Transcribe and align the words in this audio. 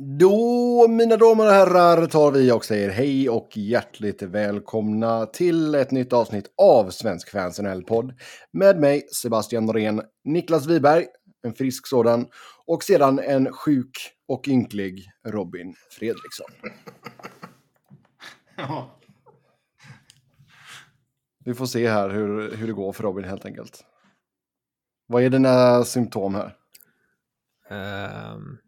Då, 0.00 0.88
mina 0.88 1.16
damer 1.16 1.46
och 1.46 1.52
herrar, 1.52 2.06
tar 2.06 2.32
vi 2.32 2.52
och 2.52 2.64
säger 2.64 2.90
hej 2.90 3.30
och 3.30 3.56
hjärtligt 3.56 4.22
välkomna 4.22 5.26
till 5.26 5.74
ett 5.74 5.90
nytt 5.90 6.12
avsnitt 6.12 6.52
av 6.56 6.90
Svensk 6.90 7.30
Fans 7.30 7.60
NHL-podd. 7.60 8.14
Med 8.52 8.80
mig, 8.80 9.08
Sebastian 9.12 9.64
Norén, 9.64 10.02
Niklas 10.24 10.66
Wiberg, 10.66 11.06
en 11.42 11.54
frisk 11.54 11.86
sådan, 11.86 12.26
och 12.66 12.82
sedan 12.82 13.18
en 13.18 13.52
sjuk 13.52 13.90
och 14.28 14.48
ynklig 14.48 15.10
Robin 15.26 15.74
Fredriksson. 15.90 16.50
Ja. 18.56 19.00
Vi 21.44 21.54
får 21.54 21.66
se 21.66 21.88
här 21.88 22.10
hur, 22.10 22.56
hur 22.56 22.66
det 22.66 22.72
går 22.72 22.92
för 22.92 23.02
Robin 23.02 23.24
helt 23.24 23.44
enkelt. 23.44 23.84
Vad 25.06 25.22
är 25.22 25.30
dina 25.30 25.84
symptom 25.84 26.34
här? 26.34 26.56
Ehm, 27.70 28.58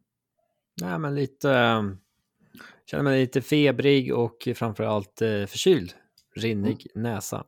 nej, 0.80 0.98
men 0.98 1.14
lite... 1.14 1.50
ehm, 1.50 1.98
känner 2.86 3.04
mig 3.04 3.20
lite 3.20 3.42
febrig 3.42 4.14
och 4.14 4.48
framförallt 4.54 5.22
uh, 5.22 5.46
förkyld. 5.46 5.92
Rinnig 6.36 6.86
näsa. 6.94 7.44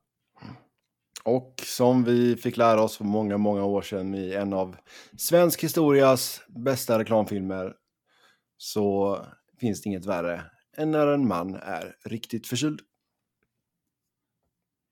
Och 1.24 1.54
som 1.66 2.04
vi 2.04 2.36
fick 2.36 2.56
lära 2.56 2.82
oss 2.82 2.96
för 2.96 3.04
många, 3.04 3.38
många 3.38 3.64
år 3.64 3.82
sedan 3.82 4.14
i 4.14 4.32
en 4.32 4.52
av 4.52 4.76
svensk 5.18 5.64
historias 5.64 6.40
bästa 6.48 6.98
reklamfilmer 6.98 7.74
så 8.56 9.18
finns 9.60 9.82
det 9.82 9.88
inget 9.88 10.06
värre 10.06 10.42
än 10.76 10.90
när 10.90 11.06
en 11.06 11.28
man 11.28 11.54
är 11.54 11.96
riktigt 12.04 12.46
förkyld. 12.46 12.80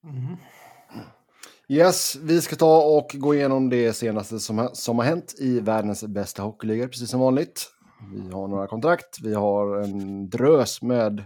Mm. 0.05 0.37
Yes, 1.69 2.17
vi 2.17 2.41
ska 2.41 2.57
ta 2.57 2.83
och 2.83 3.11
gå 3.15 3.35
igenom 3.35 3.71
det 3.71 3.93
senaste 3.93 4.41
som, 4.41 4.71
som 4.73 4.99
har 4.99 5.05
hänt 5.05 5.35
i 5.39 5.61
världens 5.61 6.05
bästa 6.05 6.43
hockeyliga, 6.43 6.89
precis 6.89 7.11
som 7.11 7.21
vanligt. 7.21 7.73
Vi 8.09 8.31
har 8.31 8.49
några 8.49 8.67
kontrakt, 8.67 9.21
vi 9.23 9.35
har 9.35 9.77
en 9.77 10.31
drös 10.31 10.83
med 10.83 11.25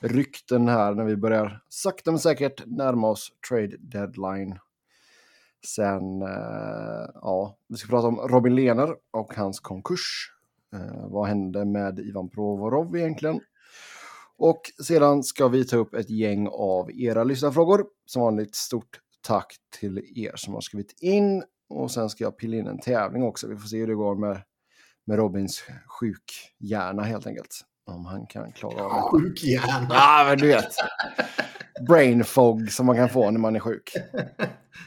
rykten 0.00 0.68
här 0.68 0.94
när 0.94 1.04
vi 1.04 1.16
börjar 1.16 1.62
sakta 1.68 2.10
men 2.10 2.20
säkert 2.20 2.66
närma 2.66 3.08
oss 3.08 3.32
trade 3.48 3.76
deadline. 3.78 4.58
Sen, 5.66 6.22
eh, 6.22 7.08
ja, 7.14 7.56
vi 7.68 7.76
ska 7.76 7.88
prata 7.88 8.08
om 8.08 8.16
Robin 8.18 8.54
Lehner 8.54 8.96
och 9.10 9.34
hans 9.34 9.60
konkurs. 9.60 10.32
Eh, 10.74 11.08
vad 11.08 11.28
hände 11.28 11.64
med 11.64 11.98
Ivan 11.98 12.28
Provorov 12.28 12.96
egentligen? 12.96 13.40
Och 14.38 14.60
sedan 14.82 15.22
ska 15.22 15.48
vi 15.48 15.64
ta 15.64 15.76
upp 15.76 15.94
ett 15.94 16.10
gäng 16.10 16.48
av 16.52 16.90
era 16.92 17.24
lyssnarfrågor. 17.24 17.86
Som 18.06 18.22
vanligt, 18.22 18.54
stort 18.54 19.00
tack 19.26 19.56
till 19.80 19.98
er 20.16 20.32
som 20.36 20.54
har 20.54 20.60
skrivit 20.60 20.94
in. 21.00 21.42
Och 21.68 21.90
sen 21.90 22.08
ska 22.08 22.24
jag 22.24 22.36
pilla 22.36 22.56
in 22.56 22.66
en 22.66 22.80
tävling 22.80 23.22
också. 23.22 23.48
Vi 23.48 23.56
får 23.56 23.68
se 23.68 23.78
hur 23.78 23.86
det 23.86 23.94
går 23.94 24.16
med, 24.16 24.42
med 25.06 25.16
Robins 25.16 25.64
sjukhjärna 25.86 27.02
helt 27.02 27.26
enkelt. 27.26 27.60
Om 27.84 28.06
han 28.06 28.26
kan 28.26 28.52
klara 28.52 28.82
av 28.84 28.92
det. 28.92 29.18
Sjukhjärna. 29.18 29.86
Ja, 29.90 30.24
men 30.28 30.38
du 30.38 30.46
vet. 30.46 30.74
Brain 31.88 32.24
fog 32.24 32.72
som 32.72 32.86
man 32.86 32.96
kan 32.96 33.08
få 33.08 33.30
när 33.30 33.40
man 33.40 33.56
är 33.56 33.60
sjuk. 33.60 33.92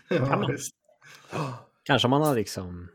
Ja, 0.10 0.48
visst. 0.48 0.76
Kanske 1.84 2.08
man 2.08 2.22
har 2.22 2.36
liksom 2.36 2.90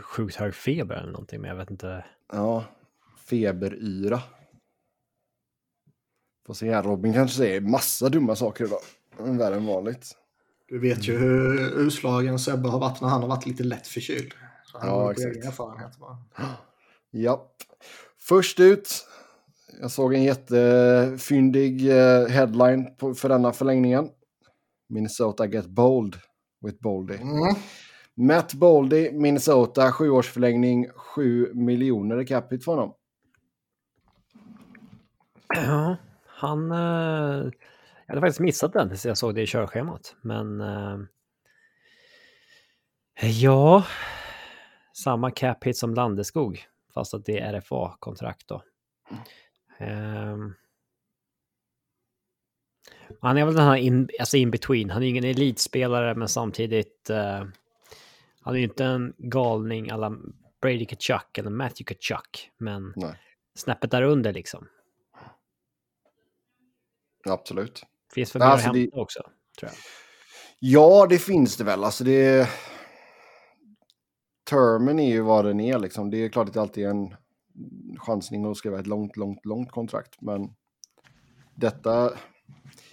sjukt 0.00 0.36
hög 0.36 0.54
feber 0.54 0.94
eller 0.94 1.12
någonting, 1.12 1.40
men 1.40 1.50
jag 1.50 1.56
vet 1.56 1.70
inte. 1.70 2.04
Ja, 2.32 2.64
feberyra. 3.18 4.22
Får 6.46 6.54
se 6.54 6.74
här, 6.74 6.82
Robin 6.82 7.12
kanske 7.12 7.36
säger 7.36 7.60
massa 7.60 8.08
dumma 8.08 8.36
saker 8.36 8.64
idag. 8.64 8.80
Värre 9.18 9.54
än 9.54 9.66
vanligt. 9.66 10.16
Du 10.68 10.78
vet 10.78 11.08
ju 11.08 11.18
hur 11.18 11.78
utslagen 11.78 12.38
Sebbe 12.38 12.68
har 12.68 12.78
varit 12.78 13.00
när 13.00 13.08
han 13.08 13.20
har 13.20 13.28
varit 13.28 13.46
lite 13.46 13.64
lätt 13.64 13.86
förkyld. 13.86 14.34
Han 14.80 14.88
Ja, 14.88 15.12
exakt. 15.12 15.36
erfarenhet. 15.46 15.98
Bara. 15.98 16.18
Ja. 17.10 17.50
Först 18.18 18.60
ut. 18.60 18.88
Jag 19.80 19.90
såg 19.90 20.14
en 20.14 20.22
jättefyndig 20.22 21.90
eh, 21.90 22.26
headline 22.26 22.96
på, 22.96 23.14
för 23.14 23.28
denna 23.28 23.52
förlängningen. 23.52 24.08
Minnesota 24.88 25.46
get 25.46 25.66
bold 25.66 26.16
with 26.66 26.78
Boldy. 26.82 27.14
Mm. 27.14 27.54
Matt 28.14 28.54
Boldy, 28.54 29.10
Minnesota, 29.12 29.92
sjuårsförlängning, 29.92 30.88
7 30.94 31.52
miljoner 31.54 32.20
i 32.20 32.26
capita 32.26 32.64
för 32.64 32.72
honom. 32.72 32.94
Ja, 35.54 35.96
han... 36.26 36.72
eh, 36.72 37.50
jag 38.06 38.14
hade 38.14 38.20
faktiskt 38.20 38.40
missat 38.40 38.72
den 38.72 38.88
tills 38.88 39.06
jag 39.06 39.18
såg 39.18 39.34
det 39.34 39.42
i 39.42 39.46
körschemat, 39.46 40.16
men... 40.22 40.60
eh, 40.60 40.98
ja... 43.22 43.84
Samma 45.02 45.30
cap 45.30 45.64
hit 45.64 45.76
som 45.76 45.94
Landeskog, 45.94 46.66
fast 46.94 47.14
att 47.14 47.24
det 47.24 47.38
är 47.38 47.52
RFA-kontrakt 47.60 48.48
då. 48.48 48.62
Ehm, 49.78 50.54
han 53.20 53.38
är 53.38 53.44
väl 53.44 53.54
den 53.54 53.64
här 53.64 53.76
in, 53.76 54.08
alltså 54.20 54.36
in 54.36 54.50
between. 54.50 54.90
Han 54.90 55.02
är 55.02 55.06
ingen 55.06 55.24
elitspelare, 55.24 56.14
men 56.14 56.28
samtidigt... 56.28 57.10
eh, 57.10 57.44
han 58.40 58.54
är 58.54 58.58
ju 58.58 58.64
inte 58.64 58.84
en 58.84 59.14
galning 59.18 59.90
alla 59.90 60.16
Brady 60.60 60.86
Kachuk 60.86 61.38
eller 61.38 61.50
Matthew 61.50 61.94
Kachuk, 61.94 62.50
men 62.58 62.92
Nej, 62.96 63.20
snäppet 63.54 63.90
där 63.90 64.02
under 64.02 64.32
liksom. 64.32 64.68
absolut. 67.24 67.82
Finns 68.14 68.32
för 68.32 68.38
mer 68.38 68.46
alltså 68.46 68.68
att 68.68 68.74
det- 68.74 68.80
hämta 68.80 68.96
också, 68.96 69.22
tror 69.58 69.70
jag. 69.70 69.78
Ja, 70.58 71.06
det 71.10 71.18
finns 71.18 71.56
det 71.56 71.64
väl. 71.64 71.84
Alltså 71.84 72.04
det... 72.04 72.48
Termen 74.50 74.98
är 74.98 75.12
ju 75.12 75.20
vad 75.20 75.44
den 75.44 75.60
är 75.60 75.78
liksom. 75.78 76.10
Det 76.10 76.24
är 76.24 76.28
klart 76.28 76.48
att 76.48 76.54
det 76.54 76.60
alltid 76.60 76.84
är 76.84 76.90
en 76.90 77.16
chansning 77.98 78.50
att 78.50 78.56
skriva 78.56 78.78
ett 78.78 78.86
långt, 78.86 79.16
långt, 79.16 79.46
långt 79.46 79.70
kontrakt. 79.70 80.20
Men 80.20 80.50
detta... 81.54 82.12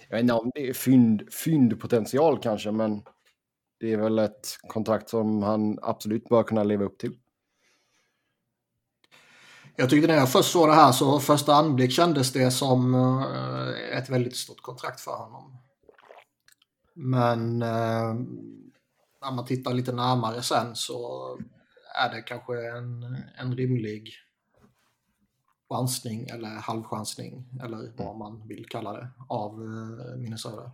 Jag 0.08 0.16
vet 0.16 0.20
inte 0.20 0.34
om 0.34 0.50
det 0.54 0.68
är 0.68 0.72
fynd, 0.72 1.32
fyndpotential 1.44 2.38
kanske, 2.38 2.70
men 2.70 3.02
det 3.80 3.92
är 3.92 3.96
väl 3.96 4.18
ett 4.18 4.58
kontrakt 4.68 5.08
som 5.08 5.42
han 5.42 5.78
absolut 5.82 6.28
bör 6.28 6.42
kunna 6.42 6.64
leva 6.64 6.84
upp 6.84 6.98
till. 6.98 7.16
Jag 9.76 9.90
tyckte 9.90 10.08
när 10.08 10.14
jag 10.14 10.32
först 10.32 10.50
såg 10.50 10.68
det 10.68 10.74
här 10.74 10.92
så 10.92 11.20
första 11.20 11.54
anblick 11.54 11.92
kändes 11.92 12.32
det 12.32 12.50
som 12.50 12.94
eh, 12.94 13.98
ett 13.98 14.10
väldigt 14.10 14.36
stort 14.36 14.62
kontrakt 14.62 15.00
för 15.00 15.10
honom. 15.10 15.56
Men 16.94 17.62
eh, 17.62 18.14
när 19.24 19.32
man 19.32 19.44
tittar 19.44 19.74
lite 19.74 19.92
närmare 19.92 20.42
sen 20.42 20.76
så 20.76 21.28
är 22.02 22.14
det 22.14 22.22
kanske 22.22 22.68
en, 22.68 23.16
en 23.38 23.56
rimlig 23.56 24.12
chansning 25.68 26.26
eller 26.26 26.48
halvchansning 26.48 27.44
eller 27.62 27.92
vad 27.96 28.16
man 28.16 28.48
vill 28.48 28.66
kalla 28.68 28.92
det 28.92 29.08
av 29.28 29.52
eh, 29.52 30.16
Minnesota. 30.16 30.70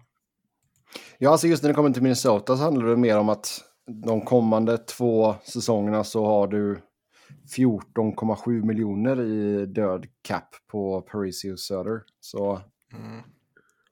Ja, 1.18 1.30
alltså 1.30 1.46
just 1.46 1.62
när 1.62 1.70
det 1.70 1.74
kommer 1.74 1.90
till 1.90 2.02
Minnesota 2.02 2.56
så 2.56 2.62
handlar 2.62 2.86
det 2.86 2.96
mer 2.96 3.18
om 3.18 3.28
att 3.28 3.60
de 4.04 4.20
kommande 4.20 4.78
två 4.78 5.34
säsongerna 5.44 6.04
så 6.04 6.26
har 6.26 6.46
du 6.48 6.82
14,7 7.56 8.64
miljoner 8.64 9.20
i 9.20 9.66
död 9.66 10.06
cap 10.22 10.54
på 10.66 11.02
Parisio 11.02 11.56
Söder. 11.56 12.02
Så 12.20 12.52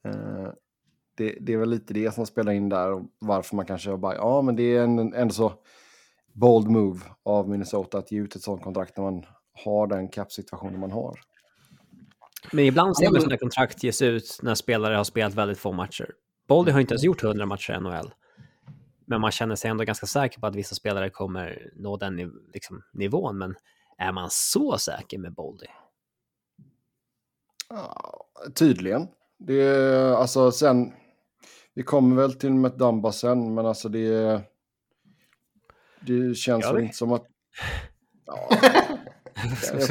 eh, 0.05 0.49
det, 1.19 1.39
det 1.41 1.53
är 1.53 1.57
väl 1.57 1.71
lite 1.71 1.95
det 1.95 2.15
som 2.15 2.27
spelar 2.27 2.53
in 2.53 2.69
där 2.69 2.93
och 2.93 3.03
varför 3.19 3.57
man 3.57 3.67
kanske 3.67 3.97
bara, 3.97 4.15
ja 4.15 4.43
men 4.43 4.57
det 4.57 4.77
är 4.77 4.83
en, 4.83 5.15
ändå 5.15 5.35
så 5.35 5.53
bold 6.33 6.69
move 6.69 7.01
av 7.23 7.49
Minnesota 7.49 7.99
att 7.99 8.13
ge 8.13 8.19
ut 8.19 8.37
ett 8.37 8.43
sånt 8.43 8.63
kontrakt 8.63 8.97
när 8.97 9.05
man 9.05 9.25
har 9.65 9.87
den 9.87 10.09
cap-situationen 10.09 10.81
man 10.81 10.91
har. 10.91 11.21
Men 12.53 12.65
ibland 12.65 12.97
ser 12.97 13.11
man 13.11 13.21
sådana 13.21 13.39
kontrakt 13.39 13.83
ges 13.83 14.03
ut 14.03 14.39
när 14.43 14.55
spelare 14.55 14.95
har 14.95 15.05
spelat 15.05 15.35
väldigt 15.35 15.59
få 15.59 15.73
matcher. 15.73 16.11
Boldy 16.49 16.71
har 16.71 16.81
inte 16.81 16.95
ens 16.95 17.05
gjort 17.05 17.25
100 17.25 17.47
matcher 17.47 17.73
i 17.73 17.81
NHL. 17.81 18.11
Men 19.07 19.21
man 19.21 19.31
känner 19.31 19.55
sig 19.55 19.71
ändå 19.71 19.85
ganska 19.85 20.07
säker 20.07 20.41
på 20.41 20.47
att 20.47 20.57
vissa 20.57 20.75
spelare 20.75 21.11
kommer 21.11 21.71
nå 21.77 21.97
den 21.97 22.21
niv- 22.21 22.51
liksom, 22.53 22.83
nivån. 22.93 23.39
Men 23.39 23.55
är 23.99 24.13
man 24.13 24.29
så 24.31 24.79
säker 24.79 25.19
med 25.19 25.35
Boldy? 25.35 25.67
Ja, 27.69 28.25
tydligen. 28.55 29.09
Det 29.39 29.63
är 29.63 30.13
alltså 30.13 30.53
sen. 30.53 30.93
Vi 31.79 31.85
kommer 31.85 32.17
väl 32.17 32.35
till 32.35 32.55
Matt 32.55 32.79
Dumba 32.79 33.13
sen, 33.13 33.55
men 33.55 33.67
alltså 33.67 33.89
det. 33.89 34.41
Det 36.01 36.37
känns 36.37 36.67
väl 36.67 36.83
inte 36.83 36.97
som 36.97 37.13
att. 37.13 37.27
Ja, 38.27 38.49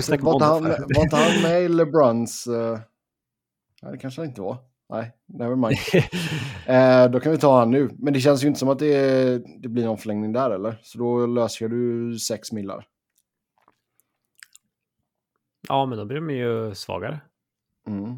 jag, 0.09 0.21
var, 0.21 0.33
inte 0.33 0.45
han, 0.45 0.63
var 0.63 1.03
inte 1.03 1.15
han 1.15 1.41
med 1.41 1.63
i 1.63 1.67
LeBruns? 1.67 2.47
Uh, 2.47 2.79
nej, 3.81 3.91
det 3.91 3.97
kanske 3.97 4.21
han 4.21 4.29
inte 4.29 4.41
var. 4.41 4.57
Nej, 4.89 5.11
never 5.25 5.55
mind. 5.55 5.77
Eh, 6.67 7.11
då 7.11 7.19
kan 7.19 7.31
vi 7.31 7.37
ta 7.37 7.59
han 7.59 7.71
nu. 7.71 7.89
Men 7.99 8.13
det 8.13 8.19
känns 8.19 8.43
ju 8.43 8.47
inte 8.47 8.59
som 8.59 8.69
att 8.69 8.79
det, 8.79 9.37
det 9.61 9.69
blir 9.69 9.85
någon 9.85 9.97
förlängning 9.97 10.33
där, 10.33 10.51
eller? 10.51 10.79
Så 10.83 10.97
då 10.97 11.25
löser 11.25 11.69
du 11.69 12.19
sex 12.19 12.51
millar. 12.51 12.87
ja, 15.67 15.85
men 15.85 15.97
då 15.97 16.05
blir 16.05 16.15
de 16.15 16.29
ju 16.29 16.75
svagare. 16.75 17.19
Mm. 17.87 18.15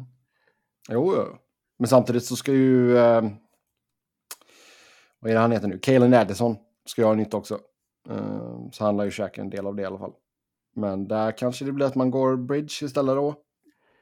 Jo, 0.88 1.14
jo. 1.16 1.36
Men 1.78 1.88
samtidigt 1.88 2.24
så 2.24 2.36
ska 2.36 2.52
ju... 2.52 2.98
Eh, 2.98 3.22
vad 5.20 5.30
är 5.30 5.34
det 5.34 5.40
han 5.40 5.52
heter 5.52 5.68
nu? 5.68 5.78
Kalen 5.78 6.14
Addison 6.14 6.56
ska 6.84 7.02
ju 7.02 7.06
ha 7.06 7.14
nytt 7.14 7.34
också. 7.34 7.58
Eh, 8.10 8.70
så 8.72 8.84
han 8.84 8.96
lär 8.96 9.04
ju 9.04 9.10
käka 9.10 9.40
en 9.40 9.50
del 9.50 9.66
av 9.66 9.76
det 9.76 9.82
i 9.82 9.84
alla 9.84 9.98
fall. 9.98 10.12
Men 10.76 11.08
där 11.08 11.32
kanske 11.32 11.64
det 11.64 11.72
blir 11.72 11.86
att 11.86 11.94
man 11.94 12.10
går 12.10 12.36
bridge 12.36 12.84
istället 12.84 13.14
då. 13.16 13.34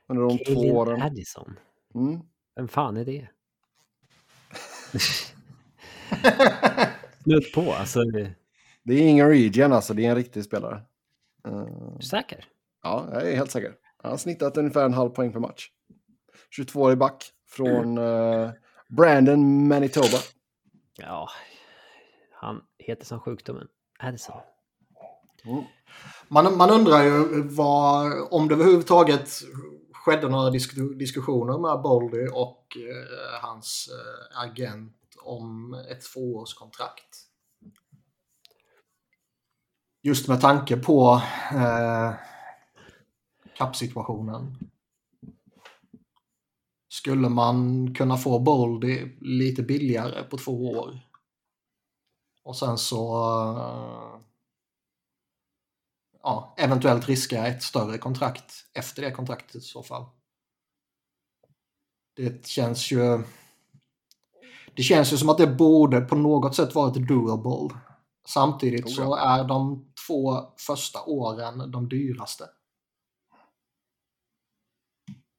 Under 0.08 0.22
de 0.22 0.38
två 0.38 0.44
Kaelin 0.44 0.76
åren. 0.76 1.02
Addison. 1.02 1.56
Mm. 1.94 2.20
Vem 2.56 2.68
fan 2.68 2.96
är 2.96 3.04
det? 3.04 3.28
Snudd 7.22 7.52
på, 7.54 7.72
alltså. 7.72 8.00
Det 8.82 8.94
är 8.94 9.08
ingen 9.08 9.28
regen 9.28 9.72
alltså, 9.72 9.94
det 9.94 10.06
är 10.06 10.10
en 10.10 10.16
riktig 10.16 10.44
spelare. 10.44 10.82
Du 11.98 12.06
säker? 12.06 12.44
ja, 12.82 13.08
jag 13.12 13.30
är 13.30 13.36
helt 13.36 13.50
säker. 13.50 13.74
Han 14.02 14.10
har 14.10 14.18
snittat 14.18 14.56
ungefär 14.56 14.84
en 14.84 14.92
halv 14.92 15.10
poäng 15.10 15.32
per 15.32 15.40
match. 15.40 15.68
22 16.50 16.92
i 16.92 16.96
back 16.96 17.32
från 17.48 17.98
eh, 17.98 18.50
Brandon 18.88 19.68
Manitoba. 19.68 20.18
Ja, 20.98 21.28
han 22.32 22.62
heter 22.78 23.04
som 23.04 23.20
sjukdomen. 23.20 23.68
Addison. 23.98 24.40
Mm. 25.44 25.64
Man, 26.28 26.56
man 26.56 26.70
undrar 26.70 27.02
ju 27.02 27.40
eh, 27.40 27.44
vad, 27.44 28.12
om 28.30 28.48
det 28.48 28.54
överhuvudtaget 28.54 29.30
skedde 29.92 30.28
några 30.28 30.50
disk, 30.50 30.74
diskussioner 30.98 31.58
med 31.58 31.82
Boldy 31.82 32.26
och 32.26 32.76
eh, 32.76 33.40
hans 33.42 33.88
eh, 33.88 34.42
agent 34.42 34.94
om 35.22 35.74
ett 35.74 36.12
tvåårskontrakt. 36.12 37.16
Just 40.02 40.28
med 40.28 40.40
tanke 40.40 40.76
på 40.76 41.22
eh, 41.52 42.12
kappsituationen. 43.56 44.56
Skulle 46.88 47.28
man 47.28 47.94
kunna 47.94 48.16
få 48.16 48.38
Boldy 48.38 49.16
lite 49.20 49.62
billigare 49.62 50.22
på 50.22 50.38
två 50.38 50.70
år? 50.70 51.00
Och 52.44 52.56
sen 52.56 52.78
så 52.78 53.14
eh, 53.58 54.20
ja, 56.22 56.54
eventuellt 56.58 57.08
riska 57.08 57.46
ett 57.46 57.62
större 57.62 57.98
kontrakt 57.98 58.52
efter 58.74 59.02
det 59.02 59.10
kontraktet 59.10 59.56
i 59.56 59.60
så 59.60 59.82
fall. 59.82 60.04
Det 62.16 62.46
känns 62.46 62.90
ju... 62.92 63.24
Det 64.76 64.82
känns 64.82 65.12
ju 65.12 65.16
som 65.16 65.28
att 65.28 65.38
det 65.38 65.46
borde 65.46 66.00
på 66.00 66.16
något 66.16 66.54
sätt 66.54 66.74
vara 66.74 66.90
ett 66.90 67.08
doable. 67.08 67.80
Samtidigt 68.28 68.86
Oh, 68.86 68.92
så 68.92 69.14
är 69.16 69.44
de 69.44 69.92
två 70.06 70.52
första 70.66 71.02
åren 71.02 71.70
de 71.70 71.88
dyraste. 71.88 72.44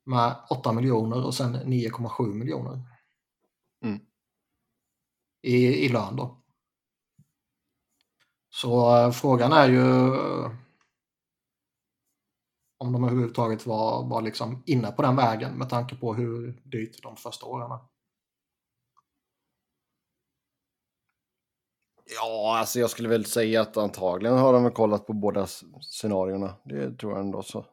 Med 0.09 0.35
8 0.49 0.73
miljoner 0.73 1.25
och 1.25 1.35
sen 1.35 1.55
9,7 1.55 2.33
miljoner. 2.33 2.79
Mm. 3.85 3.99
I, 5.41 5.85
I 5.85 5.89
lön 5.89 6.15
då. 6.15 6.43
Så 8.49 8.97
eh, 8.97 9.11
frågan 9.11 9.51
är 9.51 9.69
ju 9.69 10.15
eh, 10.15 10.51
om 12.77 12.91
de 12.93 13.03
överhuvudtaget 13.03 13.65
var, 13.65 14.09
var 14.09 14.21
liksom 14.21 14.63
inne 14.65 14.91
på 14.91 15.01
den 15.01 15.15
vägen 15.15 15.57
med 15.57 15.69
tanke 15.69 15.95
på 15.95 16.13
hur 16.13 16.61
dyrt 16.63 17.03
de 17.03 17.15
första 17.15 17.45
åren 17.45 17.71
är. 17.71 17.79
Ja, 22.15 22.57
alltså 22.59 22.79
jag 22.79 22.89
skulle 22.89 23.09
väl 23.09 23.25
säga 23.25 23.61
att 23.61 23.77
antagligen 23.77 24.37
har 24.37 24.53
de 24.53 24.71
kollat 24.71 25.07
på 25.07 25.13
båda 25.13 25.47
scenarierna. 25.81 26.55
Det 26.63 26.97
tror 26.97 27.11
jag 27.11 27.21
ändå 27.21 27.43
så. 27.43 27.65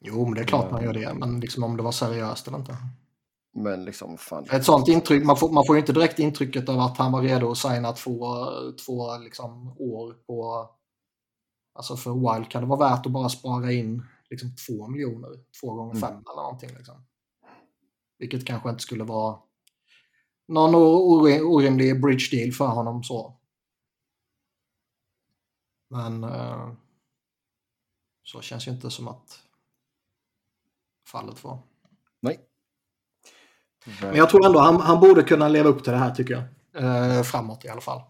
Jo, 0.00 0.24
men 0.24 0.34
det 0.34 0.40
är 0.40 0.44
klart 0.44 0.70
man 0.70 0.82
gör 0.82 0.92
det. 0.92 1.14
Men 1.14 1.40
liksom 1.40 1.64
om 1.64 1.76
det 1.76 1.82
var 1.82 1.92
seriöst 1.92 2.48
eller 2.48 2.58
inte. 2.58 2.76
Men 3.52 3.84
liksom, 3.84 4.18
fan. 4.18 4.46
Ett 4.50 4.64
sånt 4.64 4.88
intryck, 4.88 5.24
man 5.24 5.36
får, 5.36 5.52
man 5.52 5.66
får 5.66 5.76
ju 5.76 5.80
inte 5.80 5.92
direkt 5.92 6.18
intrycket 6.18 6.68
av 6.68 6.78
att 6.80 6.98
han 6.98 7.12
var 7.12 7.22
redo 7.22 7.50
att 7.50 7.58
signa 7.58 7.92
två, 7.92 8.36
två 8.86 9.18
liksom, 9.18 9.74
år 9.78 10.12
på... 10.26 10.68
Alltså 11.74 11.96
för 11.96 12.34
Wild 12.34 12.50
kan 12.50 12.62
det 12.62 12.68
vara 12.68 12.90
värt 12.90 13.06
att 13.06 13.12
bara 13.12 13.28
spara 13.28 13.72
in 13.72 14.02
liksom 14.30 14.50
två 14.66 14.88
miljoner, 14.88 15.30
två 15.60 15.74
gånger 15.74 15.90
Mm. 15.96 16.00
fem 16.00 16.12
eller 16.32 16.42
någonting. 16.42 16.70
Liksom. 16.76 17.06
Vilket 18.18 18.46
kanske 18.46 18.70
inte 18.70 18.82
skulle 18.82 19.04
vara 19.04 19.38
någon 20.48 20.74
ori- 20.74 21.40
orimlig 21.42 22.00
bridge 22.02 22.28
deal 22.36 22.52
för 22.52 22.66
honom 22.66 23.02
så. 23.02 23.36
Men 25.90 26.24
eh, 26.24 26.72
så 28.22 28.40
känns 28.40 28.66
ju 28.68 28.70
inte 28.72 28.90
som 28.90 29.08
att 29.08 29.42
fallet 31.10 31.44
var. 31.44 31.58
Nej. 32.20 32.40
Men 34.02 34.16
jag 34.16 34.30
tror 34.30 34.46
ändå 34.46 34.58
han, 34.58 34.80
han 34.80 35.00
borde 35.00 35.22
kunna 35.22 35.48
leva 35.48 35.68
upp 35.68 35.84
till 35.84 35.92
det 35.92 35.98
här 35.98 36.14
tycker 36.14 36.34
jag. 36.34 36.44
Eh, 36.84 37.22
framåt 37.22 37.64
i 37.64 37.68
alla 37.68 37.80
fall. 37.80 38.02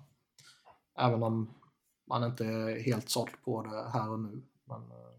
Även 0.98 1.22
om 1.22 1.54
man 2.06 2.24
inte 2.24 2.44
är 2.46 2.80
helt 2.80 3.08
såld 3.08 3.42
på 3.44 3.62
det 3.62 3.90
här 3.90 4.10
och 4.10 4.20
nu. 4.20 4.42
Men, 4.64 4.82
eh, 4.82 5.14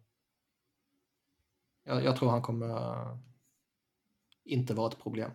jag, 1.83 2.03
jag 2.03 2.17
tror 2.17 2.29
han 2.29 2.41
kommer 2.41 2.69
eh, 2.69 3.17
inte 4.45 4.73
vara 4.73 4.91
ett 4.91 5.03
problem. 5.03 5.31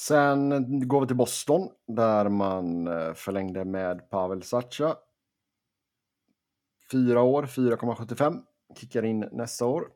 Sen 0.00 0.88
går 0.88 1.00
vi 1.00 1.06
till 1.06 1.16
Boston 1.16 1.68
där 1.86 2.28
man 2.28 2.86
eh, 2.86 3.12
förlängde 3.12 3.64
med 3.64 4.10
Pavel 4.10 4.42
Sacha. 4.42 4.96
Fyra 6.92 7.22
år, 7.22 7.42
4,75. 7.42 8.42
Kickar 8.76 9.02
in 9.02 9.28
nästa 9.32 9.66
år. 9.66 9.88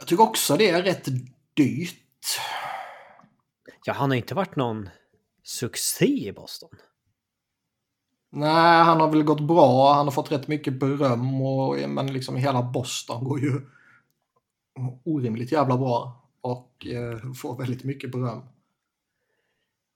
Jag 0.00 0.08
tycker 0.08 0.22
också 0.22 0.56
det 0.56 0.70
är 0.70 0.82
rätt 0.82 1.08
dyrt. 1.54 1.96
Ja, 3.84 3.92
han 3.92 4.10
har 4.10 4.16
inte 4.16 4.34
varit 4.34 4.56
någon 4.56 4.88
succé 5.44 6.28
i 6.28 6.32
Boston. 6.32 6.70
Nej, 8.30 8.82
han 8.82 9.00
har 9.00 9.08
väl 9.08 9.22
gått 9.22 9.40
bra. 9.40 9.92
Han 9.92 10.06
har 10.06 10.12
fått 10.12 10.32
rätt 10.32 10.48
mycket 10.48 10.80
beröm. 10.80 11.42
Och, 11.42 11.90
men 11.90 12.12
liksom 12.12 12.36
hela 12.36 12.62
Boston 12.62 13.24
går 13.24 13.40
ju 13.40 13.60
orimligt 15.04 15.52
jävla 15.52 15.76
bra. 15.76 16.22
Och 16.40 16.86
eh, 16.86 17.32
får 17.32 17.58
väldigt 17.58 17.84
mycket 17.84 18.12
beröm. 18.12 18.42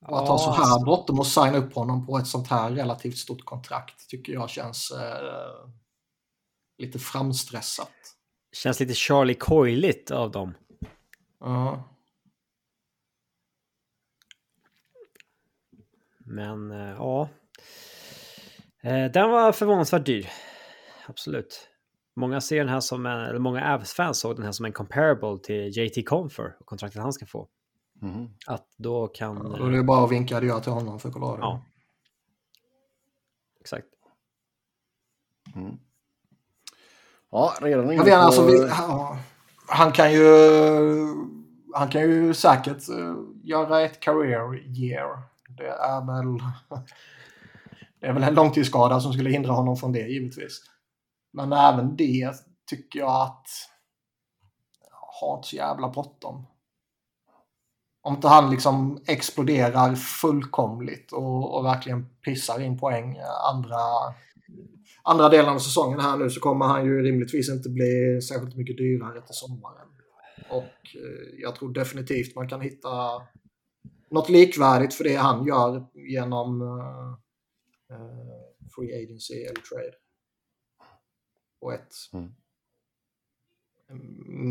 Och 0.06 0.22
att 0.22 0.28
ha 0.28 0.38
så 0.38 0.50
här 0.50 0.84
bråttom 0.84 1.18
och 1.18 1.26
signa 1.26 1.56
upp 1.56 1.74
honom 1.74 2.06
på 2.06 2.18
ett 2.18 2.26
sånt 2.26 2.48
här 2.48 2.70
relativt 2.70 3.18
stort 3.18 3.44
kontrakt 3.44 4.08
tycker 4.08 4.32
jag 4.32 4.50
känns 4.50 4.90
eh, 4.90 5.68
lite 6.78 6.98
framstressat. 6.98 8.13
Känns 8.54 8.80
lite 8.80 8.94
Charlie 8.94 9.34
Coyligt 9.34 10.10
av 10.10 10.30
dem. 10.30 10.54
Ja. 11.40 11.84
Men 16.18 16.70
eh, 16.70 16.90
ja. 16.90 17.28
Eh, 18.82 19.10
Den 19.10 19.30
var 19.30 19.52
förvånansvärt 19.52 20.06
dyr. 20.06 20.28
Absolut. 21.06 21.68
Många 22.16 22.40
ser 22.40 22.58
den 22.58 22.68
här 22.68 22.80
som 22.80 23.06
en, 23.06 23.20
eller 23.20 23.38
många 23.38 23.74
Avs-fans 23.74 24.18
såg 24.18 24.36
den 24.36 24.44
här 24.44 24.52
som 24.52 24.64
en 24.66 24.72
comparable 24.72 25.38
till 25.42 25.78
JT 25.78 26.08
Confer 26.08 26.56
och 26.60 26.66
kontraktet 26.66 27.02
han 27.02 27.12
ska 27.12 27.26
få. 27.26 27.48
Mhm. 28.00 28.28
Att 28.46 28.74
då 28.76 29.08
kan... 29.08 29.52
Då 29.52 29.66
är 29.66 29.70
det 29.70 29.82
bara 29.82 30.04
att 30.04 30.12
vinka 30.12 30.36
adjö 30.36 30.60
till 30.60 30.72
honom 30.72 31.00
för 31.00 31.10
Colorado. 31.10 31.40
Ja. 31.40 31.64
Exakt. 33.60 33.86
Mm. 35.54 35.78
Ja, 37.34 37.54
redan 37.60 37.92
inne 37.92 38.04
på... 38.04 38.14
alltså, 38.14 38.46
vi, 38.46 38.58
ja, 38.68 39.18
han 39.66 39.92
kan 39.92 40.12
ju 40.12 40.26
han 41.74 41.88
kan 41.88 42.02
ju 42.02 42.34
säkert 42.34 42.88
eh, 42.88 43.14
göra 43.42 43.82
ett 43.82 44.00
career 44.00 44.78
year. 44.78 45.22
Det 45.48 45.68
är 45.68 46.06
väl 46.06 46.38
det 48.00 48.06
är 48.06 48.12
väl 48.12 48.22
en 48.22 48.34
långtidsskada 48.34 49.00
som 49.00 49.12
skulle 49.12 49.30
hindra 49.30 49.52
honom 49.52 49.76
från 49.76 49.92
det 49.92 50.08
givetvis. 50.08 50.60
Men 51.32 51.52
även 51.52 51.96
det 51.96 52.32
tycker 52.70 52.98
jag 52.98 53.22
att 53.22 53.46
har 55.20 55.36
inte 55.36 55.48
så 55.48 55.56
jävla 55.56 55.88
bråttom. 55.88 56.46
Om 58.02 58.14
inte 58.14 58.28
han 58.28 58.50
liksom 58.50 59.02
exploderar 59.06 59.94
fullkomligt 59.94 61.12
och, 61.12 61.54
och 61.54 61.64
verkligen 61.64 62.06
pissar 62.24 62.60
in 62.60 62.78
poäng 62.78 63.18
andra, 63.52 63.78
andra 65.04 65.28
delen 65.28 65.48
av 65.54 65.58
säsongen 65.58 66.00
här 66.00 66.16
nu 66.18 66.30
så 66.30 66.40
kommer 66.40 66.64
han 66.66 66.84
ju 66.86 67.02
rimligtvis 67.02 67.48
inte 67.50 67.68
bli 67.68 68.20
särskilt 68.28 68.56
mycket 68.56 68.76
dyrare 68.76 69.20
till 69.20 69.34
sommaren. 69.34 69.88
Och 70.50 70.96
eh, 70.96 71.34
jag 71.38 71.54
tror 71.54 71.72
definitivt 71.72 72.36
man 72.36 72.48
kan 72.48 72.60
hitta 72.60 72.88
något 74.10 74.28
likvärdigt 74.28 74.94
för 74.94 75.04
det 75.04 75.14
han 75.16 75.46
gör 75.46 75.86
genom 75.94 76.62
eh, 76.62 77.10
eh, 77.96 78.68
free 78.76 79.04
agency 79.04 79.34
eller 79.34 79.60
trade. 79.60 79.94
Och 81.60 81.74
ett 81.74 81.92
Mm. 82.12 82.30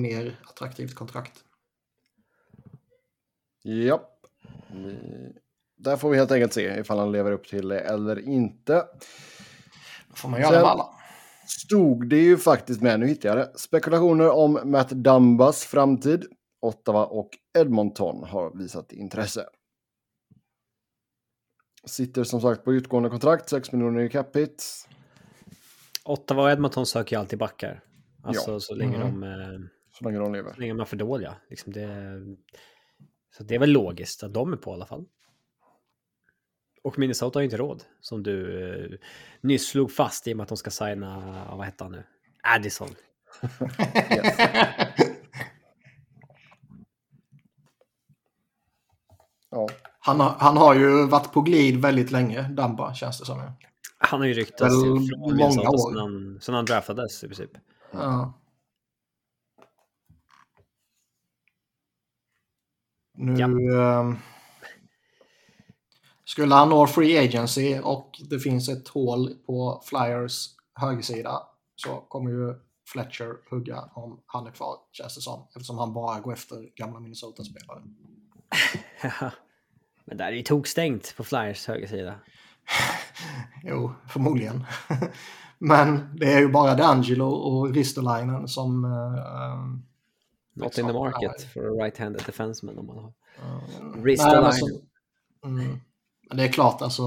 mer 0.01 0.39
attraktivt 0.49 0.95
kontrakt. 0.95 1.43
Vi- 3.63 3.91
Där 5.75 5.97
får 5.97 6.09
vi 6.09 6.17
helt 6.17 6.31
enkelt 6.31 6.53
se 6.53 6.79
ifall 6.79 6.97
han 6.99 7.11
lever 7.11 7.31
upp 7.31 7.47
till 7.47 7.67
det 7.67 7.79
eller 7.79 8.19
inte. 8.19 8.87
Får 10.15 10.29
man 10.29 10.39
göra 10.41 10.51
Sen- 10.51 10.61
med 10.61 10.69
alla. 10.71 10.85
Stod 11.47 12.09
det 12.09 12.17
ju 12.17 12.37
faktiskt 12.37 12.81
med, 12.81 12.99
nu 12.99 13.07
hittade 13.07 13.39
jag 13.39 13.47
det. 13.53 13.59
Spekulationer 13.59 14.29
om 14.29 14.59
Matt 14.65 14.89
Dumbas 14.89 15.63
framtid. 15.65 16.25
Ottawa 16.61 17.05
och 17.05 17.29
Edmonton 17.57 18.23
har 18.23 18.57
visat 18.57 18.91
intresse. 18.91 19.45
Sitter 21.85 22.23
som 22.23 22.41
sagt 22.41 22.63
på 22.63 22.73
utgående 22.73 23.09
kontrakt, 23.09 23.49
6 23.49 23.71
miljoner 23.71 24.01
i 24.01 24.09
capita. 24.09 24.63
Ottawa 26.05 26.43
och 26.43 26.51
Edmonton 26.51 26.85
söker 26.85 27.15
ju 27.15 27.19
alltid 27.19 27.39
backar. 27.39 27.83
Alltså 28.23 28.51
Ja. 28.51 28.59
så 28.59 28.75
länge 28.75 28.95
Mm. 28.95 29.21
de... 29.21 29.23
Eh, 29.23 29.59
Så 29.91 30.03
länge 30.05 30.17
de 30.19 30.33
lever. 30.33 30.53
så 30.53 30.59
länge 30.59 30.71
de 30.73 30.79
är 30.79 30.85
för 30.85 30.97
dåliga. 30.97 31.35
Liksom 31.49 31.73
det, 31.73 31.87
så 33.37 33.43
det 33.43 33.55
är 33.55 33.59
väl 33.59 33.69
logiskt 33.71 34.23
att 34.23 34.33
de 34.33 34.53
är 34.53 34.57
på 34.57 34.71
i 34.71 34.73
alla 34.73 34.85
fall. 34.85 35.05
Och 36.83 36.99
Minnesota 36.99 37.39
har 37.39 37.41
ju 37.41 37.45
inte 37.45 37.57
råd, 37.57 37.83
som 38.01 38.23
du 38.23 38.67
eh, 38.69 38.99
nyss 39.41 39.67
slog 39.67 39.91
fast 39.91 40.27
i 40.27 40.33
och 40.33 40.37
med 40.37 40.43
att 40.43 40.49
de 40.49 40.57
ska 40.57 40.69
signa, 40.69 41.19
vad 41.55 41.65
hette 41.65 41.83
han 41.83 41.91
nu? 41.91 42.03
Addison. 42.43 42.89
Ja. 49.53 49.67
Han 49.99 50.19
har, 50.19 50.29
han 50.29 50.57
har 50.57 50.75
ju 50.75 51.07
varit 51.07 51.33
på 51.33 51.41
glid 51.41 51.81
väldigt 51.81 52.11
länge, 52.11 52.41
Damba, 52.41 52.93
känns 52.93 53.19
det 53.19 53.25
som. 53.25 53.51
Han 53.97 54.19
har 54.19 54.27
ju 54.27 54.33
ryktats 54.33 54.73
från 54.73 55.35
Minnesota 55.35 55.69
år. 55.69 55.91
sedan 55.91 55.99
han, 55.99 56.39
sedan 56.41 56.55
han 56.55 56.65
draftades 56.65 57.23
i 57.23 57.27
princip. 57.27 57.51
Ja. 57.91 58.33
Nu... 63.17 63.35
Ja. 63.39 64.15
Skulle 66.33 66.55
han 66.55 66.69
nå 66.69 66.87
free 66.87 67.17
agency 67.17 67.79
och 67.79 68.21
det 68.29 68.39
finns 68.39 68.69
ett 68.69 68.87
hål 68.87 69.29
på 69.45 69.81
Flyers 69.85 70.47
högersida 70.75 71.41
så 71.75 71.95
kommer 71.95 72.31
ju 72.31 72.53
Fletcher 72.87 73.49
hugga 73.49 73.89
om 73.93 74.19
han 74.25 74.47
är 74.47 74.51
kvar, 74.51 74.75
känns 74.91 75.15
det 75.15 75.21
som. 75.21 75.47
Eftersom 75.55 75.77
han 75.77 75.93
bara 75.93 76.19
går 76.19 76.33
efter 76.33 76.75
gamla 76.75 76.99
Minnesota-spelare. 76.99 77.81
Men 80.05 80.17
där 80.17 80.25
är 80.25 80.31
ju 80.31 80.41
tokstängt 80.43 81.13
på 81.17 81.23
Flyers 81.23 81.67
högersida. 81.67 82.15
Jo, 83.63 83.93
förmodligen. 84.09 84.65
Men 85.59 86.17
det 86.19 86.33
är 86.33 86.39
ju 86.39 86.49
bara 86.51 86.75
D'Angelo 86.75 87.29
och 87.29 87.73
Ristolainen 87.73 88.47
som... 88.47 88.85
eh, 88.85 89.81
Not 90.63 90.77
in 90.77 90.87
the 90.87 90.93
market 90.93 91.53
for 91.53 91.65
a 91.65 91.85
right-handed 91.85 92.25
defenseman 92.25 92.77
om 92.77 92.85
man 92.85 92.97
har. 92.97 93.13
eh, 93.37 94.03
Ristolainen. 94.03 94.81
Mm, 96.31 96.37
det 96.37 96.43
är 96.43 96.51
klart, 96.51 96.81
alltså... 96.81 97.03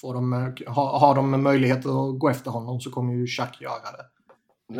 Får 0.00 0.14
de, 0.14 0.32
eh, 0.32 0.72
har, 0.74 1.14
de 1.14 1.42
möjlighet 1.42 1.86
att 1.86 2.18
gå 2.18 2.28
efter 2.28 2.50
honom 2.50 2.80
så 2.80 2.90
kommer 2.90 3.14
ju 3.14 3.26
Chuck 3.26 3.60
göra 3.60 3.72
det. 3.96 4.06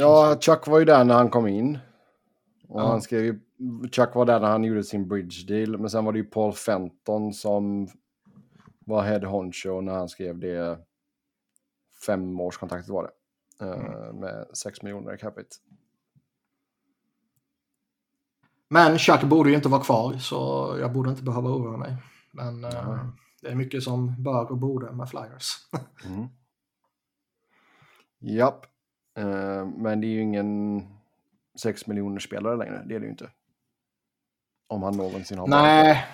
ja, 0.01 0.37
Chuck 0.41 0.67
var 0.67 0.79
ju 0.79 0.85
där 0.85 1.05
när 1.05 1.15
han 1.15 1.31
kom 1.31 1.47
in. 1.47 1.79
Och 2.69 2.81
Ja. 2.81 2.87
han 2.87 3.03
skrev 3.03 3.25
ju, 3.25 3.41
Chuck 3.93 4.15
var 4.15 4.25
där 4.27 4.41
när 4.41 4.49
han 4.49 4.65
gjorde 4.65 4.85
sin 4.85 5.09
bridge 5.09 5.47
deal. 5.49 5.79
Men 5.79 5.91
sen 5.91 6.05
var 6.05 6.13
det 6.13 6.19
ju 6.19 6.25
Paul 6.25 6.53
Fenton 6.53 7.33
som 7.33 7.89
var 8.87 9.03
head 9.03 9.27
honcho 9.27 9.81
när 9.81 9.93
han 9.95 10.09
skrev 10.09 10.39
det 10.39 10.79
femårskontraktet 12.07 12.91
var 12.91 13.03
det. 13.03 13.11
Eh, 13.67 14.13
med 14.15 14.47
6 14.55 14.83
miljoner 14.83 15.15
i 15.15 15.19
capita. 15.19 15.49
Men 18.69 18.99
Chuck 18.99 19.23
borde 19.23 19.51
ju 19.51 19.57
inte 19.57 19.69
vara 19.69 19.83
kvar 19.83 20.19
så 20.19 20.37
jag 20.81 20.93
borde 20.93 21.11
inte 21.11 21.23
behöva 21.23 21.51
oroa 21.51 21.77
mig. 21.77 21.97
Men 22.35 22.65
eh, 22.65 23.07
det 23.43 23.49
är 23.49 23.55
mycket 23.55 23.83
som 23.83 24.23
bör 24.23 24.51
och 24.51 24.59
borde 24.59 24.93
med 24.93 25.09
Flyers. 25.09 25.53
Mm. 26.07 26.29
Japp. 28.19 28.67
Eh, 29.19 29.67
men 29.67 30.01
det 30.01 30.07
är 30.07 30.09
ju 30.09 30.21
ingen 30.21 30.83
6 31.59 31.87
miljoner 31.87 32.21
spelare 32.21 32.57
längre. 32.57 32.83
Det 32.87 32.95
är 32.95 33.01
det 33.01 33.05
ju 33.05 33.11
inte. 33.11 33.31
Om 34.67 34.83
han 34.83 34.97
någonsin 34.97 35.39
har 35.39 35.49
varit 35.49 35.63
Nej. 35.63 36.07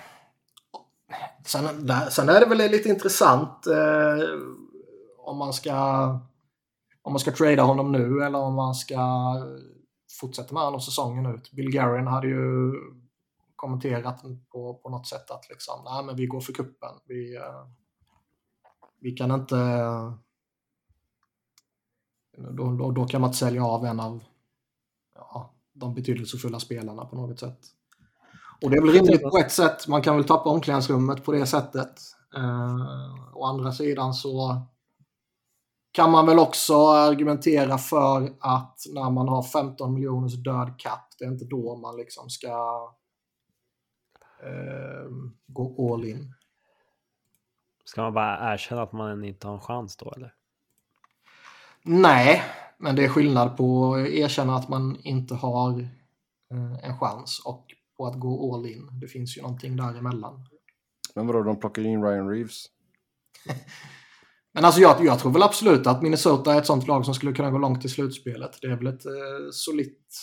Sen, 1.45 1.87
där, 1.87 2.09
sen 2.09 2.29
är 2.29 2.39
det 2.39 2.45
väl 2.45 2.57
lite 2.57 2.89
intressant 2.89 3.67
eh, 3.67 4.29
om 5.17 5.37
man 5.37 5.53
ska 5.53 5.73
om 7.01 7.13
man 7.13 7.19
ska 7.19 7.31
trada 7.31 7.63
honom 7.63 7.91
nu 7.91 8.23
eller 8.23 8.39
om 8.39 8.53
man 8.55 8.75
ska 8.75 8.99
fortsätta 10.19 10.53
med 10.53 10.63
honom 10.63 10.81
säsongen 10.81 11.25
ut. 11.25 11.51
Bill 11.51 11.71
Guerin 11.71 12.07
hade 12.07 12.27
ju 12.27 12.73
kommenterat 13.61 14.21
på, 14.49 14.73
på 14.73 14.89
något 14.89 15.07
sätt 15.07 15.31
att 15.31 15.49
liksom, 15.49 15.83
nej 15.85 16.03
men 16.05 16.15
vi 16.15 16.25
går 16.25 16.41
för 16.41 16.53
kuppen. 16.53 16.89
Vi, 17.05 17.35
eh, 17.35 17.65
vi 18.99 19.11
kan 19.11 19.31
inte... 19.31 19.55
Då, 22.37 22.71
då, 22.71 22.91
då 22.91 23.05
kan 23.07 23.21
man 23.21 23.27
inte 23.27 23.37
sälja 23.37 23.65
av 23.65 23.85
en 23.85 23.99
av 23.99 24.23
ja, 25.15 25.53
de 25.73 25.93
betydelsefulla 25.93 26.59
spelarna 26.59 27.05
på 27.05 27.15
något 27.15 27.39
sätt. 27.39 27.59
Och 28.61 28.69
det 28.69 28.77
är 28.77 28.81
väl 28.81 28.91
rimligt 28.91 29.21
på 29.21 29.37
ett 29.37 29.51
sätt. 29.51 29.87
Man 29.87 30.01
kan 30.01 30.15
väl 30.15 30.25
tappa 30.25 30.49
omklädningsrummet 30.49 31.23
på 31.23 31.31
det 31.31 31.45
sättet. 31.45 32.01
Eh, 32.35 33.35
å 33.35 33.45
andra 33.45 33.71
sidan 33.71 34.13
så 34.13 34.61
kan 35.91 36.11
man 36.11 36.25
väl 36.25 36.39
också 36.39 36.87
argumentera 36.87 37.77
för 37.77 38.33
att 38.39 38.77
när 38.93 39.09
man 39.09 39.27
har 39.27 39.43
15 39.43 39.93
miljoners 39.93 40.43
död 40.43 40.73
kapp, 40.77 41.07
det 41.19 41.25
är 41.25 41.31
inte 41.31 41.45
då 41.45 41.75
man 41.75 41.97
liksom 41.97 42.29
ska 42.29 42.49
gå 45.47 45.93
all 45.93 46.05
in. 46.05 46.33
Ska 47.85 48.01
man 48.01 48.13
bara 48.13 48.53
erkänna 48.53 48.81
att 48.81 48.91
man 48.91 49.23
inte 49.23 49.47
har 49.47 49.53
en 49.53 49.61
chans 49.61 49.97
då 49.97 50.11
eller? 50.11 50.33
Nej, 51.83 52.43
men 52.77 52.95
det 52.95 53.03
är 53.05 53.09
skillnad 53.09 53.57
på 53.57 53.95
att 53.95 54.07
erkänna 54.07 54.55
att 54.55 54.69
man 54.69 54.97
inte 55.03 55.35
har 55.35 55.79
eh, 56.51 56.89
en 56.89 56.99
chans 56.99 57.41
och 57.45 57.65
på 57.97 58.07
att 58.07 58.19
gå 58.19 58.55
all 58.55 58.65
in. 58.65 58.89
Det 59.01 59.07
finns 59.07 59.37
ju 59.37 59.41
någonting 59.41 59.75
däremellan. 59.75 60.45
Men 61.15 61.27
vadå, 61.27 61.43
de 61.43 61.59
plockar 61.59 61.85
in 61.85 62.03
Ryan 62.03 62.29
Reeves? 62.29 62.65
Men 64.53 64.65
alltså 64.65 64.81
jag, 64.81 65.05
jag 65.05 65.19
tror 65.19 65.31
väl 65.31 65.43
absolut 65.43 65.87
att 65.87 66.01
Minnesota 66.01 66.53
är 66.53 66.57
ett 66.57 66.65
sånt 66.65 66.87
lag 66.87 67.05
som 67.05 67.13
skulle 67.13 67.33
kunna 67.33 67.51
gå 67.51 67.57
långt 67.57 67.85
i 67.85 67.89
slutspelet. 67.89 68.57
Det 68.61 68.67
är 68.67 68.75
väl 68.75 68.87
ett 68.87 69.05
eh, 69.05 69.11
solitt 69.51 70.15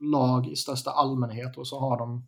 lag 0.00 0.48
i 0.48 0.56
största 0.56 0.90
allmänhet 0.90 1.56
och 1.56 1.68
så 1.68 1.80
har 1.80 1.98
de 1.98 2.26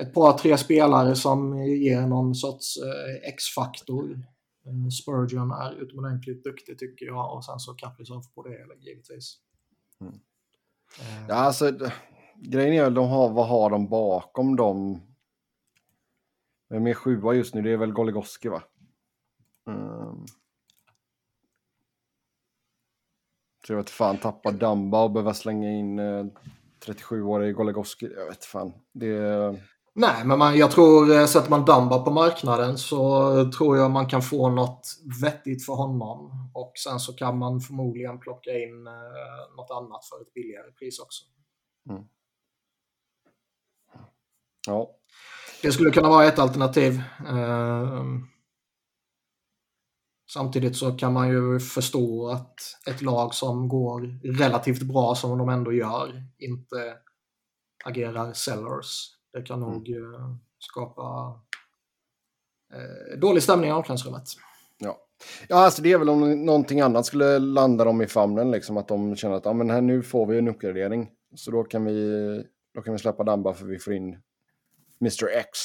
ett 0.00 0.14
par, 0.14 0.38
tre 0.38 0.58
spelare 0.58 1.14
som 1.14 1.58
ger 1.66 2.06
någon 2.06 2.34
sorts 2.34 2.76
eh, 2.76 3.28
X-faktor. 3.28 4.12
Eh, 4.66 4.88
Spurgeon 4.88 5.50
är 5.50 5.82
utomordentligt 5.82 6.44
duktig 6.44 6.78
tycker 6.78 7.06
jag 7.06 7.36
och 7.36 7.44
sen 7.44 7.58
så 7.58 7.74
Kaprizov 7.74 8.22
på 8.34 8.42
det 8.42 8.58
givetvis. 8.80 9.36
Mm. 10.00 10.12
Eh, 11.00 11.26
Ja, 11.28 11.34
alltså, 11.34 11.72
grejen 12.36 12.74
är 12.74 12.82
väl, 12.82 12.94
de 12.94 13.08
har, 13.08 13.32
vad 13.32 13.48
har 13.48 13.70
de 13.70 13.88
bakom 13.88 14.56
dem? 14.56 15.00
Vem 16.68 16.86
är 16.86 16.94
sjua 16.94 17.34
just 17.34 17.54
nu? 17.54 17.62
Det 17.62 17.72
är 17.72 17.76
väl 17.76 17.92
Goligoski 17.92 18.48
va? 18.48 18.62
Um. 19.66 20.26
Så 23.66 23.72
jag 23.72 23.76
vet 23.76 23.90
fan, 23.90 24.18
tappa 24.18 24.50
Damba 24.50 25.02
och 25.02 25.10
behöva 25.10 25.34
slänga 25.34 25.70
in 25.70 25.98
eh, 25.98 26.26
37-årig 26.86 27.54
Goligoski. 27.54 28.12
Jag 28.16 28.26
vet 28.26 28.44
fan. 28.44 28.72
Det, 28.92 29.08
Nej, 29.96 30.24
men 30.24 30.38
man, 30.38 30.58
jag 30.58 30.70
tror 30.70 31.12
eh, 31.12 31.26
sätter 31.26 31.50
man 31.50 31.64
Dumba 31.64 31.98
på 31.98 32.10
marknaden 32.10 32.78
så 32.78 33.50
tror 33.50 33.76
jag 33.76 33.90
man 33.90 34.08
kan 34.08 34.22
få 34.22 34.48
något 34.48 34.88
vettigt 35.22 35.66
för 35.66 35.72
honom. 35.72 36.50
Och 36.54 36.72
sen 36.84 37.00
så 37.00 37.12
kan 37.12 37.38
man 37.38 37.60
förmodligen 37.60 38.20
plocka 38.20 38.50
in 38.50 38.86
eh, 38.86 39.56
något 39.56 39.70
annat 39.70 40.04
för 40.04 40.22
ett 40.22 40.34
billigare 40.34 40.72
pris 40.72 40.98
också. 40.98 41.24
ja. 44.66 44.90
Det 45.62 45.72
skulle 45.72 45.90
kunna 45.90 46.08
vara 46.08 46.24
ett 46.24 46.38
alternativ. 46.38 47.02
Eh, 47.28 48.04
samtidigt 50.32 50.76
så 50.76 50.92
kan 50.92 51.12
man 51.12 51.28
ju 51.28 51.60
förstå 51.60 52.28
att 52.28 52.60
ett 52.86 53.02
lag 53.02 53.34
som 53.34 53.68
går 53.68 54.00
relativt 54.38 54.82
bra 54.82 55.14
som 55.14 55.38
de 55.38 55.48
ändå 55.48 55.72
gör 55.72 56.24
inte 56.38 56.96
agerar 57.84 58.32
sellers. 58.32 59.10
Det 59.34 59.42
kan 59.42 59.60
nog 59.60 59.90
eh, 59.90 60.34
skapa 60.58 61.34
eh, 62.72 63.18
dålig 63.18 63.42
stämning 63.42 63.70
i 63.70 63.72
omklädningsrummet. 63.72 64.24
Ja. 64.78 64.98
ja, 65.48 65.56
alltså 65.56 65.82
det 65.82 65.92
är 65.92 65.98
väl 65.98 66.08
om 66.08 66.44
någonting 66.44 66.80
annat 66.80 67.06
skulle 67.06 67.38
landa 67.38 67.84
dem 67.84 68.02
i 68.02 68.06
famnen, 68.06 68.50
liksom 68.50 68.76
att 68.76 68.88
de 68.88 69.16
känner 69.16 69.36
att 69.36 69.44
ja, 69.44 69.52
men 69.52 69.70
här, 69.70 69.80
nu 69.80 70.02
får 70.02 70.26
vi 70.26 70.38
en 70.38 70.48
uppgradering. 70.48 71.10
Så 71.34 71.50
då 71.50 71.64
kan 71.64 71.84
vi, 71.84 72.44
då 72.74 72.82
kan 72.82 72.92
vi 72.92 72.98
släppa 72.98 73.24
Damba 73.24 73.54
för 73.54 73.66
vi 73.66 73.78
får 73.78 73.94
in 73.94 74.22
Mr 75.00 75.28
X. 75.28 75.58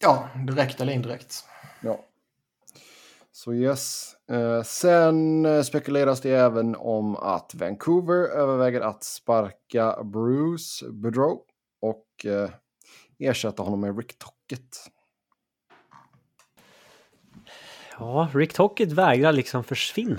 Ja, 0.00 0.28
direkt 0.46 0.80
eller 0.80 0.92
indirekt. 0.92 1.44
Ja. 1.82 2.04
Så 3.32 3.54
yes. 3.54 4.14
Eh, 4.30 4.62
sen 4.62 5.64
spekuleras 5.64 6.20
det 6.20 6.30
även 6.30 6.76
om 6.76 7.16
att 7.16 7.54
Vancouver 7.54 8.28
överväger 8.28 8.80
att 8.80 9.04
sparka 9.04 10.02
Bruce 10.04 10.90
Boudreau 10.90 11.45
och 12.16 12.26
eh, 12.26 12.50
ersätta 13.18 13.62
honom 13.62 13.80
med 13.80 13.96
Rick 13.98 14.18
Tockett. 14.18 14.76
Ja, 17.98 18.28
Rick 18.34 18.52
Tockett 18.52 18.92
vägrar 18.92 19.32
liksom 19.32 19.64
försvinna. 19.64 20.18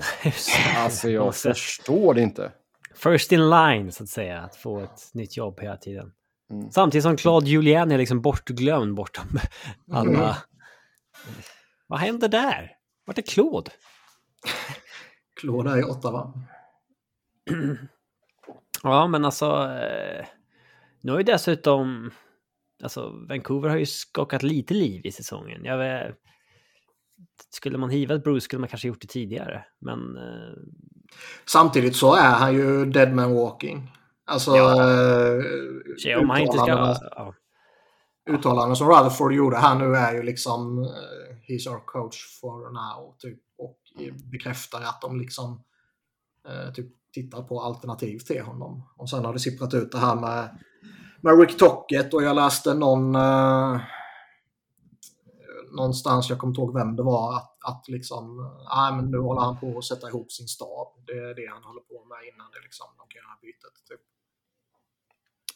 Alltså 0.76 1.10
jag 1.10 1.34
förstår 1.36 2.14
det 2.14 2.22
inte. 2.22 2.52
First 2.94 3.32
in 3.32 3.50
line, 3.50 3.92
så 3.92 4.02
att 4.02 4.08
säga, 4.08 4.40
att 4.40 4.56
få 4.56 4.80
ett 4.80 5.14
nytt 5.14 5.36
jobb 5.36 5.60
hela 5.60 5.76
tiden. 5.76 6.12
Mm. 6.50 6.70
Samtidigt 6.70 7.02
som 7.02 7.16
Claude 7.16 7.46
Julien 7.46 7.92
är 7.92 7.98
liksom 7.98 8.20
bortglömd 8.20 8.94
bortom 8.94 9.38
alla, 9.92 10.36
Vad 11.86 11.98
händer 11.98 12.28
där? 12.28 12.76
Vart 13.04 13.18
är 13.18 13.22
Claude? 13.22 13.70
Claude 15.40 15.70
är 15.70 15.78
i 15.78 15.84
Ottawa. 15.84 16.32
Ja, 18.82 19.06
men 19.06 19.24
alltså... 19.24 19.70
Eh, 19.70 20.26
nu 21.00 21.12
har 21.12 21.18
ju 21.18 21.24
dessutom... 21.24 22.10
Alltså, 22.82 23.12
Vancouver 23.28 23.68
har 23.68 23.76
ju 23.76 23.86
skakat 23.86 24.42
lite 24.42 24.74
liv 24.74 25.06
i 25.06 25.12
säsongen. 25.12 25.64
Jag 25.64 25.78
vet, 25.78 26.16
skulle 27.50 27.78
man 27.78 27.90
hivat 27.90 28.24
Bruce 28.24 28.40
skulle 28.40 28.60
man 28.60 28.68
kanske 28.68 28.88
gjort 28.88 29.00
det 29.00 29.06
tidigare, 29.08 29.64
men... 29.80 30.16
Eh, 30.16 30.58
Samtidigt 31.46 31.96
så 31.96 32.14
är 32.14 32.32
han 32.32 32.54
ju 32.54 32.84
dead 32.84 33.14
man 33.14 33.34
walking. 33.34 33.90
Alltså... 34.24 34.56
Ja. 34.56 34.82
Eh, 36.10 36.18
om 36.18 36.30
han 36.30 36.40
inte 36.40 36.58
ska... 36.58 36.96
Ja. 37.16 37.34
uttalanden 38.30 38.76
som 38.76 38.88
Rutherford 38.88 39.32
gjorde 39.32 39.56
här 39.56 39.74
nu 39.74 39.94
är 39.94 40.12
ju 40.12 40.22
liksom 40.22 40.78
eh, 40.78 41.28
He's 41.48 41.68
our 41.68 41.80
coach 41.84 42.40
for 42.40 42.70
now. 42.72 43.14
Typ, 43.18 43.38
och 43.58 43.78
bekräftar 44.32 44.80
att 44.80 45.00
de 45.00 45.18
liksom 45.18 45.64
eh, 46.48 46.72
typ, 46.72 46.92
tittar 47.12 47.42
på 47.42 47.60
alternativ 47.60 48.18
till 48.18 48.42
honom. 48.42 48.82
Och 48.96 49.10
sen 49.10 49.24
har 49.24 49.32
det 49.32 49.38
sipprat 49.38 49.74
ut 49.74 49.92
det 49.92 49.98
här 49.98 50.16
med, 50.16 50.58
med 51.20 51.40
Rick 51.40 51.58
Tocket 51.58 52.14
och 52.14 52.22
jag 52.22 52.36
läste 52.36 52.74
någon 52.74 53.14
eh, 53.14 53.80
någonstans, 55.76 56.30
jag 56.30 56.38
kommer 56.38 56.50
inte 56.50 56.60
ihåg 56.60 56.74
vem 56.74 56.96
det 56.96 57.02
var, 57.02 57.36
att, 57.36 57.56
att 57.64 57.88
liksom, 57.88 58.50
nej 58.76 58.92
men 58.96 59.10
nu 59.10 59.18
håller 59.18 59.40
han 59.40 59.58
på 59.58 59.78
att 59.78 59.84
sätta 59.84 60.08
ihop 60.08 60.32
sin 60.32 60.48
stab. 60.48 60.88
Det 61.06 61.12
är 61.12 61.34
det 61.34 61.46
han 61.52 61.62
håller 61.62 61.80
på 61.80 62.04
med 62.04 62.18
innan 62.34 62.46
det 62.52 62.60
liksom, 62.62 62.86
de 62.96 63.08
kan 63.08 63.22
göra 63.22 63.38
bytet. 63.42 63.88
Typ. 63.88 64.00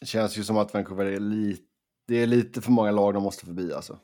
Det 0.00 0.06
känns 0.06 0.38
ju 0.38 0.44
som 0.44 0.56
att 0.56 0.74
Vancouver 0.74 1.06
är 1.06 1.20
lite... 1.20 1.62
Det 2.06 2.22
är 2.22 2.26
lite 2.26 2.60
för 2.60 2.70
många 2.70 2.90
lag 2.90 3.14
de 3.14 3.22
måste 3.22 3.46
förbi 3.46 3.72
alltså. 3.72 3.98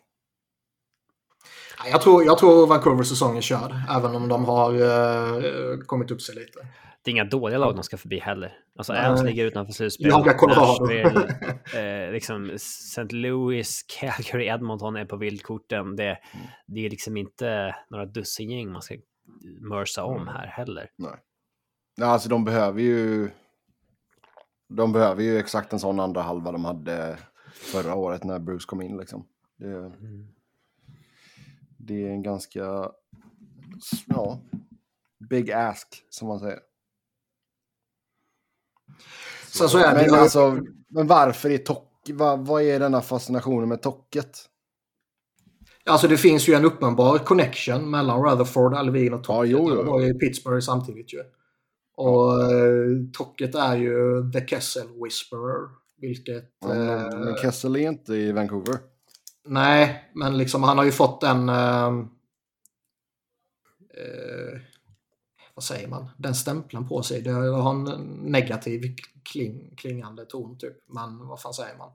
Jag 1.90 2.02
tror, 2.02 2.24
jag 2.24 2.38
tror 2.38 2.66
Vancouvers 2.66 3.08
säsong 3.08 3.36
är 3.36 3.40
körd, 3.40 3.74
även 3.90 4.16
om 4.16 4.28
de 4.28 4.44
har 4.44 4.74
eh, 4.74 5.78
kommit 5.78 6.10
upp 6.10 6.22
sig 6.22 6.34
lite. 6.34 6.66
Det 7.08 7.10
är 7.10 7.14
inga 7.14 7.24
dåliga 7.24 7.58
lag 7.58 7.74
de 7.74 7.84
ska 7.84 7.96
förbi 7.96 8.18
heller. 8.18 8.58
Alltså 8.76 8.92
Nej. 8.92 9.04
Ants 9.04 9.22
ligger 9.22 9.44
utanför 9.44 9.72
slutspel. 9.72 10.08
Jaga 10.08 10.34
Colorado. 10.34 10.88
Eh, 11.78 12.12
liksom 12.12 12.50
St. 12.50 13.14
Louis, 13.16 13.82
Calgary, 14.00 14.46
Edmonton 14.46 14.96
är 14.96 15.04
på 15.04 15.16
vildkorten. 15.16 15.96
Det, 15.96 16.18
det 16.66 16.86
är 16.86 16.90
liksom 16.90 17.16
inte 17.16 17.76
några 17.90 18.06
dussingäng 18.06 18.72
man 18.72 18.82
ska 18.82 18.94
mörsa 19.60 20.04
om 20.04 20.28
här 20.28 20.46
heller. 20.46 20.90
Ja, 21.96 22.06
alltså 22.06 22.28
de 22.28 22.44
behöver 22.44 22.82
ju... 22.82 23.30
De 24.68 24.92
behöver 24.92 25.22
ju 25.22 25.38
exakt 25.38 25.72
en 25.72 25.80
sån 25.80 26.00
andra 26.00 26.22
halva 26.22 26.52
de 26.52 26.64
hade 26.64 27.18
förra 27.52 27.94
året 27.94 28.24
när 28.24 28.38
Bruce 28.38 28.66
kom 28.66 28.82
in 28.82 28.96
liksom. 28.96 29.26
Det, 29.56 29.92
det 31.76 32.06
är 32.06 32.10
en 32.10 32.22
ganska... 32.22 32.90
Ja, 34.06 34.40
big 35.30 35.52
ask 35.52 36.04
som 36.10 36.28
man 36.28 36.40
säger. 36.40 36.67
Sen 39.46 39.68
så 39.68 39.78
är 39.78 39.88
det 39.88 39.94
Men, 39.94 40.04
ju- 40.04 40.20
alltså, 40.20 40.58
men 40.88 41.06
varför 41.06 41.50
är 41.50 41.58
Tock... 41.58 41.84
Vad, 42.12 42.46
vad 42.46 42.62
är 42.62 42.80
denna 42.80 43.00
fascinationen 43.00 43.68
med 43.68 43.82
Tocket? 43.82 44.38
Alltså 45.86 46.08
det 46.08 46.16
finns 46.16 46.48
ju 46.48 46.54
en 46.54 46.64
uppenbar 46.64 47.18
connection 47.18 47.90
mellan 47.90 48.22
Rutherford, 48.24 48.74
Alvin 48.74 49.12
och 49.14 49.20
Ja, 49.20 49.22
Tocket. 49.24 49.50
jo, 49.50 49.68
jo. 49.70 49.76
De 49.76 49.86
var 49.86 50.02
i 50.02 50.14
Pittsburgh 50.14 50.60
samtidigt 50.60 51.14
ju. 51.14 51.18
Och 51.96 52.42
eh, 52.42 52.86
Tocket 53.12 53.54
är 53.54 53.76
ju 53.76 54.30
the 54.32 54.46
Kessel 54.46 54.86
Whisperer. 55.04 55.68
Vilket... 56.00 56.44
Men, 56.66 56.88
eh, 56.88 57.18
men 57.18 57.36
Kessel 57.36 57.76
är 57.76 57.80
inte 57.88 58.14
i 58.14 58.32
Vancouver. 58.32 58.78
Nej, 59.44 60.10
men 60.14 60.38
liksom 60.38 60.62
han 60.62 60.78
har 60.78 60.84
ju 60.84 60.92
fått 60.92 61.22
en... 61.22 61.48
Eh, 61.48 61.86
eh, 63.94 64.60
vad 65.58 65.64
säger 65.64 65.88
man? 65.88 66.10
Den 66.16 66.34
stämpeln 66.34 66.88
på 66.88 67.02
sig. 67.02 67.22
Det 67.22 67.30
har 67.30 67.70
en 67.70 67.84
negativ 68.22 68.82
kling, 69.32 69.74
klingande 69.76 70.24
ton 70.24 70.58
typ. 70.58 70.76
Men 70.86 71.28
vad 71.28 71.40
fan 71.40 71.54
säger 71.54 71.76
man? 71.78 71.90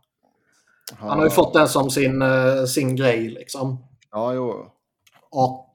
Han 0.95 1.17
har 1.17 1.23
ju 1.23 1.29
fått 1.29 1.53
den 1.53 1.67
som 1.67 1.89
sin, 1.89 2.21
eh, 2.21 2.63
sin 2.65 2.95
grej 2.95 3.29
liksom. 3.29 3.85
Ja, 4.11 4.33
jo. 4.33 4.71
Och 5.29 5.69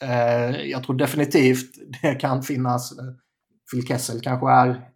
eh, 0.00 0.50
jag 0.56 0.84
tror 0.84 0.96
definitivt 0.96 1.74
det 2.02 2.14
kan 2.14 2.42
finnas... 2.42 2.98
eh, 2.98 3.04
Phil 3.72 3.86
Kessel 3.86 4.20
kanske 4.20 4.50
är 4.50 4.90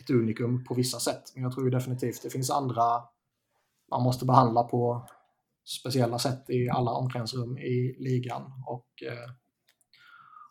ett 0.00 0.10
unikum 0.10 0.64
på 0.64 0.74
vissa 0.74 1.00
sätt. 1.00 1.22
Men 1.34 1.42
jag 1.42 1.52
tror 1.52 1.70
definitivt 1.70 2.22
det 2.22 2.30
finns 2.30 2.50
andra 2.50 3.02
man 3.90 4.02
måste 4.02 4.24
behandla 4.24 4.62
på 4.62 5.06
speciella 5.80 6.18
sätt 6.18 6.50
i 6.50 6.70
alla 6.70 6.90
omklädningsrum 6.90 7.58
i 7.58 7.96
ligan. 7.98 8.42
Och 8.66 9.02
eh, 9.06 9.30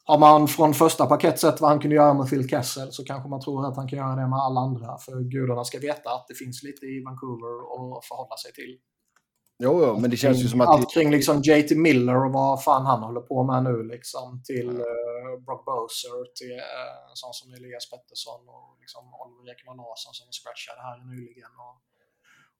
har 0.04 0.18
man 0.18 0.48
från 0.48 0.74
första 0.74 1.06
paket 1.06 1.40
sett 1.40 1.62
vad 1.62 1.70
han 1.70 1.80
kunde 1.80 1.96
göra 1.96 2.14
med 2.14 2.30
Phil 2.30 2.50
Kessel 2.50 2.92
så 2.92 3.04
kanske 3.04 3.30
man 3.30 3.42
tror 3.42 3.68
att 3.68 3.76
han 3.76 3.88
kan 3.88 4.00
göra 4.00 4.16
det 4.16 4.28
med 4.28 4.40
alla 4.40 4.62
andra. 4.62 4.98
För 4.98 5.22
gudarna 5.22 5.64
ska 5.64 5.80
veta 5.80 6.10
att 6.10 6.26
det 6.28 6.36
finns 6.36 6.64
lite 6.64 6.86
i 6.86 7.04
Vancouver 7.06 7.54
att 7.98 8.06
förhålla 8.06 8.38
sig 8.38 8.54
till. 8.54 8.78
Jo, 9.64 9.84
jo, 9.86 10.00
men 10.00 10.10
det 10.10 10.18
känns 10.18 10.44
ju 10.44 10.48
som 10.48 10.62
att... 10.62 10.68
Allt 10.68 10.94
kring 10.94 11.12
liksom 11.12 11.42
JT 11.42 11.72
Miller 11.78 12.26
och 12.26 12.32
vad 12.32 12.64
fan 12.64 12.86
han 12.86 13.04
håller 13.04 13.22
på 13.22 13.44
med 13.44 13.64
nu 13.64 13.84
liksom. 13.84 14.44
Till 14.44 14.70
uh, 14.70 15.34
Brock 15.46 15.66
Boser, 15.66 16.34
till 16.36 16.52
uh, 16.52 17.10
en 17.10 17.16
sån 17.16 17.34
som 17.34 17.54
Elias 17.54 17.90
Pettersson 17.90 18.42
och 18.56 18.78
liksom 18.80 19.04
Oliver 19.22 19.52
Ekman 19.52 19.78
Larsson 19.78 20.14
som 20.14 20.28
scratchade 20.32 20.82
här 20.88 20.98
nyligen. 21.14 21.54
Och, 21.68 21.78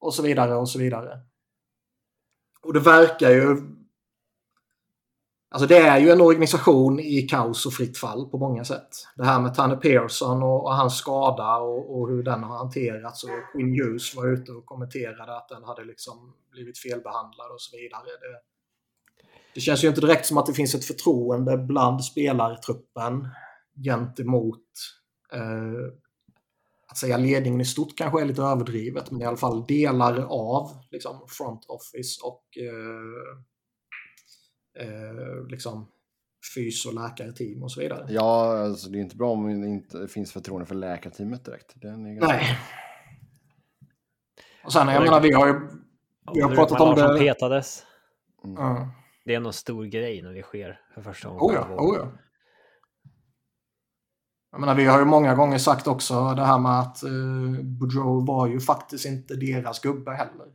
och 0.08 0.14
så 0.14 0.22
vidare 0.22 0.56
och 0.56 0.70
så 0.70 0.80
vidare. 0.80 1.20
Och 2.62 2.74
det 2.74 2.80
verkar 2.80 3.30
ju... 3.30 3.48
Alltså 5.54 5.68
det 5.68 5.78
är 5.78 6.00
ju 6.00 6.10
en 6.10 6.22
organisation 6.22 7.00
i 7.00 7.22
kaos 7.22 7.66
och 7.66 7.74
fritt 7.74 7.98
fall 7.98 8.30
på 8.30 8.38
många 8.38 8.66
sätt. 8.66 8.90
Det 9.16 9.26
här 9.26 9.42
med 9.42 9.56
Tanner 9.56 9.76
Pearson 9.76 10.44
och, 10.44 10.66
och 10.66 10.76
hans 10.76 10.98
skada 10.98 11.58
och, 11.58 12.00
och 12.00 12.10
hur 12.10 12.24
den 12.24 12.44
har 12.44 12.58
hanterats. 12.58 13.24
Och 13.24 13.30
Quinn 13.54 13.80
Hughes 13.80 14.16
var 14.16 14.34
ute 14.34 14.52
och 14.52 14.66
kommenterade 14.66 15.38
att 15.38 15.50
den 15.50 15.64
hade 15.64 15.86
liksom 15.86 16.34
blivit 16.52 16.78
felbehandlad 16.78 17.52
och 17.52 17.62
så 17.62 17.78
vidare. 17.78 18.04
Det, 18.04 18.42
det 19.54 19.62
känns 19.62 19.84
ju 19.84 19.88
inte 19.88 20.02
direkt 20.02 20.26
som 20.26 20.38
att 20.38 20.46
det 20.46 20.54
finns 20.54 20.76
ett 20.76 20.86
förtroende 20.86 21.58
bland 21.58 22.06
spelartruppen 22.06 23.28
gentemot 23.84 24.66
eh, 25.34 25.94
att 26.88 26.98
säga 26.98 27.18
ledningen 27.18 27.62
i 27.62 27.66
stort 27.66 27.98
kanske 27.98 28.22
är 28.22 28.26
lite 28.26 28.42
överdrivet, 28.42 29.12
men 29.12 29.22
i 29.22 29.26
alla 29.26 29.38
fall 29.38 29.66
delar 29.66 30.26
av 30.30 30.72
liksom, 30.92 31.28
front 31.28 31.66
office 31.68 32.22
och 32.24 32.44
eh, 32.58 33.42
eh, 34.80 35.48
liksom 35.50 35.88
fys 36.56 36.86
och 36.86 36.94
läkarteam 36.94 37.64
och 37.64 37.72
så 37.72 37.80
vidare. 37.82 38.06
Ja, 38.10 38.58
alltså, 38.58 38.90
det 38.90 38.98
är 38.98 39.02
inte 39.02 39.16
bra 39.16 39.32
om 39.32 39.62
det 39.62 39.68
inte 39.68 40.08
finns 40.08 40.32
förtroende 40.34 40.66
för 40.66 40.76
läkarteamet 40.76 41.46
direkt. 41.46 41.72
Den 41.76 42.06
är 42.06 42.14
ganska... 42.14 42.38
Nej. 42.38 42.58
Och 44.64 44.74
sen, 44.74 44.88
jag 44.88 45.04
menar, 45.04 45.22
vi 45.22 45.34
har 45.34 45.48
ju... 45.48 45.54
Vi 46.34 46.42
har 46.42 46.56
pratat 46.56 46.82
om 46.82 46.96
det- 46.96 47.20
petades. 47.20 47.86
Ja. 48.44 48.92
Det 49.26 49.34
är 49.34 49.38
en 49.46 49.54
stor 49.54 49.86
grej 49.86 50.22
när 50.22 50.34
det 50.34 50.42
sker 50.42 50.80
för 50.94 51.02
första 51.02 51.30
gången. 51.30 51.44
Oh 51.44 51.54
ja, 51.54 51.76
oh 51.76 51.98
ja. 51.98 52.12
Jag 54.52 54.60
menar, 54.62 54.76
vi 54.76 54.86
har 54.86 55.00
ju 55.00 55.06
många 55.06 55.36
gånger 55.36 55.58
sagt 55.58 55.88
också 55.88 56.34
det 56.34 56.46
här 56.46 56.60
med 56.60 56.80
att 56.80 57.04
eh, 57.04 57.64
Boudreau 57.64 58.26
var 58.26 58.48
ju 58.48 58.60
faktiskt 58.60 59.06
inte 59.06 59.36
deras 59.36 59.80
gubbe 59.80 60.12
heller. 60.12 60.48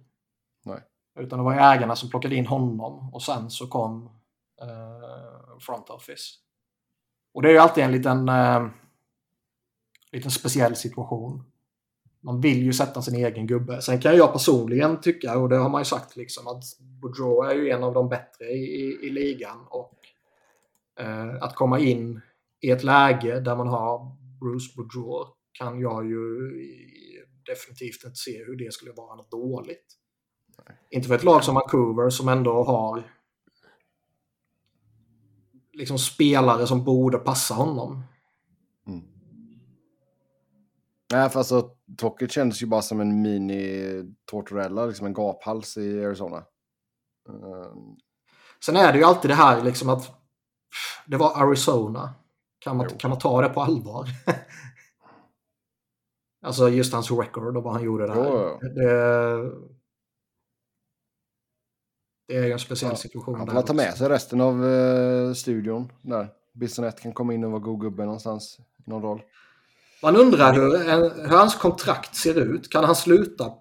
Utan 1.16 1.38
det 1.38 1.44
var 1.44 1.52
ju 1.52 1.60
ägarna 1.60 1.96
som 1.96 2.10
plockade 2.10 2.34
in 2.34 2.46
honom 2.46 3.14
och 3.14 3.22
sen 3.22 3.50
så 3.50 3.66
kom 3.66 4.10
eh, 4.62 5.58
Front 5.60 5.90
Office. 5.90 6.34
Och 7.34 7.42
det 7.42 7.48
är 7.48 7.52
ju 7.52 7.58
alltid 7.58 7.84
en 7.84 7.92
liten, 7.92 8.28
eh, 8.28 8.66
liten 10.12 10.30
speciell 10.30 10.76
situation. 10.76 11.42
Man 12.20 12.40
vill 12.40 12.62
ju 12.62 12.72
sätta 12.72 13.02
sin 13.02 13.14
egen 13.14 13.46
gubbe. 13.46 13.82
Sen 13.82 14.00
kan 14.00 14.16
jag 14.16 14.32
personligen 14.32 15.00
tycka, 15.00 15.38
och 15.38 15.48
det 15.48 15.56
har 15.56 15.68
man 15.68 15.80
ju 15.80 15.84
sagt, 15.84 16.16
liksom, 16.16 16.46
att 16.46 16.64
Boudreau 16.80 17.42
är 17.42 17.54
ju 17.54 17.70
en 17.70 17.84
av 17.84 17.94
de 17.94 18.08
bättre 18.08 18.44
i, 18.44 18.82
i, 18.82 19.06
i 19.06 19.10
ligan. 19.10 19.66
Och 19.68 19.94
eh, 21.00 21.42
att 21.42 21.54
komma 21.54 21.78
in 21.78 22.20
i 22.60 22.70
ett 22.70 22.84
läge 22.84 23.40
där 23.40 23.56
man 23.56 23.68
har 23.68 24.16
Bruce 24.40 24.72
Boudreau 24.76 25.26
kan 25.52 25.80
jag 25.80 26.06
ju 26.06 26.50
definitivt 27.46 28.04
inte 28.04 28.16
se 28.16 28.44
hur 28.44 28.56
det 28.56 28.72
skulle 28.72 28.92
vara 28.92 29.16
något 29.16 29.30
dåligt. 29.30 29.86
Inte 30.96 31.08
för 31.08 31.14
ett 31.14 31.24
lag 31.24 31.44
som 31.44 31.54
Vancouver 31.54 32.10
som 32.10 32.28
ändå 32.28 32.64
har 32.64 33.02
liksom 35.72 35.98
spelare 35.98 36.66
som 36.66 36.84
borde 36.84 37.18
passa 37.18 37.54
honom. 37.54 38.02
Nej, 41.12 41.30
för 41.30 41.38
alltså 41.38 41.70
Tocket 41.96 42.32
kändes 42.32 42.62
ju 42.62 42.66
bara 42.66 42.82
som 42.82 43.00
en 43.00 43.22
mini-Tortorella, 43.26 44.86
liksom 44.86 45.06
en 45.06 45.14
gaphals 45.14 45.76
i 45.76 46.04
Arizona. 46.04 46.36
Ehm, 47.28 47.96
Sen 48.64 48.76
är 48.76 48.92
det 48.92 48.98
ju 48.98 49.04
alltid 49.04 49.30
det 49.30 49.34
här 49.34 49.62
liksom 49.62 49.88
att 49.88 50.10
det 51.06 51.16
var 51.16 51.42
Arizona. 51.42 52.14
Kan 52.58 52.76
man, 52.76 52.86
Jo. 52.90 52.96
kan 52.98 53.10
man 53.10 53.18
ta 53.18 53.42
det 53.42 53.48
på 53.48 53.60
allvar? 53.60 54.08
alltså 56.42 56.68
just 56.68 56.92
hans 56.92 57.10
record 57.10 57.56
och 57.56 57.62
vad 57.62 57.72
han 57.72 57.84
gjorde 57.84 58.06
där. 58.06 58.14
Jo, 58.16 58.58
jo. 58.62 58.68
Det, 58.68 59.75
Det 62.26 62.36
är 62.36 62.52
en 62.52 62.58
speciell 62.58 62.92
Ja, 62.92 62.96
situation. 62.96 63.34
Han 63.34 63.46
får 63.50 63.62
ta 63.62 63.72
med 63.72 63.96
sig 63.96 64.08
resten 64.08 64.40
av 64.40 64.66
eh, 64.66 65.32
studion 65.32 65.92
där. 66.02 66.28
Bissonette 66.52 67.02
kan 67.02 67.12
komma 67.12 67.34
in 67.34 67.44
och 67.44 67.50
vara 67.50 67.60
god 67.60 67.80
gubbe 67.80 68.04
någonstans. 68.04 68.58
i 68.86 68.90
Någon 68.90 69.02
roll. 69.02 69.22
Man 70.02 70.16
undrar 70.16 70.52
hur, 70.52 70.78
hur 71.28 71.36
hans 71.36 71.54
kontrakt 71.54 72.16
ser 72.16 72.38
ut. 72.38 72.70
Kan 72.72 72.84
han 72.84 72.96
sluta 72.96 73.52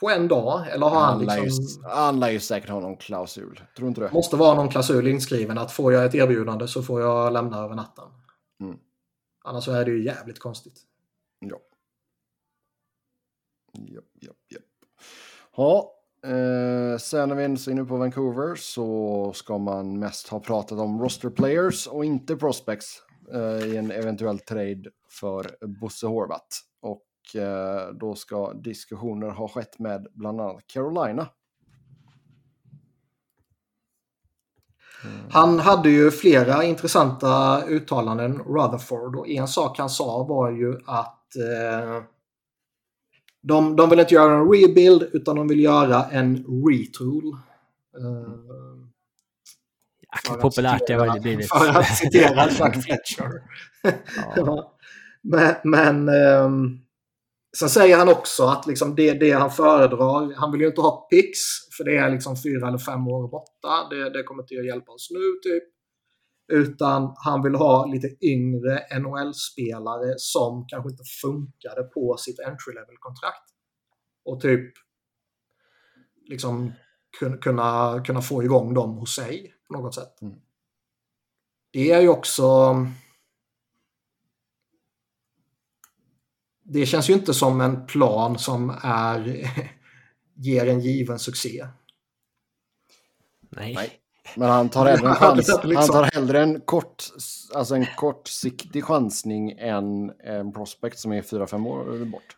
på 0.00 0.10
en 0.10 0.28
dag? 0.28 0.68
Eller 0.70 0.86
har 0.86 1.00
han 1.00 1.28
Han 1.28 1.42
liksom... 1.44 1.82
han 1.90 2.20
lär 2.20 2.30
ju 2.30 2.40
säkert 2.40 2.70
ha 2.70 2.80
någon 2.80 2.96
klausul. 2.96 3.60
Tror 3.76 3.88
inte 3.88 4.00
det? 4.00 4.12
måste 4.12 4.36
vara 4.36 4.54
någon 4.54 4.68
klausul 4.68 5.08
inskriven 5.08 5.58
att 5.58 5.72
får 5.72 5.92
jag 5.92 6.04
ett 6.04 6.14
erbjudande 6.14 6.68
så 6.68 6.82
får 6.82 7.00
jag 7.00 7.32
lämna 7.32 7.58
över 7.64 7.74
natten. 7.74 8.04
Mm. 8.60 8.76
Annars 9.44 9.64
så 9.64 9.72
är 9.72 9.84
det 9.84 9.90
ju 9.90 10.04
jävligt 10.04 10.38
konstigt. 10.38 10.82
Ja. 11.38 11.56
Japp, 13.72 14.04
japp, 14.20 14.36
japp. 14.48 14.62
Ja, 15.56 15.92
eh, 16.26 16.98
sen 16.98 17.28
när 17.28 17.36
vi 17.36 17.44
ändå 17.44 17.60
är 17.66 17.70
inne 17.70 17.84
på 17.84 17.96
Vancouver 17.96 18.54
så 18.54 19.32
ska 19.34 19.58
man 19.58 19.98
mest 19.98 20.28
ha 20.28 20.40
pratat 20.40 20.78
om 20.78 21.00
roster 21.00 21.30
players 21.30 21.86
och 21.86 22.04
inte 22.04 22.36
prospects 22.36 23.02
eh, 23.32 23.66
i 23.66 23.76
en 23.76 23.90
eventuell 23.90 24.38
trade 24.38 24.82
för 25.20 25.66
Bosse 25.80 26.06
Horvat. 26.06 26.60
Och 26.82 27.40
eh, 27.40 27.88
då 28.00 28.14
ska 28.14 28.52
diskussioner 28.52 29.30
ha 29.30 29.48
skett 29.48 29.78
med 29.78 30.06
bland 30.14 30.40
annat 30.40 30.66
Carolina. 30.66 31.28
Mm. 35.04 35.16
Han 35.30 35.58
hade 35.58 35.90
ju 35.90 36.10
flera 36.10 36.64
intressanta 36.64 37.62
uttalanden, 37.66 38.38
Rutherford. 38.38 39.16
Och 39.16 39.28
en 39.28 39.48
sak 39.48 39.78
han 39.78 39.90
sa 39.90 40.24
var 40.24 40.50
ju 40.50 40.78
att 40.86 41.36
eh, 41.36 42.02
de, 43.48 43.76
de 43.76 43.90
vill 43.90 44.00
inte 44.00 44.14
göra 44.14 44.34
en 44.34 44.52
rebuild 44.52 45.02
utan 45.12 45.36
de 45.36 45.48
vill 45.48 45.60
göra 45.60 46.04
en 46.04 46.36
retool. 46.36 47.36
För 50.26 50.34
att 50.34 50.40
populärt 50.40 50.78
det 50.78 50.86
citera- 50.86 51.14
ju 51.14 51.20
blivit. 51.20 51.48
För 51.48 51.68
att 51.78 51.96
citera 51.96 52.48
Chuck 52.50 52.84
Fletcher. 52.84 53.32
Ja. 54.36 54.72
Men, 55.22 55.54
men 55.64 56.08
ehm, 56.08 56.78
sen 57.58 57.68
säger 57.68 57.96
han 57.96 58.08
också 58.08 58.44
att 58.44 58.66
liksom 58.66 58.94
det, 58.94 59.12
det 59.12 59.30
han 59.30 59.50
föredrar, 59.50 60.34
han 60.36 60.52
vill 60.52 60.60
ju 60.60 60.66
inte 60.66 60.80
ha 60.80 61.08
picks 61.10 61.40
för 61.76 61.84
det 61.84 61.96
är 61.96 62.10
liksom 62.10 62.36
fyra 62.36 62.68
eller 62.68 62.78
fem 62.78 63.08
år 63.08 63.28
borta. 63.28 63.88
Det, 63.90 64.10
det 64.10 64.22
kommer 64.22 64.42
inte 64.42 64.58
att 64.58 64.66
hjälpa 64.66 64.92
oss 64.92 65.08
nu 65.10 65.50
typ. 65.50 65.64
Utan 66.48 67.14
han 67.16 67.42
vill 67.42 67.54
ha 67.54 67.86
lite 67.86 68.26
yngre 68.26 68.98
NHL-spelare 68.98 70.14
som 70.16 70.66
kanske 70.68 70.90
inte 70.90 71.04
funkade 71.22 71.82
på 71.82 72.16
sitt 72.16 72.40
entry 72.40 72.74
level-kontrakt. 72.74 73.50
Och 74.24 74.40
typ 74.40 74.72
liksom 76.28 76.72
kun- 77.20 77.38
kunna, 77.38 78.00
kunna 78.06 78.22
få 78.22 78.44
igång 78.44 78.74
dem 78.74 78.90
hos 78.90 79.14
sig 79.14 79.54
på 79.68 79.74
något 79.74 79.94
sätt. 79.94 80.22
Mm. 80.22 80.34
Det 81.70 81.90
är 81.92 82.00
ju 82.00 82.08
också... 82.08 82.76
Det 86.62 86.86
känns 86.86 87.10
ju 87.10 87.14
inte 87.14 87.34
som 87.34 87.60
en 87.60 87.86
plan 87.86 88.38
som 88.38 88.70
är 88.82 89.50
ger 90.34 90.66
en 90.66 90.80
given 90.80 91.18
succé. 91.18 91.66
Nej. 93.40 93.74
Nej. 93.74 94.00
Men 94.36 94.50
han 94.50 94.68
tar 94.68 94.86
hellre 94.86 95.00
en 95.08 95.08
Ja, 95.08 95.14
chans. 95.14 95.36
liksom- 95.64 95.76
Han 95.76 95.86
tar 95.86 96.10
hellre 96.14 96.40
en 96.42 96.60
kort, 96.60 97.04
alltså 97.54 97.74
en 97.74 97.86
kortsiktig 97.96 98.84
chansning 98.84 99.50
än 99.58 100.12
en 100.24 100.52
prospect 100.52 100.98
som 100.98 101.12
är 101.12 101.22
4-5 101.22 101.66
år 101.66 102.04
bort. 102.04 102.36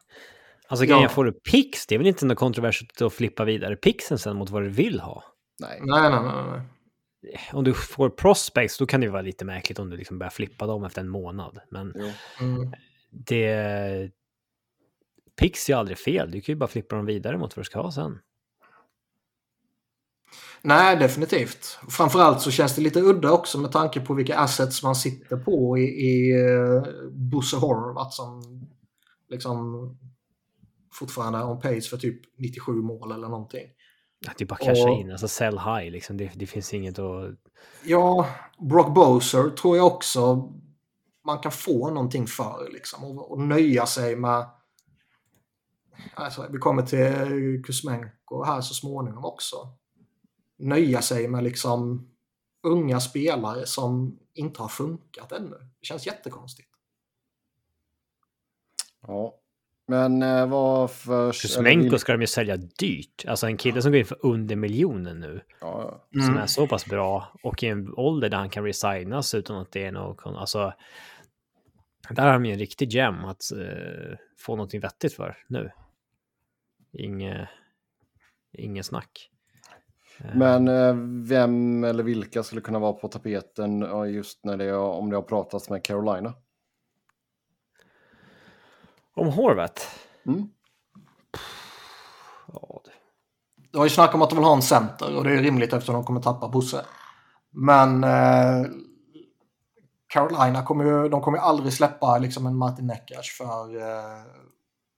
Alltså 0.68 0.84
Ja. 0.84 0.94
grejen 0.94 1.10
får 1.10 1.24
du 1.24 1.32
pix, 1.32 1.86
det 1.86 1.94
är 1.94 1.98
väl 1.98 2.06
inte 2.06 2.26
något 2.26 2.38
kontroversiellt 2.38 3.02
att 3.02 3.12
flippa 3.12 3.44
vidare 3.44 3.76
pixen 3.76 4.18
sen 4.18 4.36
mot 4.36 4.50
vad 4.50 4.62
du 4.62 4.68
vill 4.68 5.00
ha. 5.00 5.24
Nej. 5.60 5.78
Nej, 5.82 6.10
nej, 6.10 6.20
nej. 6.22 6.44
nej. 6.52 6.60
Om 7.52 7.64
du 7.64 7.74
får 7.74 8.10
prospects, 8.10 8.78
då 8.78 8.86
kan 8.86 9.00
det 9.00 9.08
vara 9.08 9.22
lite 9.22 9.44
märkligt 9.44 9.78
om 9.78 9.90
du 9.90 9.96
liksom 9.96 10.18
börjar 10.18 10.30
flippa 10.30 10.66
dem 10.66 10.84
efter 10.84 11.00
en 11.00 11.08
månad. 11.08 11.58
Men. 11.70 11.94
Mm. 12.40 12.72
det... 13.10 14.10
Pix 15.40 15.70
är 15.70 15.74
aldrig 15.74 15.98
fel, 15.98 16.30
du 16.30 16.40
kan 16.40 16.52
ju 16.52 16.56
bara 16.56 16.68
flippa 16.68 16.96
dem 16.96 17.06
vidare 17.06 17.38
mot 17.38 17.56
vad 17.56 17.60
du 17.60 17.66
ska 17.66 17.80
ha 17.80 17.92
sen. 17.92 18.18
Nej, 20.62 20.96
definitivt. 20.96 21.78
Framförallt 21.88 22.40
så 22.40 22.50
känns 22.50 22.74
det 22.74 22.82
lite 22.82 23.00
udda 23.00 23.32
också 23.32 23.58
med 23.58 23.72
tanke 23.72 24.00
på 24.00 24.14
vilka 24.14 24.38
assets 24.38 24.82
man 24.82 24.94
sitter 24.94 25.36
på 25.36 25.78
i, 25.78 25.82
i 25.82 26.42
uh, 26.42 26.82
Bosse 27.12 27.56
Horvath 27.56 28.10
som 28.10 28.42
liksom 29.28 29.88
fortfarande 30.92 31.44
on 31.44 31.60
pace 31.60 31.80
för 31.80 31.96
typ 31.96 32.20
97 32.38 32.72
mål 32.72 33.12
eller 33.12 33.28
någonting. 33.28 33.66
Att 34.28 34.38
du 34.38 34.44
bara 34.46 34.56
casha 34.58 34.90
Och- 34.90 35.00
in, 35.00 35.10
alltså 35.10 35.28
sell 35.28 35.58
high 35.58 35.90
liksom, 35.90 36.16
det, 36.16 36.30
det 36.34 36.46
finns 36.46 36.74
inget 36.74 36.98
att... 36.98 37.34
Ja, 37.84 38.26
Brock 38.70 38.94
Boser 38.94 39.50
tror 39.50 39.76
jag 39.76 39.86
också 39.86 40.52
man 41.26 41.38
kan 41.38 41.52
få 41.52 41.90
någonting 41.90 42.26
för 42.26 42.68
liksom 42.72 43.04
och, 43.04 43.32
och 43.32 43.40
nöja 43.40 43.86
sig 43.86 44.16
med 44.16 44.46
Alltså, 46.14 46.46
vi 46.50 46.58
kommer 46.58 46.82
till 46.82 47.62
Kuzmenko 47.64 48.44
här 48.44 48.60
så 48.60 48.74
småningom 48.74 49.24
också. 49.24 49.56
Nöja 50.58 51.02
sig 51.02 51.28
med 51.28 51.44
liksom 51.44 52.08
unga 52.62 53.00
spelare 53.00 53.66
som 53.66 54.18
inte 54.34 54.62
har 54.62 54.68
funkat 54.68 55.32
ännu. 55.32 55.56
Det 55.80 55.86
känns 55.86 56.06
jättekonstigt. 56.06 56.68
Ja. 59.06 59.34
Men 59.86 60.22
eh, 60.22 60.46
vad 60.46 60.90
för... 60.90 61.22
eller 61.22 61.32
Kuzmenko 61.32 61.98
ska 61.98 62.12
de 62.12 62.20
ju 62.20 62.26
sälja 62.26 62.56
dyrt. 62.56 63.24
Alltså 63.28 63.46
en 63.46 63.56
kille 63.56 63.82
som 63.82 63.92
går 63.92 63.98
in 63.98 64.06
för 64.06 64.26
under 64.26 64.56
miljonen 64.56 65.20
nu. 65.20 65.40
Ja, 65.60 66.04
Mm. 66.14 66.26
Som 66.26 66.36
är 66.36 66.46
så 66.46 66.66
pass 66.66 66.86
bra 66.86 67.32
och 67.42 67.62
i 67.62 67.66
en 67.66 67.94
ålder 67.94 68.28
där 68.28 68.38
han 68.38 68.50
kan 68.50 68.64
resignas 68.64 69.34
utan 69.34 69.56
att 69.56 69.72
det 69.72 69.84
är 69.84 69.92
något... 69.92 70.26
Alltså... 70.26 70.72
Där 72.10 72.22
har 72.22 72.32
de 72.32 72.44
ju 72.46 72.52
en 72.52 72.58
riktig 72.58 72.92
gem 72.92 73.24
att 73.24 73.52
eh, 73.52 74.16
få 74.38 74.56
någonting 74.56 74.80
vettigt 74.80 75.12
för 75.12 75.36
nu. 75.48 75.70
Inge... 76.92 77.48
Inget 78.52 78.86
snack. 78.86 79.30
Eh, 80.24 80.34
Men 80.36 80.68
eh, 80.68 80.94
vem 81.28 81.84
eller 81.84 82.02
vilka 82.02 82.42
skulle 82.42 82.60
kunna 82.60 82.78
vara 82.78 82.92
på 82.92 83.08
tapeten 83.08 83.80
just 84.12 84.44
när 84.44 84.56
det, 84.56 84.76
om 84.76 85.10
det 85.10 85.16
har 85.16 85.22
pratats 85.22 85.70
med 85.70 85.84
Carolina? 85.84 86.34
Om 89.14 89.28
Horvath? 89.28 89.82
Mm. 90.26 90.48
Ja, 92.52 92.80
det- 92.84 92.90
Det 93.72 93.78
har 93.78 93.84
ju 93.86 93.90
snack 93.90 94.14
om 94.14 94.22
att 94.22 94.30
de 94.30 94.36
vill 94.36 94.44
ha 94.44 94.56
en 94.56 94.62
center 94.62 95.16
och 95.16 95.24
det 95.24 95.30
är 95.32 95.42
rimligt 95.42 95.72
eftersom 95.72 95.94
de 95.94 96.04
kommer 96.04 96.20
tappa 96.20 96.48
Bosse. 96.48 96.84
Men 97.50 98.04
eh, 98.04 98.66
Carolina 100.06 100.62
kommer 100.64 100.84
ju, 100.84 101.08
de 101.08 101.20
kommer 101.20 101.38
ju 101.38 101.42
aldrig 101.44 101.72
släppa 101.72 102.18
liksom 102.18 102.46
en 102.46 102.56
Martin 102.56 102.86
Neckas 102.86 103.28
för, 103.38 103.76
eh, 103.76 104.22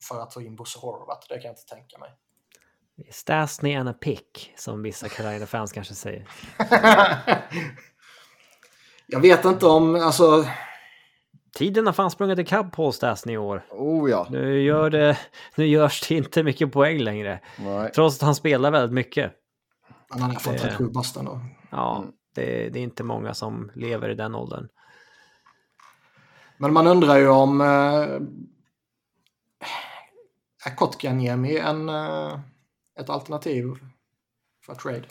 för 0.09 0.21
att 0.23 0.31
ta 0.31 0.43
in 0.43 0.57
Bosse 0.57 0.79
Horvath. 0.79 1.27
Det 1.29 1.35
kan 1.35 1.43
jag 1.45 1.53
inte 1.53 1.75
tänka 1.75 1.99
mig. 1.99 2.11
Stasny 3.11 3.75
and 3.75 3.89
a 3.89 3.93
pick, 3.93 4.53
som 4.57 4.83
vissa 4.83 5.09
Carolina-fans 5.09 5.73
kanske 5.73 5.95
säger. 5.95 6.29
jag 9.07 9.21
vet 9.21 9.45
inte 9.45 9.67
om, 9.67 9.95
alltså, 9.95 10.45
Tiden 11.55 11.87
har 11.87 11.93
fan 11.93 12.11
sprungit 12.11 12.39
ikapp 12.39 12.73
Paul 12.73 12.93
Stasny 12.93 13.33
i 13.33 13.39
år. 13.39 13.65
Oh 13.71 14.11
ja. 14.11 14.27
Nu, 14.31 14.63
gör 14.63 14.91
det, 14.91 15.19
nu 15.55 15.67
görs 15.67 16.09
det 16.09 16.15
inte 16.15 16.43
mycket 16.43 16.73
poäng 16.73 16.99
längre. 16.99 17.41
Nej. 17.59 17.93
Trots 17.93 18.17
att 18.17 18.23
han 18.23 18.35
spelar 18.35 18.71
väldigt 18.71 18.95
mycket. 18.95 19.33
men 20.11 20.21
han 20.23 20.31
är 20.31 20.35
Det- 20.35 20.59
37 20.59 20.89
bast 20.91 21.17
ändå. 21.17 21.41
Ja, 21.71 21.99
Mm. 21.99 22.13
det, 22.35 22.69
det 22.69 22.79
är 22.79 22.83
inte 22.83 23.05
många 23.05 23.35
som 23.35 23.71
lever 23.75 24.09
i 24.09 24.15
den 24.15 24.35
åldern. 24.35 24.69
Men 26.57 26.73
man 26.73 26.87
undrar 26.87 27.17
ju 27.17 27.29
om... 27.29 27.61
Eh, 27.61 27.67
är 30.67 30.77
Kotkaniemi 30.77 31.59
en, 31.59 31.89
eh, 31.89 32.39
ett 33.01 33.11
alternativ 33.11 33.65
för 34.67 34.75
trade? 34.75 35.05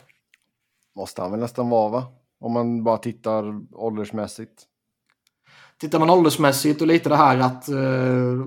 Måste 0.96 1.22
han 1.22 1.30
väl 1.30 1.40
nästan 1.40 1.70
vara 1.70 1.90
va? 1.90 2.12
Om 2.40 2.52
man 2.52 2.84
bara 2.84 2.98
tittar 2.98 3.60
åldersmässigt. 3.72 4.66
Tittar 5.78 5.98
man 5.98 6.10
åldersmässigt 6.10 6.80
och 6.80 6.86
lite 6.86 7.08
det 7.08 7.16
här 7.16 7.38
att 7.38 7.68
eh, 7.68 8.46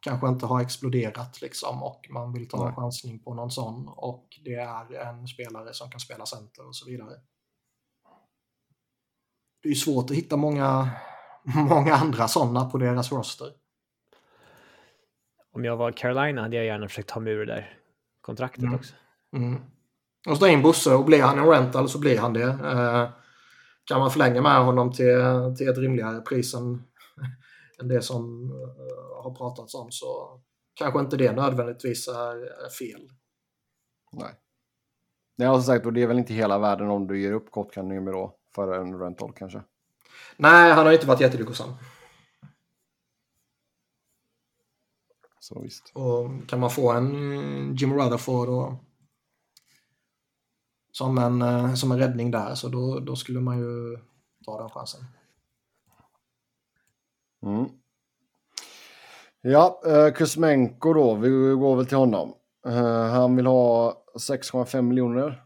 kanske 0.00 0.28
inte 0.28 0.46
ha 0.46 0.62
exploderat 0.62 1.40
liksom 1.40 1.82
och 1.82 2.06
man 2.10 2.32
vill 2.32 2.48
ta 2.48 2.68
en 2.68 2.74
chansning 2.74 3.18
på 3.18 3.34
någon 3.34 3.50
sån 3.50 3.88
och 3.88 4.28
det 4.44 4.54
är 4.54 4.94
en 4.94 5.28
spelare 5.28 5.74
som 5.74 5.90
kan 5.90 6.00
spela 6.00 6.26
center 6.26 6.68
och 6.68 6.76
så 6.76 6.86
vidare. 6.90 7.14
Det 9.62 9.68
är 9.68 9.70
ju 9.70 9.76
svårt 9.76 10.10
att 10.10 10.16
hitta 10.16 10.36
många, 10.36 10.90
många 11.44 11.94
andra 11.94 12.28
sådana 12.28 12.70
på 12.70 12.78
deras 12.78 13.12
roster. 13.12 13.52
Om 15.52 15.64
jag 15.64 15.76
var 15.76 15.92
Carolina 15.92 16.42
hade 16.42 16.56
jag 16.56 16.64
gärna 16.64 16.88
försökt 16.88 17.08
ta 17.08 17.20
med 17.20 17.32
ur 17.32 17.46
det 17.46 17.54
där 17.54 17.79
kontraktet 18.20 18.62
Mm. 18.62 18.74
också. 18.74 18.94
Mm. 19.36 19.60
Och 20.28 20.36
så 20.36 20.46
in 20.46 20.62
Bosse 20.62 20.94
och 20.94 21.04
blir 21.04 21.22
han 21.22 21.38
en 21.38 21.46
rental 21.46 21.88
så 21.88 21.98
blir 21.98 22.18
han 22.18 22.32
det. 22.32 22.42
Eh, 22.42 23.08
kan 23.84 24.00
man 24.00 24.10
förlänga 24.10 24.42
med 24.42 24.64
honom 24.64 24.92
till, 24.92 25.16
till 25.58 25.68
ett 25.68 25.78
rimligare 25.78 26.20
pris 26.20 26.54
än, 26.54 26.82
än 27.80 27.88
det 27.88 28.02
som 28.02 28.50
eh, 28.52 29.22
har 29.24 29.34
pratats 29.34 29.74
om 29.74 29.90
så 29.90 30.40
kanske 30.74 31.00
inte 31.00 31.16
det 31.16 31.32
nödvändigtvis 31.32 32.08
är, 32.08 32.64
är 32.66 32.70
fel. 32.78 33.08
Nej. 34.12 34.34
Ja, 35.36 35.54
som 35.54 35.62
sagt, 35.62 35.86
och 35.86 35.92
det 35.92 36.02
är 36.02 36.06
väl 36.06 36.18
inte 36.18 36.34
hela 36.34 36.58
världen 36.58 36.90
om 36.90 37.06
du 37.06 37.20
ger 37.20 37.32
upp 37.32 37.50
Kotkaniemi 37.50 38.12
då 38.12 38.36
för 38.54 38.72
en 38.72 38.98
rental 38.98 39.32
kanske. 39.36 39.62
Nej, 40.36 40.72
han 40.72 40.86
har 40.86 40.92
inte 40.92 41.06
varit 41.06 41.20
jättelyckosam. 41.20 41.70
Så 45.40 45.60
visst. 45.60 45.92
Och 45.94 46.48
kan 46.48 46.60
man 46.60 46.70
få 46.70 46.92
en 46.92 47.76
Jim 47.76 47.94
Rutherford 47.94 48.48
och 48.48 48.72
som 50.92 51.18
en, 51.18 51.42
eh, 51.42 51.74
som 51.74 51.92
en 51.92 51.98
räddning 51.98 52.30
där 52.30 52.54
så 52.54 52.68
då, 52.68 53.00
då 53.00 53.16
skulle 53.16 53.40
man 53.40 53.58
ju 53.58 53.98
ta 54.44 54.60
den 54.60 54.70
chansen. 54.70 55.00
Mm. 57.46 57.66
Ja, 59.40 59.80
eh, 59.86 60.12
Kuzmenko 60.12 60.92
då, 60.92 61.14
vi 61.14 61.28
går 61.54 61.76
väl 61.76 61.86
till 61.86 61.96
honom. 61.96 62.34
Eh, 62.66 63.04
han 63.04 63.36
vill 63.36 63.46
ha 63.46 63.96
6,5 64.18 64.82
miljoner 64.82 65.42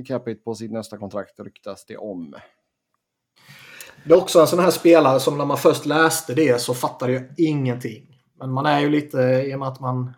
i 0.00 0.04
capita 0.04 0.42
på 0.44 0.54
sitt 0.54 0.72
nästa 0.72 0.98
kontrakt 0.98 1.40
ryktas 1.40 1.84
det 1.86 1.96
om. 1.96 2.34
Det 4.04 4.14
är 4.14 4.18
också 4.18 4.40
en 4.40 4.46
sån 4.46 4.58
här 4.58 4.70
spelare 4.70 5.20
som 5.20 5.38
när 5.38 5.44
man 5.44 5.58
först 5.58 5.86
läste 5.86 6.34
det 6.34 6.60
så 6.60 6.74
fattade 6.74 7.12
jag 7.12 7.24
ingenting. 7.36 8.13
Men 8.38 8.52
man 8.52 8.66
är 8.66 8.80
ju 8.80 8.90
lite, 8.90 9.18
i 9.18 9.54
och 9.54 9.58
med 9.58 9.68
att 9.68 9.80
man... 9.80 10.12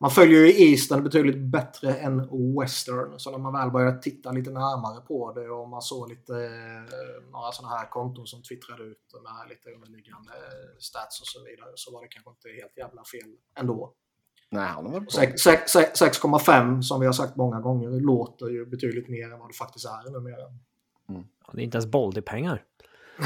Man 0.00 0.10
följer 0.10 0.40
ju 0.40 0.70
Eastern 0.70 1.04
betydligt 1.04 1.38
bättre 1.38 1.94
än 1.94 2.28
Western. 2.60 3.18
Så 3.18 3.30
när 3.30 3.38
man 3.38 3.52
väl 3.52 3.70
började 3.70 4.02
titta 4.02 4.32
lite 4.32 4.50
närmare 4.50 5.00
på 5.00 5.32
det 5.32 5.48
och 5.50 5.68
man 5.68 5.82
såg 5.82 6.08
lite 6.08 6.32
eh, 6.34 7.30
några 7.32 7.52
sådana 7.52 7.76
här 7.76 7.88
konton 7.90 8.26
som 8.26 8.42
twittrade 8.42 8.82
ut 8.82 9.12
med 9.22 9.48
lite 9.48 9.70
underliggande 9.70 10.32
stats 10.78 11.20
och 11.20 11.26
så 11.26 11.44
vidare 11.44 11.72
så 11.74 11.92
var 11.92 12.02
det 12.02 12.08
kanske 12.08 12.30
inte 12.30 12.48
helt 12.62 12.76
jävla 12.76 13.02
fel 13.04 13.30
ändå. 13.60 13.92
Nej, 14.50 14.66
han 14.66 15.06
sex- 15.10 15.76
6,5 15.76 16.82
som 16.82 17.00
vi 17.00 17.06
har 17.06 17.12
sagt 17.12 17.36
många 17.36 17.60
gånger 17.60 17.90
låter 18.00 18.46
ju 18.48 18.66
betydligt 18.66 19.08
mer 19.08 19.32
än 19.32 19.38
vad 19.38 19.48
det 19.48 19.54
faktiskt 19.54 19.84
är 19.86 20.10
numera. 20.10 20.52
Ja, 21.06 21.22
Det 21.52 21.60
är 21.60 21.64
inte 21.64 21.76
ens 21.76 21.90
boll, 21.90 22.14
det 22.14 22.20
är 22.20 22.22
pengar. 22.22 22.64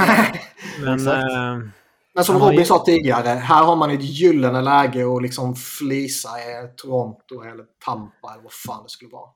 Men 0.84 1.06
eh, 1.08 1.68
Men 2.18 2.24
som 2.24 2.38
Robin 2.38 2.58
ju- 2.58 2.64
sa 2.64 2.84
tidigare, 2.84 3.28
här 3.28 3.64
har 3.64 3.76
man 3.76 3.90
ett 3.90 4.02
gyllene 4.02 4.62
läge 4.62 5.16
att 5.16 5.22
liksom 5.22 5.54
flisa 5.56 6.28
i 6.38 6.68
Toronto 6.76 7.42
eller 7.42 7.64
Tampa 7.84 8.32
eller 8.32 8.42
vad 8.42 8.52
fan 8.52 8.82
det 8.82 8.88
skulle 8.90 9.10
vara. 9.10 9.30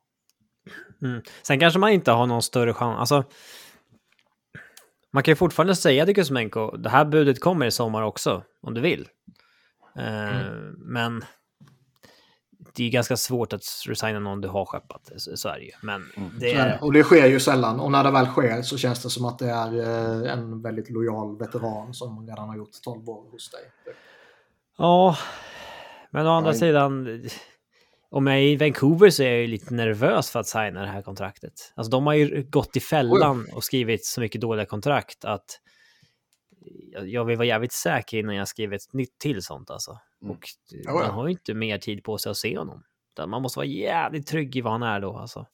mm. 1.03 1.23
sen 1.42 1.61
kanske 1.61 1.79
man 1.79 1.90
inte 1.90 2.11
har 2.12 2.27
någon 2.27 2.42
större 2.42 2.75
chans. 2.75 2.99
Alltså, 2.99 3.25
man 5.12 5.23
kan 5.23 5.33
ju 5.33 5.37
fortfarande 5.37 5.77
säga 5.77 6.07
till 6.07 6.14
Kuzmenko, 6.14 6.77
det 6.77 6.88
här 6.88 7.05
budet 7.05 7.40
kommer 7.40 7.66
i 7.66 7.71
sommar 7.71 8.03
också, 8.03 8.42
om 8.62 8.75
du 8.75 8.81
vill. 8.81 9.09
Eh, 9.99 10.51
Men 10.77 11.25
det 12.75 12.85
är 12.85 12.91
ganska 12.91 13.17
svårt 13.17 13.53
att 13.53 13.63
resigna 13.87 14.19
någon 14.19 14.41
du 14.41 14.49
har 14.49 14.65
skeppat, 14.65 15.11
så 15.17 15.49
är 15.49 15.59
det 15.59 15.65
ju. 15.65 15.73
Men 15.83 16.03
det 16.41 16.53
är 16.53 16.67
det. 16.67 16.73
är... 16.73 16.85
Och 16.85 16.93
det 16.93 17.03
sker 17.03 17.27
ju 17.27 17.41
sällan. 17.41 17.81
Och 17.81 17.91
när 17.91 18.05
det 18.05 18.11
väl 18.11 18.27
sker 18.27 18.63
så 18.63 18.79
känns 18.79 19.03
det 19.03 19.11
som 19.11 19.25
att 19.25 19.39
det 19.39 19.51
är 19.51 19.79
eh, 19.79 20.33
en 20.33 20.63
väldigt 20.63 20.91
lojal 20.91 21.39
veteran 21.39 21.95
som 21.95 22.27
redan 22.29 22.49
har 22.49 22.57
gjort 22.57 22.71
12 22.85 23.09
år 23.09 23.31
hos 23.31 23.51
dig. 23.51 23.61
Ja, 24.79 25.17
men 26.11 26.27
å 26.27 26.31
andra 26.31 26.51
Nej. 26.51 26.61
sidan, 26.61 27.23
om 28.11 28.27
jag 28.27 28.37
är 28.37 28.43
i 28.43 28.57
Vancouver 28.57 29.11
så 29.11 29.23
är 29.23 29.31
jag 29.31 29.41
ju 29.41 29.47
lite 29.47 29.75
nervös 29.75 30.31
för 30.31 30.41
att 30.41 30.47
signa 30.47 30.81
det 30.81 30.87
här 30.87 31.03
kontraktet. 31.03 31.73
Alltså 31.75 31.91
de 31.91 32.07
har 32.07 32.15
ju 32.15 32.47
gått 32.51 32.77
i 32.77 32.81
fällan 32.81 33.47
och 33.53 33.65
skrivit 33.65 34.05
så 34.05 34.21
mycket 34.21 34.41
dåliga 34.41 34.67
kontrakt 34.67 35.25
att 35.25 35.45
jag- 37.07 37.25
vill 37.25 37.37
vara 37.37 37.47
jävligt 37.47 37.73
säker 37.73 38.19
innan 38.19 38.35
jag 38.35 38.49
skriver 38.49 38.77
ett 38.77 38.93
nytt 38.93 39.19
till 39.19 39.43
sånt 39.43 39.71
alltså. 39.71 39.99
Mm. 40.23 40.37
Och 40.37 40.45
ja. 40.71 40.93
man 40.93 41.11
har 41.11 41.27
ju 41.27 41.33
inte 41.33 41.55
mer 41.55 41.79
tid 41.79 42.05
på 42.05 42.19
sig 42.19 42.31
att 42.31 42.37
se 42.37 42.59
honom. 42.59 42.85
Man 43.27 43.43
måste 43.43 43.59
vara 43.59 43.67
jävligt 43.67 44.27
trygg 44.27 44.57
i 44.57 44.61
vad 44.61 44.73
han 44.73 44.83
är 44.83 45.01
då 45.01 45.17
alltså. 45.17 45.47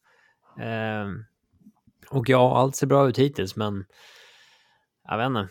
Ehm, 0.60 1.24
och 2.10 2.28
ja, 2.28 2.58
allt 2.58 2.76
ser 2.76 2.86
bra 2.86 3.08
ut 3.08 3.18
hittills, 3.18 3.56
men 3.56 3.84
jag 5.04 5.18
vet 5.18 5.26
inte. 5.26 5.48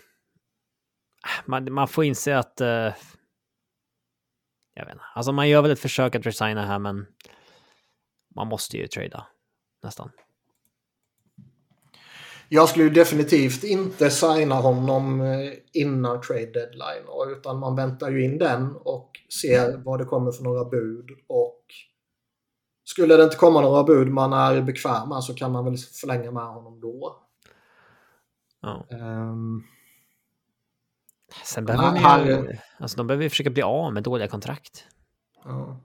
Man, 1.45 1.73
man 1.73 1.87
får 1.87 2.03
inse 2.03 2.37
att 2.37 2.61
eh, 2.61 2.93
jag 4.73 4.85
vet 4.85 4.93
inte. 4.93 5.05
Alltså 5.15 5.31
man 5.31 5.49
gör 5.49 5.61
väl 5.61 5.71
ett 5.71 5.79
försök 5.79 6.15
att 6.15 6.25
resigna 6.25 6.65
här, 6.65 6.79
men 6.79 7.05
man 8.35 8.47
måste 8.47 8.77
ju 8.77 8.87
trada 8.87 9.27
nästan. 9.83 10.11
Jag 12.49 12.69
skulle 12.69 12.83
ju 12.85 12.89
definitivt 12.91 13.63
inte 13.63 14.09
signa 14.09 14.55
honom 14.55 15.21
eh, 15.21 15.53
innan 15.73 16.21
trade 16.21 16.45
deadline. 16.45 17.37
Utan 17.37 17.59
man 17.59 17.75
väntar 17.75 18.09
ju 18.11 18.23
in 18.25 18.37
den 18.37 18.75
och 18.75 19.11
ser 19.41 19.77
vad 19.77 19.99
det 19.99 20.05
kommer 20.05 20.31
för 20.31 20.43
några 20.43 20.65
bud. 20.65 21.09
Och 21.27 21.61
skulle 22.83 23.17
det 23.17 23.23
inte 23.23 23.35
komma 23.35 23.61
några 23.61 23.83
bud 23.83 24.07
man 24.07 24.33
är 24.33 24.61
bekväm 24.61 25.09
med 25.09 25.23
så 25.23 25.33
kan 25.33 25.51
man 25.51 25.65
väl 25.65 25.77
förlänga 25.77 26.31
med 26.31 26.43
honom 26.43 26.79
då. 26.79 27.19
Ja. 28.61 28.85
Ehm, 28.91 29.63
Sen 31.43 31.65
behöver 31.65 31.97
här- 31.99 32.17
man 32.19 32.27
ju, 32.27 32.57
alltså 32.79 32.97
de 32.97 33.07
behöver 33.07 33.23
ju 33.23 33.29
försöka 33.29 33.49
bli 33.49 33.61
av 33.61 33.93
med 33.93 34.03
dåliga 34.03 34.27
kontrakt. 34.27 34.87
ja. 35.45 35.81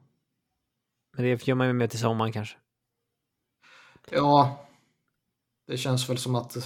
Men 1.16 1.24
det 1.24 1.48
gör 1.48 1.54
man 1.54 1.66
ju 1.66 1.72
med 1.72 1.90
till 1.90 1.98
sommaren 1.98 2.32
kanske. 2.32 2.56
Ja, 4.10 4.66
det 5.72 5.78
känns 5.78 6.10
väl 6.10 6.18
som 6.18 6.34
att 6.34 6.56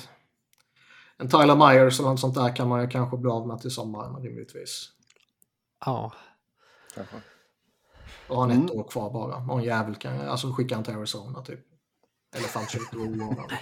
en 1.18 1.28
Tyler 1.28 1.56
Myers 1.56 2.00
eller 2.00 2.10
något 2.10 2.20
sånt 2.20 2.34
där 2.34 2.56
kan 2.56 2.68
man 2.68 2.80
ju 2.82 2.88
kanske 2.88 3.16
bli 3.16 3.30
av 3.30 3.46
med 3.48 3.58
till 3.60 3.70
sommaren 3.70 4.22
rimligtvis. 4.22 4.88
Ja, 5.84 6.12
Kanske. 6.94 7.16
Och 8.28 8.36
har 8.36 8.44
Mm. 8.50 8.64
ett 8.64 8.70
år 8.70 8.84
kvar 8.90 9.10
bara. 9.10 9.44
Någon 9.44 9.62
jävel 9.62 9.94
kan 9.94 10.20
alltså 10.20 10.52
skicka 10.52 10.74
han 10.74 10.84
till 10.84 10.94
Arizona 10.94 11.42
typ. 11.42 11.60
Elefantshit 12.36 12.94
och 12.94 13.00
oordnad. 13.00 13.52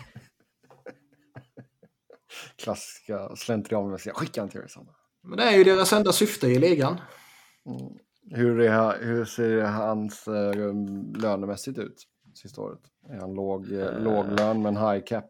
Klassiska 2.56 3.36
slentrianmässiga. 3.36 4.14
Skicka 4.14 4.40
han 4.40 4.48
till 4.48 4.60
Arizona. 4.60 4.94
Men 5.22 5.36
det 5.38 5.44
är 5.44 5.56
ju 5.58 5.64
deras 5.64 5.92
enda 5.92 6.12
syfte 6.12 6.46
i 6.46 6.58
ligan. 6.58 7.00
Mm. 7.66 7.92
Hur, 8.30 8.60
är, 8.60 9.04
hur 9.04 9.24
ser 9.24 9.60
hans 9.60 10.28
eh, 10.28 10.54
lönemässigt 11.16 11.78
ut 11.78 12.02
sista 12.34 12.60
året? 12.60 12.80
Är 13.08 13.20
han 13.20 13.34
låg, 13.34 13.72
eh, 13.72 13.98
låg 13.98 14.26
lön 14.26 14.62
men 14.62 14.76
high 14.76 15.04
cap? 15.04 15.24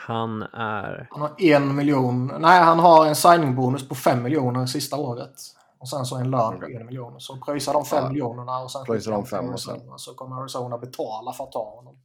han 0.00 0.42
är... 0.42 1.08
Han 1.10 1.20
har 1.20 1.42
en 1.42 1.74
miljon. 1.76 2.26
Nej, 2.38 2.62
han 2.62 2.78
har 2.78 3.06
en 3.06 3.14
signingbonus 3.16 3.88
på 3.88 3.94
fem 3.94 4.22
miljoner 4.22 4.66
sista 4.66 4.96
året. 4.96 5.34
Och 5.78 5.88
sen 5.88 6.04
så 6.04 6.16
en 6.16 6.30
lön 6.30 6.60
på 6.60 6.66
en 6.66 6.86
miljon. 6.86 7.20
Så 7.20 7.36
pröjsar 7.36 7.72
de 7.72 7.84
fem 7.84 8.02
Ja. 8.04 8.08
miljonerna 8.08 8.58
och 8.58 8.70
sen 8.70 8.84
Pröjsar 8.84 9.12
de 9.12 9.26
fem 9.26 9.44
och 9.44 9.50
Arizona. 9.50 9.98
Så 9.98 10.14
kommer 10.14 10.36
Arizona 10.40 10.78
betala 10.78 11.32
för 11.32 11.44
att 11.44 11.52
ta 11.52 11.70
honom. 11.76 11.96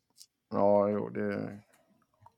Ja, 0.52 0.89
jo, 0.89 1.10
det... 1.10 1.60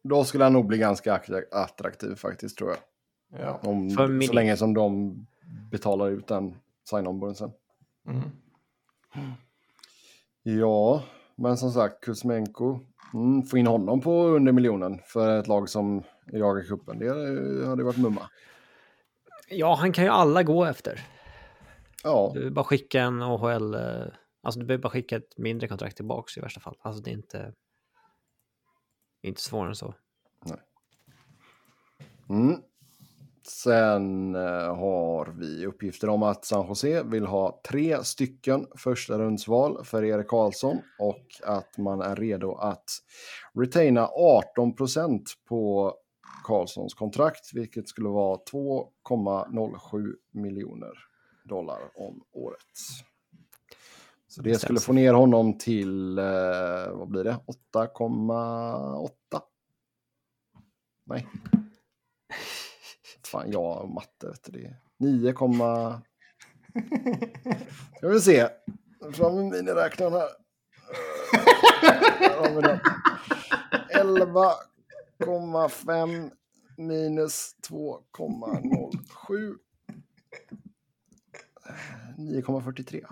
Då 0.04 0.24
skulle 0.24 0.44
han 0.44 0.54
nog 0.54 0.66
bli 0.66 0.78
ganska 0.78 1.18
attra- 1.18 1.44
attraktiv 1.52 2.16
faktiskt 2.16 2.58
tror 2.58 2.70
jag. 2.70 2.80
Ja. 3.42 3.60
Om, 3.64 3.90
För 3.90 4.08
min- 4.08 4.28
Så 4.28 4.34
länge 4.34 4.58
som 4.58 4.74
de 4.74 5.16
betalar 5.72 6.08
ut 6.10 6.28
den 6.28 6.56
sign-on-bonusen. 6.90 7.52
Mm. 8.08 8.22
Ja, 10.44 11.04
men 11.36 11.58
som 11.58 11.72
sagt, 11.72 12.04
Kuzmenko. 12.04 12.80
Mm, 13.14 13.44
få 13.44 13.58
in 13.58 13.68
honom 13.68 14.02
på 14.02 14.28
under 14.28 14.52
miljonen 14.52 15.00
för 15.06 15.40
ett 15.40 15.48
lag 15.48 15.70
som 15.70 16.04
jagar 16.32 16.64
cupen. 16.64 17.00
Det 17.00 17.68
hade 17.68 17.84
varit 17.84 17.98
mumma. 17.98 18.30
Ja, 19.50 19.76
han 19.76 19.92
kan 19.92 20.04
ju 20.04 20.10
alla 20.10 20.44
gå 20.44 20.66
efter. 20.66 21.00
Ja, 22.04 22.32
Du 22.36 22.50
bara 22.52 22.66
skicka 22.66 23.02
en 23.02 23.22
AHL... 23.22 23.74
eh, 23.74 24.06
Alltså 24.42 24.60
du 24.60 24.66
behöver 24.66 24.82
bara 24.82 24.90
skicka 24.90 25.16
ett 25.18 25.38
mindre 25.38 25.68
kontrakt 25.68 25.96
tillbaks 25.96 26.38
i 26.38 26.42
värsta 26.42 26.60
fall. 26.60 26.76
Alltså 26.82 27.02
det 27.04 27.10
är 27.10 27.14
inte... 27.14 27.54
Inte 29.22 29.42
svårare 29.42 29.70
än 29.70 29.76
så. 29.76 29.96
Mm. 32.30 32.62
Sen 33.48 34.36
eh, 34.36 34.76
har 34.76 35.36
vi 35.40 35.66
uppgifter 35.66 36.10
om 36.10 36.24
att 36.24 36.46
San 36.46 36.68
Jose 36.68 37.04
vill 37.04 37.26
ha 37.26 37.62
tre 37.70 38.04
stycken 38.04 38.68
första 38.76 39.20
rundsval 39.20 39.86
för 39.86 40.04
Erik 40.04 40.28
Karlsson 40.28 40.78
och 41.00 41.26
att 41.44 41.78
man 41.78 42.02
är 42.02 42.16
redo 42.16 42.56
att 42.56 42.84
retaina 43.54 44.08
18% 44.56 45.22
på 45.48 45.94
Karlssons 46.44 46.94
kontrakt, 46.94 47.54
vilket 47.54 47.90
skulle 47.90 48.10
vara 48.10 48.40
2,07 48.52 50.14
miljoner 50.32 50.94
dollar 51.44 51.80
om 51.96 52.24
året. 52.32 52.60
Så 54.28 54.42
det 54.42 54.60
skulle 54.60 54.80
få 54.80 54.94
ner 54.94 55.14
honom 55.14 55.58
till, 55.58 56.18
eh, 56.18 56.92
vad 56.94 57.08
blir 57.08 57.24
det, 57.24 57.38
8,8? 57.74 59.42
Nej. 61.06 61.28
Fan, 63.36 63.52
jag 63.52 63.82
och 63.82 63.90
matte, 63.90 64.28
vet 64.28 64.44
du 64.44 64.52
det. 64.52 64.76
9, 64.98 65.34
ska 67.98 68.08
vi 68.08 68.22
se. 68.22 68.48
Fram 69.14 69.36
med 69.36 69.46
miniräknaren 69.46 70.14
här. 70.14 70.30
Där 72.20 72.40
har 72.40 72.50
vi 72.56 72.62
den. 72.62 72.80
11,5 73.94 76.32
minus 76.78 77.56
2,07. 77.70 79.56
9,43. 82.18 83.06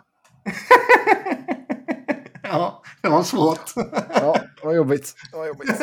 ja, 2.44 2.84
det 3.02 3.10
var 3.10 3.24
svårt. 3.24 3.74
Ja, 4.10 4.36
det 4.58 4.66
var 4.66 4.74
jobbigt. 4.74 5.16
Det 5.32 5.38
var 5.38 5.48
jobbigt. 5.48 5.80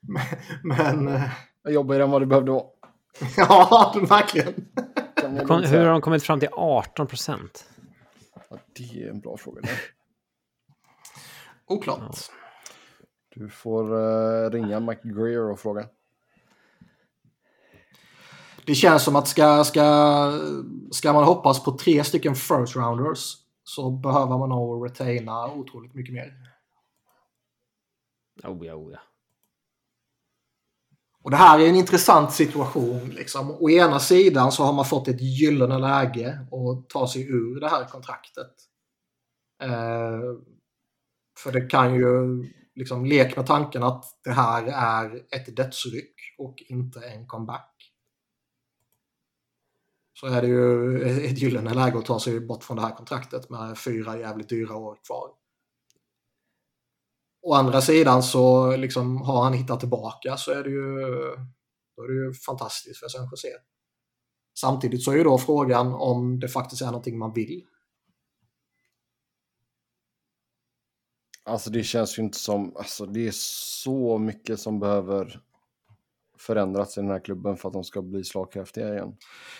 men, 0.00 0.22
men 0.62 1.08
eh, 1.08 1.30
Jobbigare 1.68 2.02
än 2.02 2.10
vad 2.10 2.22
det 2.22 2.26
behövde 2.26 2.52
vara. 2.52 2.64
ja, 3.36 3.94
verkligen. 4.08 4.54
Kom, 5.46 5.62
hur 5.62 5.78
har 5.78 5.92
de 5.92 6.00
kommit 6.00 6.22
fram 6.22 6.40
till 6.40 6.48
18 6.52 7.06
procent? 7.06 7.68
Ja, 8.50 8.56
det 8.76 9.02
är 9.02 9.10
en 9.10 9.20
bra 9.20 9.36
fråga. 9.36 9.60
Det. 9.60 9.68
Oklart. 11.74 12.16
Du 13.34 13.48
får 13.48 13.94
uh, 13.94 14.50
ringa 14.50 14.80
Mike 14.80 15.08
Greer 15.08 15.50
och 15.50 15.60
fråga. 15.60 15.86
Det 18.66 18.74
känns 18.74 19.04
som 19.04 19.16
att 19.16 19.28
ska, 19.28 19.64
ska, 19.64 20.40
ska 20.90 21.12
man 21.12 21.24
hoppas 21.24 21.64
på 21.64 21.72
tre 21.72 22.04
stycken 22.04 22.34
first 22.34 22.76
rounders 22.76 23.36
så 23.64 23.90
behöver 23.90 24.38
man 24.38 24.48
nog 24.48 24.86
retaina 24.86 25.52
otroligt 25.52 25.94
mycket 25.94 26.14
mer. 26.14 26.32
Oh 28.44 28.66
ja, 28.66 28.74
oh 28.74 28.92
ja. 28.92 28.98
Och 31.26 31.30
det 31.30 31.36
här 31.36 31.58
är 31.58 31.68
en 31.68 31.74
intressant 31.74 32.32
situation. 32.32 33.10
Liksom. 33.10 33.50
Å 33.50 33.70
ena 33.70 34.00
sidan 34.00 34.52
så 34.52 34.64
har 34.64 34.72
man 34.72 34.84
fått 34.84 35.08
ett 35.08 35.20
gyllene 35.20 35.78
läge 35.78 36.28
att 36.30 36.88
ta 36.88 37.08
sig 37.08 37.22
ur 37.28 37.60
det 37.60 37.68
här 37.68 37.84
kontraktet. 37.84 38.52
Eh, 39.62 40.20
för 41.38 41.52
det 41.52 41.60
kan 41.60 41.94
ju 41.94 42.44
liksom 42.74 43.04
lek 43.04 43.36
med 43.36 43.46
tanken 43.46 43.82
att 43.82 44.04
det 44.24 44.30
här 44.30 44.66
är 44.66 45.22
ett 45.30 45.56
dödsryck 45.56 46.14
och 46.38 46.54
inte 46.68 47.00
en 47.00 47.26
comeback. 47.26 47.92
Så 50.20 50.26
är 50.26 50.42
det 50.42 50.48
ju 50.48 51.02
ett 51.02 51.38
gyllene 51.38 51.74
läge 51.74 51.98
att 51.98 52.06
ta 52.06 52.20
sig 52.20 52.40
bort 52.40 52.64
från 52.64 52.76
det 52.76 52.82
här 52.82 52.96
kontraktet 52.96 53.50
med 53.50 53.78
fyra 53.78 54.18
jävligt 54.18 54.48
dyra 54.48 54.76
år 54.76 54.98
kvar. 55.06 55.28
Å 57.46 57.54
andra 57.54 57.80
sidan 57.80 58.22
så 58.22 58.76
liksom 58.76 59.16
har 59.16 59.44
han 59.44 59.52
hittat 59.52 59.80
tillbaka 59.80 60.36
så 60.36 60.50
är 60.50 60.62
det 60.64 60.70
ju, 60.70 60.94
då 61.96 62.02
är 62.02 62.08
det 62.08 62.14
ju 62.14 62.34
fantastiskt 62.34 63.00
för 63.00 63.08
San 63.08 63.28
Jose. 63.30 63.48
Samtidigt 64.58 65.02
så 65.04 65.10
är 65.10 65.16
ju 65.16 65.24
då 65.24 65.38
frågan 65.38 65.94
om 65.94 66.40
det 66.40 66.48
faktiskt 66.48 66.82
är 66.82 66.86
någonting 66.86 67.18
man 67.18 67.32
vill. 67.32 67.64
Alltså 71.44 71.70
det 71.70 71.84
känns 71.84 72.18
ju 72.18 72.22
inte 72.22 72.38
som, 72.38 72.76
alltså 72.76 73.06
det 73.06 73.26
är 73.28 73.32
så 73.34 74.18
mycket 74.18 74.60
som 74.60 74.80
behöver 74.80 75.40
förändrats 76.38 76.98
i 76.98 77.00
den 77.00 77.10
här 77.10 77.24
klubben 77.24 77.56
för 77.56 77.68
att 77.68 77.72
de 77.72 77.84
ska 77.84 78.02
bli 78.02 78.24
slagkraftiga 78.24 78.92
igen. 78.94 79.16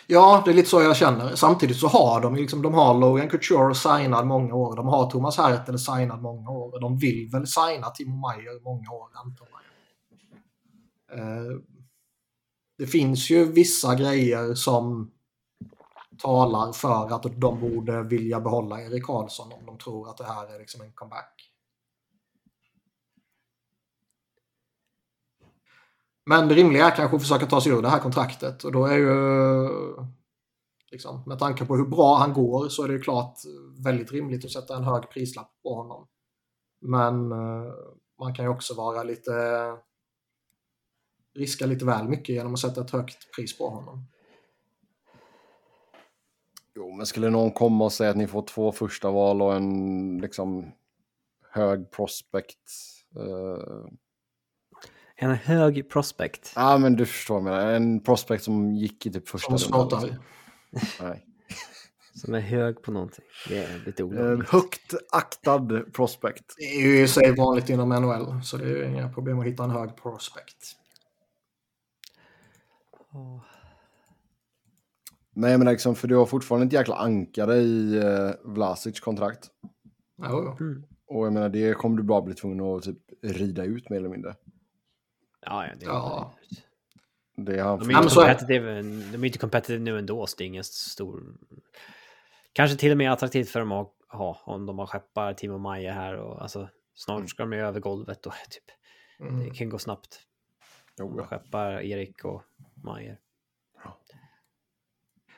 Ja, 0.07 0.43
det 0.45 0.51
är 0.51 0.55
lite 0.55 0.69
så 0.69 0.83
jag 0.83 0.97
känner. 0.97 1.35
Samtidigt 1.35 1.77
så 1.77 1.87
har 1.87 2.21
de 2.21 2.35
liksom, 2.35 2.63
de 2.63 2.75
har 2.75 2.95
Logan 2.95 3.29
Couture 3.29 3.75
signad 3.75 4.27
många 4.27 4.55
år. 4.55 4.77
De 4.77 4.87
har 4.87 5.11
Thomas 5.11 5.37
Hertel 5.39 5.79
signad 5.79 6.23
många 6.23 6.51
år. 6.51 6.75
Och 6.75 6.81
de 6.81 6.99
vill 6.99 7.29
väl 7.33 7.47
signa 7.47 7.91
Timo 7.91 8.29
Meyer 8.29 8.65
många 8.65 8.91
år, 8.91 9.09
antar 9.25 9.49
jag. 11.11 11.19
Eh, 11.19 11.59
Det 12.79 12.87
finns 12.87 13.31
ju 13.31 13.53
vissa 13.53 13.95
grejer 13.95 14.55
som 14.55 15.11
talar 16.19 16.73
för 16.73 17.15
att 17.15 17.23
de 17.23 17.61
borde 17.61 18.03
vilja 18.03 18.41
behålla 18.41 18.83
Erik 18.83 19.05
Karlsson 19.05 19.53
om 19.53 19.67
de 19.67 19.79
tror 19.79 20.11
att 20.11 20.17
det 20.17 20.25
här 20.25 20.55
är 20.55 20.59
liksom 20.59 20.81
en 20.81 20.93
comeback. 20.93 21.46
Men 26.27 26.49
det 26.49 26.55
rimliga 26.55 26.87
är 26.87 26.97
kanske 26.97 27.17
att 27.17 27.23
försöka 27.23 27.47
ta 27.47 27.61
sig 27.61 27.73
ur 27.73 27.83
det 27.83 27.89
här 27.89 27.99
kontraktet 27.99 28.65
och 28.65 28.73
då 28.73 28.87
är 28.87 28.97
ju 28.97 29.69
liksom, 30.91 31.23
med 31.27 31.39
tanke 31.39 31.65
på 31.65 31.77
hur 31.77 31.87
bra 31.87 32.17
han 32.17 32.33
går 32.33 32.69
så 32.69 32.85
är 32.85 32.89
det 32.89 32.95
ju 32.95 33.01
klart 33.01 33.39
väldigt 33.85 34.13
rimligt 34.13 34.45
att 34.45 34.51
sätta 34.51 34.77
en 34.77 34.85
hög 34.85 35.11
prislapp 35.11 35.51
på 35.63 35.75
honom. 35.75 36.07
Men 36.81 37.33
eh, 37.33 37.73
man 38.21 38.35
kan 38.35 38.45
ju 38.45 38.51
också 38.51 38.75
vara 38.75 39.03
lite 39.03 39.33
riska 41.35 41.67
lite 41.67 41.85
väl 41.85 42.09
mycket 42.09 42.35
genom 42.35 42.55
att 42.55 42.61
sätta 42.61 42.81
ett 42.81 42.91
högt 42.91 43.35
pris 43.37 43.59
på 43.59 43.69
honom. 43.69 44.07
Jo, 46.75 46.93
men 46.93 47.07
skulle 47.07 47.31
någon 47.31 47.51
komma 47.51 47.85
och 47.85 47.93
säga 47.93 48.11
att 48.11 48.17
ni 48.17 48.27
får 48.27 48.43
två 48.43 48.73
första 48.73 49.11
val 49.11 49.43
och 49.43 49.57
en 49.57 50.19
liksom 50.19 50.73
hög 51.51 51.91
prospect. 51.91 52.71
eh, 53.17 53.87
en 55.19 55.31
hög 55.31 55.91
prospect. 55.91 56.53
Ja, 56.57 56.79
men 56.79 56.97
du 56.97 57.07
förstår 57.07 57.41
mig. 57.41 57.77
En 57.77 58.01
prospect 58.01 58.45
som 58.45 58.75
gick 58.75 59.07
i 59.07 59.13
typ 59.13 59.29
första 59.29 59.59
Som 59.59 59.89
liksom. 59.93 60.17
Nej. 61.01 61.27
Som 62.15 62.35
är 62.35 62.41
hög 62.41 62.83
på 62.83 62.93
någonting. 62.93 63.25
Det 63.49 63.59
är 63.59 63.83
lite 63.87 64.03
En 64.03 64.09
olagligt. 64.09 64.49
högt 64.49 64.95
aktad 65.13 65.69
prospect. 65.93 66.45
Det 66.59 66.65
är 66.65 66.81
ju 66.81 67.03
i 67.03 67.09
sig 67.09 67.35
vanligt 67.37 67.71
inom 67.71 67.89
NHL 67.89 68.43
så 68.43 68.57
det 68.57 68.65
är 68.65 68.69
ju 68.69 68.85
inga 68.89 69.09
problem 69.13 69.39
att 69.39 69.47
hitta 69.47 69.65
en 69.65 69.71
hög 69.71 69.97
prospect. 69.97 70.77
Åh. 73.13 73.41
Men 75.35 75.51
jag 75.51 75.59
menar 75.59 75.73
liksom, 75.73 75.95
för 75.95 76.09
du 76.09 76.17
har 76.17 76.27
fortfarande 76.27 76.67
ett 76.67 76.73
jäkla 76.73 76.95
ankare 76.97 77.57
i 77.57 78.01
uh, 78.05 78.31
Vlasic 78.45 79.01
kontrakt. 79.01 79.51
Jo. 80.23 80.57
Mm. 80.61 80.85
Och 81.07 81.27
jag 81.27 81.33
menar, 81.33 81.49
det 81.49 81.75
kommer 81.75 81.97
du 81.97 82.03
bara 82.03 82.23
bli 82.23 82.35
tvungen 82.35 82.61
att 82.61 82.83
typ 82.83 82.99
rida 83.23 83.65
ut 83.65 83.91
mer 83.91 83.97
eller 83.97 84.09
mindre. 84.09 84.35
Ja, 85.47 85.67
ja, 85.67 85.73
det 85.81 85.85
är 85.87 85.89
Ja. 85.89 86.35
Det 87.37 87.59
är 87.59 87.65
han 87.65 87.79
De 87.79 87.91
är 87.91 87.99
inte 87.99 88.11
så 88.11 88.21
är 88.21 88.29
det. 88.29 88.35
competitive, 88.35 88.83
de 88.83 89.23
är 89.23 89.25
inte 89.27 89.39
competitive 89.39 89.79
nu 89.79 89.99
ändå, 89.99 90.27
så 90.27 90.37
det 90.37 90.45
är 90.45 90.47
ingen 90.47 90.65
stor... 90.65 91.23
Kanske 92.53 92.77
till 92.77 92.91
och 92.91 92.97
med 92.99 93.13
attraktivt 93.13 93.49
för 93.49 93.61
dem 93.61 93.73
att 93.73 93.93
ha, 94.09 94.41
om 94.45 94.67
de 94.67 94.79
har 94.79 94.87
skeppar 94.87 95.33
Timo 95.33 95.59
Maja 95.59 95.93
här 95.93 96.17
och 96.17 96.43
alltså 96.43 96.69
snart 96.95 97.29
ska 97.31 97.43
de 97.43 97.53
ju 97.53 97.61
över 97.61 97.81
golvet 97.81 98.27
och 98.27 98.33
typ, 98.51 98.65
Mm. 99.21 99.45
det 99.45 99.51
kan 99.51 99.69
gå 99.69 99.79
snabbt. 99.79 100.21
Jo, 100.99 101.15
ja. 101.19 101.27
skeppar 101.27 101.81
Erik 101.83 102.25
och 102.25 102.43
Maja. 102.85 103.17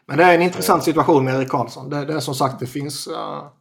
Men 0.07 0.19
det 0.19 0.25
är 0.25 0.35
en 0.35 0.43
intressant 0.43 0.85
situation 0.85 1.25
med 1.25 1.35
Erik 1.35 1.49
Karlsson. 1.49 1.91
Det, 1.91 2.05
det 2.05 2.13
är 2.15 2.21
som 2.21 2.35
sagt, 2.35 2.61
det 2.61 2.67
finns 2.67 3.07
eh, 3.07 3.53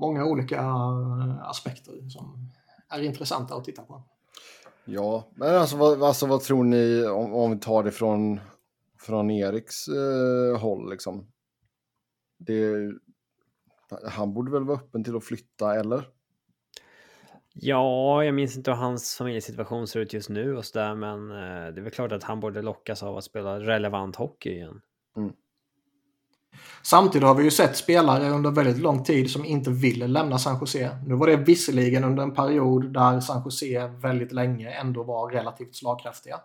många 0.00 0.24
olika 0.24 0.56
eh, 0.56 1.48
aspekter 1.48 2.08
som 2.08 2.52
är 2.88 3.02
intressanta 3.02 3.54
att 3.54 3.64
titta 3.64 3.82
på. 3.82 4.02
Ja, 4.84 5.28
men 5.34 5.54
alltså 5.54 5.76
vad, 5.76 6.02
alltså, 6.02 6.26
vad 6.26 6.40
tror 6.40 6.64
ni 6.64 7.06
om, 7.06 7.34
om 7.34 7.50
vi 7.50 7.58
tar 7.58 7.82
det 7.82 7.92
från, 7.92 8.40
från 9.00 9.30
Eriks 9.30 9.88
eh, 9.88 10.60
håll 10.60 10.90
liksom? 10.90 11.26
Det, 12.38 12.92
han 14.08 14.34
borde 14.34 14.52
väl 14.52 14.64
vara 14.64 14.78
öppen 14.78 15.04
till 15.04 15.16
att 15.16 15.24
flytta, 15.24 15.74
eller? 15.74 16.08
Ja, 17.54 18.24
jag 18.24 18.34
minns 18.34 18.56
inte 18.56 18.70
hur 18.70 18.78
hans 18.78 19.16
familjesituation 19.16 19.86
ser 19.86 20.00
ut 20.00 20.12
just 20.12 20.28
nu 20.28 20.56
och 20.56 20.64
sådär, 20.64 20.94
men 20.94 21.30
eh, 21.30 21.72
det 21.74 21.80
är 21.80 21.82
väl 21.82 21.90
klart 21.90 22.12
att 22.12 22.22
han 22.22 22.40
borde 22.40 22.62
lockas 22.62 23.02
av 23.02 23.16
att 23.16 23.24
spela 23.24 23.60
relevant 23.60 24.16
hockey 24.16 24.50
igen. 24.50 24.80
Samtidigt 26.82 27.28
har 27.28 27.34
vi 27.34 27.44
ju 27.44 27.50
sett 27.50 27.76
spelare 27.76 28.30
under 28.30 28.50
väldigt 28.50 28.78
lång 28.78 29.04
tid 29.04 29.30
som 29.30 29.44
inte 29.44 29.70
ville 29.70 30.06
lämna 30.06 30.38
San 30.38 30.60
Jose. 30.60 30.98
Nu 31.06 31.14
var 31.14 31.26
det 31.26 31.36
visserligen 31.36 32.04
under 32.04 32.22
en 32.22 32.34
period 32.34 32.92
där 32.92 33.20
San 33.20 33.42
Jose 33.44 33.86
väldigt 33.86 34.32
länge 34.32 34.70
ändå 34.70 35.02
var 35.02 35.30
relativt 35.30 35.76
slagkraftiga. 35.76 36.40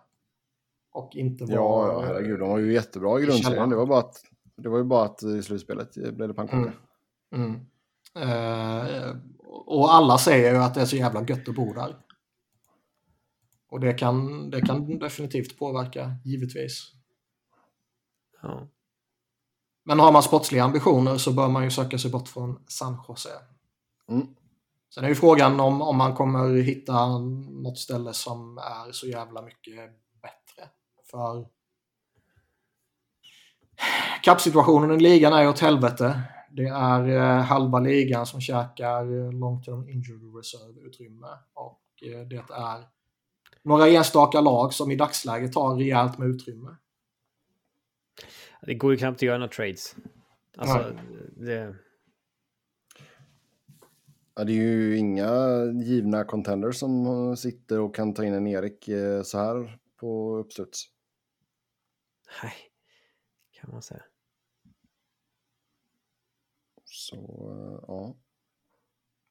Och 0.91 1.15
inte 1.15 1.45
var... 1.45 1.53
Ja, 1.53 1.91
ja 1.93 2.01
herregud, 2.01 2.39
de 2.39 2.49
var 2.49 2.57
ju 2.57 2.73
jättebra 2.73 3.19
i 3.19 3.23
grundserien. 3.23 3.69
Det 3.69 3.75
var 3.75 3.85
bara 3.85 3.99
att, 3.99 4.21
det 4.55 4.69
var 4.69 4.77
ju 4.77 4.83
bara 4.83 5.05
att 5.05 5.23
i 5.23 5.43
slutspelet 5.43 5.93
blev 5.93 6.27
det 6.27 6.33
pannkaka. 6.33 6.57
Mm. 6.57 6.71
Mm. 7.35 7.65
Eh, 8.15 9.15
och 9.65 9.93
alla 9.93 10.17
säger 10.17 10.53
ju 10.53 10.57
att 10.57 10.73
det 10.73 10.81
är 10.81 10.85
så 10.85 10.95
jävla 10.95 11.23
gött 11.23 11.49
att 11.49 11.55
bo 11.55 11.73
där. 11.73 11.95
Och 13.69 13.79
det 13.79 13.93
kan, 13.93 14.49
det 14.49 14.61
kan 14.61 14.99
definitivt 14.99 15.59
påverka, 15.59 16.15
givetvis. 16.25 16.91
Ja. 18.41 18.67
Men 19.89 19.99
har 19.99 20.11
man 20.11 20.23
sportsliga 20.23 20.63
ambitioner 20.63 21.17
så 21.17 21.33
bör 21.33 21.47
man 21.47 21.63
ju 21.63 21.69
söka 21.69 21.97
sig 21.97 22.11
bort 22.11 22.27
från 22.27 22.59
San 22.67 22.97
Jose. 23.07 23.29
Mm. 24.09 24.27
Sen 24.93 25.03
är 25.03 25.07
ju 25.09 25.15
frågan 25.15 25.59
om, 25.59 25.81
om 25.81 25.97
man 25.97 26.15
kommer 26.15 26.61
hitta 26.61 27.07
något 27.17 27.77
ställe 27.77 28.13
som 28.13 28.57
är 28.57 28.91
så 28.91 29.07
jävla 29.07 29.41
mycket 29.41 29.75
bättre. 30.21 30.69
För 31.11 31.47
kappsituationen 34.23 34.91
i 34.91 34.99
ligan 34.99 35.33
är 35.33 35.41
ju 35.41 35.49
åt 35.49 35.59
helvete. 35.59 36.21
Det 36.51 36.67
är 36.67 37.09
eh, 37.09 37.43
halva 37.43 37.79
ligan 37.79 38.25
som 38.25 38.41
käkar 38.41 39.31
long 39.31 39.63
term 39.63 39.89
injury 39.89 40.39
reserve-utrymme. 40.39 41.27
Och 41.53 41.83
eh, 42.03 42.27
det 42.27 42.43
är 42.53 42.87
några 43.63 43.87
enstaka 43.87 44.41
lag 44.41 44.73
som 44.73 44.91
i 44.91 44.95
dagsläget 44.95 45.55
har 45.55 45.75
rejält 45.75 46.17
med 46.17 46.27
utrymme. 46.27 46.69
Det 48.61 48.73
går 48.75 48.91
ju 48.91 48.97
knappt 48.97 49.15
att 49.15 49.21
göra 49.21 49.37
några 49.37 49.51
trades. 49.51 49.95
Alltså, 50.57 50.95
det, 51.35 51.75
Ja, 54.39 54.45
det 54.45 54.51
är 54.51 54.55
ju 54.55 54.97
inga 54.97 55.63
givna 55.83 56.23
contenders 56.23 56.75
som 56.75 57.37
sitter 57.37 57.79
och 57.79 57.95
kan 57.95 58.13
ta 58.13 58.23
in 58.23 58.33
en 58.33 58.47
Erik 58.47 58.87
eh, 58.87 59.21
så 59.21 59.37
här 59.37 59.79
på 59.95 60.37
uppstuds. 60.37 60.83
nej, 62.43 62.53
kan 63.51 63.71
man 63.71 63.81
säga. 63.81 64.03
Så, 66.83 67.15
eh, 67.15 67.83
ja. 67.87 68.15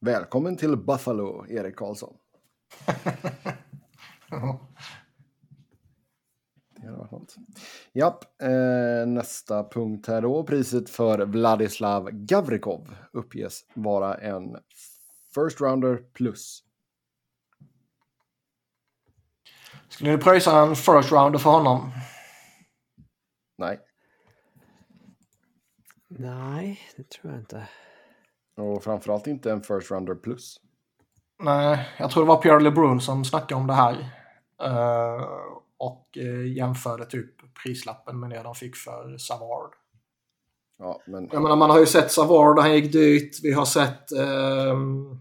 Välkommen 0.01 0.57
till 0.57 0.77
Buffalo, 0.77 1.47
Erik 1.49 1.77
Karlsson. 1.77 2.17
Det 6.71 6.87
hade 6.87 6.99
varit 6.99 7.11
något. 7.11 7.37
Japp, 7.93 8.43
eh, 8.43 9.07
nästa 9.07 9.69
punkt 9.69 10.07
här 10.07 10.23
då. 10.23 10.45
Priset 10.45 10.91
för 10.91 11.27
Vladislav 11.27 12.11
Gavrikov 12.11 12.95
uppges 13.13 13.65
vara 13.75 14.15
en 14.15 14.57
first 15.35 15.61
rounder 15.61 15.97
plus. 15.97 16.63
Skulle 19.89 20.11
ni 20.11 20.19
pröjsa 20.19 20.61
en 20.61 20.77
first 20.77 21.13
rounder 21.13 21.39
för 21.39 21.51
honom? 21.51 21.91
Nej. 23.59 23.81
Nej, 26.09 26.81
det 26.97 27.11
tror 27.11 27.33
jag 27.33 27.41
inte. 27.41 27.69
Och 28.57 28.85
framförallt 28.85 29.27
inte 29.27 29.53
en 29.53 29.63
first 29.63 29.91
rounder 29.91 30.15
plus. 30.15 30.61
Nej, 31.43 31.89
jag 31.99 32.11
tror 32.11 32.23
det 32.23 32.29
var 32.29 32.43
Pierre 32.43 32.61
LeBrun 32.61 33.01
som 33.01 33.25
snackade 33.25 33.61
om 33.61 33.67
det 33.67 33.75
här. 33.75 33.95
Uh, 34.63 35.25
och 35.79 36.19
uh, 36.21 36.57
jämförde 36.57 37.07
typ 37.07 37.38
prislappen 37.63 38.21
med 38.21 38.31
det 38.31 38.43
de 38.43 38.55
fick 38.55 38.77
för 38.77 39.19
Savard. 39.19 39.71
Ja, 40.79 41.03
men... 41.07 41.29
Jag 41.33 41.43
menar, 41.43 41.57
man 41.57 41.71
har 41.71 41.81
ju 41.81 41.87
sett 41.87 42.13
Savard, 42.13 42.59
han 42.59 42.75
gick 42.75 42.93
dyrt. 42.93 43.39
Vi 43.43 43.53
har 43.53 43.65
sett, 43.65 44.13
um, 44.13 45.21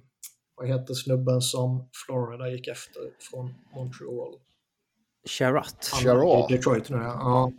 vad 0.55 0.67
heter 0.67 0.93
snubben 0.93 1.41
som 1.41 1.89
Florida 2.05 2.49
gick 2.49 2.67
efter 2.67 3.01
från 3.31 3.53
Montreal? 3.75 4.33
Charat. 5.29 5.91
Charat. 6.03 6.49
Detroit 6.49 6.89
nu, 6.89 6.97
ja. 6.97 7.51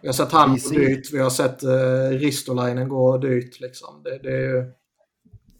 Vi 0.00 0.08
har 0.08 0.12
sett 0.12 0.32
han 0.32 0.50
gå 0.50 0.70
dyrt, 0.70 1.12
vi 1.12 1.18
har 1.18 1.30
sett 1.30 1.64
uh, 1.64 2.18
Ristolainen 2.18 2.88
gå 2.88 3.18
dyrt 3.18 3.60
liksom. 3.60 4.02
Det, 4.02 4.18
det 4.18 4.32
är 4.32 4.40
ju... 4.40 4.72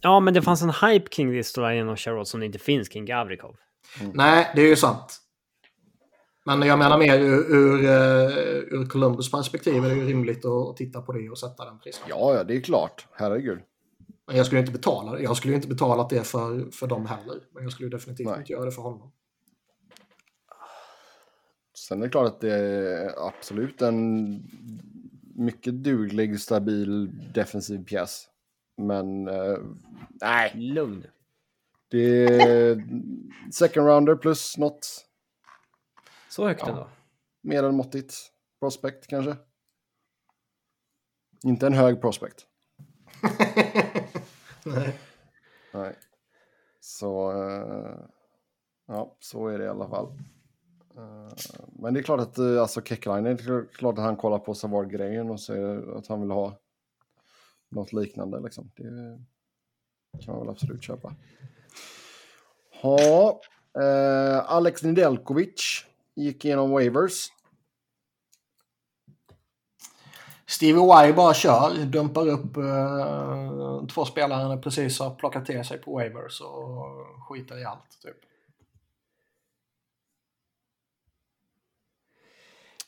Ja, 0.01 0.21
men 0.21 0.35
det 0.35 0.43
fanns 0.43 0.63
en 0.63 0.71
hype 0.71 1.09
kring 1.09 1.33
Ristolainen 1.33 1.89
och 1.89 2.01
Charlotte 2.01 2.29
som 2.29 2.41
det 2.41 2.47
inte 2.47 2.59
finns 2.59 2.89
kring 2.89 3.05
Gavrikov. 3.05 3.57
Mm. 4.01 4.13
Nej, 4.15 4.53
det 4.55 4.63
är 4.63 4.67
ju 4.67 4.77
sant. 4.77 5.20
Men 6.45 6.63
jag 6.63 6.79
menar 6.79 6.99
mer 6.99 7.19
ur, 7.21 7.55
ur, 7.55 7.79
ur 8.75 8.87
Columbus 8.87 9.31
perspektiv 9.31 9.85
är 9.85 9.89
det 9.89 9.95
ju 9.95 10.07
rimligt 10.07 10.45
att 10.45 10.77
titta 10.77 11.03
på 11.03 11.13
det 11.13 11.31
och 11.31 11.39
sätta 11.39 11.65
den 11.65 11.79
priset. 11.79 12.03
Ja, 12.09 12.35
ja, 12.35 12.45
det 12.45 12.57
är 12.57 12.61
klart. 12.61 13.07
Herregud. 13.13 13.59
Men 14.27 14.37
jag 14.37 14.47
skulle 14.47 14.61
inte 14.61 14.73
betala 14.73 15.13
det. 15.13 15.23
Jag 15.23 15.37
skulle 15.37 15.55
inte 15.55 15.69
betala 15.69 16.07
det 16.11 16.27
för, 16.27 16.71
för 16.71 16.87
dem 16.87 17.07
heller. 17.07 17.37
Men 17.55 17.63
jag 17.63 17.73
skulle 17.73 17.89
definitivt 17.89 18.27
Nej. 18.27 18.39
inte 18.39 18.53
göra 18.53 18.65
det 18.65 18.73
för 18.73 18.83
honom. 18.83 19.13
Sen 21.75 21.99
är 21.99 22.07
det 22.07 22.11
klart 22.11 22.27
att 22.27 22.41
det 22.41 22.55
är 22.55 23.29
absolut 23.29 23.83
en 23.83 24.31
mycket 25.35 25.75
duglig, 25.75 26.41
stabil, 26.41 27.11
defensiv 27.35 27.85
pjäs. 27.85 28.29
Men 28.77 29.29
eh, 29.29 29.59
nej, 30.21 30.53
Lugn. 30.55 31.05
det 31.91 32.25
är 32.25 32.85
second 33.53 33.87
rounder 33.87 34.17
plus 34.17 34.59
något 34.59 35.07
Så 36.31 36.47
högt 36.49 36.61
Ja. 36.63 36.69
ändå. 36.69 36.89
mer 37.43 37.63
än 37.63 37.75
måttigt. 37.77 38.15
Prospect 38.61 39.07
kanske. 39.07 39.37
Inte 41.45 41.67
en 41.67 41.73
hög 41.73 42.01
prospect. 42.01 42.47
Nej. 44.65 44.99
Nej. 45.75 45.95
Så, 46.81 47.33
eh, 47.33 47.99
ja, 48.87 49.17
så 49.21 49.49
är 49.49 49.59
det 49.59 49.65
i 49.65 49.69
alla 49.69 49.89
fall. 49.89 50.07
Eh, 50.97 51.29
men 51.73 51.95
det 51.95 52.01
är 52.01 52.03
klart 52.05 52.21
att 52.21 52.39
eh, 52.39 52.61
alltså 52.61 52.83
Kekkelainen, 52.83 53.37
det 53.37 53.43
är 53.43 53.67
klart 53.75 53.99
att 53.99 54.05
han 54.05 54.17
kollar 54.17 54.39
på 54.39 54.55
Savard-grejen 54.55 55.31
och 55.31 55.41
säger 55.41 55.97
att 55.99 56.07
han 56.07 56.21
vill 56.21 56.31
ha 56.31 56.59
något 57.69 57.93
liknande. 57.93 58.41
Liksom. 58.41 58.71
Det 58.77 59.25
kan 60.25 60.35
man 60.35 60.41
väl 60.41 60.51
absolut 60.51 60.83
köpa. 60.83 61.15
Ja, 62.83 63.41
eh, 63.81 64.51
Alex 64.51 64.83
Nedeljkovic 64.83 65.85
gick 66.17 66.45
igenom 66.45 66.71
waivers. 66.71 67.29
Stevie 70.47 71.09
Y 71.09 71.13
bara 71.13 71.35
kör, 71.35 71.85
dumpar 71.85 72.29
upp 72.29 72.57
uh, 72.57 73.87
två 73.87 74.05
spelare 74.05 74.43
han 74.43 74.61
precis 74.61 74.99
har 74.99 75.15
plockat 75.15 75.47
till 75.47 75.65
sig 75.65 75.79
på 75.79 75.93
waivers 75.93 76.41
och 76.41 77.27
skiter 77.29 77.59
i 77.59 77.65
allt. 77.65 78.01
Typ. 78.03 78.17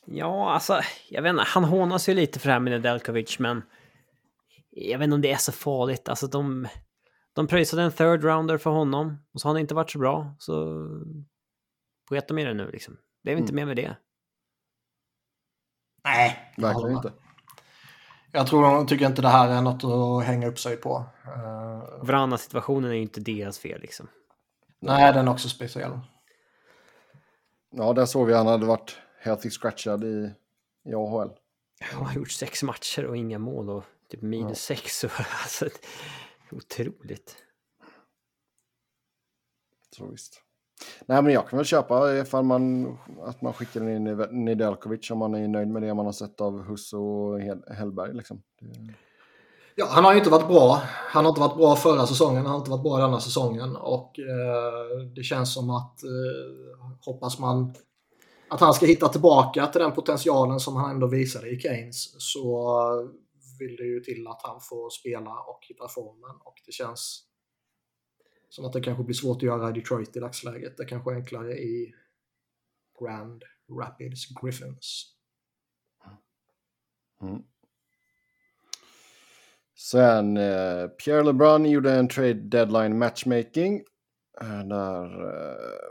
Ja, 0.05 0.51
alltså, 0.51 0.81
jag 1.09 1.21
vet 1.21 1.29
inte, 1.29 1.43
han 1.47 1.63
hånas 1.63 2.09
ju 2.09 2.13
lite 2.13 2.39
för 2.39 2.47
det 2.47 2.53
här 2.53 2.59
med 2.59 2.71
Nedeljkovic, 2.71 3.39
men 3.39 3.61
jag 4.69 4.99
vet 4.99 5.03
inte 5.03 5.15
om 5.15 5.21
det 5.21 5.31
är 5.31 5.37
så 5.37 5.51
farligt. 5.51 6.09
Alltså 6.09 6.27
de, 6.27 6.67
de 7.33 7.47
pröjsade 7.47 7.81
en 7.81 7.91
third 7.91 8.23
rounder 8.23 8.57
för 8.57 8.69
honom 8.69 9.17
och 9.33 9.41
så 9.41 9.47
har 9.47 9.53
han 9.53 9.61
inte 9.61 9.75
varit 9.75 9.91
så 9.91 9.99
bra, 9.99 10.35
så 10.39 10.85
sket 12.09 12.27
de 12.27 12.39
i 12.39 12.43
det 12.43 12.53
nu 12.53 12.71
liksom. 12.71 12.97
Det 13.23 13.31
är 13.31 13.35
väl 13.35 13.41
inte 13.41 13.53
mer 13.53 13.65
med 13.65 13.75
det. 13.75 13.95
Nej, 16.03 16.53
Verkligen 16.57 16.95
inte. 16.95 17.13
Jag 18.31 18.47
tror 18.47 18.61
de 18.61 18.87
tycker 18.87 19.05
inte 19.05 19.21
det 19.21 19.29
här 19.29 19.49
är 19.49 19.61
något 19.61 19.83
att 19.83 20.27
hänga 20.27 20.47
upp 20.47 20.59
sig 20.59 20.77
på. 20.77 21.05
Uh, 21.27 22.05
Varannan-situationen 22.05 22.91
är 22.91 22.95
ju 22.95 23.01
inte 23.01 23.19
deras 23.19 23.59
fel 23.59 23.81
liksom. 23.81 24.07
nej, 24.79 25.13
den 25.13 25.27
är 25.27 25.31
också 25.31 25.49
speciell. 25.49 25.99
Ja, 27.69 27.93
där 27.93 28.05
såg 28.05 28.27
vi 28.27 28.33
han 28.33 28.47
hade 28.47 28.65
varit 28.65 28.97
healthy 29.19 29.49
scratchad 29.49 30.03
i, 30.03 30.31
i 30.85 30.93
AHL. 30.93 31.29
Han 31.81 32.05
har 32.05 32.13
gjort 32.13 32.31
sex 32.31 32.63
matcher 32.63 33.05
och 33.05 33.17
inga 33.17 33.39
mål 33.39 33.69
och 33.69 33.83
typ 34.09 34.21
minus 34.21 34.61
sex. 34.61 35.03
Och, 35.03 35.11
alltså, 35.17 35.69
otroligt. 36.51 37.37
Så 39.91 40.05
visst. 40.05 40.41
Nej, 41.05 41.21
men 41.21 41.33
jag 41.33 41.47
kan 41.47 41.57
väl 41.57 41.65
köpa 41.65 42.17
ifall 42.17 42.43
man, 42.43 42.97
att 43.23 43.41
man 43.41 43.53
skickar 43.53 43.89
in 43.89 44.03
Nedeljkovic 44.31 45.11
om 45.11 45.17
man 45.17 45.35
är 45.35 45.47
nöjd 45.47 45.67
med 45.67 45.81
det 45.81 45.93
man 45.93 46.05
har 46.05 46.13
sett 46.13 46.41
av 46.41 46.63
Huss 46.63 46.93
och 46.93 47.39
Hellberg. 47.75 48.13
Liksom. 48.13 48.41
Ja, 49.75 49.87
han 49.89 50.03
har 50.03 50.11
ju 50.11 50.17
inte 50.17 50.29
varit 50.29 50.47
bra. 50.47 50.81
Han 50.85 51.25
har 51.25 51.29
inte 51.29 51.41
varit 51.41 51.57
bra 51.57 51.75
förra 51.75 52.07
säsongen, 52.07 52.41
han 52.41 52.51
har 52.51 52.57
inte 52.57 52.71
varit 52.71 52.83
bra 52.83 52.97
denna 52.97 53.19
säsongen. 53.19 53.75
Och 53.75 54.19
eh, 54.19 55.07
det 55.15 55.23
känns 55.23 55.53
som 55.53 55.69
att 55.69 56.03
eh, 56.03 56.87
hoppas 57.05 57.39
man 57.39 57.73
att 58.49 58.59
han 58.59 58.73
ska 58.73 58.85
hitta 58.85 59.07
tillbaka 59.07 59.67
till 59.67 59.81
den 59.81 59.91
potentialen 59.91 60.59
som 60.59 60.75
han 60.75 60.91
ändå 60.91 61.07
visade 61.07 61.49
i 61.49 61.59
Keynes 61.59 62.15
så 62.17 62.69
vill 63.59 63.75
det 63.75 63.83
ju 63.83 63.99
till 63.99 64.27
att 64.27 64.41
han 64.43 64.61
får 64.61 64.89
spela 64.89 65.31
och 65.31 65.59
hitta 65.69 65.87
formen. 65.87 66.35
Och 66.43 66.55
det 66.65 66.71
känns 66.71 67.23
som 68.53 68.65
att 68.65 68.73
det 68.73 68.81
kanske 68.81 69.03
blir 69.03 69.15
svårt 69.15 69.37
att 69.37 69.43
göra 69.43 69.69
i 69.69 69.73
Detroit 69.73 70.15
i 70.17 70.19
dagsläget. 70.19 70.77
Det 70.77 70.85
kanske 70.85 71.11
är 71.11 71.15
enklare 71.15 71.57
i 71.57 71.93
Grand 72.99 73.43
Rapids 73.79 74.27
Griffins. 74.41 75.15
mm. 77.21 77.43
Sen 79.75 80.37
eh, 80.37 80.87
Pierre 80.87 81.23
LeBrun 81.23 81.65
gjorde 81.65 81.93
en 81.93 82.07
trade 82.07 82.33
deadline 82.33 82.97
matchmaking. 82.97 83.83
Eh, 84.41 84.63
där 84.67 85.23
eh, 85.25 85.89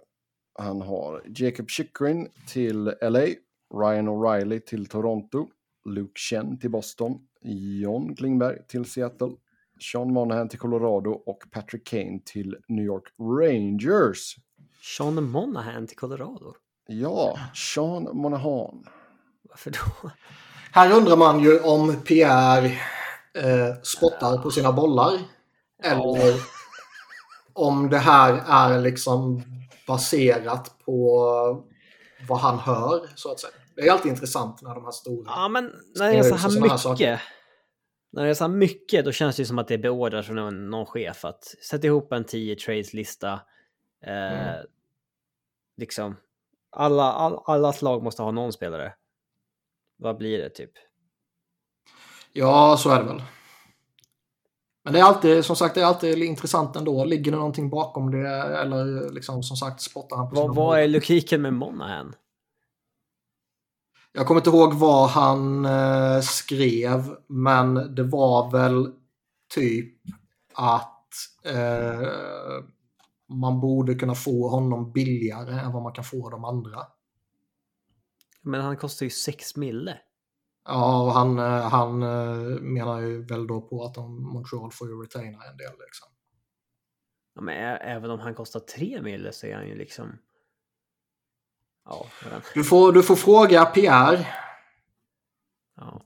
han 0.54 0.80
har 0.80 1.22
Jacob 1.26 1.70
Chikrin 1.70 2.28
till 2.48 2.84
LA, 2.84 3.26
Ryan 3.74 4.08
O'Reilly 4.08 4.60
till 4.60 4.86
Toronto, 4.86 5.48
Luke 5.84 6.20
Chen 6.20 6.58
till 6.58 6.70
Boston, 6.70 7.26
John 7.82 8.16
Klingberg 8.16 8.66
till 8.68 8.84
Seattle, 8.84 9.36
Sean 9.82 10.12
Monahan 10.12 10.48
till 10.48 10.58
Colorado 10.58 11.10
och 11.10 11.38
Patrick 11.50 11.86
Kane 11.86 12.20
till 12.24 12.56
New 12.68 12.84
York 12.84 13.04
Rangers. 13.18 14.36
Sean 14.98 15.30
Monahan 15.30 15.86
till 15.86 15.96
Colorado. 15.96 16.54
Ja, 16.86 17.38
Sean 17.54 18.08
Monahan. 18.12 18.84
Varför 19.42 19.70
då? 19.70 20.10
Här 20.72 20.92
undrar 20.92 21.16
man 21.16 21.40
ju 21.40 21.60
om 21.60 21.96
Pierre 21.96 22.66
eh, 23.34 23.74
spottar 23.82 24.38
på 24.38 24.50
sina 24.50 24.72
bollar. 24.72 25.12
Eller 25.84 26.34
om 27.52 27.90
det 27.90 27.98
här 27.98 28.42
är 28.46 28.80
liksom 28.80 29.42
baserat 29.86 30.78
på 30.84 31.64
vad 32.28 32.38
han 32.38 32.58
hör, 32.58 33.10
så 33.14 33.32
att 33.32 33.40
säga. 33.40 33.52
Det 33.76 33.88
är 33.88 33.92
alltid 33.92 34.12
intressant 34.12 34.62
när 34.62 34.74
de 34.74 34.84
här 34.84 34.92
stora... 34.92 35.32
Ja, 35.36 35.48
men 35.48 35.64
när 35.94 36.08
det 36.08 36.18
är 36.18 36.22
så 36.22 36.34
här 36.34 36.50
här 36.50 36.60
mycket. 36.60 36.80
saker? 36.80 37.22
När 38.12 38.24
det 38.24 38.30
är 38.30 38.34
så 38.34 38.44
här 38.44 38.48
mycket, 38.48 39.04
då 39.04 39.12
känns 39.12 39.36
det 39.36 39.40
ju 39.42 39.46
som 39.46 39.58
att 39.58 39.68
det 39.68 39.74
är 39.74 39.78
beordrat 39.78 40.26
från 40.26 40.36
någon, 40.36 40.70
någon 40.70 40.86
chef 40.86 41.24
att 41.24 41.44
sätta 41.44 41.86
ihop 41.86 42.12
en 42.12 42.24
10 42.24 42.56
trades-lista. 42.56 43.32
Eh, 44.06 44.32
Mm. 44.42 44.66
Liksom, 45.76 46.16
alla, 46.70 47.12
all, 47.12 47.38
alla 47.44 47.72
slag 47.72 48.02
måste 48.02 48.22
ha 48.22 48.30
någon 48.30 48.52
spelare. 48.52 48.94
Vad 49.96 50.16
blir 50.16 50.38
det 50.38 50.48
typ? 50.50 50.70
Ja, 52.32 52.76
så 52.78 52.90
är 52.90 52.98
det 52.98 53.04
väl. 53.06 53.22
Men 54.84 54.92
det 54.92 54.98
är 54.98 55.04
alltid, 55.04 55.44
som 55.44 55.56
sagt, 55.56 55.74
det 55.74 55.80
är 55.80 55.84
alltid 55.84 56.18
intressant 56.18 56.76
ändå. 56.76 57.04
Ligger 57.04 57.32
det 57.32 57.38
någonting 57.38 57.70
bakom 57.70 58.10
det? 58.10 58.28
Eller 58.28 59.10
liksom, 59.10 59.42
som 59.42 59.56
sagt, 59.56 59.80
spottar 59.80 60.16
han 60.16 60.30
på 60.30 60.34
Vad, 60.34 60.54
vad 60.54 60.80
är 60.80 60.88
logiken 60.88 61.42
med 61.42 61.54
Monahan? 61.54 62.14
Jag 64.12 64.26
kommer 64.26 64.40
inte 64.40 64.50
ihåg 64.50 64.74
vad 64.74 65.08
han 65.08 65.64
eh, 65.64 66.20
skrev, 66.20 67.16
men 67.26 67.94
det 67.94 68.02
var 68.02 68.50
väl 68.50 68.92
typ 69.54 69.94
att 70.54 71.12
eh, 71.44 72.08
man 73.28 73.60
borde 73.60 73.94
kunna 73.94 74.14
få 74.14 74.48
honom 74.48 74.92
billigare 74.92 75.60
än 75.60 75.72
vad 75.72 75.82
man 75.82 75.92
kan 75.92 76.04
få 76.04 76.30
de 76.30 76.44
andra. 76.44 76.78
Men 78.42 78.60
han 78.60 78.76
kostar 78.76 79.06
ju 79.06 79.10
6 79.10 79.56
mille. 79.56 79.98
Ja, 80.64 81.02
och 81.02 81.12
han, 81.12 81.38
eh, 81.38 81.68
han 81.68 82.02
eh, 82.02 82.60
menar 82.60 83.00
ju 83.00 83.22
väl 83.22 83.46
då 83.46 83.60
på 83.60 83.84
att 83.84 83.94
de, 83.94 84.22
Montreal 84.22 84.72
får 84.72 84.88
ju 84.88 85.02
retaina 85.02 85.38
en 85.44 85.56
del 85.56 85.72
liksom. 85.86 86.08
Ja, 87.34 87.42
men 87.42 87.76
även 87.76 88.10
om 88.10 88.20
han 88.20 88.34
kostar 88.34 88.60
3 88.60 89.02
mille 89.02 89.32
så 89.32 89.46
är 89.46 89.54
han 89.54 89.68
ju 89.68 89.74
liksom... 89.74 90.18
Ja. 91.84 92.06
Du 92.54 92.64
får, 92.64 92.92
du 92.92 93.02
får 93.02 93.16
fråga 93.16 93.64
Pierre, 93.64 94.26
ja. 95.76 96.02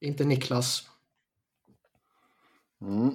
inte 0.00 0.24
Niklas. 0.24 0.88
Mm. 2.80 3.14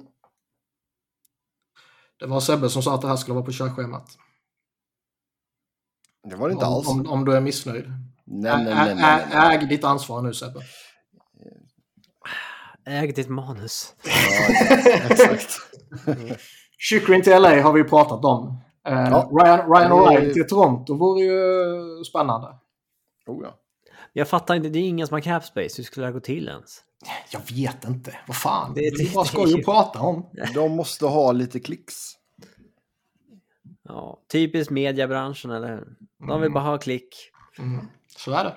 Det 2.18 2.26
var 2.26 2.40
Sebbe 2.40 2.70
som 2.70 2.82
sa 2.82 2.94
att 2.94 3.00
det 3.00 3.08
här 3.08 3.16
skulle 3.16 3.34
vara 3.34 3.44
på 3.44 3.52
körschemat. 3.52 4.18
Det 6.22 6.36
var 6.36 6.48
det 6.48 6.52
inte 6.52 6.66
om, 6.66 6.72
alls. 6.72 6.88
Om, 6.88 7.06
om 7.06 7.24
du 7.24 7.36
är 7.36 7.40
missnöjd. 7.40 7.84
Nej, 8.24 8.64
nej, 8.64 8.74
nej, 8.74 8.94
nej, 8.94 9.26
nej. 9.32 9.56
Äg 9.56 9.66
ditt 9.66 9.84
ansvar 9.84 10.22
nu 10.22 10.34
Sebbe. 10.34 10.60
Äg 12.84 13.12
ditt 13.12 13.28
manus. 13.28 13.94
Ja, 14.04 14.10
exakt. 15.10 15.50
Chychrun 16.78 17.22
till 17.22 17.42
LA 17.42 17.62
har 17.62 17.72
vi 17.72 17.80
ju 17.80 17.88
pratat 17.88 18.24
om. 18.24 18.60
Eh, 18.88 19.08
Ja. 19.10 19.30
Ryan, 19.32 19.70
Ryan 19.72 19.90
Det- 19.90 19.96
O'Reilly 19.96 20.32
till 20.32 20.46
Toronto 20.48 20.94
vore 20.94 21.20
ju 21.24 22.04
spännande. 22.04 22.46
Oh, 23.26 23.42
ja. 23.44 23.58
Jag 24.12 24.28
fattar 24.28 24.54
inte, 24.54 24.68
det 24.68 24.78
är 24.78 24.88
ingen 24.88 25.06
som 25.06 25.14
har 25.14 25.20
cap 25.20 25.44
space. 25.44 25.74
Hur 25.76 25.84
skulle 25.84 26.06
det 26.06 26.12
gå 26.12 26.20
till 26.20 26.48
ens? 26.48 26.82
Jag 27.32 27.40
vet 27.56 27.84
inte. 27.84 28.16
Vad 28.26 28.36
fan. 28.36 28.72
Det- 28.74 28.98
Det, 28.98 29.14
vad 29.14 29.26
ska 29.26 29.46
ju 29.48 29.62
prata 29.62 30.00
om? 30.00 30.26
De 30.54 30.72
måste 30.76 31.06
ha 31.06 31.32
lite 31.32 31.60
klicks. 31.60 31.94
Ja, 33.82 34.20
typiskt 34.32 34.70
mediebranschen, 34.70 35.50
eller 35.50 35.68
hur? 35.68 35.96
De 36.28 36.40
vill 36.40 36.52
bara 36.52 36.64
ha 36.64 36.78
klick. 36.78 37.14
Mm. 37.58 37.86
Så 38.16 38.32
är 38.32 38.44
det. 38.44 38.54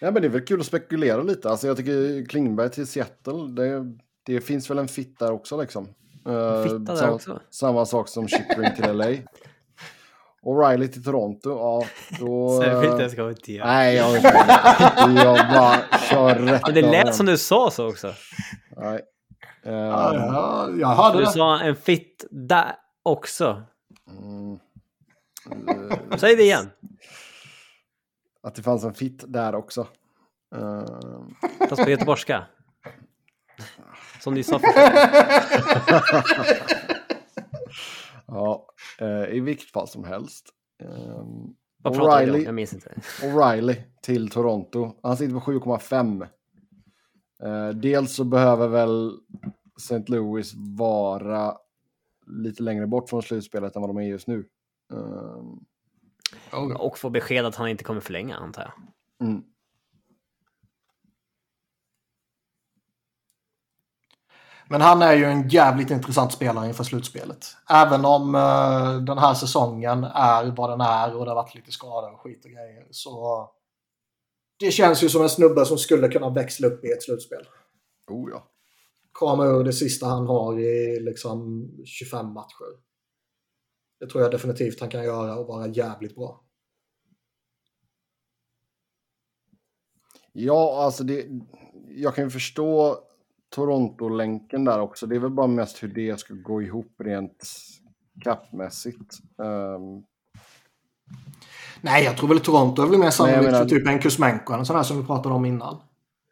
Ja, 0.00 0.10
men 0.10 0.22
det 0.22 0.28
är 0.28 0.32
väl 0.32 0.44
kul 0.46 0.60
att 0.60 0.66
spekulera 0.66 1.22
lite. 1.22 1.50
Alltså, 1.50 1.66
jag 1.66 1.76
tycker 1.76 2.26
Klingberg 2.28 2.70
till 2.70 2.86
Seattle, 2.86 3.46
det, 3.56 3.84
det 4.26 4.40
finns 4.40 4.70
väl 4.70 4.78
en 4.78 4.88
fit 4.88 5.18
där 5.18 5.32
också 5.32 5.60
liksom. 5.60 5.88
Eh, 6.28 6.62
Fitta 6.62 6.78
där 6.78 6.96
samma, 6.96 7.12
också. 7.12 7.40
Samma 7.50 7.86
sak 7.86 8.08
som 8.08 8.28
Chickering 8.28 8.74
till 8.76 8.92
LA. 8.96 9.06
O'Reilly 10.42 10.88
till 10.88 11.04
Toronto, 11.04 11.50
ja 11.50 11.84
då... 12.20 12.48
Så 12.62 12.64
jag 12.68 12.80
vill 12.80 12.90
inte 12.90 13.02
ens 13.02 13.14
kommentera. 13.14 13.66
Nej, 13.66 13.96
jag 13.96 14.04
har 14.04 14.16
inte 14.16 14.30
det. 14.32 15.22
Jag 15.22 15.36
bara 15.48 15.98
kör 16.10 16.34
rätt 16.34 16.62
Men 16.66 16.74
det 16.74 16.82
lät 16.82 17.14
som 17.14 17.26
du 17.26 17.38
sa 17.38 17.70
så 17.70 17.88
också. 17.88 18.12
Nej. 18.76 19.00
Eh, 19.64 19.72
Ja, 19.74 20.14
ja, 20.14 20.68
jag 20.78 20.88
hörde 20.88 21.18
Du 21.18 21.24
det. 21.24 21.30
sa 21.30 21.60
en 21.60 21.76
fit 21.76 22.24
där 22.30 22.74
också. 23.02 23.62
mm, 24.10 24.58
Säg 26.18 26.36
det 26.36 26.42
igen. 26.42 26.70
att 28.42 28.54
det 28.54 28.62
fanns 28.62 28.84
en 28.84 28.94
fit 28.94 29.24
där 29.26 29.54
också. 29.54 29.86
Eh, 30.56 30.84
Fast 31.68 31.84
på 31.84 31.90
göteborgska. 31.90 32.44
Som 34.20 34.34
först. 34.34 34.64
ja, 38.26 38.66
eh, 39.00 39.24
i 39.36 39.40
vilket 39.40 39.70
fall 39.70 39.88
som 39.88 40.04
helst. 40.04 40.46
Eh, 40.82 41.24
Vad 41.82 41.94
pratade 41.94 42.24
vi 42.24 42.30
om? 42.30 42.36
O'Reilly. 42.36 42.44
Jag 42.44 42.54
minns 42.54 42.74
inte. 42.74 42.94
O'Reilly 43.22 43.76
till 44.02 44.30
Toronto. 44.30 44.92
Han 45.02 45.16
sitter 45.16 45.34
på 45.34 45.40
7,5. 45.40 46.28
Eh, 47.42 47.68
dels 47.74 48.14
så 48.14 48.24
behöver 48.24 48.68
väl 48.68 49.12
St. 49.76 50.04
Louis 50.06 50.52
vara 50.78 51.56
lite 52.26 52.62
längre 52.62 52.86
bort 52.86 53.08
från 53.10 53.22
slutspelet 53.22 53.76
än 53.76 53.82
vad 53.82 53.90
de 53.90 53.96
är 53.96 54.02
just 54.02 54.26
nu. 54.26 54.44
Eh, 54.92 55.42
Oh. 56.52 56.72
Och 56.72 56.98
få 56.98 57.10
besked 57.10 57.46
att 57.46 57.54
han 57.54 57.68
inte 57.68 57.84
kommer 57.84 58.00
förlänga, 58.00 58.36
antar 58.36 58.62
jag. 58.62 58.72
mm. 59.28 59.42
Men 64.70 64.80
han 64.80 65.02
är 65.02 65.14
ju 65.14 65.24
en 65.24 65.48
jävligt 65.48 65.90
intressant 65.90 66.32
spelare 66.32 66.68
inför 66.68 66.84
slutspelet. 66.84 67.46
Även 67.70 68.04
om 68.04 68.34
eh, 68.34 68.96
den 68.96 69.18
här 69.18 69.34
säsongen 69.34 70.04
är 70.04 70.56
vad 70.56 70.70
den 70.70 70.80
är 70.80 71.16
och 71.16 71.24
det 71.24 71.30
har 71.30 71.36
varit 71.36 71.54
lite 71.54 71.72
skador 71.72 72.12
och 72.12 72.20
skit 72.20 72.44
och 72.44 72.50
grejer. 72.50 72.86
Så 72.90 73.44
det 74.58 74.70
känns 74.70 75.02
ju 75.02 75.08
som 75.08 75.22
en 75.22 75.28
snubbe 75.28 75.64
som 75.64 75.78
skulle 75.78 76.08
kunna 76.08 76.30
växla 76.30 76.66
upp 76.68 76.84
i 76.84 76.88
ett 76.88 77.02
slutspel. 77.02 77.48
Oh 78.10 78.30
ja. 78.30 78.50
Krama 79.18 79.46
ur 79.46 79.64
det 79.64 79.72
sista 79.72 80.06
han 80.06 80.26
har 80.26 80.60
i 80.60 81.00
liksom 81.00 81.70
25 81.84 82.32
matcher. 82.32 82.88
Det 84.00 84.06
tror 84.06 84.22
jag 84.22 84.30
definitivt 84.32 84.80
han 84.80 84.90
kan 84.90 85.04
göra 85.04 85.36
och 85.36 85.46
vara 85.46 85.66
jävligt 85.66 86.14
bra. 86.14 86.44
Ja, 90.32 90.82
alltså 90.84 91.04
det, 91.04 91.26
jag 91.88 92.14
kan 92.14 92.24
ju 92.24 92.30
förstå 92.30 92.98
Toronto-länken 93.50 94.64
där 94.64 94.80
också. 94.80 95.06
Det 95.06 95.16
är 95.16 95.20
väl 95.20 95.30
bara 95.30 95.46
mest 95.46 95.82
hur 95.82 95.88
det 95.88 96.20
ska 96.20 96.34
gå 96.34 96.62
ihop 96.62 96.92
rent 96.98 97.44
kappmässigt. 98.24 99.18
Um, 99.36 100.04
Nej, 101.80 102.04
jag 102.04 102.16
tror 102.16 102.28
väl 102.28 102.40
Toronto 102.40 102.82
är 102.82 102.86
väl 102.86 102.98
mer 102.98 103.04
jag 103.06 103.14
sannolikt 103.14 103.44
menar- 103.44 103.58
för 103.58 103.68
typ 103.68 103.88
en 103.88 103.98
Kuzmenko, 103.98 104.52
en 104.52 104.66
sån 104.66 104.76
här 104.76 104.82
som 104.82 105.00
vi 105.00 105.06
pratade 105.06 105.34
om 105.34 105.44
innan. 105.44 105.76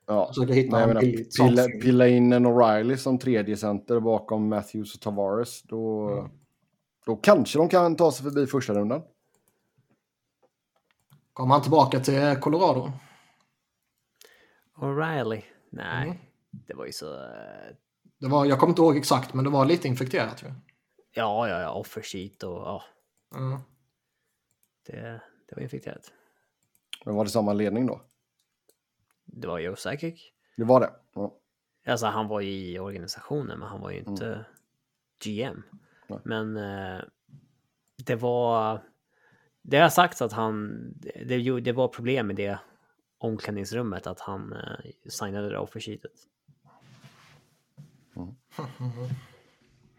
ja. 0.07 0.27
Försöka 0.29 0.53
hitta 0.53 0.71
Nej, 0.77 0.81
jag 0.81 0.91
en 0.91 0.95
menar, 1.11 1.47
pilla, 1.49 1.63
pilla 1.83 2.09
in 2.09 2.33
en 2.33 2.47
O'Reilly 2.47 2.97
som 2.97 3.19
tredje 3.19 3.57
center 3.57 4.01
bakom 4.01 4.49
Matthews 4.49 4.95
och 4.95 5.01
Tavares. 5.01 5.63
Då, 5.63 6.09
Mm. 6.11 6.31
då 7.07 7.17
kanske 7.17 7.59
de 7.59 7.69
kan 7.69 7.97
ta 7.97 8.13
sig 8.13 8.25
förbi 8.25 8.47
första 8.47 8.75
rundan. 8.75 9.03
Kommer 11.33 11.55
han 11.55 11.63
tillbaka 11.63 12.01
till 12.01 12.37
Colorado? 12.41 12.93
O'Reilly? 14.77 15.43
Nej, 15.71 16.07
Mm. 16.09 16.17
Det 16.67 16.75
var 16.75 16.87
ju 16.87 16.93
så... 16.93 17.15
eh, 17.15 17.75
Det 18.19 18.29
var, 18.29 18.45
jag 18.45 18.59
kommer 18.61 18.71
inte 18.71 18.83
ihåg 18.83 18.97
exakt, 18.97 19.35
men 19.35 19.45
det 19.45 19.51
var 19.51 19.65
lite 19.67 19.89
infekterat 19.89 20.43
ju. 20.43 20.47
Ja, 21.13 21.49
ja, 21.49 21.61
ja, 21.61 21.71
offer 21.73 22.03
sheet 22.03 22.43
och 22.43 22.57
ja, 22.57 22.83
Mm. 23.37 23.59
det, 24.87 25.21
det 25.49 25.55
var 25.57 25.63
infekterat. 25.63 26.13
Men 27.05 27.15
var 27.15 27.25
det 27.25 27.31
samma 27.31 27.53
ledning 27.53 27.87
då? 27.87 28.01
Det 29.25 29.47
var 29.49 29.59
Joe 29.59 29.77
Sakic. 29.77 30.33
Det 30.57 30.65
var 30.65 30.81
det. 30.81 30.91
Ja. 31.15 31.35
Alltså 31.87 32.07
han 32.07 32.29
var 32.29 32.41
ju 32.41 32.51
i 32.51 32.79
organisationen, 32.79 33.59
men 33.59 33.69
han 33.69 33.81
var 33.81 33.91
ju 33.91 33.99
inte 33.99 34.45
GM. 35.25 35.63
Nej. 36.07 36.19
Men 36.25 36.57
eh, 36.57 37.01
det 38.05 38.15
var... 38.17 38.83
Det 39.63 39.79
har 39.79 39.89
sagts 39.89 40.23
att 40.23 40.33
han... 40.33 40.77
Det, 40.97 41.25
det, 41.25 41.61
det 41.61 41.73
var 41.73 41.89
problem 41.89 42.27
med 42.27 42.37
det 42.37 42.59
omklädningsrummet, 43.19 44.07
att 44.07 44.21
han 44.21 44.53
eh, 44.53 44.91
signade 45.11 45.51
det 45.51 45.59
offersheetet. 45.59 46.13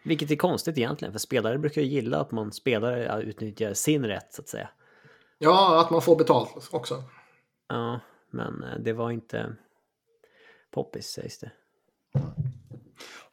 Vilket 0.03 0.32
är 0.32 0.36
konstigt 0.36 0.78
egentligen, 0.78 1.11
för 1.11 1.20
spelare 1.20 1.57
brukar 1.57 1.82
ju 1.82 1.88
gilla 1.88 2.20
att 2.20 2.32
man 2.32 2.51
spelare 2.51 3.22
utnyttjar 3.22 3.74
sin 3.74 4.05
rätt, 4.05 4.34
så 4.34 4.41
att 4.41 4.49
säga. 4.49 4.70
Ja, 5.38 5.82
att 5.82 5.89
man 5.89 6.01
får 6.01 6.15
betalt 6.15 6.70
också. 6.72 7.03
Ja, 7.70 7.99
men 8.32 8.63
eh, 8.63 8.80
det 8.80 8.93
var 8.93 9.11
inte 9.11 9.55
poppis, 10.72 11.07
sägs 11.07 11.39
det. 11.39 11.51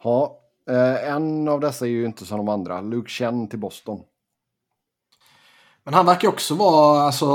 Ja, 0.03 0.41
eh, 0.71 1.09
en 1.09 1.49
av 1.49 1.61
dessa 1.61 1.85
är 1.85 1.91
ju 1.91 2.05
inte 2.05 2.25
som 2.25 2.39
de 2.39 2.49
andra. 2.49 2.81
Luke 2.81 3.11
Chen 3.11 3.49
till 3.49 3.59
Boston. 3.59 4.03
Men 5.85 5.95
han 5.95 6.07
verkar 6.07 6.29
också 6.29 6.55
vara, 6.55 7.03
alltså, 7.03 7.27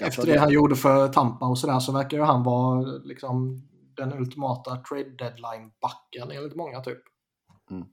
efter 0.00 0.26
det 0.26 0.38
han 0.38 0.50
gjorde 0.50 0.76
för 0.76 1.08
Tampa 1.08 1.46
och 1.46 1.58
sådär, 1.58 1.80
så 1.80 1.92
verkar 1.92 2.16
ju 2.16 2.22
han 2.22 2.42
vara 2.42 2.80
liksom 2.80 3.62
den 3.96 4.12
ultimata 4.12 4.76
trade 4.76 5.16
deadline-backen 5.18 6.30
enligt 6.30 6.56
många 6.56 6.80
typ. 6.80 7.02
Mm. 7.70 7.86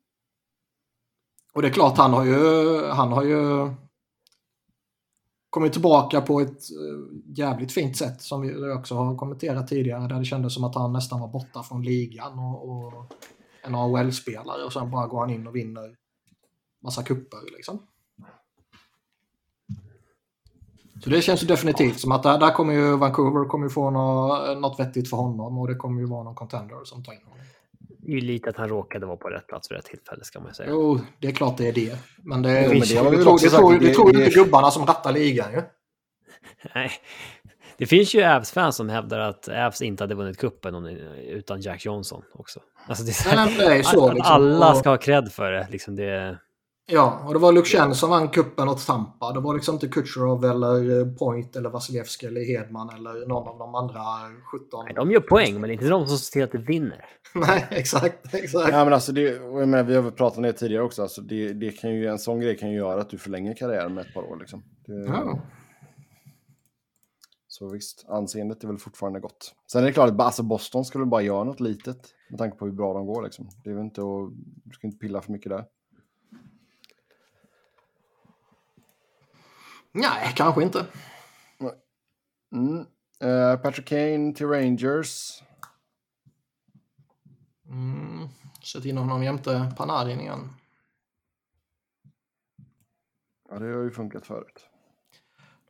Och 1.54 1.62
det 1.62 1.68
är 1.68 1.72
klart, 1.74 1.98
han 1.98 2.14
har 2.14 2.26
ju, 2.26 2.84
han 2.86 3.12
har 3.12 3.24
ju 3.24 3.72
kommit 5.50 5.74
tillbaka 5.74 6.22
på 6.22 6.40
ett 6.40 6.50
eh, 6.50 7.36
jävligt 7.38 7.72
fint 7.72 7.98
sätt 7.98 8.22
som 8.22 8.42
vi 8.42 8.72
också 8.72 8.96
har 8.96 9.18
kommenterat 9.18 9.68
tidigare, 9.68 10.08
där 10.08 10.20
det 10.20 10.26
kändes 10.26 10.54
som 10.54 10.64
att 10.64 10.76
han 10.76 10.94
nästan 10.94 11.20
var 11.20 11.28
borta 11.28 11.64
från 11.64 11.84
ligan 11.84 12.40
och, 12.40 12.70
och 12.70 13.14
en 13.64 13.76
AHL-spelare 13.76 14.64
och 14.64 14.74
sen 14.74 14.92
bara 14.92 15.08
går 15.08 15.20
han 15.20 15.30
in 15.30 15.48
och 15.48 15.56
vinner 15.56 15.96
massa 16.84 17.04
kupper 17.04 17.56
liksom. 17.58 17.88
Så 21.04 21.10
det 21.10 21.22
känns 21.22 21.44
ju 21.44 21.48
definitivt 21.48 22.00
som 22.00 22.12
att 22.12 22.24
där, 22.24 22.38
där 22.38 22.52
kommer 22.52 22.74
ju 22.74 22.98
Vancouver 22.98 23.46
kommer 23.48 23.66
ju 23.66 23.70
få 23.70 23.90
något, 23.90 24.58
något 24.58 24.80
vettigt 24.80 25.10
för 25.10 25.18
honom 25.18 25.58
och 25.58 25.68
det 25.68 25.76
kommer 25.76 26.02
ju 26.02 26.08
vara 26.08 26.24
någon 26.24 26.36
contender 26.36 26.76
som 26.84 27.04
tar 27.04 27.14
in 27.14 27.20
honom. 27.24 27.40
Det 28.02 28.12
är 28.12 28.16
ju 28.16 28.22
lite 28.22 28.50
att 28.50 28.58
han 28.58 28.70
råkade 28.70 29.06
vara 29.06 29.18
på 29.18 29.28
rätt 29.28 29.48
plats 29.48 29.72
vid 29.72 29.76
rätt 29.78 29.86
tillfälle, 29.86 30.24
ska 30.24 30.40
man 30.40 30.54
säga. 30.54 30.70
Jo, 30.72 31.00
det 31.20 31.28
är 31.28 31.32
klart 31.32 31.58
det 31.58 31.68
är 31.68 31.74
det. 31.74 31.98
Men 32.24 32.42
det, 32.42 32.64
Jo, 32.64 32.70
men 32.70 32.80
det 32.80 32.96
har 32.96 33.04
vi 33.04 33.10
det, 33.10 33.16
väl 33.16 33.24
tror, 33.24 33.34
också 33.34 33.46
det, 33.46 33.50
sagt, 33.50 33.60
tror, 33.62 33.74
det- 33.80 33.88
det 33.88 33.94
tror 33.94 34.14
ju 34.14 34.24
inte 34.26 34.36
gubbarna 34.40 34.72
som 34.72 34.86
rattar 34.86 35.12
ligan 35.14 35.52
ju. 35.52 35.62
Nej, 36.76 36.92
Det 37.78 37.86
finns 37.86 38.16
ju 38.16 38.24
Avs-fans 38.24 38.76
som 38.76 38.90
hävdar 38.90 39.20
att 39.20 39.48
Avs 39.50 39.82
inte 39.82 40.04
hade 40.04 40.16
vunnit 40.16 40.38
kuppen 40.38 40.86
utan 41.30 41.62
Jack 41.62 41.86
Johnson 41.86 42.22
också. 42.34 42.60
Alltså 42.88 43.04
det 43.04 43.10
är 43.10 43.14
så, 43.14 43.36
Nej, 43.36 43.46
men 43.46 43.58
det 43.58 43.76
är 43.76 43.84
så, 43.84 44.08
att 44.08 44.14
liksom. 44.16 44.34
Alla 44.34 44.76
ska 44.76 44.90
ha 44.90 44.98
cred 44.98 45.32
för 45.32 45.52
det. 45.52 45.68
Liksom 45.72 45.96
det 45.96 46.38
Ja, 46.92 47.24
och 47.26 47.34
det 47.34 47.40
var 47.40 47.52
Luke 47.52 47.68
Chen 47.68 47.96
som 47.96 48.10
vann 48.10 48.30
kuppen 48.30 48.70
åt 48.70 48.86
Tampa. 48.86 49.32
Det 49.32 49.40
var 49.40 49.54
liksom 49.54 49.76
inte 49.76 49.88
Kucherov 49.88 50.46
eller 50.46 51.00
eh, 51.00 51.16
Point 51.16 51.56
eller 51.56 51.70
Vasilevski 51.70 52.26
eller 52.26 52.46
Hedman 52.46 52.90
eller 52.90 53.28
någon 53.28 53.48
av 53.48 53.58
de 53.58 53.76
andra 53.76 54.00
17. 54.52 54.86
nej, 54.86 54.94
de 54.94 55.12
gör 55.12 55.20
poäng, 55.20 55.54
men 55.54 55.62
det 55.62 55.68
är 55.68 55.74
inte 55.74 55.90
de 55.90 56.08
som 56.08 56.18
ser 56.18 56.32
till 56.32 56.44
att 56.44 56.52
det 56.52 56.58
vinner. 56.58 57.06
Nej, 57.36 57.68
exakt. 57.72 58.34
exakt. 58.34 58.72
Ja, 58.72 58.84
men 58.84 58.94
alltså 58.94 59.12
det, 59.12 59.22
jag 59.22 59.70
menar, 59.70 59.84
vi 59.84 59.96
har 59.96 60.02
väl 60.02 60.12
pratat 60.12 60.38
om 60.38 60.44
det 60.44 60.54
tidigare 60.54 60.84
också. 60.84 61.02
Alltså 61.02 61.22
det, 61.22 61.54
det 61.54 61.72
kan 61.72 61.92
ju, 61.92 62.08
en 62.08 62.20
sån 62.20 62.40
grej 62.40 62.58
kan 62.58 62.72
ju 62.72 62.78
göra 62.78 63.02
att 63.02 63.10
du 63.10 63.18
förlänger 63.18 63.56
karriären 63.56 63.94
med 63.94 64.06
ett 64.06 64.14
par 64.14 64.32
år. 64.32 64.38
Liksom. 64.40 64.64
Det, 64.86 64.94
Ja. 64.94 65.40
Så 67.48 67.70
visst, 67.70 68.06
anseendet 68.08 68.64
är 68.64 68.68
väl 68.68 68.78
fortfarande 68.78 69.20
gott. 69.20 69.54
Sen 69.72 69.82
är 69.82 69.86
det 69.86 69.94
klart 69.94 70.10
att 70.10 70.22
alltså 70.22 70.44
Boston 70.44 70.86
skulle 70.86 71.06
bara 71.06 71.22
göra 71.22 71.44
något 71.44 71.60
litet 71.60 71.98
med 72.30 72.40
tanke 72.40 72.58
på 72.58 72.66
hur 72.66 72.74
bra 72.74 72.94
de 72.94 73.06
går. 73.06 73.24
Liksom. 73.24 73.50
Det 73.64 73.70
är 73.70 73.74
väl 73.74 73.84
inte 73.84 74.02
att, 74.02 74.32
du 74.64 74.72
ska 74.72 74.88
inte 74.88 74.98
pilla 74.98 75.22
för 75.22 75.32
mycket 75.32 75.50
där. 75.50 75.66
Nej, 79.92 80.34
kanske 80.36 80.64
inte. 80.64 80.88
Mm. 82.52 82.86
Eh, 83.20 83.62
Patrick 83.62 83.88
Kane 83.88 84.34
till 84.34 84.48
Rangers. 84.48 85.44
Mm. 87.66 88.28
Sätt 88.64 88.86
in 88.86 88.98
honom 88.98 89.24
jämte 89.24 89.74
Panarin 89.78 90.20
igen. 90.20 90.50
Ja, 93.50 93.60
det 93.60 93.66
har 93.66 93.84
ju 93.84 93.92
funkat 93.92 94.26
förut. 94.26 94.70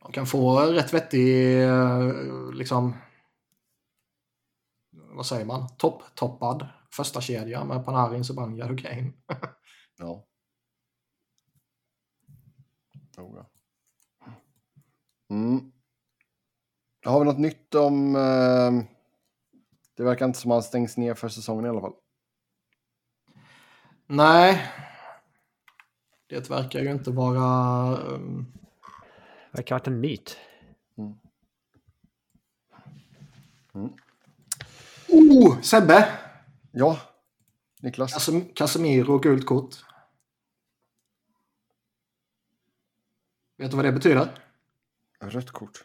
De 0.02 0.12
kan 0.12 0.26
få 0.26 0.60
rätt 0.60 0.94
vettig, 0.94 1.62
eh, 1.62 2.12
liksom, 2.52 2.96
vad 4.90 5.26
säger 5.26 5.44
man, 5.44 5.76
topp, 5.76 6.02
toppad 6.14 6.68
första 6.90 7.20
kedja 7.20 7.64
med 7.64 7.84
Panarin, 7.84 8.24
Zibanejad 8.24 8.70
och 8.70 8.78
Kane. 8.78 9.12
Ja. 9.98 10.26
Oh, 13.18 13.36
ja. 13.36 13.49
Mm. 15.30 15.72
Har 17.04 17.18
vi 17.20 17.24
något 17.24 17.38
nytt 17.38 17.74
om... 17.74 18.16
Eh, 18.16 18.72
det 19.94 20.02
verkar 20.02 20.26
inte 20.26 20.38
som 20.38 20.50
att 20.50 20.54
han 20.54 20.62
stängs 20.62 20.96
ner 20.96 21.14
för 21.14 21.28
säsongen 21.28 21.64
i 21.64 21.68
alla 21.68 21.80
fall. 21.80 21.94
Nej, 24.06 24.66
det 26.26 26.50
verkar 26.50 26.80
ju 26.80 26.90
inte 26.90 27.10
vara... 27.10 27.96
Um, 27.98 28.52
Det 29.52 29.56
verkar 29.58 29.74
ha 29.74 29.78
varit 29.78 29.86
en 29.86 30.00
myt. 30.00 30.36
oh, 35.08 35.60
Sebbe! 35.60 36.08
Ja, 36.72 36.98
Niklas. 37.80 38.14
Casem- 38.14 38.54
Casemiro, 38.54 39.18
gult 39.18 39.46
kort. 39.46 39.74
Vet 43.56 43.70
du 43.70 43.76
vad 43.76 43.84
det 43.84 43.92
betyder? 43.92 44.49
Rött 45.20 45.50
kort. 45.50 45.84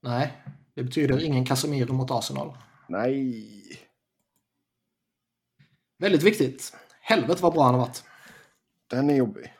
Nej, 0.00 0.42
det 0.74 0.82
betyder 0.82 1.24
ingen 1.24 1.46
Casemiro 1.46 1.92
mot 1.92 2.10
Arsenal. 2.10 2.56
Nej. 2.88 3.50
Väldigt 5.98 6.22
viktigt. 6.22 6.76
Helvete 7.00 7.42
vad 7.42 7.52
bra 7.52 7.64
han 7.64 7.74
har 7.74 7.80
varit. 7.80 8.04
Den 8.86 9.10
är 9.10 9.16
jobbig. 9.16 9.54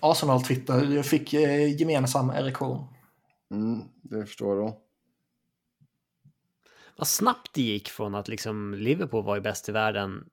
Arsenal-Twitter 0.00 1.02
fick 1.02 1.34
eh, 1.34 1.80
gemensam 1.80 2.30
erektion. 2.30 2.86
Mm, 3.50 3.82
det 4.02 4.26
förstår 4.26 4.56
jag 4.56 4.66
då. 4.66 4.80
Vad 6.96 7.06
snabbt 7.06 7.54
det 7.54 7.62
gick 7.62 7.88
från 7.88 8.14
att 8.14 8.28
liksom 8.28 8.74
Liverpool 8.74 9.24
var 9.24 9.34
ju 9.34 9.40
bäst 9.40 9.68
i 9.68 9.72
världen 9.72 10.28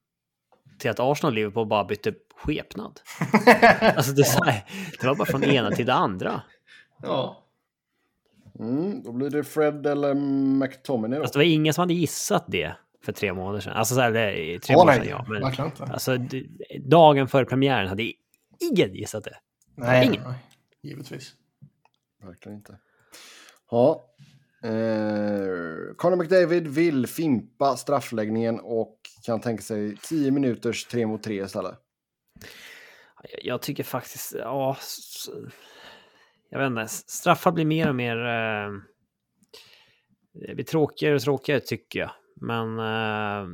till 0.80 0.92
att 0.92 1.00
Arsenal 1.00 1.32
och 1.32 1.36
Liverpool 1.36 1.68
bara 1.68 1.84
bytte 1.84 2.14
skepnad. 2.44 3.00
Alltså 3.96 4.12
det, 4.12 4.28
här, 4.28 4.66
det 5.02 5.08
var 5.08 5.16
bara 5.16 5.26
från 5.26 5.42
det 5.42 5.54
ena 5.54 5.72
till 5.72 5.86
det 5.86 5.94
andra. 5.94 6.42
Ja. 7.02 7.44
Mm, 8.60 9.04
då 9.04 9.12
blir 9.12 9.30
det 9.30 9.44
Fred 9.44 9.86
eller 9.88 10.14
McTominay 10.14 11.18
då. 11.18 11.24
Alltså 11.24 11.40
det 11.40 11.46
var 11.46 11.52
ingen 11.52 11.74
som 11.74 11.82
hade 11.82 11.94
gissat 11.94 12.46
det 12.48 12.76
för 13.06 13.12
tre 13.12 13.34
månader 13.34 13.60
sedan. 13.60 13.74
Alltså 13.74 13.96
så 13.96 14.02
här, 14.02 14.12
eller, 14.12 14.60
tre 14.60 14.76
Åh, 14.76 14.82
månader 14.82 15.00
sedan 15.00 15.10
ja. 15.10 15.26
Men 15.30 15.42
verkligen 15.42 15.72
inte. 15.72 15.84
alltså 15.84 16.18
dagen 16.80 17.28
före 17.28 17.46
premiären 17.46 17.88
hade 17.88 18.14
ingen 18.72 18.96
gissat 18.96 19.24
det. 19.24 19.38
Nej, 19.76 20.06
ingen. 20.06 20.24
nej, 20.24 20.40
givetvis. 20.82 21.34
Verkligen 22.24 22.58
inte. 22.58 22.78
Ja. 23.72 24.06
Eh, 24.64 25.96
Conor 25.98 26.16
McDavid 26.16 26.68
vill 26.68 27.08
fimpa 27.08 27.78
straffläggningen 27.78 28.60
och 28.60 28.98
kan 29.26 29.42
tänka 29.42 29.64
sig 29.64 29.98
10 29.98 30.32
minuters 30.32 30.86
3 30.86 31.06
mot 31.06 31.24
3 31.24 31.44
istället. 31.44 31.76
Jag- 33.44 33.62
tycker 33.62 33.84
faktiskt, 33.84 34.36
ja... 34.38 34.78
Jag 36.50 36.60
vet 36.60 36.68
inte, 36.68 36.88
straffar 36.88 37.52
blir 37.52 37.66
mer 37.66 37.90
och 37.90 37.96
mer... 37.96 38.18
Eh, 38.18 38.72
det 40.34 40.56
blir 40.56 40.66
tråkigare 40.66 41.16
och 41.16 41.22
tråkigare 41.22 41.60
tycker 41.60 42.00
jag. 42.00 42.12
Men... 42.36 42.80
Eh, 42.80 43.48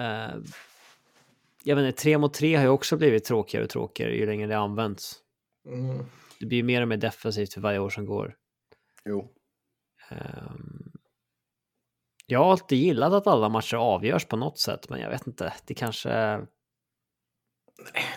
eh, 0.00 0.34
jag 1.64 1.76
vet 1.76 1.84
inte, 1.84 2.02
tre 2.02 2.18
mot 2.18 2.34
tre 2.34 2.56
har 2.56 2.62
ju 2.62 2.68
också 2.68 2.96
blivit 2.96 3.24
tråkigare 3.24 3.64
och 3.64 3.70
tråkigare 3.70 4.16
ju 4.16 4.26
längre 4.26 4.46
det 4.46 4.58
används. 4.58 5.16
Mm. 5.66 6.04
Det 6.40 6.46
blir 6.46 6.62
mer 6.62 6.82
och 6.82 6.88
mer 6.88 6.96
defensivt 6.96 7.54
för 7.54 7.60
varje 7.60 7.78
år 7.78 7.90
som 7.90 8.06
går. 8.06 8.36
Jo. 9.04 9.32
Ehm, 10.08 10.92
jag 12.26 12.38
har 12.38 12.50
alltid 12.50 12.78
gillat 12.78 13.12
att 13.12 13.26
alla 13.26 13.48
matcher 13.48 13.76
avgörs 13.76 14.24
på 14.24 14.36
något 14.36 14.58
sätt, 14.58 14.88
men 14.88 15.00
jag 15.00 15.10
vet 15.10 15.26
inte. 15.26 15.54
Det 15.66 15.74
kanske... 15.74 16.40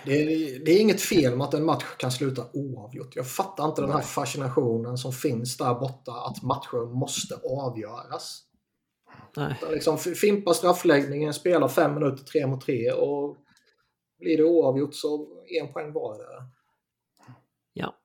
Det, 0.06 0.12
är, 0.12 0.66
det 0.66 0.72
är 0.72 0.82
inget 0.82 1.02
fel 1.02 1.36
med 1.36 1.48
att 1.48 1.54
en 1.54 1.66
match 1.66 1.86
kan 1.98 2.12
sluta 2.12 2.46
oavgjort. 2.54 3.16
Jag 3.16 3.32
fattar 3.32 3.66
inte 3.66 3.82
den 3.82 3.92
här 3.92 4.02
fascinationen 4.02 4.98
som 4.98 5.14
finns 5.14 5.58
där 5.58 5.74
borta 5.74 6.12
att 6.12 6.44
matcher 6.44 7.00
måste 7.00 7.36
avgöras. 7.36 8.44
Nej. 9.36 9.56
Liksom, 9.72 9.98
fimpa 9.98 10.54
straffläggningen, 10.54 11.34
spela 11.34 11.70
fem 11.70 11.94
minuter 11.94 12.24
tre 12.24 12.48
mot 12.48 12.62
tre 12.62 12.92
och 12.92 13.38
blir 14.20 14.38
det 14.38 14.44
oavgjort 14.44 14.96
så 14.96 15.28
en 15.62 15.74
poäng 15.74 15.94
var 15.94 16.18
det. 16.18 16.50
Ja. 17.74 17.96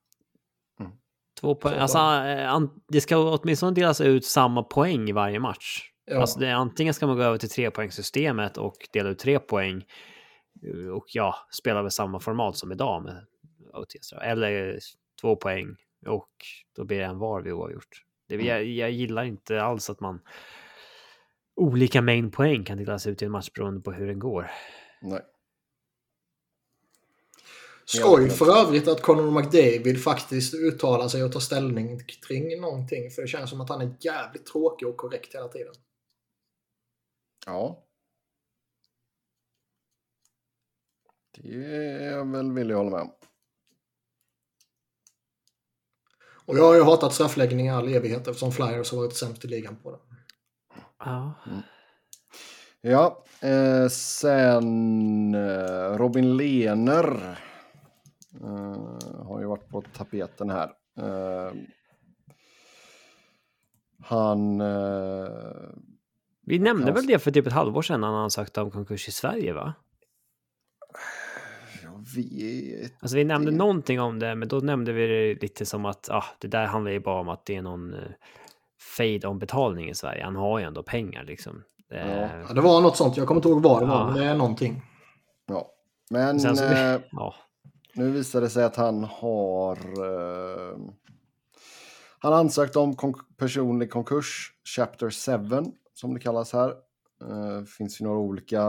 Mm. 0.80 0.92
Två 1.40 1.54
poäng. 1.54 1.78
Alltså, 1.78 1.98
eh, 1.98 2.60
det 2.88 3.00
ska 3.00 3.16
åtminstone 3.16 3.72
delas 3.72 4.00
ut 4.00 4.24
samma 4.24 4.62
poäng 4.62 5.08
i 5.08 5.12
varje 5.12 5.40
match. 5.40 5.90
Ja. 6.04 6.20
Alltså, 6.20 6.38
det, 6.38 6.54
antingen 6.54 6.94
ska 6.94 7.06
man 7.06 7.16
gå 7.16 7.22
över 7.22 7.38
till 7.38 7.50
trepoängssystemet 7.50 8.56
och 8.56 8.76
dela 8.92 9.08
ut 9.08 9.18
tre 9.18 9.38
poäng 9.38 9.84
och 10.94 11.04
ja, 11.08 11.34
spela 11.50 11.82
med 11.82 11.92
samma 11.92 12.20
format 12.20 12.56
som 12.56 12.72
idag 12.72 13.02
med 13.02 13.26
OTS. 13.72 14.12
Eller 14.12 14.78
två 15.20 15.36
poäng 15.36 15.76
och 16.06 16.30
då 16.76 16.84
blir 16.84 16.98
det 16.98 17.04
en 17.04 17.18
var 17.18 17.42
vid 17.42 17.52
oavgjort. 17.52 18.04
Det, 18.28 18.34
Mm. 18.34 18.46
jag, 18.46 18.64
jag 18.64 18.90
gillar 18.90 19.24
inte 19.24 19.62
alls 19.62 19.90
att 19.90 20.00
man 20.00 20.20
olika 21.56 22.02
mängd 22.02 22.32
poäng 22.32 22.64
kan 22.64 22.78
delas 22.78 23.06
ut 23.06 23.22
i 23.22 23.24
en 23.24 23.30
match 23.30 23.50
beroende 23.54 23.80
på 23.80 23.92
hur 23.92 24.06
den 24.06 24.18
går. 24.18 24.50
Nej. 25.02 25.20
Skoj 27.84 28.30
för 28.30 28.58
övrigt 28.60 28.88
att 28.88 29.02
Conor 29.02 29.30
McDavid 29.30 30.02
faktiskt 30.02 30.54
uttalar 30.54 31.08
sig 31.08 31.24
och 31.24 31.32
tar 31.32 31.40
ställning 31.40 32.00
kring 32.28 32.60
någonting. 32.60 33.10
För 33.10 33.22
det 33.22 33.28
känns 33.28 33.50
som 33.50 33.60
att 33.60 33.68
han 33.68 33.80
är 33.80 33.94
jävligt 34.00 34.46
tråkig 34.46 34.88
och 34.88 34.96
korrekt 34.96 35.34
hela 35.34 35.48
tiden. 35.48 35.74
Ja. 37.46 37.84
Det 41.34 41.54
är 41.54 42.10
jag 42.10 42.32
väl 42.32 42.52
villig 42.52 42.74
att 42.74 42.78
hålla 42.78 42.90
med 42.90 43.00
om. 43.00 43.10
Och 46.44 46.58
jag 46.58 46.62
har 46.62 46.74
ju 46.74 46.82
hatat 46.82 47.14
straffläggning 47.14 47.66
i 47.66 47.70
all 47.70 47.88
evighet 47.88 48.28
eftersom 48.28 48.52
Flyers 48.52 48.90
har 48.92 48.98
varit 48.98 49.16
sämst 49.16 49.44
i 49.44 49.48
ligan 49.48 49.76
på 49.76 49.90
det. 49.90 49.98
Ja. 50.98 51.32
Ja, 52.80 53.24
eh, 53.40 53.88
sen 53.88 55.34
eh, 55.34 55.96
Robin 55.98 56.36
Lehner 56.36 57.38
eh, 58.40 59.24
har 59.26 59.40
ju 59.40 59.46
varit 59.46 59.68
på 59.68 59.82
tapeten 59.82 60.50
här. 60.50 60.70
Eh, 60.98 61.52
han... 64.04 64.60
Eh, 64.60 65.28
Vi 66.46 66.58
nämnde 66.58 66.88
Ja. 66.88 66.94
väl 66.94 67.06
det 67.06 67.18
för 67.18 67.30
typ 67.30 67.46
ett 67.46 67.52
halvår 67.52 67.82
sedan 67.82 68.00
när 68.00 68.08
han 68.08 68.16
ansökte 68.16 68.60
om 68.60 68.70
konkurs 68.70 69.08
i 69.08 69.12
Sverige, 69.12 69.52
va? 69.52 69.74
Vet... 72.16 72.92
Alltså 73.02 73.16
vi 73.16 73.24
nämnde 73.24 73.50
Det- 73.50 73.56
någonting 73.56 74.00
om 74.00 74.18
det, 74.18 74.34
men 74.34 74.48
då 74.48 74.56
nämnde 74.58 74.92
vi 74.92 75.06
det 75.06 75.42
lite 75.42 75.66
som 75.66 75.84
att 75.84 76.08
ah, 76.10 76.24
det 76.38 76.48
där 76.48 76.66
handlar 76.66 76.90
ju 76.92 77.00
bara 77.00 77.20
om 77.20 77.28
att 77.28 77.46
det 77.46 77.56
är 77.56 77.62
någon 77.62 77.94
uh, 77.94 78.00
fade 78.96 79.26
om 79.26 79.38
betalning 79.38 79.88
i 79.90 79.94
Sverige. 79.94 80.24
Han 80.24 80.36
har 80.36 80.58
ju 80.58 80.64
ändå 80.64 80.82
pengar 80.82 81.24
liksom. 81.24 81.62
Eh, 81.92 82.20
Ja, 82.48 82.52
det 82.54 82.60
var 82.60 82.80
något 82.80 82.96
sånt. 82.96 83.16
Jag 83.16 83.26
kommer 83.26 83.38
inte 83.38 83.48
ihåg 83.48 83.62
vad 83.62 83.82
det 83.82 83.86
var, 83.86 83.94
Ja. 84.00 84.06
men 84.06 84.14
det 84.14 84.24
är 84.24 84.34
någonting. 84.36 84.82
Ja. 85.46 85.68
Men... 86.10 86.40
Sen 86.40 86.56
så- 86.56 86.64
eh, 86.64 87.00
ja. 87.12 87.34
Nu 87.94 88.10
visar 88.10 88.40
det 88.40 88.50
sig 88.50 88.64
att 88.64 88.76
han 88.76 89.04
har... 89.04 89.76
Eh, 89.76 90.78
han 92.18 92.32
ansökt 92.32 92.76
om 92.76 92.96
konk 92.96 93.16
personlig 93.36 93.90
konkurs, 93.90 94.52
Chapter 94.76 95.10
7, 95.64 95.70
som 95.94 96.14
det 96.14 96.20
kallas 96.20 96.52
här. 96.52 96.74
Det 97.28 97.58
uh, 97.58 97.64
finns 97.64 98.00
ju 98.00 98.04
några 98.04 98.18
olika 98.18 98.62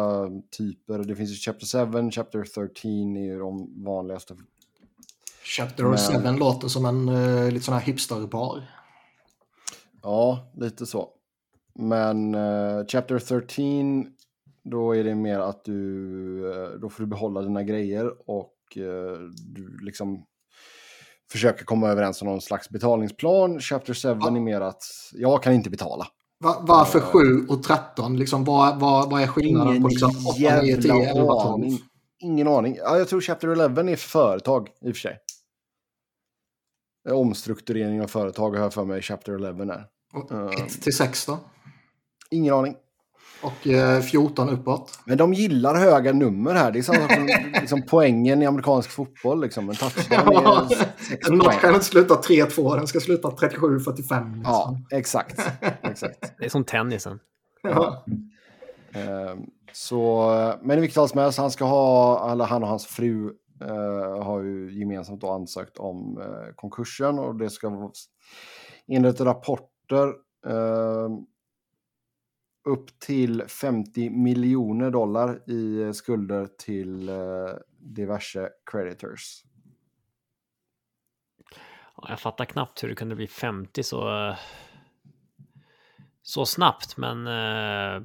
typer. 0.58 0.98
Det 0.98 1.16
finns 1.16 1.32
ju 1.32 1.36
Chapter 1.36 2.02
7, 2.02 2.12
Chapter 2.12 2.44
13 2.44 3.18
är 3.18 3.22
ju 3.22 3.40
de 3.40 3.84
vanligaste. 3.84 4.36
Chapter 5.44 5.84
Men... 5.84 6.34
7 6.34 6.40
låter 6.40 6.68
som 6.68 6.86
en 6.86 7.10
uh, 7.10 7.52
lite 7.52 7.66
sån 7.66 7.74
här 7.74 7.82
hipsterbar. 7.82 8.64
Ja, 10.02 10.52
lite 10.56 10.86
så. 10.86 11.10
Men 11.74 12.36
uh, 12.36 12.86
Chapter 12.88 13.20
13, 13.20 14.06
då 14.64 14.96
är 14.96 15.04
det 15.04 15.16
mer 15.16 15.40
att 15.40 15.66
du, 15.66 16.78
då 16.82 16.90
får 16.90 17.04
du 17.04 17.08
behålla 17.08 17.42
dina 17.42 17.64
grejer 17.64 18.30
och 18.30 18.54
du 19.46 19.78
liksom 19.82 20.26
försöker 21.32 21.66
komma 21.66 21.90
överens 21.90 22.22
om 22.22 22.28
någon 22.28 22.42
slags 22.42 22.70
betalningsplan. 22.70 23.60
Chapter 23.60 23.94
7 23.94 24.20
ja. 24.22 24.28
är 24.28 24.32
mer 24.32 24.62
att 24.62 24.84
jag 25.14 25.44
kan 25.44 25.54
inte 25.54 25.70
betala. 25.70 26.08
Va, 26.44 26.58
varför 26.62 27.00
7 27.00 27.20
uh, 27.20 27.50
och 27.50 27.64
13? 27.64 28.18
Liksom, 28.18 28.44
vad, 28.44 28.80
vad, 28.80 29.10
vad 29.10 29.22
är 29.22 29.28
skillnaden 29.28 29.82
på 29.82 29.88
liksom, 29.88 30.12
8, 30.28 30.62
9, 30.62 30.82
10, 30.82 30.94
11, 30.94 31.44
12? 31.44 31.78
Ingen 32.20 32.48
aning. 32.48 32.76
Ja, 32.76 32.98
jag 32.98 33.08
tror 33.08 33.22
Chapter 33.22 33.48
11 33.48 33.82
är 33.82 33.96
för 33.96 34.10
företag 34.10 34.70
i 34.82 34.92
och 34.92 34.96
för 34.96 35.00
sig. 35.00 35.18
Omstrukturering 37.10 38.02
av 38.02 38.08
företag 38.08 38.52
har 38.52 38.64
jag 38.64 38.74
för 38.74 38.86
mig 38.86 39.02
Chapter 39.02 39.34
11 39.34 39.74
är. 39.74 39.86
1 40.66 40.82
till 40.82 40.96
6 40.96 41.26
då? 41.26 41.40
Ingen 42.30 42.54
aning. 42.54 42.76
Och 43.44 43.68
eh, 43.68 44.02
14 44.02 44.50
uppåt. 44.50 45.00
Men 45.06 45.18
de 45.18 45.34
gillar 45.34 45.76
höga 45.76 46.14
nummer 46.14 46.54
här. 46.54 46.72
Det 46.72 46.80
är 46.80 46.84
samma 46.84 47.10
som 47.10 47.26
liksom, 47.62 47.82
poängen 47.82 48.42
i 48.42 48.46
amerikansk 48.46 48.90
fotboll. 48.90 49.42
Liksom. 49.42 49.70
En 49.70 49.76
touchdown 49.76 50.70
En 51.30 51.38
match 51.38 51.62
kan 51.62 51.74
inte 51.74 51.86
sluta 51.86 52.16
3-2, 52.16 52.76
den 52.76 52.88
ska 52.88 53.00
sluta 53.00 53.30
37-45. 53.30 53.96
Liksom. 53.96 54.42
Ja, 54.44 54.78
exakt. 54.92 55.40
exakt. 55.84 56.20
Det 56.40 56.46
är 56.46 56.50
som 56.50 56.64
tennisen. 56.64 57.20
Ja. 57.62 58.06
Så, 59.74 60.30
men 60.62 60.78
i 60.78 60.82
vilket 60.82 60.96
fall 60.96 61.10
som 61.10 61.20
helst, 61.20 61.38
han 61.38 61.52
ska 61.52 61.66
ha, 61.66 62.32
eller 62.32 62.46
han 62.46 62.64
och 62.64 62.70
hans 62.70 62.86
fru 62.86 63.32
uh, 63.64 64.24
har 64.24 64.42
ju 64.42 64.80
gemensamt 64.80 65.22
då 65.22 65.32
ansökt 65.32 65.78
om 65.78 66.18
uh, 66.18 66.54
konkursen 66.56 67.20
och 67.20 67.36
det 67.36 67.50
ska 67.50 67.92
enligt 68.88 69.22
rapporter 69.22 70.14
upp 72.64 73.00
till 73.00 73.44
50 73.48 74.10
miljoner 74.10 74.92
dollar 74.92 75.50
i 75.50 75.94
skulder 75.94 76.48
till 76.58 77.10
eh, 77.10 77.16
diverse 77.78 78.50
creditors. 78.72 79.44
jag 82.10 82.20
fattar 82.20 82.46
knappt 82.46 82.84
hur 82.84 82.90
det 82.90 82.96
kunde 82.96 83.16
bli 83.16 83.28
50 83.28 83.84
så, 83.84 84.36
så 86.22 86.46
snabbt, 86.46 86.98
men... 86.98 87.28
Eh, 87.28 88.04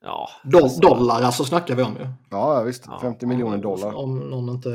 ja. 0.00 0.28
Do 0.44 0.68
dollar 0.80 1.22
alltså 1.22 1.44
snackar 1.44 1.74
vi 1.74 1.82
om 1.82 1.96
ju. 1.96 2.06
Ja, 2.30 2.62
visst. 2.62 2.84
Ja, 2.86 3.00
50 3.00 3.26
miljoner 3.26 3.58
dollar. 3.58 3.94
Om 3.94 4.18
någon 4.18 4.48
inte 4.48 4.68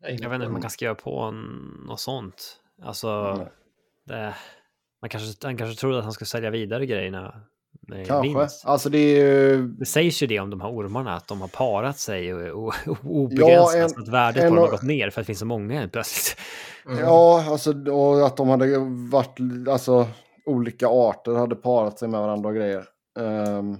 Jag 0.00 0.10
vet 0.10 0.22
inte 0.22 0.36
hur 0.36 0.52
man 0.52 0.60
kan 0.60 0.70
skriva 0.70 0.94
på 0.94 1.30
något 1.86 2.00
sånt. 2.00 2.60
Alltså, 2.82 3.38
det, 4.04 4.34
man 5.00 5.10
kanske, 5.10 5.46
han 5.46 5.56
kanske 5.56 5.80
trodde 5.80 5.98
att 5.98 6.04
han 6.04 6.12
skulle 6.12 6.26
sälja 6.26 6.50
vidare 6.50 6.86
grejerna 6.86 7.44
Kanske. 7.86 8.38
Vinst. 8.38 8.64
Alltså 8.64 8.88
det, 8.88 8.98
är 8.98 9.28
ju... 9.28 9.68
det 9.68 9.86
sägs 9.86 10.22
ju 10.22 10.26
det 10.26 10.40
om 10.40 10.50
de 10.50 10.60
här 10.60 10.68
ormarna, 10.68 11.16
att 11.16 11.28
de 11.28 11.40
har 11.40 11.48
parat 11.48 11.98
sig 11.98 12.52
obegränsat, 13.02 13.74
ja, 13.74 13.76
en, 13.76 13.84
att 13.84 14.08
värdet 14.08 14.42
en, 14.42 14.48
på 14.48 14.54
dem 14.54 14.64
har 14.64 14.70
gått 14.70 14.82
ner 14.82 15.10
för 15.10 15.20
att 15.20 15.24
det 15.24 15.26
finns 15.26 15.38
så 15.38 15.46
många 15.46 15.80
helt 15.80 15.92
plötsligt. 15.92 16.40
Mm. 16.86 16.98
Ja, 16.98 17.44
alltså, 17.48 17.90
och 17.90 18.26
att 18.26 18.36
de 18.36 18.48
hade 18.48 18.78
varit, 19.10 19.38
alltså 19.68 20.08
olika 20.46 20.88
arter 20.88 21.34
hade 21.34 21.56
parat 21.56 21.98
sig 21.98 22.08
med 22.08 22.20
varandra 22.20 22.48
och 22.48 22.54
grejer. 22.54 22.84
Um, 23.18 23.78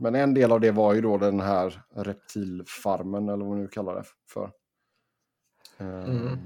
men 0.00 0.14
en 0.14 0.34
del 0.34 0.52
av 0.52 0.60
det 0.60 0.70
var 0.70 0.94
ju 0.94 1.00
då 1.00 1.18
den 1.18 1.40
här 1.40 1.82
reptilfarmen, 1.94 3.28
eller 3.28 3.44
vad 3.44 3.48
man 3.48 3.62
nu 3.62 3.68
kallar 3.68 3.94
det 3.94 4.04
för. 4.32 4.50
Um, 5.78 5.88
mm. 5.88 6.38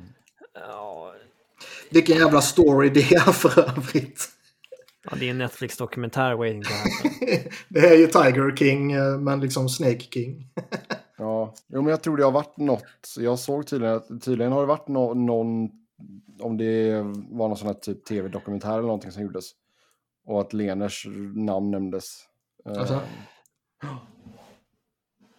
ja. 0.54 1.14
Vilken 1.90 2.16
jävla 2.16 2.40
story 2.40 2.88
det 2.88 3.12
är 3.12 3.32
för 3.32 3.60
övrigt. 3.60 4.28
Ja, 5.10 5.16
det 5.20 5.26
är 5.26 5.30
en 5.30 5.38
Netflix-dokumentär 5.38 6.34
waiting 6.34 6.62
to 6.62 6.68
happen. 6.70 7.50
det 7.68 7.80
är 7.80 7.96
ju 7.96 8.06
Tiger 8.06 8.56
King, 8.56 8.92
eh, 8.92 9.18
men 9.18 9.40
liksom 9.40 9.68
Snake 9.68 10.00
King. 10.00 10.48
ja, 11.18 11.54
jo, 11.68 11.82
men 11.82 11.90
jag 11.90 12.02
tror 12.02 12.16
det 12.16 12.24
har 12.24 12.32
varit 12.32 12.56
något. 12.56 13.14
Jag 13.18 13.38
såg 13.38 13.66
tydligen 13.66 13.96
att 13.96 14.22
tydligen 14.24 14.52
har 14.52 14.60
det 14.60 14.66
varit 14.66 14.88
no 14.88 15.14
någon, 15.14 15.70
om 16.40 16.56
det 16.56 16.96
var 17.30 17.48
någon 17.48 17.56
sån 17.56 17.66
här 17.66 17.74
typ 17.74 18.04
tv-dokumentär 18.04 18.72
eller 18.72 18.82
någonting 18.82 19.12
som 19.12 19.22
gjordes. 19.22 19.50
Och 20.26 20.40
att 20.40 20.52
Leners 20.52 21.06
namn 21.34 21.70
nämndes. 21.70 22.24
Eh, 22.66 22.78
alltså? 22.78 23.00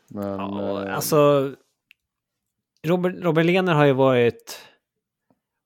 Men... 0.07 0.39
Ja, 0.39 0.86
eh, 0.86 0.95
alltså... 0.95 1.51
Robert, 2.88 3.16
Robert 3.18 3.45
Lehner 3.45 3.74
har 3.74 3.86
ju 3.86 3.93
varit 3.93 4.59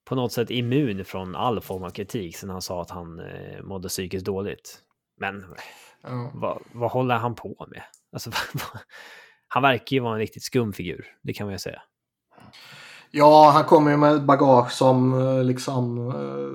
på 0.08 0.16
något 0.16 0.32
sätt 0.32 0.50
immun 0.50 1.06
från 1.06 1.36
all 1.36 1.62
form 1.62 1.84
av 1.84 1.90
kritik 1.90 2.38
sen 2.38 2.50
han 2.50 2.62
sa 2.62 2.82
att 2.82 2.90
han 2.90 3.20
eh, 3.20 3.64
mådde 3.64 3.88
psykiskt 3.88 4.26
dåligt. 4.26 4.80
Men 5.20 5.36
mm. 6.08 6.40
vad, 6.40 6.62
vad 6.72 6.92
håller 6.92 7.16
han 7.16 7.36
på 7.36 7.68
med? 7.70 7.82
Alltså, 8.12 8.32
han 9.48 9.64
verkar 9.64 9.96
ju 9.96 10.00
vara 10.00 10.14
en 10.14 10.20
riktigt 10.20 10.44
skum 10.44 10.74
figur, 10.74 11.06
det 11.22 11.34
kan 11.34 11.48
man 11.48 11.54
ju 11.54 11.60
säga. 11.60 11.82
Ja, 13.12 13.52
han 13.54 13.64
kommer 13.64 13.92
ju 13.92 13.98
med 13.98 14.26
bagage 14.26 14.72
som 14.72 15.14
eh, 15.22 15.44
liksom 15.44 16.08
eh, 16.08 16.54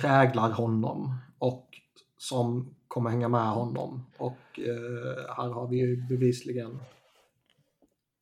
präglar 0.00 0.50
honom 0.50 1.14
och 1.38 1.68
som 2.18 2.74
kommer 2.88 3.10
hänga 3.10 3.28
med 3.28 3.48
honom. 3.48 4.06
Och 4.18 4.60
eh, 4.60 5.34
här 5.36 5.48
har 5.48 5.68
vi 5.68 5.76
ju 5.76 6.06
bevisligen 6.08 6.80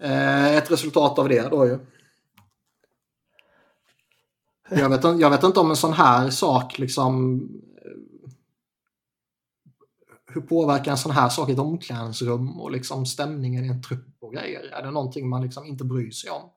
eh, 0.02 0.56
ett 0.56 0.70
resultat 0.70 1.18
av 1.18 1.28
det 1.28 1.50
då 1.50 1.66
ju. 1.66 1.78
Jag 4.70 4.88
vet, 4.88 5.20
jag 5.20 5.30
vet 5.30 5.42
inte 5.42 5.60
om 5.60 5.70
en 5.70 5.76
sån 5.76 5.92
här 5.92 6.30
sak 6.30 6.78
liksom... 6.78 7.40
Eh, 7.84 8.30
hur 10.26 10.40
påverkar 10.40 10.90
en 10.90 10.98
sån 10.98 11.12
här 11.12 11.28
sak 11.28 11.50
ett 11.50 11.58
omklädningsrum 11.58 12.60
och 12.60 12.70
liksom 12.70 13.06
stämningen 13.06 13.64
i 13.64 13.68
en 13.68 13.82
trupp 13.82 14.16
och 14.20 14.32
grejer? 14.32 14.62
Är 14.62 14.82
det 14.82 14.90
någonting 14.90 15.28
man 15.28 15.42
liksom 15.42 15.66
inte 15.66 15.84
bryr 15.84 16.10
sig 16.10 16.30
om? 16.30 16.50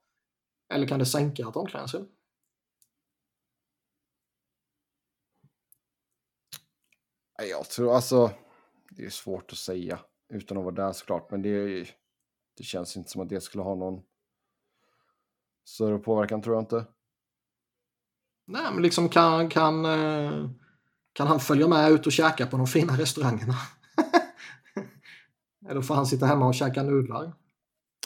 Eller 0.74 0.88
kan 0.88 1.00
det 1.00 1.06
sänka 1.06 1.48
ett 1.50 1.56
omklädningsrum? 1.56 2.08
Jag 7.40 7.70
tror 7.70 7.96
alltså, 7.96 8.32
det 8.90 9.06
är 9.06 9.10
svårt 9.10 9.52
att 9.52 9.58
säga 9.58 10.00
utan 10.30 10.58
att 10.58 10.64
vara 10.64 10.76
där 10.76 10.92
såklart, 10.92 11.32
men 11.32 11.42
det, 11.42 11.84
det 12.58 12.64
känns 12.64 12.98
inte 12.98 13.10
som 13.10 13.22
att 13.22 13.30
det 13.30 13.42
skulle 13.42 13.64
ha 13.64 13.76
någon 13.76 14.02
större 15.66 15.98
påverkan 15.98 16.42
tror 16.42 16.56
jag 16.56 16.62
inte. 16.62 16.86
Nej, 18.48 18.64
men 18.74 18.84
liksom 18.84 19.10
kan, 19.10 19.50
kan, 19.50 19.86
eh, 19.86 20.50
kan 21.14 21.28
han 21.28 21.40
följa 21.40 21.68
med 21.68 21.92
ut 21.92 22.06
och 22.06 22.12
käka 22.12 22.46
på 22.48 22.58
de 22.58 22.68
fina 22.68 22.94
restaurangerna? 22.94 23.56
Eller 25.70 25.82
får 25.82 25.96
han 25.96 26.06
sitta 26.06 26.26
hemma 26.26 26.48
och 26.48 26.56
käka 26.56 26.84
nudlar? 26.84 27.34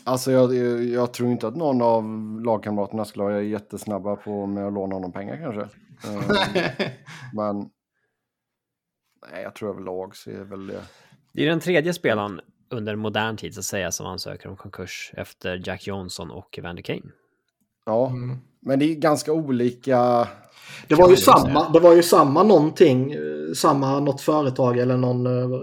Alltså 0.04 0.32
jag, 0.32 0.54
jag, 0.84 1.14
tror 1.14 1.32
inte 1.32 1.48
att 1.48 1.56
någon 1.56 1.82
av 1.82 2.04
lagkamraterna 2.46 3.06
skulle 3.06 3.24
vara 3.24 3.42
jättesnabba 3.42 4.16
på 4.16 4.46
med 4.46 4.68
att 4.68 4.74
låna 4.74 4.96
honom 4.96 5.12
pengar 5.12 5.38
kanske. 5.38 5.62
um, 6.10 6.24
men 7.34 7.70
nej, 9.32 9.44
jag 9.44 9.56
tror 9.56 9.70
överlag 9.70 10.16
så 10.16 10.30
är 10.30 10.44
väl 10.44 10.68
det. 10.68 10.84
Det 11.34 11.44
är 11.44 11.50
den 11.50 11.60
tredje 11.60 11.94
spelaren 11.94 12.42
under 12.70 12.96
modern 12.96 13.38
tid 13.38 13.54
så 13.54 13.60
att 13.60 13.66
säga 13.66 13.92
som 13.92 14.06
ansöker 14.06 14.50
om 14.50 14.56
konkurs 14.56 15.12
efter 15.14 15.62
Jack 15.66 15.88
Johnson 15.88 16.32
och 16.32 16.60
Evander 16.60 16.84
Kane. 16.84 17.12
Ja, 17.86 18.08
mm. 18.08 18.38
men 18.60 18.80
det 18.80 18.86
är 18.86 18.96
ganska 18.96 19.34
olika. 19.34 20.28
Det 20.88 20.96
var, 20.96 21.10
ju 21.10 21.18
samma, 21.18 21.70
det 21.70 21.80
var 21.80 21.94
ju 21.94 22.04
samma 22.04 22.44
någonting, 22.44 23.16
samma 23.56 24.00
något 24.00 24.22
företag 24.22 24.78
eller 24.78 24.98
någon... 24.98 25.26
Eh, 25.26 25.60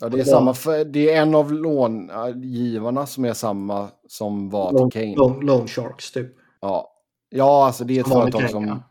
ja, 0.00 0.08
det 0.08 0.20
är, 0.20 0.24
samma, 0.24 0.54
det 0.84 1.14
är 1.14 1.22
en 1.22 1.34
av 1.34 1.52
långivarna 1.52 3.06
som 3.06 3.24
är 3.24 3.32
samma 3.32 3.88
som 4.08 4.50
var 4.50 4.90
till 4.90 5.00
Kane. 5.00 5.16
Long, 5.16 5.46
long 5.46 5.66
Sharks 5.66 6.12
typ. 6.12 6.36
Ja. 6.60 6.92
ja, 7.28 7.66
alltså 7.66 7.84
det 7.84 7.96
är 7.96 8.00
ett 8.00 8.08
som 8.08 8.20
företag 8.20 8.50
som... 8.50 8.82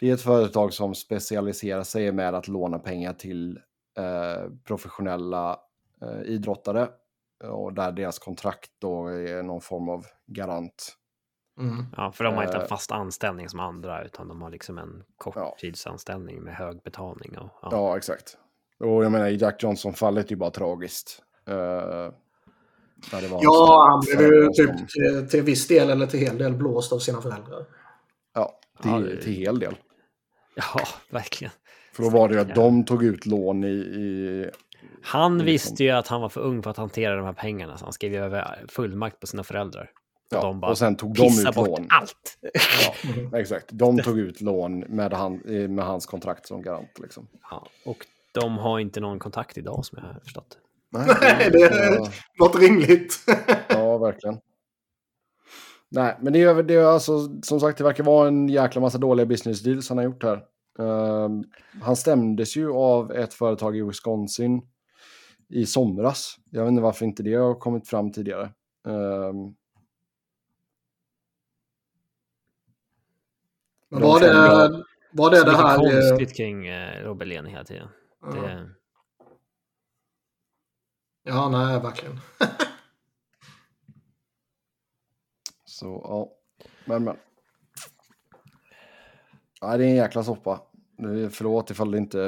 Det 0.00 0.10
är 0.10 0.14
ett 0.14 0.22
företag 0.22 0.72
som 0.72 0.94
specialiserar 0.94 1.82
sig 1.82 2.12
med 2.12 2.34
att 2.34 2.48
låna 2.48 2.78
pengar 2.78 3.12
till 3.12 3.58
eh, 3.98 4.50
professionella 4.64 5.56
eh, 6.02 6.22
idrottare 6.32 6.88
och 7.42 7.72
där 7.72 7.92
deras 7.92 8.18
kontrakt 8.18 8.70
då 8.80 9.06
är 9.06 9.42
någon 9.42 9.60
form 9.60 9.88
av 9.88 10.06
garant. 10.26 10.96
Mm. 11.60 11.84
Ja, 11.96 12.12
för 12.12 12.24
de 12.24 12.34
har 12.34 12.44
inte 12.44 12.56
en 12.56 12.62
eh. 12.62 12.68
fast 12.68 12.92
anställning 12.92 13.48
som 13.48 13.60
andra, 13.60 14.04
utan 14.04 14.28
de 14.28 14.42
har 14.42 14.50
liksom 14.50 14.78
en 14.78 15.04
korttidsanställning 15.16 16.42
med 16.42 16.54
hög 16.54 16.82
betalning. 16.82 17.38
Och, 17.38 17.50
ja. 17.62 17.68
ja. 17.70 17.96
exakt. 17.96 18.38
Och 18.80 19.04
jag 19.04 19.12
menar, 19.12 19.26
i 19.26 19.36
Jack 19.36 19.62
Johnson-fallet 19.62 20.26
är 20.26 20.30
ju 20.30 20.36
bara 20.36 20.50
tragiskt. 20.50 21.22
Uh, 21.48 21.56
ja, 23.40 23.86
han 23.90 24.00
blev 24.00 24.32
ju 24.32 24.48
typ 24.48 24.78
som... 24.78 24.86
till, 24.86 25.28
till 25.30 25.42
viss 25.42 25.68
del 25.68 25.90
eller 25.90 26.06
till 26.06 26.20
hel 26.20 26.38
del 26.38 26.54
blåst 26.54 26.92
av 26.92 26.98
sina 26.98 27.22
föräldrar. 27.22 27.66
Ja, 28.34 28.58
till, 28.82 28.90
ja, 28.90 28.98
det... 28.98 29.22
till 29.22 29.32
hel 29.32 29.58
del. 29.58 29.76
Ja, 30.54 30.80
verkligen. 31.10 31.52
För 31.92 32.02
då 32.02 32.10
var 32.10 32.28
det 32.28 32.34
ju 32.34 32.40
att 32.40 32.54
de 32.54 32.84
tog 32.84 33.04
ut 33.04 33.26
lån 33.26 33.64
i... 33.64 33.68
i 33.68 34.50
han 35.02 35.44
visste 35.44 35.84
ju 35.84 35.90
att 35.90 36.08
han 36.08 36.20
var 36.20 36.28
för 36.28 36.40
ung 36.40 36.62
för 36.62 36.70
att 36.70 36.76
hantera 36.76 37.16
de 37.16 37.24
här 37.24 37.32
pengarna, 37.32 37.78
så 37.78 37.84
han 37.84 37.92
skrev 37.92 38.12
ju 38.12 38.18
över 38.18 38.64
fullmakt 38.68 39.20
på 39.20 39.26
sina 39.26 39.44
föräldrar. 39.44 39.90
Ja, 40.30 40.38
och, 40.38 40.44
de 40.44 40.60
bara 40.60 40.70
och 40.70 40.78
sen 40.78 40.96
tog 40.96 41.14
de 41.14 41.26
ut 41.26 41.54
bort 41.54 41.68
lån. 41.68 41.86
allt. 41.90 42.38
Ja, 43.32 43.38
exakt. 43.38 43.66
De 43.72 43.98
tog 43.98 44.18
ut 44.18 44.40
lån 44.40 44.78
med, 44.78 45.12
han, 45.12 45.36
med 45.68 45.84
hans 45.84 46.06
kontrakt 46.06 46.46
som 46.46 46.62
garant. 46.62 46.98
Liksom. 46.98 47.28
Ja, 47.50 47.66
och 47.84 48.06
de 48.32 48.58
har 48.58 48.78
inte 48.78 49.00
någon 49.00 49.18
kontakt 49.18 49.58
idag 49.58 49.84
som 49.84 49.98
jag 50.02 50.08
har 50.08 50.20
förstått. 50.20 50.58
Nej, 50.90 51.06
det, 51.52 51.68
det 51.68 52.10
låter 52.38 52.58
rimligt. 52.58 53.14
ja, 53.68 53.98
verkligen. 53.98 54.38
Nej, 55.90 56.16
men 56.20 56.32
det 56.32 56.42
är, 56.42 56.62
det 56.62 56.74
är 56.74 56.84
alltså, 56.84 57.40
som 57.42 57.60
sagt, 57.60 57.78
det 57.78 57.84
verkar 57.84 58.04
vara 58.04 58.28
en 58.28 58.48
jäkla 58.48 58.80
massa 58.80 58.98
dåliga 58.98 59.26
business 59.26 59.62
deals 59.62 59.88
han 59.88 59.98
har 59.98 60.04
gjort 60.04 60.22
här. 60.22 60.42
Uh, 60.80 61.28
han 61.82 61.96
stämdes 61.96 62.56
ju 62.56 62.72
av 62.72 63.12
ett 63.12 63.34
företag 63.34 63.76
i 63.76 63.82
Wisconsin 63.82 64.62
i 65.52 65.66
somras. 65.66 66.38
Jag 66.50 66.62
vet 66.62 66.70
inte 66.70 66.82
varför 66.82 67.06
inte 67.06 67.22
det 67.22 67.34
har 67.34 67.54
kommit 67.54 67.88
fram 67.88 68.12
tidigare. 68.12 68.44
Uh, 68.88 69.32
men 73.88 74.02
var 74.02 74.20
det, 74.20 74.84
var 75.12 75.30
det 75.30 75.44
det 75.44 75.56
här... 75.56 75.78
Det 75.78 75.88
är 75.88 76.10
konstigt 76.10 76.36
kring 76.36 76.66
eh, 76.66 77.04
Robert 77.04 77.28
Lehn 77.28 77.46
hela 77.46 77.64
tiden. 77.64 77.88
Ja. 78.20 78.28
Det... 78.28 78.70
ja, 81.22 81.48
nej, 81.48 81.80
verkligen. 81.80 82.20
Så 85.64 85.86
ja, 86.04 86.32
men 86.84 87.04
men. 87.04 87.16
Nej, 89.62 89.78
det 89.78 89.84
är 89.84 89.88
en 89.88 89.94
jäkla 89.94 90.24
soppa. 90.24 90.60
Förlåt 91.30 91.70
ifall 91.70 91.90
det 91.90 91.98
inte... 91.98 92.18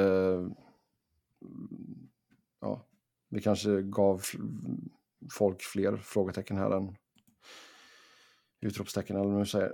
Vi 3.29 3.41
kanske 3.41 3.81
gav 3.81 4.23
folk 5.31 5.61
fler 5.61 5.97
frågetecken 5.97 6.57
här 6.57 6.71
än 6.71 6.95
utropstecken 8.61 9.15
eller 9.15 9.25
vad 9.25 9.35
man 9.35 9.45
säger. 9.45 9.71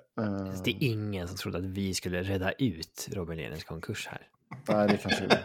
Det 0.63 0.71
är 0.71 0.83
ingen 0.83 1.27
som 1.27 1.37
trodde 1.37 1.57
att 1.57 1.63
vi 1.63 1.93
skulle 1.93 2.23
rädda 2.23 2.51
ut 2.51 3.07
Robin 3.11 3.37
Lehners 3.37 3.63
konkurs 3.63 4.07
här. 4.07 4.27
Nej, 4.67 4.87
det 4.87 4.97
kanske, 4.97 5.27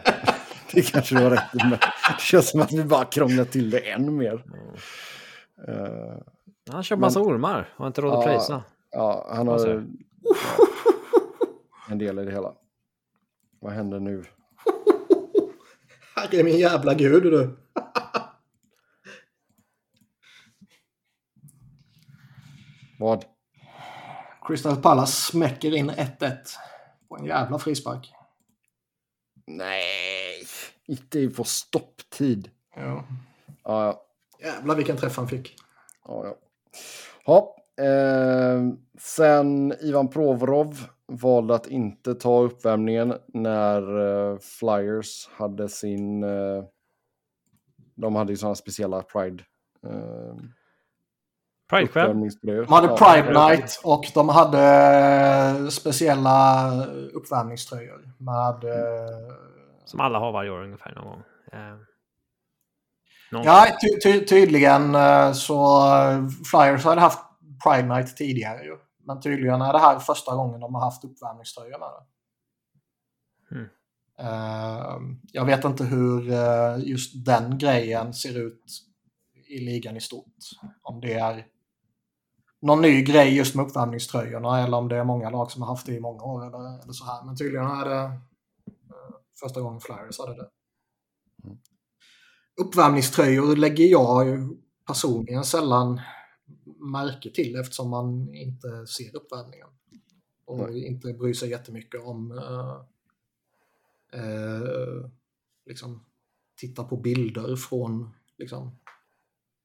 det 0.73 0.81
kanske 0.81 1.15
var 1.23 1.29
rätt. 1.29 1.53
Men 1.53 1.69
det 1.69 2.19
känns 2.19 2.49
som 2.49 2.61
att 2.61 2.71
vi 2.71 2.83
bara 2.83 3.05
krånglar 3.05 3.45
till 3.45 3.69
det 3.69 3.91
än 3.91 4.15
mer. 4.15 4.45
Mm. 4.47 5.83
Uh, 5.83 6.17
han 6.69 6.83
kör 6.83 6.95
massa 6.95 7.19
men, 7.19 7.27
ormar 7.27 7.73
och 7.73 7.79
har 7.79 7.87
inte 7.87 8.01
råd 8.01 8.13
att 8.13 8.19
ja, 8.19 8.23
pröjsa. 8.23 8.63
Ja, 8.91 9.27
han 9.29 9.47
har 9.47 9.67
ja, 9.67 9.81
en 11.89 11.97
del 11.97 12.19
i 12.19 12.25
det 12.25 12.31
hela. 12.31 12.53
Vad 13.59 13.73
händer 13.73 13.99
nu? 13.99 14.23
Herre 16.15 16.43
min 16.43 16.57
jävla 16.57 16.93
gud 16.93 17.23
du. 17.23 17.57
Vad? 22.99 23.25
Crystal 24.47 24.81
Palace 24.81 25.31
smäcker 25.31 25.75
in 25.75 25.91
1-1 25.91 26.37
på 27.09 27.17
en 27.17 27.25
jävla 27.25 27.59
frispark. 27.59 28.13
Nej, 29.47 30.43
inte 30.85 31.27
på 31.27 31.43
stopptid. 31.43 32.49
Ja. 32.75 33.03
Ja, 33.63 33.85
ja. 33.85 34.03
Jävlar 34.39 34.75
vilken 34.75 34.97
träff 34.97 35.17
han 35.17 35.27
fick. 35.27 35.55
Ja, 36.07 36.25
ja. 36.25 36.35
Ja, 37.25 37.55
eh, 37.83 38.61
sen 38.99 39.73
Ivan 39.81 40.07
Provorov 40.07 40.77
valde 41.07 41.55
att 41.55 41.67
inte 41.67 42.15
ta 42.15 42.41
uppvärmningen 42.41 43.13
när 43.27 43.99
eh, 43.99 44.37
Flyers 44.39 45.29
hade 45.31 45.69
sin... 45.69 46.23
Eh, 46.23 46.63
de 47.95 48.15
hade 48.15 48.33
ju 48.33 48.37
sådana 48.37 48.55
speciella 48.55 49.01
Pride... 49.01 49.43
Pride-kväll? 51.69 52.29
De 52.41 52.73
hade 52.73 52.87
Pride 52.87 53.47
Night 53.47 53.81
och 53.83 54.05
de 54.13 54.29
hade 54.29 54.63
eh, 55.59 55.67
speciella 55.67 56.71
uppvärmningströjor 57.13 58.13
med... 58.17 58.63
Eh, 58.63 59.35
Som 59.85 59.99
alla 59.99 60.19
har 60.19 60.31
varje 60.31 60.49
år 60.49 60.63
ungefär 60.63 60.95
någon 60.95 61.05
gång. 61.05 61.23
Eh, 61.51 61.77
någon 63.31 63.43
ja, 63.43 63.67
ty 63.81 63.99
ty 64.03 64.25
tydligen 64.25 64.95
så 65.35 65.81
Flyers 66.51 66.83
hade 66.83 67.01
haft 67.01 67.19
Pride 67.63 67.87
Night 67.95 68.17
tidigare 68.17 68.63
ju. 68.63 68.77
Men 69.03 69.21
tydligen 69.21 69.61
är 69.61 69.73
det 69.73 69.79
här 69.79 69.99
första 69.99 70.35
gången 70.35 70.59
de 70.59 70.75
har 70.75 70.81
haft 70.81 71.03
uppvärmningströjor 71.03 71.79
med 71.79 71.89
det. 71.89 72.05
Mm. 73.55 73.67
Jag 75.31 75.45
vet 75.45 75.65
inte 75.65 75.83
hur 75.83 76.21
just 76.77 77.25
den 77.25 77.57
grejen 77.57 78.13
ser 78.13 78.37
ut 78.37 78.63
i 79.49 79.59
ligan 79.59 79.97
i 79.97 80.01
stort. 80.01 80.35
Om 80.81 81.01
det 81.01 81.13
är 81.13 81.45
någon 82.61 82.81
ny 82.81 83.01
grej 83.01 83.35
just 83.37 83.55
med 83.55 83.65
uppvärmningströjorna 83.65 84.63
eller 84.63 84.77
om 84.77 84.87
det 84.87 84.97
är 84.97 85.03
många 85.03 85.29
lag 85.29 85.51
som 85.51 85.61
har 85.61 85.69
haft 85.69 85.85
det 85.85 85.93
i 85.93 85.99
många 85.99 86.23
år 86.23 86.47
eller, 86.47 86.83
eller 86.83 86.93
så 86.93 87.05
här. 87.05 87.25
Men 87.25 87.37
tydligen 87.37 87.65
är 87.65 87.85
det 87.85 88.03
uh, 88.03 88.11
första 89.39 89.61
gången 89.61 89.81
Flyers 89.81 90.19
hade 90.19 90.35
det. 90.35 90.49
Mm. 91.43 91.57
Uppvärmningströjor 92.61 93.55
lägger 93.55 93.85
jag 93.85 94.27
personligen 94.87 95.43
sällan 95.43 96.01
märke 96.91 97.31
till 97.31 97.55
eftersom 97.55 97.89
man 97.89 98.33
inte 98.33 98.87
ser 98.87 99.15
uppvärmningen. 99.15 99.67
Och 100.45 100.69
Nej. 100.69 100.85
inte 100.87 101.13
bryr 101.13 101.33
sig 101.33 101.49
jättemycket 101.49 102.01
om 102.01 102.31
uh, 102.31 102.81
uh, 104.21 105.09
liksom 105.65 106.05
titta 106.55 106.83
på 106.83 106.97
bilder 106.97 107.55
från 107.55 108.09
liksom, 108.37 108.71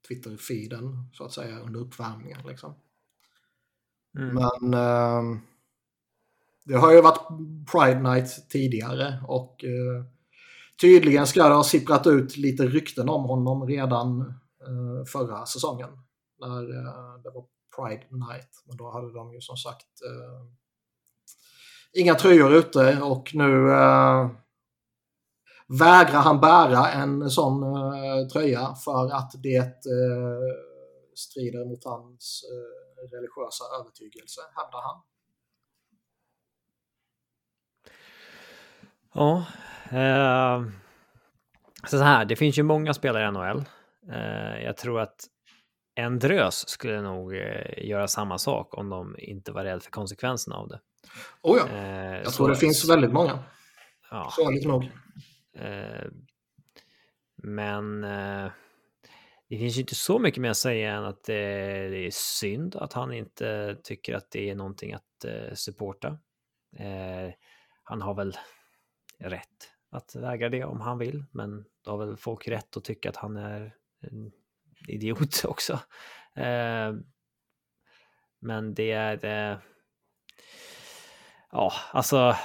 Twitter-feeden 0.08 1.08
så 1.12 1.24
att 1.24 1.32
säga 1.32 1.60
under 1.60 1.80
uppvärmningen. 1.80 2.40
Liksom. 2.46 2.74
Mm. 4.18 4.34
Men 4.34 4.74
uh, 4.74 5.40
det 6.64 6.74
har 6.74 6.92
ju 6.92 7.00
varit 7.00 7.28
Pride 7.72 8.00
Night 8.00 8.48
tidigare 8.48 9.24
och 9.28 9.64
uh, 9.64 10.04
tydligen 10.80 11.26
ska 11.26 11.48
det 11.48 11.54
ha 11.54 11.64
sipprat 11.64 12.06
ut 12.06 12.36
lite 12.36 12.66
rykten 12.66 13.08
om 13.08 13.22
honom 13.22 13.66
redan 13.66 14.20
uh, 14.68 15.04
förra 15.06 15.46
säsongen 15.46 15.90
när 16.40 16.62
uh, 16.62 17.22
det 17.22 17.30
var 17.30 17.44
Pride 17.76 18.06
Night. 18.10 18.48
Men 18.66 18.76
då 18.76 18.90
hade 18.90 19.12
de 19.12 19.32
ju 19.32 19.40
som 19.40 19.56
sagt 19.56 19.86
uh, 20.06 20.48
inga 21.92 22.14
tröjor 22.14 22.52
ute 22.52 23.00
och 23.02 23.30
nu 23.34 23.52
uh, 23.52 24.30
vägrar 25.68 26.20
han 26.20 26.40
bära 26.40 26.90
en 26.90 27.30
sån 27.30 27.62
tröja 28.32 28.74
för 28.84 29.12
att 29.12 29.32
det 29.42 29.74
strider 31.14 31.64
mot 31.64 31.84
hans 31.84 32.44
religiösa 33.12 33.64
övertygelse, 33.80 34.40
hävdar 34.56 34.82
han. 34.82 35.02
Ja, 39.14 39.44
eh, 39.90 40.62
så 41.86 41.98
här, 41.98 42.24
det 42.24 42.36
finns 42.36 42.58
ju 42.58 42.62
många 42.62 42.94
spelare 42.94 43.28
i 43.28 43.30
NHL. 43.30 43.64
Eh, 44.12 44.64
jag 44.64 44.76
tror 44.76 45.00
att 45.00 45.26
en 45.94 46.18
drös 46.18 46.68
skulle 46.68 47.02
nog 47.02 47.36
eh, 47.36 47.88
göra 47.88 48.08
samma 48.08 48.38
sak 48.38 48.78
om 48.78 48.88
de 48.88 49.16
inte 49.18 49.52
var 49.52 49.64
rädda 49.64 49.80
för 49.80 49.90
konsekvenserna 49.90 50.56
av 50.56 50.68
det. 50.68 50.80
Oh 51.42 51.58
ja, 51.58 51.76
jag 52.24 52.32
tror 52.32 52.48
det 52.48 52.56
finns 52.56 52.90
väldigt 52.90 53.12
många. 53.12 53.38
Ja. 54.10 54.32
Sorgligt 54.36 54.66
nog. 54.66 54.90
Eh, 55.54 56.06
men 57.36 58.04
eh, 58.04 58.52
det 59.48 59.58
finns 59.58 59.76
ju 59.76 59.80
inte 59.80 59.94
så 59.94 60.18
mycket 60.18 60.40
mer 60.40 60.50
att 60.50 60.56
säga 60.56 60.92
än 60.92 61.04
att 61.04 61.28
eh, 61.28 61.34
det, 61.34 62.06
är 62.06 62.10
synd 62.10 62.76
att 62.76 62.92
han 62.92 63.12
inte 63.12 63.76
tycker 63.82 64.14
att 64.14 64.30
det 64.30 64.50
är 64.50 64.54
någonting 64.54 64.92
att 64.92 65.24
supporta. 65.54 66.18
Han 67.82 68.02
har 68.02 68.14
väl 68.14 68.36
rätt 69.18 69.70
att 69.90 70.14
vägra 70.14 70.48
det 70.48 70.64
om 70.64 70.80
han 70.80 70.98
vill, 70.98 71.24
men 71.30 71.64
då 71.84 71.90
har 71.90 72.06
väl 72.06 72.16
folk 72.16 72.48
rätt 72.48 72.76
att 72.76 72.84
tycka 72.84 73.08
att 73.08 73.16
han 73.16 73.36
är 73.36 73.74
en 74.00 74.32
idiot 74.88 75.44
också. 75.44 75.80
Men 78.40 78.74
det 78.74 78.92
är... 78.92 79.60
Ja, 81.50 81.72
alltså 81.92 82.36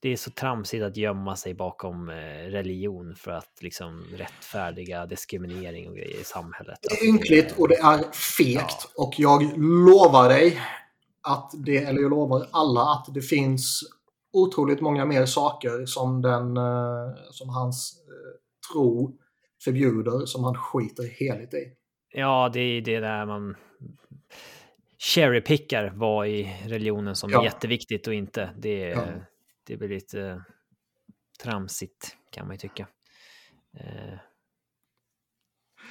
det 0.00 0.08
är 0.08 0.16
så 0.16 0.30
tramsigt 0.30 0.84
att 0.84 0.96
gömma 0.96 1.36
sig 1.36 1.54
bakom 1.54 2.08
eh, 2.08 2.14
religion 2.50 3.14
för 3.14 3.30
att 3.30 3.58
liksom 3.60 4.04
rättfärdiga 4.16 5.06
diskriminering 5.06 5.88
och 5.88 5.96
grejer 5.96 6.20
i 6.20 6.24
samhället. 6.24 6.78
Det 6.82 6.88
är 6.88 6.90
alltså, 6.90 7.04
ynkligt 7.06 7.54
och 7.58 7.68
det 7.68 7.76
är 7.76 8.12
fegt 8.12 8.88
ja. 8.96 9.04
och 9.04 9.14
jag 9.16 9.58
lovar 9.58 10.28
dig 10.28 10.60
att 11.22 11.50
det, 11.54 11.76
eller 11.76 12.00
jag 12.00 12.10
lovar 12.10 12.46
alla 12.50 12.80
att 12.80 13.14
det 13.14 13.22
finns 13.22 13.80
otroligt 14.32 14.80
många 14.80 15.04
mer 15.04 15.26
saker 15.26 15.86
som 15.86 16.22
den, 16.22 16.56
som 17.30 17.48
hans 17.48 17.96
tro 18.72 19.18
förbjuder 19.64 20.26
som 20.26 20.44
han 20.44 20.54
skiter 20.54 21.04
heligt 21.04 21.54
i. 21.54 21.72
Ja, 22.12 22.50
det 22.52 22.60
är 22.60 22.80
det 22.80 23.00
där 23.00 23.26
man 23.26 23.56
cherrypickar 24.98 25.92
vad 25.94 26.28
i 26.28 26.56
religionen 26.64 27.16
som 27.16 27.30
Ja. 27.30 27.40
är 27.40 27.44
jätteviktigt 27.44 28.06
och 28.06 28.14
inte. 28.14 28.50
Det, 28.58 28.78
Ja. 28.78 29.04
Det 29.66 29.76
blir 29.76 29.88
lite 29.88 30.42
tramsigt 31.42 32.16
kan 32.32 32.46
man 32.46 32.54
ju 32.54 32.58
tycka. 32.58 32.86
Eh, 33.80 34.18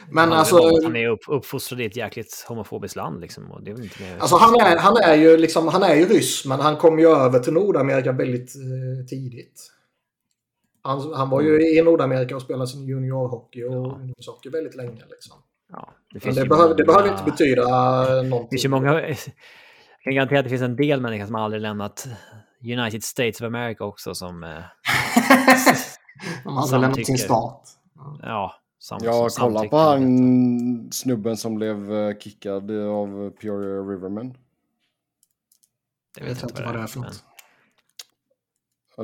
Men 0.09 0.29
han, 0.29 0.33
alltså, 0.39 0.83
han 0.83 0.95
är 0.95 1.07
upp, 1.09 1.19
uppfostrad 1.27 1.81
i 1.81 1.85
ett 1.85 1.95
jäkligt 1.95 2.45
homofobiskt 2.47 2.95
land 2.95 3.21
liksom. 3.21 3.51
Och 3.51 3.63
det 3.63 3.71
är 3.71 3.83
inte 3.83 4.01
mer... 4.03 4.17
alltså 4.19 4.35
han, 4.35 4.55
är, 4.55 4.77
han, 4.77 4.97
är 4.97 5.15
ju 5.15 5.37
liksom, 5.37 5.67
han 5.67 5.83
är 5.83 5.95
ju 5.95 6.05
ryss 6.05 6.45
men 6.45 6.59
han 6.59 6.77
kom 6.77 6.99
ju 6.99 7.07
över 7.07 7.39
till 7.39 7.53
Nordamerika 7.53 8.11
väldigt 8.11 8.55
eh, 8.55 9.05
tidigt. 9.09 9.71
Han, 10.81 11.13
han 11.13 11.29
var 11.29 11.41
ju 11.41 11.77
i 11.77 11.81
Nordamerika 11.81 12.35
och 12.35 12.41
spelade 12.41 12.67
sin 12.67 12.85
juniorhockey 12.85 13.63
och 13.63 13.73
Ja. 13.73 13.77
ungdomshockey 13.95 14.49
väldigt 14.49 14.75
länge. 14.75 15.03
Liksom. 15.09 15.37
ja, 15.71 15.93
det, 16.13 16.19
det, 16.19 16.45
behöver, 16.49 16.75
det 16.75 16.85
många- 16.85 16.97
behöver 16.97 17.11
inte 17.11 17.31
betyda 17.31 17.65
Det 18.15 18.23
någonting. 18.29 18.49
finns 18.49 18.65
ju 18.65 18.69
många... 18.69 19.01
Jag 19.09 19.17
kan 20.03 20.15
garantera 20.15 20.39
att 20.39 20.45
det 20.45 20.49
finns 20.49 20.61
en 20.61 20.75
del 20.75 21.01
människor 21.01 21.25
som 21.25 21.35
aldrig 21.35 21.61
lämnat 21.61 22.07
United 22.65 23.03
States 23.03 23.41
of 23.41 23.45
America 23.45 23.83
också 23.83 24.15
som... 24.15 24.43
eh, 24.43 24.49
De 26.43 26.57
hade 26.57 26.77
lämnat 26.77 27.05
sin 27.05 27.17
stat. 27.17 27.77
Ja, 28.21 28.53
sam, 28.79 28.99
Jag 29.03 29.31
som 29.31 29.53
samtycker 29.53 29.69
på 29.69 29.77
han 29.77 30.89
snubben 30.91 31.37
som 31.37 31.55
blev 31.55 31.93
eh, 31.93 32.17
kickad 32.17 32.71
av 32.71 33.29
Peoria 33.29 33.81
Rivermen. 33.81 34.29
detta. 34.29 34.39
Jag 36.17 36.25
vet 36.25 36.43
inte 36.43 36.63
vad 36.63 36.73
det 36.75 36.79
är 36.81 36.87
för 36.87 36.99
men- 36.99 37.09
något. 37.09 37.23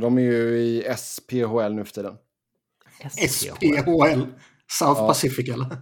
De 0.01 0.17
är 0.17 0.21
ju 0.21 0.57
i 0.59 0.93
SPHL 0.97 1.69
nu 1.73 1.85
för 1.85 1.93
tiden. 1.93 2.17
SPHL. 3.29 4.21
South 4.79 5.01
Ja. 5.01 5.07
Pacific 5.07 5.49
eller? 5.49 5.77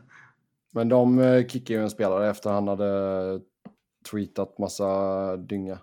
Men 0.72 0.90
de 0.90 1.20
eh, 1.20 1.48
kickade 1.48 1.74
ju 1.80 1.84
en 1.84 1.90
spelare 1.90 2.30
efter 2.30 2.50
han 2.50 2.68
hade 2.68 3.40
tweetat 4.12 4.58
massa 4.58 5.38
dynga. 5.38 5.80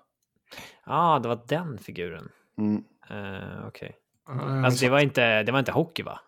Ja, 0.86 1.18
det 1.22 1.28
var 1.28 1.40
den 1.46 1.78
figuren. 1.78 2.28
Mm. 2.58 2.84
Uh, 3.10 3.66
Okej. 3.66 3.96
Eh, 4.28 4.64
Alltså 4.64 4.84
det 4.84 4.90
var, 4.90 5.00
inte, 5.00 5.42
det 5.42 5.52
var 5.52 5.58
inte 5.58 5.72
hockey 5.72 6.02
va? 6.02 6.20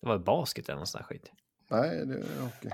Det 0.00 0.08
var 0.08 0.18
basket 0.18 0.68
eller 0.68 0.78
något 0.78 0.88
sånt 0.88 1.08
där 1.08 1.14
skit. 1.14 1.32
Nej, 1.68 2.06
det 2.06 2.14
är 2.14 2.24
okej. 2.58 2.72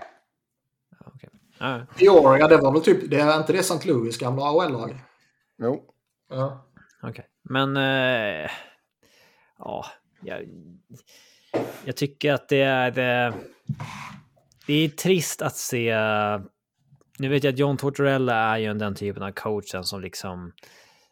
Ja, 0.91 1.07
okej. 1.15 1.31
Ja, 1.59 1.87
Peoria, 1.99 2.49
det 2.49 2.57
var 2.57 2.73
väl 2.73 2.83
typ, 2.83 3.11
det 3.11 3.21
är 3.21 3.37
inte 3.37 3.53
det 3.53 3.59
St. 3.59 3.89
Louis 3.89 4.19
gamla 4.19 4.43
AHL-lag? 4.43 4.99
Jo. 5.59 5.85
Ja. 6.31 6.67
okej. 7.03 7.27
Men... 7.43 7.77
eh, 7.77 8.51
ja, 9.59 9.87
jag, 10.21 10.49
jag 11.85 11.97
tycker 11.97 12.33
att 12.33 12.49
det 12.49 12.61
är... 12.63 12.91
Det, 12.91 13.35
det 14.67 14.75
är 14.75 14.89
trist 14.89 15.43
att 15.43 15.57
se... 15.57 15.93
Nu 17.19 17.29
vet 17.29 17.45
jag 17.45 17.53
att 17.53 17.59
John 17.59 17.77
Tortorella 17.77 18.35
är 18.35 18.59
ju 18.59 18.75
den 18.75 18.95
typen 18.95 19.23
av 19.23 19.33
coachen 19.33 19.85
som 19.85 20.01
liksom... 20.01 20.53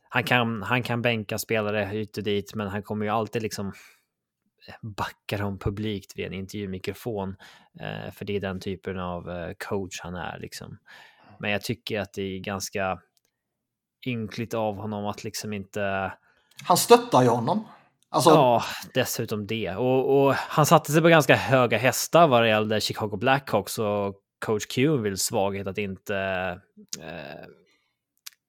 Han 0.08 0.24
kan, 0.24 0.62
han 0.62 0.82
kan 0.82 1.02
bänka 1.02 1.38
spelare 1.38 1.84
hit 1.84 2.16
och 2.16 2.22
dit, 2.22 2.54
men 2.54 2.68
han 2.68 2.82
kommer 2.82 3.04
ju 3.06 3.10
alltid 3.10 3.42
liksom 3.42 3.72
backa 4.82 5.38
dem 5.38 5.58
publikt 5.58 6.12
vid 6.16 6.26
en 6.26 6.32
intervjumikrofon. 6.32 7.36
Eh, 7.80 8.12
för 8.12 8.24
det 8.24 8.36
är 8.36 8.40
den 8.40 8.60
typen 8.60 8.98
av 8.98 9.30
eh, 9.30 9.52
coach 9.58 10.00
han 10.00 10.14
är 10.14 10.38
liksom. 10.38 10.78
Men 11.38 11.50
jag 11.50 11.62
tycker 11.62 12.00
att 12.00 12.12
det 12.12 12.22
är 12.22 12.38
ganska 12.38 12.98
ynkligt 14.06 14.54
av 14.54 14.76
honom 14.76 15.06
att 15.06 15.24
liksom 15.24 15.52
inte... 15.52 16.12
Han 16.64 16.76
stöttar 16.76 17.22
ju 17.22 17.28
honom. 17.28 17.68
Alltså, 18.08 18.30
Ja, 18.30 18.62
dessutom 18.94 19.46
det. 19.46 19.76
Och, 19.76 20.26
och 20.26 20.34
han 20.34 20.66
satte 20.66 20.92
sig 20.92 21.02
på 21.02 21.08
ganska 21.08 21.36
höga 21.36 21.78
hästar 21.78 22.28
vad 22.28 22.42
det 22.42 22.48
gällde 22.48 22.80
Chicago 22.80 23.16
Blackhawks 23.16 23.78
och 23.78 24.14
coach 24.38 24.66
Q 24.66 24.96
vill 24.96 25.18
svaghet 25.18 25.66
att 25.66 25.78
inte 25.78 26.16
eh, 27.00 27.46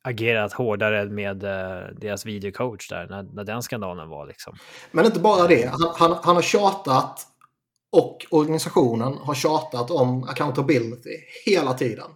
agerat 0.04 0.54
hårdare 0.54 1.06
med 1.06 1.44
eh, 1.44 1.88
deras 1.96 2.26
videocoach 2.26 2.88
där 2.90 3.08
när, 3.10 3.24
när 3.24 3.44
den 3.44 3.62
skandalen 3.62 4.10
var 4.10 4.28
liksom. 4.28 4.56
Men 4.92 5.06
inte 5.06 5.20
bara 5.20 5.48
det. 5.48 5.66
Han, 5.66 5.94
han, 5.96 6.18
han 6.24 6.36
har 6.36 6.44
tjatat 6.44 7.28
och 7.92 8.26
organisationen 8.32 9.14
har 9.14 9.34
tjatat 9.34 9.92
om 9.92 10.24
accountability 10.24 11.18
hela 11.46 11.74
tiden. 11.74 12.10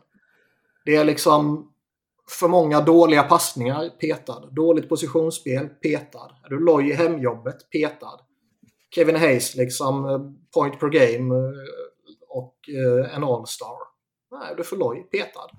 Det 0.86 0.96
är 0.96 1.06
liksom 1.06 1.68
för 2.40 2.48
många 2.48 2.82
dåliga 2.82 3.24
passningar, 3.24 3.90
petad. 3.90 4.50
Dåligt 4.52 4.90
positionsspel, 4.90 5.68
petad. 5.68 6.32
Är 6.44 6.50
du 6.50 6.60
loj 6.66 6.90
i 6.90 6.94
hemjobbet, 6.94 7.70
petad. 7.72 8.20
Kevin 8.96 9.16
Hayes, 9.16 9.56
liksom 9.56 10.06
eh, 10.06 10.20
point 10.54 10.80
per 10.80 10.90
game 10.90 11.36
eh, 11.36 11.52
och 12.32 12.56
eh, 12.70 13.16
en 13.16 13.24
all-star. 13.24 13.78
Nej, 14.32 14.54
du 14.58 14.64
för 14.64 14.76
loj, 14.76 15.08
petad. 15.12 15.50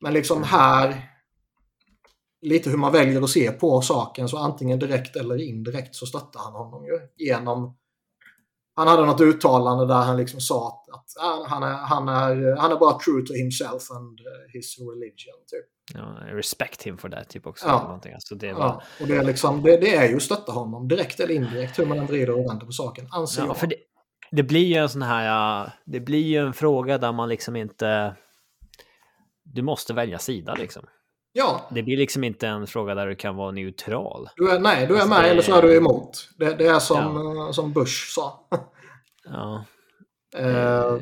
Men 0.00 0.12
liksom 0.12 0.42
här, 0.42 1.10
lite 2.40 2.70
hur 2.70 2.76
man 2.76 2.92
väljer 2.92 3.22
att 3.22 3.30
se 3.30 3.52
på 3.52 3.80
saken, 3.80 4.28
så 4.28 4.38
antingen 4.38 4.78
direkt 4.78 5.16
eller 5.16 5.42
indirekt 5.42 5.94
så 5.94 6.06
stöttar 6.06 6.40
han 6.40 6.52
honom 6.52 6.84
ju 6.84 7.26
genom 7.26 7.76
han 8.74 8.88
hade 8.88 9.06
något 9.06 9.20
uttalande 9.20 9.86
där 9.86 9.94
han 10.02 10.16
liksom 10.16 10.40
sa 10.40 10.84
att, 10.92 11.48
han, 11.48 11.62
är, 11.62 11.72
han, 11.72 12.08
är, 12.08 12.56
han 12.56 12.72
är 12.72 12.76
bara 12.76 12.98
true 12.98 13.26
to 13.26 13.32
himself 13.32 13.90
and 13.90 14.20
uh, 14.20 14.52
his 14.52 14.78
religion. 14.78 15.38
Typ. 15.46 15.66
Ja, 15.94 16.34
respect 16.36 16.82
him 16.82 16.98
for 16.98 17.08
that 17.08 17.28
typ 17.28 17.46
också. 17.46 17.66
Ja. 17.66 18.00
Alltså, 18.14 18.34
det, 18.34 18.52
var, 18.52 18.60
Ja, 18.60 18.82
och 19.00 19.06
det 19.06 19.16
är, 19.16 19.24
liksom, 19.24 19.62
det, 19.62 19.76
det 19.76 19.94
är 19.94 20.08
ju 20.08 20.16
att 20.16 20.22
stötta 20.22 20.52
honom, 20.52 20.88
direkt 20.88 21.20
eller 21.20 21.34
indirekt, 21.34 21.78
hur 21.78 21.86
man 21.86 21.98
än 21.98 22.06
vrider 22.06 22.30
och 22.30 22.50
vänder 22.50 22.66
på 22.66 22.72
saken, 22.72 23.08
anser 23.10 23.42
Ja, 23.42 23.46
jag. 23.46 23.56
för 23.56 23.66
det, 23.66 23.76
det 24.32 24.42
blir 24.42 24.64
ju 24.66 24.74
en 24.74 24.88
sån 24.88 25.02
här, 25.02 25.26
ja, 25.26 25.70
det 25.84 26.00
blir 26.00 26.22
ju 26.26 26.36
en 26.46 26.52
fråga 26.52 26.98
där 26.98 27.12
man 27.12 27.28
liksom 27.28 27.56
inte, 27.56 28.16
du 29.44 29.62
måste 29.62 29.94
välja 29.94 30.18
sida 30.18 30.54
liksom. 30.54 30.82
Ja, 31.32 31.60
Det 31.70 31.82
blir 31.82 31.96
liksom 31.96 32.24
inte 32.24 32.48
en 32.48 32.66
fråga 32.66 32.94
där 32.94 33.06
du 33.06 33.14
kan 33.16 33.36
vara 33.36 33.50
neutral. 33.50 34.28
du 34.36 34.50
är, 34.50 34.60
nej, 34.60 34.86
du 34.86 34.94
är 34.94 34.98
Alltså, 34.98 35.08
med 35.14 35.24
det- 35.24 35.28
eller 35.28 35.42
så 35.42 35.54
är 35.54 35.62
du 35.62 35.76
emot. 35.76 36.28
Det, 36.38 36.54
det 36.54 36.66
är 36.66 36.78
som, 36.78 37.36
eh, 37.36 37.50
som 37.50 37.72
Bush 37.72 38.12
sa. 38.14 38.48
Ja. 39.24 39.64
Eh, 40.36 40.98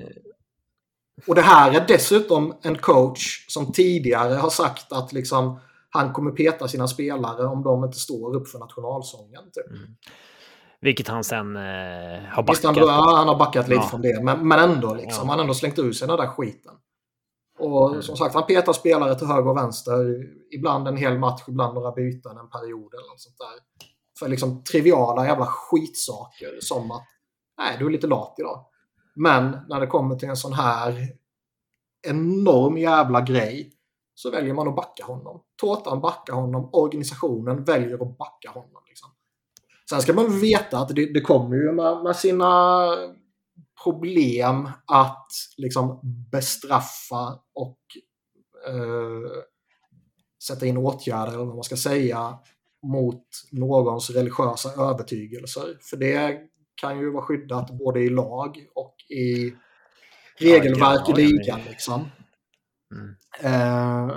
och 1.26 1.34
det 1.34 1.40
här 1.42 1.72
är 1.80 1.84
dessutom 1.88 2.54
en 2.62 2.76
coach 2.78 3.46
som 3.48 3.72
tidigare 3.72 4.34
har 4.34 4.50
sagt 4.50 4.92
att 4.92 5.12
liksom, 5.12 5.60
han 5.90 6.12
kommer 6.12 6.30
peta 6.30 6.68
sina 6.68 6.88
spelare 6.88 7.46
om 7.46 7.62
de 7.62 7.84
inte 7.84 7.98
står 7.98 8.36
upp 8.36 8.48
för 8.48 8.58
nationalsången. 8.58 9.42
Typ. 9.44 9.78
Vilket 10.80 11.08
han 11.08 11.24
sen 11.24 11.56
eh, 11.56 11.62
har 12.28 12.42
backat 12.42 12.64
han, 12.64 12.74
ja, 12.76 13.14
han 13.16 13.28
har 13.28 13.38
backat 13.38 13.68
lite 13.68 13.80
Ja. 13.82 13.88
från 13.88 14.02
det, 14.02 14.22
men, 14.24 14.48
men 14.48 14.70
ändå. 14.70 14.94
Liksom, 14.94 15.10
Ja. 15.14 15.18
Han 15.18 15.28
har 15.28 15.40
ändå 15.40 15.54
slängt 15.54 15.78
ur 15.78 15.92
sig 15.92 16.08
den 16.08 16.16
där 16.16 16.26
skiten. 16.26 16.72
Och 17.58 17.90
Mm. 17.90 18.02
som 18.02 18.16
sagt, 18.16 18.34
han 18.34 18.46
petar 18.46 18.72
spelare 18.72 19.14
till 19.14 19.26
höger 19.26 19.48
och 19.50 19.56
vänster. 19.56 20.16
Ibland 20.54 20.88
en 20.88 20.96
hel 20.96 21.18
match, 21.18 21.42
ibland 21.48 21.74
några 21.74 21.92
byten, 21.92 22.36
en 22.38 22.50
period 22.50 22.94
eller 22.94 23.08
något 23.10 23.20
sånt 23.20 23.38
där. 23.38 23.86
För 24.18 24.28
liksom 24.28 24.64
triviala 24.64 25.26
jävla 25.26 25.46
skitsaker 25.46 26.58
som 26.60 26.90
att 26.90 27.04
nej, 27.58 27.76
du 27.78 27.86
är 27.86 27.90
lite 27.90 28.06
lat 28.06 28.34
idag. 28.38 28.64
Men 29.14 29.56
när 29.68 29.80
det 29.80 29.86
kommer 29.86 30.16
till 30.16 30.28
en 30.28 30.36
sån 30.36 30.52
här 30.52 31.08
enorm 32.08 32.78
jävla 32.78 33.20
grej 33.20 33.72
så 34.14 34.30
väljer 34.30 34.54
man 34.54 34.68
att 34.68 34.76
backa 34.76 35.04
honom. 35.04 35.42
Tårtan 35.60 36.00
backar 36.00 36.32
honom, 36.32 36.70
organisationen 36.72 37.64
väljer 37.64 37.94
att 38.02 38.18
backa 38.18 38.50
honom. 38.50 38.82
Liksom. 38.88 39.08
Sen 39.90 40.02
ska 40.02 40.12
man 40.12 40.40
veta 40.40 40.78
att 40.78 40.88
det, 40.88 41.12
det 41.12 41.20
kommer 41.20 41.56
ju 41.56 41.72
med, 41.72 42.02
med 42.02 42.16
sina 42.16 42.82
problem 43.84 44.68
att 44.86 45.28
liksom 45.56 46.00
bestraffa 46.32 47.38
och 47.54 47.78
eh, 48.68 49.42
sätta 50.42 50.66
in 50.66 50.76
åtgärder, 50.76 51.32
eller 51.32 51.44
vad 51.44 51.54
man 51.54 51.64
ska 51.64 51.76
säga, 51.76 52.38
mot 52.82 53.24
någons 53.52 54.10
religiösa 54.10 54.82
övertygelser. 54.82 55.78
För 55.90 55.96
det 55.96 56.38
kan 56.74 56.98
ju 56.98 57.12
vara 57.12 57.24
skyddat 57.24 57.70
både 57.70 58.00
i 58.00 58.10
lag 58.10 58.66
och 58.74 58.94
i 59.08 59.54
regelverk 60.38 61.08
i 61.08 61.12
ligan. 61.12 61.60
Liksom. 61.68 62.10
Mm. 62.94 63.14
Eh, 63.40 64.16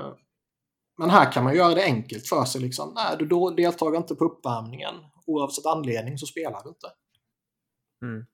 men 0.97 1.09
här 1.09 1.31
kan 1.31 1.43
man 1.43 1.55
göra 1.55 1.75
det 1.75 1.83
enkelt 1.83 2.27
för 2.27 2.45
sig. 2.45 2.61
Liksom. 2.61 2.93
Nej, 2.95 3.15
du 3.19 3.55
deltar 3.55 3.97
inte 3.97 4.15
på 4.15 4.25
uppvärmningen. 4.25 4.95
Oavsett 5.27 5.65
anledning 5.65 6.17
så 6.17 6.25
spelar 6.25 6.63
du 6.63 6.69
inte. 6.69 6.87
Mm. 8.01 8.25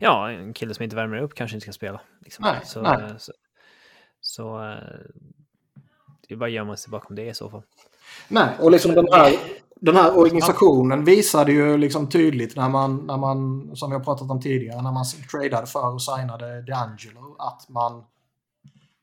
Ja, 0.00 0.30
en 0.30 0.52
kille 0.54 0.74
som 0.74 0.82
inte 0.82 0.96
värmer 0.96 1.22
upp 1.22 1.34
kanske 1.34 1.56
inte 1.56 1.64
ska 1.64 1.72
spela. 1.72 2.00
Liksom. 2.24 2.42
Nej, 2.44 2.60
så, 2.64 2.82
nej. 2.82 3.02
eh, 3.02 3.16
så, 3.16 3.32
så 4.20 4.70
eh, 4.70 4.76
det 6.28 6.34
är 6.34 6.38
bara 6.38 6.48
gömma 6.50 6.76
sig 6.76 6.90
bakom 6.90 7.16
det 7.16 7.26
i 7.26 7.34
så 7.34 7.50
fall. 7.50 7.62
Nej, 8.28 8.48
och 8.60 8.70
liksom 8.70 8.94
den 8.94 9.06
här, 9.12 9.34
den 9.80 9.96
här 9.96 10.18
organisationen 10.18 11.04
visade 11.04 11.52
ju 11.52 11.78
liksom 11.78 12.08
tydligt 12.08 12.56
när 12.56 12.68
man, 12.68 13.06
när 13.06 13.16
man, 13.16 13.70
som 13.76 13.90
vi 13.90 13.96
har 13.96 14.04
pratat 14.04 14.30
om 14.30 14.40
tidigare, 14.40 14.82
när 14.82 14.92
man 14.92 15.04
tradade 15.30 15.66
för 15.66 15.94
och 15.94 16.02
signade 16.02 16.62
DeAngelo, 16.62 17.36
att 17.38 17.68
man, 17.68 18.04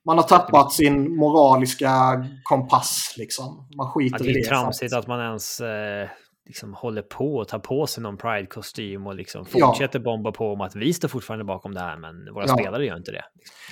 man 0.06 0.18
har 0.18 0.24
tappat 0.24 0.74
sin 0.74 1.16
moraliska 1.16 2.26
kompass. 2.44 3.14
Liksom. 3.18 3.68
Man 3.78 3.86
Ja, 3.88 3.92
skiter 3.92 4.18
det 4.24 4.26
i 4.26 4.32
är 4.32 4.44
det. 4.44 4.50
tramsigt 4.50 4.94
för 4.94 5.00
att 5.00 5.08
man 5.08 5.20
ens... 5.20 5.62
Eh, 5.62 6.10
liksom 6.50 6.74
håller 6.74 7.02
på 7.02 7.36
och 7.36 7.48
tar 7.48 7.60
på 7.60 7.88
sig 7.88 8.04
någon 8.04 8.18
Pride-kostym 8.18 9.08
och 9.08 9.16
liksom 9.16 9.46
Ja. 9.54 9.68
fortsätter 9.68 10.00
bomba 10.00 10.32
på 10.32 10.54
om 10.54 10.62
att 10.62 10.76
vi 10.76 10.94
står 10.94 11.08
fortfarande 11.08 11.46
bakom 11.46 11.74
det 11.74 11.80
här, 11.80 11.98
men 11.98 12.34
våra 12.34 12.46
Ja. 12.48 12.54
spelare 12.58 12.86
gör 12.86 12.98
inte 12.98 13.12
det. 13.12 13.24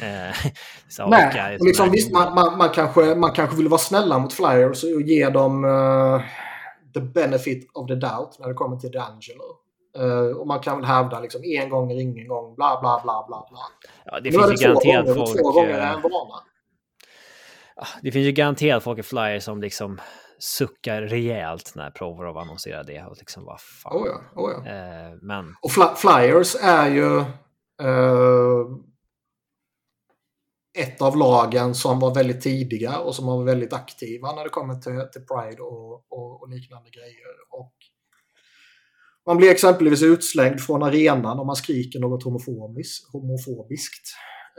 Eh, 0.05 0.35
så, 0.89 1.07
Nej, 1.07 1.55
och, 1.55 1.59
och 1.61 1.65
liksom, 1.67 1.91
visst, 1.91 2.11
man, 2.13 2.35
man, 2.35 2.57
man, 2.57 2.69
kanske, 2.69 3.15
man 3.15 3.31
kanske 3.31 3.57
vill 3.57 3.67
vara 3.67 3.79
snälla 3.79 4.19
mot 4.19 4.33
Flyers 4.33 4.83
och 4.83 5.01
ge 5.01 5.29
dem 5.29 5.65
eh, 5.65 6.21
the 6.93 6.99
benefit 6.99 7.71
of 7.73 7.87
the 7.87 7.95
doubt 7.95 8.39
när 8.39 8.47
det 8.47 8.53
kommer 8.53 8.77
till 8.77 8.89
D'Angelo. 8.91 9.55
Eh, 9.97 10.37
och 10.37 10.47
man 10.47 10.59
kan 10.59 10.77
väl 10.77 10.85
hävda 10.85 11.19
liksom 11.19 11.41
en 11.43 11.69
gång 11.69 11.91
är 11.91 12.01
ingen 12.01 12.27
gång, 12.27 12.55
bla 12.55 12.79
bla 12.81 13.01
bla 13.03 13.25
bla 13.27 13.47
bla. 13.49 13.59
Ja, 14.05 14.19
det 14.19 14.29
Nu 14.31 14.37
finns 14.47 14.61
ju 14.61 14.65
garanterat 14.65 15.05
gånger, 15.05 15.25
folk... 15.25 15.41
två 15.41 15.51
gånger 15.51 15.69
är 15.79 15.93
en 15.93 16.01
vana. 16.01 16.43
Ja, 17.75 17.85
Det 18.01 18.11
finns 18.11 18.25
ju 18.27 18.31
garanterat 18.31 18.83
folk 18.83 18.99
i 18.99 19.03
Flyers 19.03 19.43
som 19.43 19.61
liksom 19.61 19.99
suckar 20.39 21.01
rejält 21.01 21.73
när 21.75 21.91
Provorov 21.91 22.37
annonserar 22.37 22.83
det 22.83 23.03
och 23.03 23.17
liksom 23.17 23.45
vad 23.45 23.61
fan. 23.61 23.97
Oh 23.97 24.07
ja, 24.07 24.21
oh 24.35 24.51
ja. 24.51 24.71
Eh, 24.71 25.17
men 25.21 25.55
Och 25.61 25.71
Fly- 25.71 25.95
Flyers 25.95 26.55
är 26.61 26.89
ju 26.89 27.19
eh, 27.81 28.65
ett 30.79 31.01
av 31.01 31.17
lagen 31.17 31.75
som 31.75 31.99
var 31.99 32.15
väldigt 32.15 32.41
tidiga 32.41 32.99
och 32.99 33.15
som 33.15 33.25
var 33.25 33.43
väldigt 33.43 33.73
aktiva 33.73 34.31
när 34.31 34.43
det 34.43 34.49
kommer 34.49 34.75
till, 34.75 35.01
till 35.11 35.25
Pride 35.25 35.61
och, 35.61 35.93
och, 35.93 36.41
och 36.41 36.49
liknande 36.49 36.89
grejer. 36.89 37.27
Och 37.49 37.73
man 39.25 39.37
blir 39.37 39.51
exempelvis 39.51 40.03
utslängd 40.03 40.61
från 40.61 40.83
arenan 40.83 41.39
om 41.39 41.47
man 41.47 41.55
skriker 41.55 41.99
något 41.99 42.23
homofobis, 42.23 43.09
homofobiskt. 43.11 44.07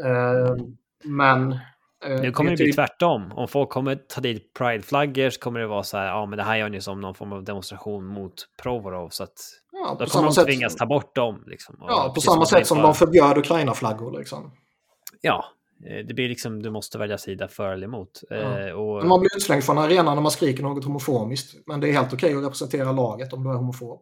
Eh, 0.05 0.57
men... 1.05 1.59
eh, 2.05 2.21
nu 2.21 2.33
kommer 2.33 2.51
det 2.51 2.57
bli 2.57 2.73
tvärtom. 2.73 3.33
Om 3.33 3.49
folk 3.49 3.71
kommer 3.71 3.95
ta 3.95 4.21
dit 4.21 4.53
Pride-flaggor 4.59 5.31
så 5.31 5.41
kommer 5.41 5.61
det 5.61 5.67
vara 5.67 5.83
så 5.83 5.97
här, 5.99 6.07
ja 6.07 6.27
men 6.27 6.37
det 6.37 6.43
här 6.43 6.57
gör 6.57 6.69
ni 6.69 6.81
som 6.81 7.01
någon 7.01 7.15
form 7.15 7.33
av 7.33 7.45
demonstration 7.45 8.07
mot 8.07 8.35
Provorov 8.63 9.09
så 9.09 9.23
att 9.23 9.35
Ja, 9.73 9.97
då 10.01 10.07
kommer 10.07 10.25
de 10.29 10.35
sätt, 10.35 10.47
tvingas 10.47 10.77
ta 10.77 10.87
bort 10.87 11.15
dem. 11.15 11.45
Liksom. 11.47 11.77
Ja, 11.81 12.13
på 12.15 12.21
samma 12.21 12.47
sätt 12.47 12.67
som 12.67 12.79
bara- 12.79 12.87
de 12.87 12.95
förbjöd 12.95 13.39
Ukraina-flaggor. 13.39 14.19
Liksom. 14.19 14.51
Ja, 15.21 15.45
eh, 15.87 16.07
det 16.07 16.15
blir 16.15 16.29
liksom, 16.29 16.63
du 16.63 16.71
måste 16.71 16.99
välja 16.99 17.19
sida 17.19 17.49
för 17.49 17.73
eller 17.73 17.85
emot. 17.87 18.23
Eh, 18.31 18.71
och, 18.71 19.07
Man 19.07 19.21
blir 19.21 19.37
utslängd 19.37 19.65
från 19.65 19.79
arenan 19.79 20.15
när 20.15 20.23
man 20.23 20.31
skriker 20.33 20.63
något 20.63 20.85
homofobiskt. 20.85 21.67
Men 21.67 21.81
det 21.81 21.89
är 21.89 21.93
helt 21.93 22.13
okej 22.13 22.37
att 22.37 22.45
representera 22.45 22.93
laget 22.93 23.33
om 23.33 23.45
du 23.45 23.51
är 23.51 23.55
homofob. 23.55 24.01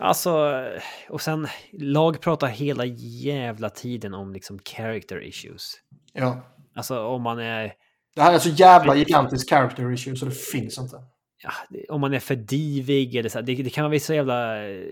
Alltså, 0.00 0.64
och 1.08 1.20
sen 1.20 1.48
lag 1.72 2.20
pratar 2.20 2.46
hela 2.46 2.84
jävla 2.84 3.70
tiden 3.70 4.14
om 4.14 4.32
liksom 4.32 4.58
character 4.58 5.22
issues. 5.24 5.74
Ja. 6.12 6.40
Alltså 6.74 7.00
om 7.00 7.22
man 7.22 7.38
är, 7.38 7.72
Det 8.14 8.22
här 8.22 8.34
är 8.34 8.38
så 8.38 8.48
jävla 8.48 8.96
gigantisk 8.96 9.48
character 9.50 9.92
issue 9.92 10.16
så 10.16 10.24
det 10.24 10.34
finns 10.34 10.78
inte. 10.78 10.96
ja, 11.42 11.52
om 11.88 12.00
man 12.00 12.14
är 12.14 12.20
för 12.20 12.36
divig 12.36 13.16
eller 13.16 13.28
så, 13.28 13.40
det, 13.40 13.54
det 13.54 13.70
kan 13.70 13.84
vara 13.84 13.92
vissa 13.92 14.14
jävla 14.14 14.68
eh, 14.68 14.84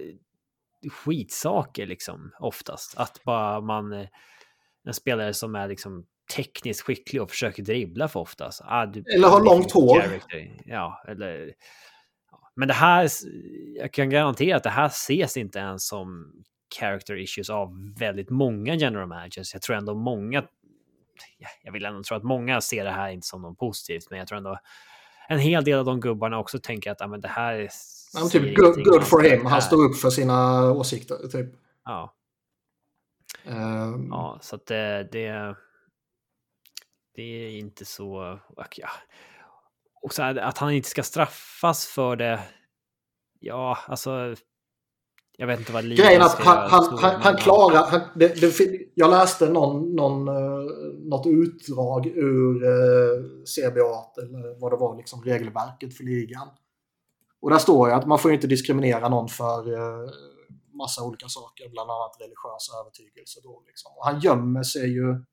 skitsaker 0.91 1.87
liksom 1.87 2.33
oftast. 2.39 2.95
Att 2.97 3.25
bara 3.25 3.61
man, 3.61 3.93
eh, 3.93 4.07
en 4.87 4.95
spelare 4.95 5.35
som 5.35 5.55
är 5.55 5.69
liksom 5.69 6.07
tekniskt 6.37 6.81
skicklig 6.81 7.23
och 7.23 7.31
försöker 7.31 7.63
dribbla 7.63 8.09
för 8.09 8.21
ofta. 8.21 8.51
Så, 8.51 8.65
ah, 8.69 8.87
du, 8.87 9.05
Eller 9.15 9.29
har 9.29 9.45
långt 9.45 9.73
hår. 9.73 10.05
Ja, 10.65 11.03
eller... 11.09 11.53
Men 12.57 12.69
det 12.69 12.75
här, 12.75 13.11
jag 13.77 13.93
kan 13.93 14.11
garantera 14.11 14.57
att 14.57 14.63
det 14.63 14.71
här 14.71 14.87
ses 14.87 15.37
inte 15.37 15.59
ens 15.59 15.87
som 15.87 16.33
character 16.81 17.17
issues 17.17 17.51
av 17.51 17.95
väldigt 17.99 18.31
många 18.31 18.75
general 18.75 19.09
managers. 19.09 19.55
Jag 19.55 19.63
tror 19.63 19.77
ändå 19.77 19.95
många, 19.95 20.45
ja, 21.39 21.49
jag 21.63 21.73
vill 21.73 21.85
ändå 21.85 22.03
tro 22.03 22.17
att 22.17 22.23
många 22.23 22.61
ser 22.61 22.85
det 22.85 22.91
här 22.91 23.09
inte 23.11 23.27
som 23.27 23.43
något 23.43 23.59
positivt, 23.59 24.11
men 24.11 24.19
jag 24.19 24.29
tror 24.29 24.39
ändå 24.39 24.59
en 25.29 25.39
hel 25.39 25.65
del 25.65 25.79
av 25.79 25.85
de 25.85 26.01
gubbarna 26.01 26.39
också 26.39 26.59
tänker 26.59 26.91
att 26.91 27.01
ah, 27.01 27.07
men 27.07 27.21
det 27.21 27.29
här 27.29 27.55
är... 27.55 27.71
Ja, 28.15 28.29
typ 28.29 28.57
good, 28.57 28.85
good 28.85 29.05
for 29.05 29.23
him. 29.23 29.47
Han 29.47 29.63
står 29.63 29.85
upp 29.85 29.97
för 29.97 30.11
sina 30.11 30.71
åsikter. 30.73 31.29
Typ. 31.29 31.55
Ja, 31.85 32.17
Ehm, 33.47 34.09
ja, 34.11 34.39
så 34.43 34.57
att 34.57 34.67
det, 34.67 35.09
det, 35.13 35.57
det 37.15 37.23
är 37.23 37.59
inte 37.59 37.85
så... 37.85 38.39
Ja. 38.77 38.91
Och 40.07 40.15
så 40.15 40.23
här, 40.23 40.37
att 40.37 40.59
han 40.59 40.73
inte 40.73 40.89
ska 40.89 41.03
straffas 41.03 41.87
för 41.87 42.17
det. 42.17 42.41
Ja, 43.41 43.79
alltså. 43.87 44.35
Jag 45.39 45.47
vet 45.47 45.59
inte 45.59 45.73
vad 45.73 45.85
livet 45.85 46.05
Grejen 46.05 46.23
är 46.23 46.27
att 46.27 46.39
han, 46.39 46.71
han, 46.71 46.99
han, 46.99 47.23
han 47.23 47.37
klarar... 47.37 47.87
Han, 47.87 48.01
det, 48.15 48.41
det, 48.41 48.61
jag 48.95 49.11
läste 49.11 49.49
någon, 49.49 49.95
någon, 49.97 50.29
eh, 50.29 50.65
något 50.99 51.27
utdrag 51.27 52.07
ur 52.07 52.65
eh, 52.65 53.23
CBA 53.45 54.23
eller 54.23 54.61
vad 54.61 54.73
det 54.73 54.77
var, 54.77 54.97
liksom 54.97 55.23
regelverket 55.23 55.97
för 55.97 56.05
ligan. 56.05 56.49
Och 57.41 57.51
där 57.51 57.59
står 57.59 57.89
ju 57.89 57.95
att 57.95 58.07
man 58.07 58.19
får 58.19 58.33
inte 58.33 58.47
diskriminera 58.47 59.09
någon 59.09 59.29
för 59.29 59.73
eh, 59.73 60.11
massa 60.73 61.05
olika 61.05 61.29
saker, 61.29 61.69
bland 61.69 61.91
annat 61.91 62.17
religiös 62.21 62.71
övertygelse. 62.81 63.41
Då, 63.43 63.63
liksom. 63.67 63.93
Och 63.97 64.05
han 64.07 64.21
gömmer 64.21 64.63
sig 64.63 64.93
ju 64.93 65.25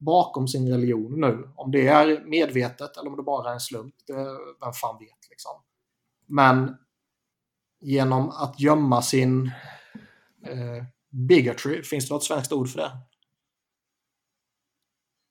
bakom 0.00 0.48
sin 0.48 0.68
religion 0.68 1.20
nu. 1.20 1.50
Om 1.56 1.70
det 1.70 1.86
är 1.86 2.24
medvetet 2.24 2.96
eller 2.96 3.10
om 3.10 3.16
det 3.16 3.22
bara 3.22 3.48
är 3.50 3.54
en 3.54 3.60
slump, 3.60 3.94
det, 4.06 4.14
vem 4.60 4.72
fan 4.72 4.98
vet. 4.98 5.30
Liksom. 5.30 5.52
Men 6.26 6.76
genom 7.80 8.30
att 8.30 8.60
gömma 8.60 9.02
sin 9.02 9.46
eh, 10.46 10.84
bigotry, 11.10 11.82
finns 11.82 12.08
det 12.08 12.14
något 12.14 12.24
svenskt 12.24 12.52
ord 12.52 12.68
för 12.68 12.78
det? 12.78 12.90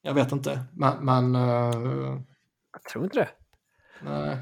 Jag 0.02 0.14
vet 0.14 0.32
inte, 0.32 0.64
men... 0.74 1.06
men 1.06 1.36
eh, 1.36 2.22
Jag 2.72 2.84
tror 2.92 3.04
inte 3.04 3.20
det. 3.20 3.30
nej. 4.04 4.38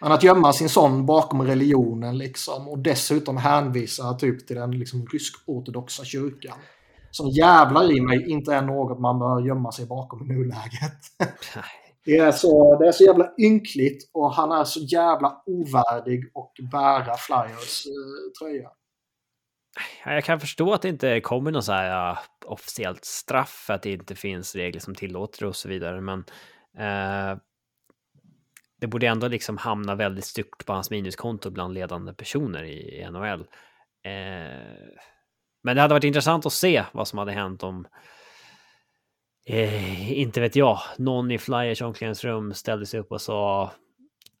Men 0.00 0.12
att 0.12 0.22
gömma 0.22 0.52
sin 0.52 0.68
son 0.68 1.06
bakom 1.06 1.42
religionen 1.42 2.18
liksom 2.18 2.68
och 2.68 2.78
dessutom 2.78 3.36
hänvisa 3.36 4.14
typ 4.14 4.46
till 4.46 4.56
den 4.56 4.70
liksom 4.70 5.06
rysk-ortodoxa 5.06 6.04
kyrkan. 6.04 6.58
Som 7.18 7.28
jävlar 7.28 7.96
i 7.96 8.00
mig 8.00 8.30
inte 8.30 8.54
är 8.54 8.62
något 8.62 9.00
man 9.00 9.18
bör 9.18 9.40
gömma 9.40 9.72
sig 9.72 9.86
bakom 9.86 10.22
i 10.22 10.34
nuläget. 10.34 10.98
Det 12.04 12.16
är, 12.16 12.32
så, 12.32 12.78
det 12.78 12.88
är 12.88 12.92
så 12.92 13.04
jävla 13.04 13.32
ynkligt 13.38 14.10
och 14.14 14.34
han 14.34 14.52
är 14.52 14.64
så 14.64 14.80
jävla 14.80 15.42
ovärdig 15.46 16.30
och 16.34 16.52
bära 16.72 17.16
Flyers 17.16 17.86
eh, 17.86 18.32
tröja. 18.40 18.70
Ja, 20.04 20.12
Jag 20.12 20.24
kan 20.24 20.40
förstå 20.40 20.72
att 20.72 20.82
det 20.82 20.88
inte 20.88 21.20
kommer 21.20 21.50
något 21.50 21.64
så 21.64 21.72
här 21.72 21.90
ja, 21.90 22.18
officiellt 22.46 23.04
straff 23.04 23.70
att 23.70 23.82
det 23.82 23.92
inte 23.92 24.14
finns 24.14 24.54
regler 24.54 24.80
som 24.80 24.94
tillåter 24.94 25.40
det 25.40 25.48
och 25.48 25.56
så 25.56 25.68
vidare. 25.68 26.00
Men 26.00 26.24
eh, 26.78 27.38
det 28.80 28.86
borde 28.86 29.06
ändå 29.06 29.28
liksom 29.28 29.56
hamna 29.56 29.94
väldigt 29.94 30.24
stort 30.24 30.66
på 30.66 30.72
hans 30.72 30.90
minuskonto 30.90 31.50
bland 31.50 31.74
ledande 31.74 32.12
personer 32.12 32.64
i, 32.64 33.08
NHL. 33.10 33.40
Eh, 34.04 34.98
men 35.62 35.76
det 35.76 35.82
hade 35.82 35.94
varit 35.94 36.04
intressant 36.04 36.46
att 36.46 36.52
se 36.52 36.84
vad 36.92 37.08
som 37.08 37.18
hade 37.18 37.32
hänt 37.32 37.62
om, 37.62 37.86
eh, 39.46 40.12
inte 40.18 40.40
vet 40.40 40.56
jag, 40.56 40.78
någon 40.98 41.30
i 41.30 41.38
Flyers 41.38 41.82
omklädningsrum 41.82 42.54
ställde 42.54 42.86
sig 42.86 43.00
upp 43.00 43.12
och 43.12 43.20
sa 43.20 43.62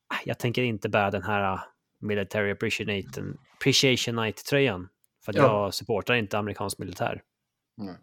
"Ah, 0.08 0.18
jag 0.24 0.38
tänker 0.38 0.62
inte 0.62 0.88
bära 0.88 1.10
den 1.10 1.22
här 1.22 1.42
ah, 1.42 1.60
Military 2.00 2.50
Appreciation, 2.52 3.38
Appreciation 3.54 4.16
Night-tröjan. 4.16 4.88
För 5.24 5.32
att 5.32 5.36
Ja. 5.36 5.42
jag 5.42 5.74
supportar 5.74 6.14
inte 6.14 6.38
amerikansk 6.38 6.78
militär. 6.78 7.22
Nej. 7.76 7.94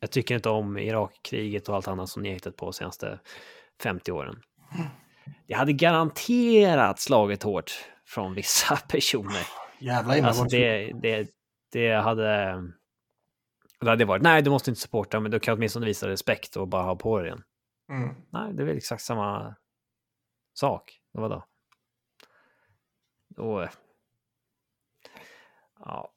Jag 0.00 0.10
tycker 0.10 0.34
inte 0.34 0.48
om 0.48 0.78
Irakkriget 0.78 1.68
och 1.68 1.74
allt 1.76 1.88
annat 1.88 2.08
som 2.08 2.22
ni 2.22 2.28
har 2.28 2.34
hittat 2.34 2.56
på 2.56 2.66
de 2.66 2.72
senaste 2.72 3.20
50 3.82 4.12
åren. 4.12 4.42
Det 5.46 5.54
hade 5.54 5.72
garanterat 5.72 7.00
slagit 7.00 7.42
hårt 7.42 7.72
från 8.06 8.34
vissa 8.34 8.76
personer. 8.88 9.46
Jävla 9.78 10.26
Alltså 10.26 10.44
det, 10.44 10.92
det, 11.02 11.28
det 11.72 11.92
hade... 11.92 12.62
Det 13.80 13.90
hade 13.90 14.04
varit, 14.04 14.22
nej 14.22 14.42
du 14.42 14.50
måste 14.50 14.70
inte 14.70 14.80
supporta, 14.80 15.20
men 15.20 15.30
du 15.30 15.40
kan 15.40 15.54
åtminstone 15.54 15.86
visa 15.86 16.08
respekt 16.08 16.56
och 16.56 16.68
bara 16.68 16.82
ha 16.82 16.96
på 16.96 17.18
dig 17.18 17.30
den. 17.30 17.42
Mm. 17.90 18.14
Nej, 18.30 18.52
det 18.54 18.62
är 18.62 18.66
väl 18.66 18.76
exakt 18.76 19.02
samma 19.02 19.54
sak. 20.54 21.00
Var 21.12 21.28
då. 21.28 21.44
Och, 23.44 23.68
ja. 25.78 26.12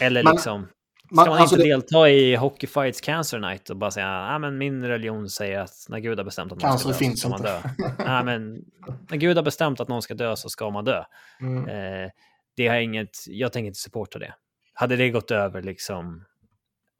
Eller 0.00 0.24
Men- 0.24 0.32
liksom, 0.32 0.62
ska 1.06 1.14
Man, 1.14 1.28
man 1.28 1.38
alltså 1.38 1.56
inte 1.56 1.66
det, 1.68 1.72
delta 1.74 2.08
i 2.10 2.36
Hockey 2.36 2.66
Fights 2.66 3.00
Cancer 3.00 3.38
Night 3.38 3.70
och 3.70 3.76
bara 3.76 3.90
säga, 3.90 4.26
nej 4.26 4.38
men 4.38 4.58
min 4.58 4.84
religion 4.84 5.30
säger 5.30 5.60
att 5.60 5.86
när 5.88 5.98
Gud 5.98 6.18
har 6.18 6.24
bestämt 6.24 6.52
att 6.52 6.62
någon 6.62 6.78
ska 6.78 6.88
dö 6.88 6.94
så 6.94 7.16
ska 7.16 7.28
man 7.28 7.42
dö. 7.42 7.60
nej 7.98 8.24
men 8.24 8.64
när 9.10 9.16
Gud 9.16 9.36
har 9.36 9.44
bestämt 9.44 9.80
att 9.80 9.88
någon 9.88 10.02
ska 10.02 10.14
dö 10.14 10.36
så 10.36 10.48
ska 10.48 10.70
man 10.70 10.84
dö. 10.84 11.04
mm. 11.40 11.68
Eh, 11.68 12.10
det 12.56 12.68
har 12.68 12.76
inget, 12.76 13.16
jag 13.26 13.52
tänker 13.52 13.66
inte 13.66 13.80
supporta 13.80 14.18
det. 14.18 14.34
Hade 14.80 14.96
det 14.96 15.10
gått 15.10 15.30
över 15.30 15.62
liksom 15.62 16.24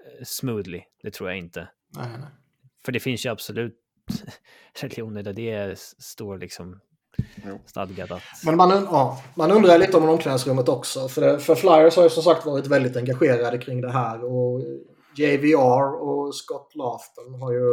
eh, 0.06 0.24
smoothly, 0.24 0.82
det 1.02 1.10
tror 1.10 1.28
jag 1.28 1.38
inte. 1.38 1.68
nej, 1.96 2.08
nej. 2.18 2.28
För 2.84 2.92
det 2.92 3.00
finns 3.00 3.26
ju 3.26 3.30
absolut 3.30 3.76
religioner 4.80 5.22
där 5.22 5.32
det 5.32 5.50
är- 5.50 5.74
står 5.98 6.38
liksom 6.38 6.80
stadgat 7.66 8.10
att... 8.10 8.22
Men 8.44 8.56
man, 8.56 8.70
ja, 8.70 9.22
man 9.34 9.50
undrar 9.50 9.78
lite 9.78 9.96
om 9.96 10.08
omklädningsrummet 10.08 10.68
också. 10.68 11.08
För, 11.08 11.20
det, 11.20 11.38
för 11.38 11.54
Flyers 11.54 11.96
har 11.96 12.02
ju 12.02 12.10
som 12.10 12.22
sagt 12.22 12.46
varit 12.46 12.66
väldigt 12.66 12.96
engagerade 12.96 13.58
kring 13.58 13.80
det 13.80 13.92
här. 13.92 14.24
Och 14.24 14.62
JVR 15.16 16.02
och 16.02 16.34
Scott 16.34 16.74
Lafton 16.74 17.40
har 17.42 17.52
ju 17.52 17.66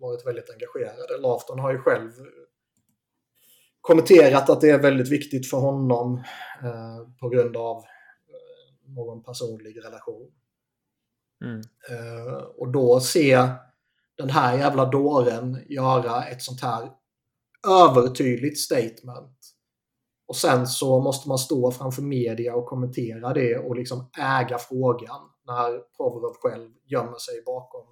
varit 0.00 0.26
väldigt 0.26 0.50
engagerade. 0.50 1.18
Lafton 1.20 1.58
har 1.58 1.72
ju 1.72 1.78
själv 1.78 2.10
kommenterat 3.80 4.50
att 4.50 4.60
det 4.60 4.70
är 4.70 4.78
väldigt 4.78 5.08
viktigt 5.08 5.50
för 5.50 5.56
honom 5.56 6.14
eh, 6.62 7.08
på 7.20 7.28
grund 7.28 7.56
av 7.56 7.84
någon 8.88 9.22
personlig 9.22 9.84
relation. 9.84 10.30
Mm. 11.44 11.60
Eh, 11.90 12.36
och 12.36 12.72
då 12.72 13.00
se 13.00 13.48
den 14.16 14.30
här 14.30 14.58
jävla 14.58 14.84
dåren 14.84 15.64
göra 15.68 16.24
ett 16.24 16.42
sånt 16.42 16.60
här 16.62 16.90
övertydligt 17.68 18.58
statement. 18.58 19.38
Och 20.28 20.36
sen 20.36 20.66
så 20.66 21.00
måste 21.00 21.28
man 21.28 21.38
stå 21.38 21.70
framför 21.70 22.02
media 22.02 22.54
och 22.54 22.66
kommentera 22.66 23.32
det 23.34 23.58
och 23.58 23.76
liksom 23.76 24.10
äga 24.18 24.58
frågan 24.58 25.20
när 25.46 25.96
Provorov 25.96 26.36
själv 26.42 26.70
gömmer 26.84 27.18
sig 27.18 27.42
bakom 27.46 27.86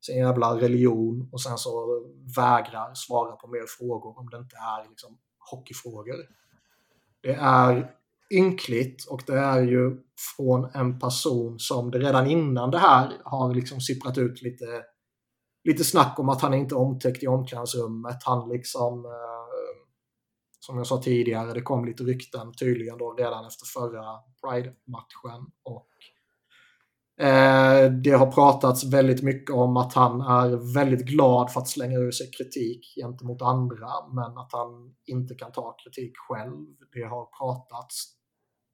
sin 0.00 0.18
jävla 0.18 0.56
religion 0.56 1.28
och 1.32 1.40
sen 1.40 1.58
så 1.58 2.02
vägrar 2.36 2.94
svara 2.94 3.36
på 3.36 3.46
mer 3.46 3.64
frågor 3.78 4.18
om 4.18 4.30
det 4.30 4.36
inte 4.36 4.56
är 4.56 4.88
liksom 4.88 5.18
hockeyfrågor. 5.50 6.16
Det 7.22 7.34
är 7.34 7.94
ynkligt 8.30 9.06
och 9.08 9.22
det 9.26 9.38
är 9.38 9.62
ju 9.62 9.96
från 10.36 10.70
en 10.74 10.98
person 10.98 11.58
som 11.58 11.90
det 11.90 11.98
redan 11.98 12.26
innan 12.26 12.70
det 12.70 12.78
här 12.78 13.12
har 13.24 13.54
liksom 13.54 13.80
sipprat 13.80 14.18
ut 14.18 14.42
lite, 14.42 14.82
lite 15.64 15.84
snack 15.84 16.18
om 16.18 16.28
att 16.28 16.42
han 16.42 16.54
inte 16.54 16.74
är 16.74 16.78
omtäckt 16.78 17.22
i 17.22 17.26
omklädningsrummet. 17.26 18.22
Han 18.24 18.48
liksom, 18.48 19.04
eh, 19.04 19.82
som 20.60 20.76
jag 20.76 20.86
sa 20.86 21.02
tidigare, 21.02 21.52
det 21.52 21.62
kom 21.62 21.84
lite 21.84 22.02
rykten 22.02 22.52
tydligen 22.54 22.98
då 22.98 23.12
redan 23.12 23.46
efter 23.46 23.66
förra 23.66 24.04
Pride-matchen. 24.42 25.46
Och 25.62 25.88
Eh, 27.20 27.90
det 27.90 28.10
har 28.10 28.32
pratats 28.32 28.84
väldigt 28.84 29.22
mycket 29.22 29.54
om 29.54 29.76
att 29.76 29.94
han 29.94 30.20
är 30.20 30.74
väldigt 30.74 31.06
glad 31.06 31.52
för 31.52 31.60
att 31.60 31.68
slänga 31.68 31.98
ur 31.98 32.10
sig 32.10 32.30
kritik 32.30 32.94
gentemot 33.00 33.42
andra, 33.42 33.88
men 34.12 34.38
att 34.38 34.52
han 34.52 34.94
inte 35.06 35.34
kan 35.34 35.52
ta 35.52 35.76
kritik 35.84 36.12
själv. 36.28 36.66
Det 36.92 37.02
har 37.02 37.26
pratats 37.38 38.17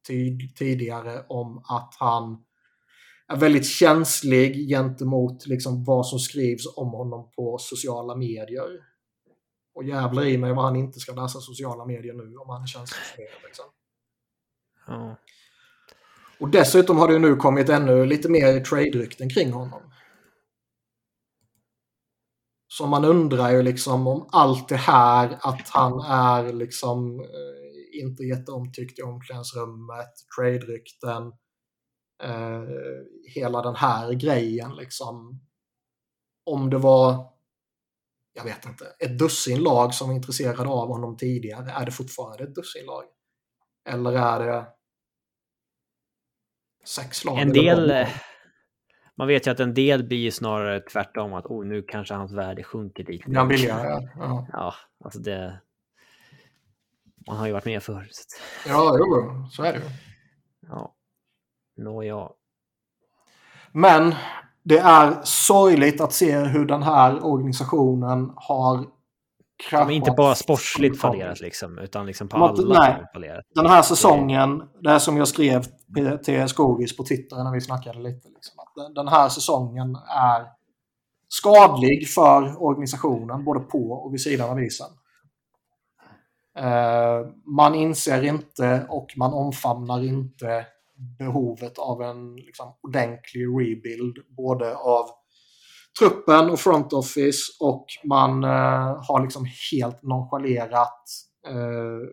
tid 0.06 0.56
tidigare 0.56 1.24
om 1.28 1.58
att 1.58 1.94
han 1.98 2.44
är 3.28 3.36
väldigt 3.36 3.66
känslig 3.66 4.68
gentemot 4.68 5.46
liksom 5.46 5.84
vad 5.84 6.06
som 6.06 6.18
skrivs 6.18 6.76
om 6.76 6.88
honom 6.88 7.30
på 7.36 7.58
sociala 7.58 8.16
medier. 8.16 8.80
Och 9.74 9.84
jävlar 9.84 10.24
i 10.24 10.38
mig 10.38 10.52
vad 10.52 10.64
han 10.64 10.76
inte 10.76 11.00
ska 11.00 11.12
läsa 11.12 11.40
sociala 11.40 11.84
medier 11.84 12.14
nu 12.14 12.36
om 12.36 12.48
han 12.48 12.62
är 12.62 12.66
känslig 12.66 13.02
för 13.02 13.16
det. 13.16 13.46
Liksom. 13.46 13.64
Ja. 14.86 15.16
Och 16.40 16.48
dessutom 16.48 16.98
har 16.98 17.08
det 17.08 17.18
nu 17.18 17.36
kommit 17.36 17.68
ännu 17.68 18.06
lite 18.06 18.28
mer 18.28 18.60
trade-rykten 18.60 19.30
kring 19.30 19.52
honom. 19.52 19.82
Så 22.68 22.86
man 22.86 23.04
undrar 23.04 23.50
ju 23.50 23.62
liksom 23.62 24.06
om 24.06 24.28
allt 24.32 24.68
det 24.68 24.76
här 24.76 25.38
att 25.40 25.68
han 25.68 26.00
är 26.00 26.52
liksom 26.52 27.20
eh, 27.20 27.63
inte 27.94 28.22
jätteomtyckt 28.22 28.98
i 28.98 29.02
omklädningsrummet, 29.02 30.12
trade-rykten, 30.36 31.32
eh, 32.22 32.64
hela 33.34 33.62
den 33.62 33.76
här 33.76 34.12
grejen 34.12 34.76
liksom. 34.76 35.40
Om 36.46 36.70
det 36.70 36.78
var, 36.78 37.32
jag 38.32 38.44
vet 38.44 38.66
inte, 38.66 38.84
ett 38.98 39.18
dussin 39.18 39.62
lag 39.62 39.94
som 39.94 40.08
var 40.08 40.14
intresserade 40.14 40.68
av 40.68 40.88
honom 40.88 41.16
tidigare, 41.16 41.70
är 41.70 41.84
det 41.84 41.92
fortfarande 41.92 42.44
ett 42.44 42.54
dussin 42.54 42.86
lag? 42.86 43.04
Eller 43.88 44.12
är 44.12 44.46
det 44.46 44.66
sex 46.84 47.24
lag? 47.24 47.38
En 47.38 47.52
del, 47.52 47.90
eh, 47.90 48.08
man 49.16 49.28
vet 49.28 49.46
ju 49.46 49.50
att 49.50 49.60
en 49.60 49.74
del 49.74 50.04
blir 50.04 50.18
ju 50.18 50.30
snarare 50.30 50.80
tvärtom, 50.80 51.34
att 51.34 51.46
oh, 51.46 51.66
nu 51.66 51.82
kanske 51.82 52.14
hans 52.14 52.32
värde 52.32 52.62
sjunker 52.62 53.04
dit. 53.04 53.22
Ja, 53.26 53.44
billigare, 53.44 54.08
ja. 54.16 54.46
Ja, 54.52 54.74
alltså 55.04 55.20
det... 55.20 55.60
Man 57.26 57.36
har 57.36 57.46
ju 57.46 57.52
varit 57.52 57.64
med 57.64 57.82
förr. 57.82 58.08
Så 58.10 58.68
Ja, 58.68 58.96
jo, 58.98 59.46
så 59.50 59.62
är 59.62 59.72
det 59.72 59.78
ju. 59.78 59.84
ja. 60.68 60.94
Nåja. 61.76 62.28
Men 63.72 64.14
det 64.62 64.78
är 64.78 65.20
sorgligt 65.24 66.00
att 66.00 66.12
se 66.12 66.38
hur 66.38 66.64
den 66.66 66.82
här 66.82 67.24
organisationen 67.26 68.32
har 68.36 68.76
De 68.76 68.86
kraschat. 69.70 69.88
är 69.88 69.92
inte 69.92 70.10
bara 70.16 70.34
sportsligt 70.34 71.00
fallerat 71.00 71.40
liksom, 71.40 71.78
utan 71.78 72.06
liksom 72.06 72.28
på 72.28 72.36
De 72.36 72.40
har 72.42 72.48
alla 72.48 72.80
nej. 72.80 73.04
fallerat. 73.14 73.44
Den 73.54 73.66
här 73.66 73.82
säsongen, 73.82 74.62
det 74.82 75.00
som 75.00 75.16
jag 75.16 75.28
skrev 75.28 75.64
till 76.24 76.48
Skogis 76.48 76.96
på 76.96 77.04
Twitter 77.04 77.36
när 77.44 77.52
vi 77.52 77.60
snackade 77.60 77.98
lite. 77.98 78.28
Liksom, 78.28 78.58
att 78.58 78.72
den- 78.76 78.94
den 78.94 79.08
här 79.08 79.28
säsongen 79.28 79.96
är 80.08 80.46
skadlig 81.28 82.08
för 82.08 82.62
organisationen, 82.62 83.44
både 83.44 83.60
på 83.60 83.90
och 83.92 84.12
vid 84.14 84.20
sidan 84.20 84.50
av 84.50 84.60
isen. 84.62 84.86
Eh, 86.58 87.26
man 87.46 87.74
inser 87.74 88.22
inte 88.22 88.86
och 88.88 89.06
man 89.16 89.32
omfamnar 89.32 90.04
inte 90.04 90.66
behovet 91.18 91.78
av 91.78 92.02
en 92.02 92.36
liksom, 92.36 92.74
ordentlig 92.82 93.46
rebuild, 93.46 94.18
både 94.36 94.76
av 94.76 95.04
truppen 95.98 96.50
och 96.50 96.60
front 96.60 96.92
office 96.92 97.38
och 97.60 97.86
man 98.04 98.44
eh, 98.44 99.04
har 99.08 99.22
liksom 99.22 99.46
helt 99.72 100.02
nonchalerat 100.02 101.02
eh, 101.46 102.08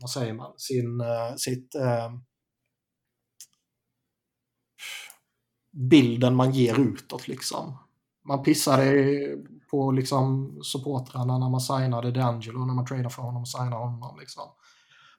vad 0.00 0.10
säger 0.10 0.32
man, 0.32 0.52
sin, 0.56 1.00
eh, 1.00 1.34
sitt 1.36 1.74
eh, 1.74 2.12
bilden 5.90 6.34
man 6.34 6.52
ger 6.52 6.80
utåt 6.80 7.28
liksom. 7.28 7.78
Man 8.28 8.42
pissade 8.42 8.84
på 9.74 9.92
liksom 9.92 10.58
supportrarna 10.62 11.38
när 11.38 11.50
man 11.50 11.60
signade 11.60 12.10
D'Angelo, 12.10 12.66
när 12.66 12.74
man 12.74 12.86
tradade 12.86 13.10
för 13.10 13.22
honom 13.22 13.42
och 13.42 13.48
signade 13.48 13.76
honom. 13.76 14.18
Liksom. 14.20 14.42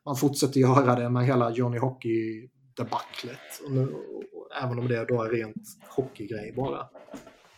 Man 0.06 0.16
fortsätter 0.16 0.60
göra 0.60 0.96
det 0.96 1.10
med 1.10 1.26
hela 1.26 1.52
Johnny 1.52 1.78
Hockey-debaclet. 1.78 3.62
Även 4.62 4.80
om 4.80 4.88
det 4.88 5.06
då 5.06 5.24
är 5.24 5.30
rent 5.30 5.64
hockeygrej 5.96 6.54
bara. 6.58 6.90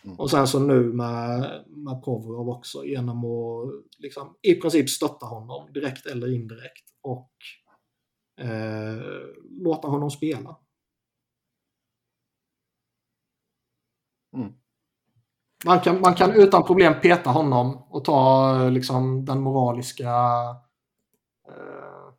Mm. 0.04 0.20
Och 0.20 0.32
sen 0.32 0.48
så 0.48 0.60
nu 0.60 0.94
med, 0.94 1.40
med 1.68 2.04
Provorov 2.04 2.50
också 2.50 2.86
genom 2.86 3.26
att 3.26 3.70
liksom, 3.98 4.36
i 4.42 4.56
princip 4.56 4.90
stötta 4.90 5.26
honom 5.26 5.74
direkt 5.74 6.06
eller 6.06 6.36
indirekt. 6.36 6.90
Och 7.02 7.32
eh, 8.46 8.98
låta 9.64 9.88
honom 9.88 10.12
spela. 10.12 10.58
Mm. 14.38 14.54
Man 15.66 15.80
kan, 15.80 16.02
man 16.02 16.16
kan 16.16 16.32
utan 16.32 16.64
problem 16.64 16.94
peta 17.02 17.30
honom 17.30 17.78
och 17.90 18.06
ta 18.06 18.52
eh, 18.56 18.72
liksom, 18.72 19.26
den 19.26 19.42
moraliska 19.42 20.12
eh, 21.50 22.14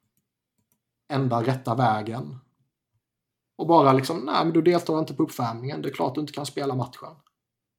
enda 1.13 1.43
rätta 1.43 1.75
vägen. 1.75 2.39
Och 3.59 3.67
bara 3.67 3.93
liksom, 3.93 4.19
nej 4.19 4.45
men 4.45 4.53
du 4.53 4.63
deltar 4.63 4.99
inte 4.99 5.15
på 5.15 5.23
uppvärmningen, 5.23 5.83
det 5.83 5.89
är 5.89 5.93
klart 5.93 6.15
du 6.15 6.21
inte 6.21 6.33
kan 6.33 6.47
spela 6.47 6.75
matchen. 6.75 7.15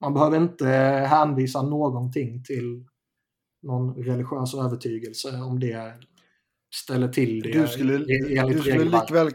Man 0.01 0.13
behöver 0.13 0.37
inte 0.37 0.67
hänvisa 1.09 1.61
någonting 1.61 2.43
till 2.43 2.85
någon 3.61 3.95
religiös 3.95 4.53
övertygelse 4.53 5.37
om 5.37 5.59
det 5.59 5.93
ställer 6.75 7.07
till 7.07 7.41
det 7.41 7.51
Du 7.51 7.67
skulle, 7.67 7.93
enligt 8.39 8.57
du 8.57 8.61
skulle 8.63 8.83
likväl... 8.83 9.31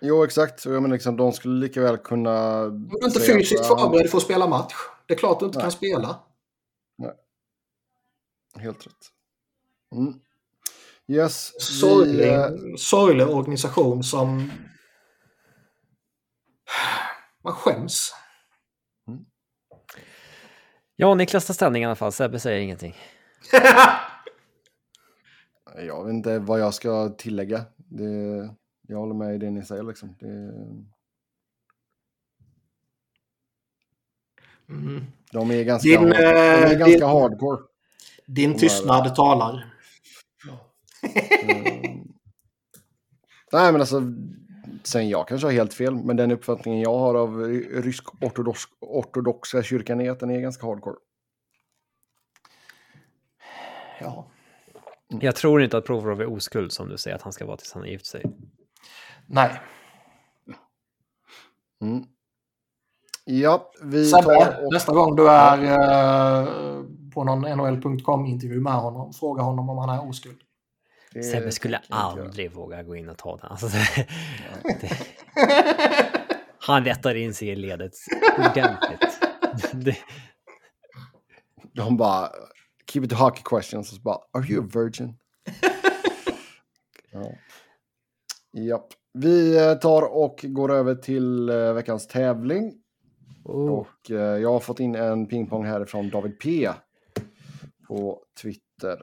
Jo, 0.00 0.24
exakt. 0.24 0.64
Jag 0.64 0.82
menar, 0.82 0.94
liksom, 0.94 1.16
de 1.16 1.32
skulle 1.32 1.60
lika 1.60 1.80
väl 1.80 1.96
kunna... 1.96 2.64
Om 2.64 2.88
du 3.00 3.06
inte 3.06 3.20
säga 3.20 3.38
fysiskt 3.38 3.66
ja, 3.68 3.78
förberedd 3.78 4.10
för 4.10 4.18
att 4.18 4.24
spela 4.24 4.48
match, 4.48 4.74
det 5.06 5.14
är 5.14 5.18
klart 5.18 5.40
du 5.40 5.46
inte 5.46 5.58
Nej. 5.58 5.64
kan 5.64 5.72
spela. 5.72 6.20
Helt 8.58 8.86
rätt. 8.86 9.10
Mm. 9.92 10.20
Yes. 11.06 11.62
sorglig, 11.80 12.16
Vi, 12.16 12.28
eh, 12.28 12.48
sorglig 12.78 13.28
organisation 13.28 14.04
som 14.04 14.50
man 17.44 17.52
skäms. 17.52 18.14
Ja, 20.96 21.14
Niklas 21.14 21.46
tar 21.46 21.54
ställning 21.54 21.82
i 21.82 21.86
alla 21.86 21.94
fall. 21.94 22.12
Sebbe 22.12 22.40
säger 22.40 22.60
ingenting. 22.60 22.96
jag 25.76 26.04
vet 26.04 26.14
inte 26.14 26.38
vad 26.38 26.60
jag 26.60 26.74
ska 26.74 27.08
tillägga. 27.08 27.64
Det, 27.76 28.04
jag 28.82 28.98
håller 28.98 29.14
med 29.14 29.34
i 29.34 29.38
det 29.38 29.50
ni 29.50 29.64
säger. 29.64 29.82
Liksom. 29.82 30.16
Det, 30.20 30.52
Mm. 34.68 35.04
de 35.32 35.50
är 35.50 35.64
ganska, 35.64 35.88
Din, 35.88 35.98
hard, 35.98 36.10
de 36.10 36.16
är 36.16 36.64
eh, 36.72 36.78
ganska 36.78 36.84
din- 36.86 37.02
hardcore. 37.02 37.62
Din 38.26 38.54
är 38.54 38.58
tystnad 38.58 39.14
talar. 39.14 39.74
Mm. 41.42 42.08
Nej, 43.52 43.72
men 43.72 43.80
alltså, 43.80 44.02
sen 44.82 45.08
jag 45.08 45.28
kanske 45.28 45.46
har 45.46 45.52
helt 45.52 45.74
fel, 45.74 45.94
men 45.94 46.16
den 46.16 46.30
uppfattningen 46.32 46.80
jag 46.80 46.98
har 46.98 47.14
av 47.14 47.36
ry- 47.40 47.82
rysk 47.82 48.22
ortodox, 48.24 48.60
ortodoxa 48.80 49.62
kyrkan 49.62 50.00
är 50.00 50.10
att 50.10 50.20
den 50.20 50.30
är 50.30 50.40
ganska 50.40 50.66
hardcore. 50.66 50.96
Ja. 54.00 54.26
Jag 55.08 55.36
tror 55.36 55.62
inte 55.62 55.78
att 55.78 55.84
Provorov 55.86 56.20
är 56.20 56.32
oskuld 56.32 56.72
som 56.72 56.88
du 56.88 56.98
säger 56.98 57.16
att 57.16 57.22
han 57.22 57.32
ska 57.32 57.46
vara 57.46 57.56
tills 57.56 57.72
han 57.72 57.82
har 57.82 57.88
gift 57.88 58.06
sig. 58.06 58.24
Nej. 59.26 59.60
Mm. 61.80 62.04
Ja, 63.24 63.70
vi 63.82 64.04
Sebbe, 64.10 64.22
tar 64.22 64.64
och... 64.66 64.72
nästa 64.72 64.92
gång 64.92 65.16
du 65.16 65.28
är 65.30 65.62
eh, 65.64 66.84
på 67.14 67.24
någon 67.24 67.40
NHL.com-intervju 67.40 68.60
med 68.60 68.72
honom. 68.72 69.12
Fråga 69.12 69.42
honom 69.42 69.68
om 69.70 69.78
han 69.78 69.88
är 69.98 70.08
oskuld. 70.08 70.36
Det 71.12 71.22
Sebbe 71.22 71.52
skulle 71.52 71.76
inte 71.76 71.88
göra. 71.90 72.00
aldrig 72.00 72.52
våga 72.52 72.82
gå 72.82 72.96
in 72.96 73.08
och 73.08 73.18
ta 73.18 73.36
den. 73.36 73.46
Alltså, 73.50 73.66
det, 73.66 74.06
det, 74.80 74.96
han 76.58 76.84
rättar 76.84 77.14
in 77.14 77.34
sig 77.34 77.48
i 77.48 77.56
ledet 77.56 77.92
ordentligt. 78.38 79.20
Det, 79.72 79.96
De 81.72 81.96
bara, 81.96 82.28
keep 82.92 83.04
it 83.04 83.10
to 83.10 83.16
hockey 83.16 83.42
questions. 83.44 83.90
Och 83.90 83.96
så 83.96 84.02
bara, 84.02 84.18
are 84.32 84.46
you 84.52 84.64
a 84.64 84.68
virgin? 84.74 85.16
ja. 87.12 87.32
Japp. 88.52 88.86
Vi 89.12 89.56
eh, 89.66 89.74
tar 89.74 90.02
och 90.02 90.40
går 90.48 90.72
över 90.72 90.94
till 90.94 91.48
eh, 91.48 91.72
veckans 91.72 92.06
tävling. 92.08 92.72
Oh, 93.44 93.70
Och 93.72 94.10
eh, 94.10 94.16
jag 94.16 94.52
har 94.52 94.60
fått 94.60 94.80
in 94.80 94.94
en 94.94 95.26
pingpong 95.26 95.64
härifrån 95.64 96.10
David 96.10 96.38
P. 96.40 96.68
På 97.88 98.20
Twitter. 98.42 99.02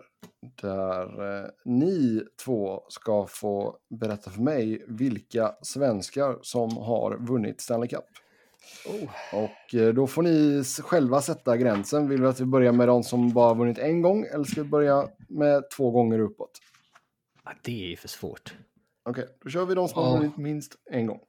Där 0.61 1.39
eh, 1.43 1.49
ni 1.65 2.21
två 2.45 2.81
ska 2.89 3.25
få 3.27 3.77
berätta 3.89 4.31
för 4.31 4.41
mig 4.41 4.85
vilka 4.87 5.55
svenskar 5.61 6.39
som 6.41 6.77
har 6.77 7.17
vunnit 7.17 7.61
Stanley 7.61 7.89
Cup. 7.89 8.03
Och 9.33 9.75
eh, 9.75 9.93
då 9.93 10.07
får 10.07 10.21
ni 10.23 10.63
själva 10.63 11.21
sätta 11.21 11.57
gränsen. 11.57 12.09
Vill 12.09 12.21
vi 12.21 12.27
att 12.27 12.39
vi 12.39 12.45
börjar 12.45 12.71
med 12.71 12.87
de 12.87 13.03
som 13.03 13.29
bara 13.33 13.53
vunnit 13.53 13.77
en 13.77 14.01
gång 14.01 14.25
eller 14.33 14.43
ska 14.43 14.63
vi 14.63 14.69
börja 14.69 15.07
med 15.27 15.63
två 15.77 15.91
gånger 15.91 16.19
uppåt? 16.19 16.51
ja, 17.43 17.51
det 17.63 17.83
är 17.85 17.87
ju 17.89 17.95
för 17.95 18.07
svårt. 18.07 18.53
Okej, 19.09 19.27
då 19.43 19.49
kör 19.49 19.65
vi 19.65 19.75
de 19.75 19.87
som 19.87 20.03
har 20.03 20.09
Ja. 20.09 20.17
vunnit 20.17 20.37
minst 20.37 20.75
en 20.91 21.05
gång. 21.07 21.19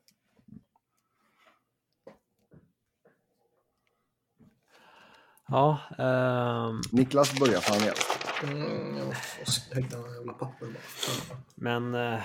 Ja, 5.52 5.78
ehm, 5.98 6.80
Niklas 6.92 7.38
börjar 7.40 7.60
är 7.60 7.88
äldst. 7.88 8.18
Mm, 8.42 8.96
jag 8.98 9.06
måste 9.06 9.80
hitta 9.80 9.96
några 9.96 10.14
jävla 10.14 10.32
papper 10.32 10.66
bara. 10.66 11.38
men... 11.54 11.94
eh, 11.94 12.20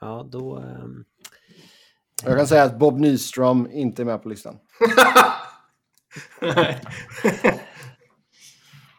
ja, 0.00 0.26
då... 0.30 0.56
ehm, 0.58 1.04
Jag 2.24 2.36
kan 2.38 2.46
säga 2.46 2.62
att 2.64 2.78
Bob 2.78 2.98
Nyström 3.00 3.68
inte 3.70 4.02
är 4.02 4.06
med 4.06 4.22
på 4.22 4.28
listan. 4.28 4.58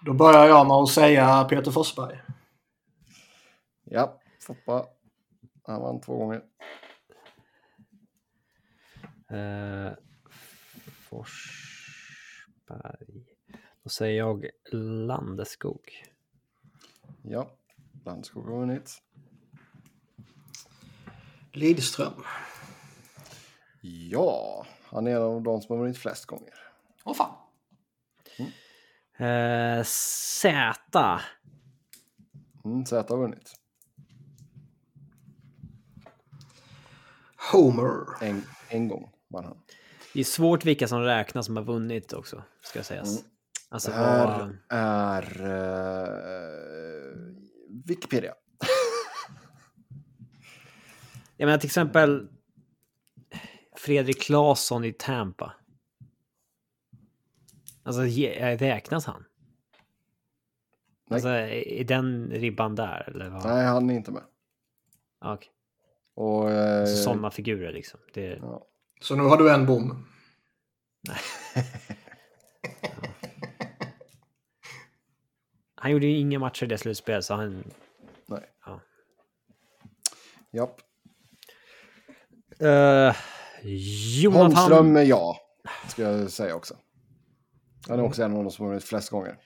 Då 0.05 0.13
börjar 0.13 0.45
jag 0.47 0.67
med 0.67 0.75
att 0.75 0.89
säga 0.89 1.43
Peter 1.43 1.71
Forsberg. 1.71 2.19
Ja, 3.83 4.19
Foppa. 4.47 4.85
Han 5.67 5.81
vann 5.81 6.01
två 6.01 6.17
gånger. 6.17 6.41
Eh, 9.31 9.91
Forsberg. 12.67 13.25
Då 13.83 13.89
säger 13.89 14.17
jag 14.17 14.49
Landeskog. 14.71 16.03
Ja, 17.21 17.51
Landskog 18.05 18.45
har 18.45 18.59
vunnit. 18.59 19.01
Lidström. 21.51 22.23
Ja, 23.81 24.65
han 24.83 25.07
är 25.07 25.11
en 25.11 25.21
av 25.21 25.43
de 25.43 25.61
som 25.61 25.75
har 25.75 25.83
vunnit 25.83 25.97
flest 25.97 26.25
gånger. 26.25 26.53
Åh 27.03 27.13
fan. 27.13 27.35
Eh, 29.17 29.83
Z. 29.83 31.19
Mm, 32.65 32.85
Z 32.85 33.13
har 33.13 33.17
vunnit. 33.17 33.53
Homer. 37.51 38.23
En, 38.23 38.43
en 38.69 38.87
gång 38.87 39.11
vann 39.27 39.45
han. 39.45 39.57
Det 40.13 40.19
är 40.19 40.23
svårt 40.23 40.65
vilka 40.65 40.87
som 40.87 41.01
räknas 41.01 41.45
som 41.45 41.57
har 41.57 41.63
vunnit 41.63 42.13
också, 42.13 42.43
ska 42.61 42.83
sägas. 42.83 43.19
Mm. 43.19 43.31
Alltså, 43.69 43.91
Det 43.91 43.97
här 43.97 44.27
vad, 44.39 44.57
är 44.69 45.23
eh, 46.03 47.17
Wikipedia. 47.85 48.33
jag 51.37 51.45
menar 51.47 51.57
till 51.59 51.67
exempel 51.67 52.27
Fredrik 53.75 54.21
Claesson 54.21 54.85
i 54.85 54.93
Tampa. 54.93 55.53
Alltså, 57.83 58.05
ge- 58.05 58.55
räknas 58.57 59.05
han? 59.05 59.25
Nej. 61.09 61.15
Alltså, 61.15 61.29
är 61.29 61.83
den 61.83 62.31
ribban 62.31 62.75
där? 62.75 63.09
Eller 63.09 63.29
vad? 63.29 63.45
Nej, 63.45 63.65
han 63.65 63.89
är 63.89 63.93
inte 63.93 64.11
med. 64.11 64.23
Okej. 65.25 65.49
Och, 66.15 66.51
eh, 66.51 66.81
Alltså, 66.81 67.03
sådana 67.03 67.31
figurer 67.31 67.73
liksom. 67.73 67.99
Det, 68.13 68.39
ja. 68.41 68.67
Så 69.03 69.15
nu 69.15 69.23
har 69.23 69.37
du 69.37 69.53
en 69.53 69.65
bom. 69.65 70.05
han 75.75 75.91
gjorde 75.91 76.05
ju 76.05 76.17
inga 76.17 76.39
matcher 76.39 76.63
i 76.63 76.67
det 76.67 76.77
slutspelet, 76.77 77.25
så 77.25 77.33
han... 77.33 77.63
Nej. 78.25 78.41
Ja. 78.65 78.79
Japp. 80.51 80.79
Uh, 82.61 83.15
Jonathan... 84.21 84.41
Holmström 84.55 85.07
ja, 85.07 85.37
ska 85.87 86.01
jag 86.01 86.31
säga 86.31 86.55
också. 86.55 86.75
Han 87.87 87.99
är 87.99 88.03
också 88.03 88.23
en 88.23 88.37
av 88.37 88.43
de 88.43 88.51
som 88.51 88.65
har 88.65 88.69
vunnit 88.69 88.83
flest 88.83 89.09
gånger. 89.09 89.37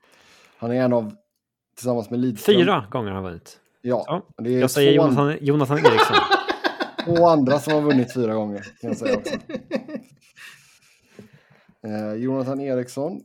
Han 0.57 0.71
är 0.71 0.75
en 0.75 0.93
av, 0.93 1.15
tillsammans 1.75 2.09
med 2.09 2.19
Lidström. 2.19 2.55
Fyra 2.55 2.87
gånger 2.91 3.07
har 3.07 3.15
han 3.15 3.23
vunnit. 3.23 3.59
Ja, 3.81 4.23
Ja, 4.37 4.49
Jag 4.49 4.71
säger 4.71 4.97
två, 4.97 5.03
an- 5.03 5.09
Jonathan, 5.09 5.45
Jonathan 5.45 5.77
Eriksson. 5.77 6.36
Två 7.07 7.27
andra 7.27 7.59
som 7.59 7.73
har 7.73 7.81
vunnit 7.81 8.13
fyra 8.13 8.33
gånger. 8.33 8.61
Kan 8.81 8.89
jag 8.89 8.97
säga 8.97 9.17
också. 9.17 9.35
Eh, 11.83 12.13
Jonathan 12.13 12.61
Eriksson. 12.61 13.21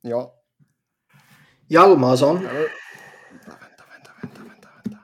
Ja. 0.00 0.34
Hjalmarsson. 1.68 2.36
Vänta, 2.36 2.54
vänta, 3.44 3.84
vänta, 3.92 4.10
vänta, 4.22 4.42
vänta, 4.42 4.68
vänta. 4.84 4.98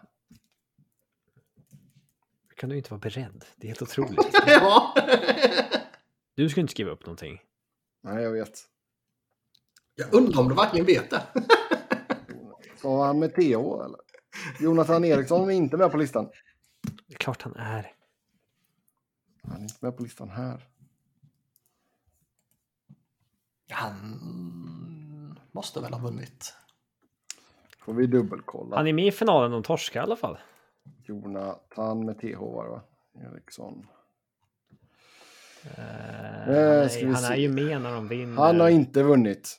kan 2.56 2.68
du 2.68 2.76
inte 2.76 2.90
vara 2.90 3.00
beredd. 3.00 3.44
Det 3.56 3.66
är 3.66 3.68
helt 3.68 3.82
otroligt. 3.82 4.18
ja. 4.46 4.94
Du 6.34 6.48
ska 6.48 6.60
inte 6.60 6.70
skriva 6.70 6.90
upp 6.90 7.06
någonting. 7.06 7.40
Nej, 8.02 8.22
jag 8.22 8.32
vet. 8.32 8.60
Jag 9.94 10.14
undrar 10.14 10.40
om 10.40 10.48
du 10.48 10.54
verkligen 10.54 10.86
vet 10.86 11.10
det. 11.10 11.22
Ska 12.76 13.04
han 13.04 13.18
med 13.18 13.34
TH 13.34 13.40
eller? 13.84 14.00
Jonathan 14.60 15.04
Eriksson 15.04 15.50
är 15.50 15.54
inte 15.54 15.76
med 15.76 15.90
på 15.90 15.96
listan. 15.96 16.28
Det 16.82 17.14
är 17.14 17.18
klart 17.18 17.42
han 17.42 17.56
är. 17.56 17.92
Han 19.42 19.56
är 19.56 19.62
inte 19.62 19.74
med 19.80 19.96
på 19.96 20.02
listan 20.02 20.30
här. 20.30 20.68
Han 23.70 25.38
måste 25.52 25.80
väl 25.80 25.92
ha 25.92 26.00
vunnit. 26.00 26.54
Får 27.78 27.94
vi 27.94 28.06
dubbelkolla. 28.06 28.76
Han 28.76 28.86
är 28.86 28.92
med 28.92 29.06
i 29.06 29.12
finalen, 29.12 29.50
de 29.50 29.62
torskar 29.62 30.00
i 30.00 30.02
alla 30.02 30.16
fall. 30.16 30.38
Jonathan 31.04 32.06
med 32.06 32.18
TH 32.20 32.38
var 32.38 32.64
det 32.64 32.70
va? 32.70 32.82
Eriksson. 33.32 33.86
Eh, 35.64 36.02
Eh, 36.42 36.44
han, 36.46 36.54
är, 36.54 37.00
vi 37.00 37.04
han 37.06 37.24
är 37.24 37.28
se. 37.28 37.36
ju 37.36 37.48
med 37.48 37.82
när 37.82 37.92
de 37.94 38.08
vinner. 38.08 38.36
Han 38.42 38.60
har 38.60 38.68
inte 38.68 39.02
vunnit. 39.02 39.58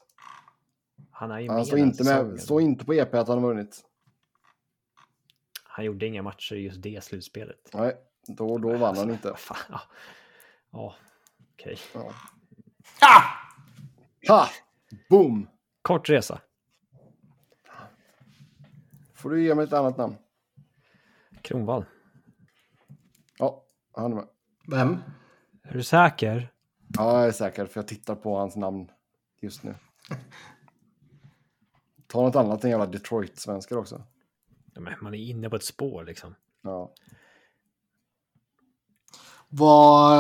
han 1.12 1.32
är 1.32 1.40
ju 1.40 1.48
Han 1.48 1.58
med 1.58 1.68
står 1.68 1.80
inte, 1.80 2.04
med, 2.04 2.42
står 2.42 2.62
inte 2.62 2.86
på 2.86 2.94
EP 2.94 3.14
att 3.14 3.28
han 3.28 3.42
har 3.44 3.48
vunnit. 3.48 3.82
Han 5.76 5.86
gjorde 5.86 6.06
inga 6.06 6.22
matcher 6.22 6.56
i 6.56 6.60
just 6.62 6.82
det 6.82 7.04
slutspelet. 7.04 7.70
Nej, 7.74 7.96
då, 8.28 8.58
då 8.58 8.78
vann 8.78 8.98
han 8.98 9.10
inte. 9.10 9.34
Fan, 9.38 9.58
Ja, 9.70 9.82
ja 10.72 10.96
okej. 11.54 11.78
Ja. 11.94 12.14
Ah! 13.02 13.22
Ha! 14.28 14.50
Boom! 15.10 15.48
Kort 15.82 16.10
resa. 16.10 16.42
Får 19.14 19.30
du 19.30 19.44
ge 19.44 19.56
mig 19.56 19.66
ett 19.66 19.74
annat 19.74 19.98
namn? 19.98 20.16
Kronvall. 21.42 21.86
Ja, 23.38 23.64
han 23.92 24.12
är 24.12 24.16
med. 24.16 24.28
Vem? 24.68 24.98
Är 25.64 25.74
du 25.74 25.84
säker? 25.84 26.54
Ja, 26.98 27.20
jag 27.20 27.28
är 27.28 27.32
säker 27.32 27.66
för 27.66 27.80
jag 27.80 27.88
tittar 27.88 28.16
på 28.16 28.38
hans 28.38 28.56
namn 28.56 28.92
just 29.42 29.64
nu. 29.64 29.76
Ta 32.08 32.22
något 32.22 32.36
annat 32.36 32.64
än 32.64 32.70
jävla 32.70 32.86
Detroit-svenskar 32.86 33.78
också. 33.78 34.04
Ja, 34.76 34.82
man 35.02 35.14
är 35.14 35.18
inne 35.30 35.50
på 35.50 35.56
ett 35.56 35.64
spår 35.64 36.04
liksom. 36.04 36.36
Ja. 36.64 36.92
Vad... 39.50 40.20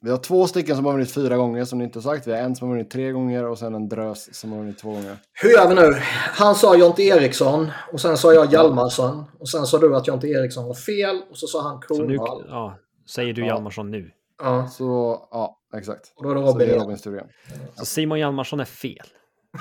Vi 0.00 0.10
har 0.10 0.18
två 0.18 0.46
stycken 0.46 0.76
som 0.76 0.84
har 0.84 0.92
vunnit 0.92 1.12
fyra 1.12 1.36
gånger 1.36 1.64
som 1.64 1.78
ni 1.78 1.84
inte 1.84 1.98
har 1.98 2.02
sagt. 2.02 2.26
Vi 2.26 2.32
har 2.32 2.38
en 2.38 2.56
som 2.56 2.68
har 2.68 2.74
vunnit 2.76 2.90
tre 2.90 3.12
gånger 3.12 3.44
och 3.44 3.58
sen 3.58 3.74
en 3.74 3.88
drös 3.88 4.34
som 4.34 4.52
har 4.52 4.58
vunnit 4.58 4.78
två 4.78 4.90
gånger. 4.92 5.16
Hur 5.32 5.50
gör 5.50 5.68
vi 5.68 5.74
nu? 5.74 5.92
Han 6.32 6.54
sa 6.54 6.76
Jonte 6.76 7.02
Eriksson 7.02 7.70
och 7.92 8.00
sen 8.00 8.16
sa 8.16 8.32
jag 8.32 8.52
Hjalmarsson. 8.52 9.24
Och 9.38 9.48
sen 9.48 9.66
sa 9.66 9.78
du 9.78 9.96
att 9.96 10.06
Jonte 10.06 10.28
Eriksson 10.28 10.66
var 10.66 10.74
fel 10.74 11.22
och 11.30 11.38
så 11.38 11.46
sa 11.46 11.62
han 11.62 11.82
Så 11.88 12.04
nu, 12.04 12.16
Kronwall. 12.16 12.44
ja, 12.48 12.78
säger 13.08 13.34
du 13.34 13.40
Ja. 13.40 13.46
Hjalmarsson 13.46 13.90
nu. 13.90 14.10
Ja, 14.38 14.68
Så, 14.68 14.84
ja, 15.30 15.58
exakt. 15.76 16.12
och 16.16 16.24
då 16.24 16.30
är 16.30 16.34
det 16.34 16.40
Så 16.40 16.46
Robin 16.52 16.68
det 16.68 16.74
är 17.06 17.12
igen. 17.14 17.28
Så 17.74 17.84
Simon 17.86 18.18
Hjalmarsson 18.18 18.60
är 18.60 18.64
fel. 18.64 19.06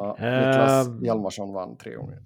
Ja, 0.01 0.13
Niklas 0.13 0.89
uh, 0.89 1.05
Hjalmarsson 1.05 1.53
vann 1.53 1.77
tre 1.77 1.95
gånger. 1.95 2.23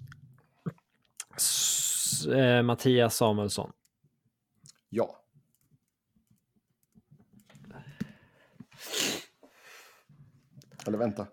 S 1.35 2.27
uh, 2.27 2.61
Mattias 2.61 3.15
Samuelsson. 3.15 3.71
Ja. 4.89 5.21
Eller 10.87 10.97
vänta. 10.97 11.27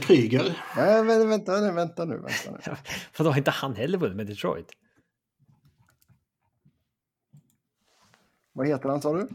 Kryger. 0.00 0.58
Nej, 0.76 1.26
vänta 1.26 1.60
nu, 1.60 1.72
vänta 1.72 2.04
nu. 2.04 2.16
Vänta 2.16 2.50
nu. 2.50 2.76
För 3.12 3.24
då 3.24 3.30
har 3.30 3.38
inte 3.38 3.50
han 3.50 3.74
heller 3.74 3.98
vunnit 3.98 4.16
med 4.16 4.26
Detroit? 4.26 4.72
Vad 8.52 8.66
heter 8.66 8.88
han 8.88 9.02
sa 9.02 9.12
du? 9.12 9.28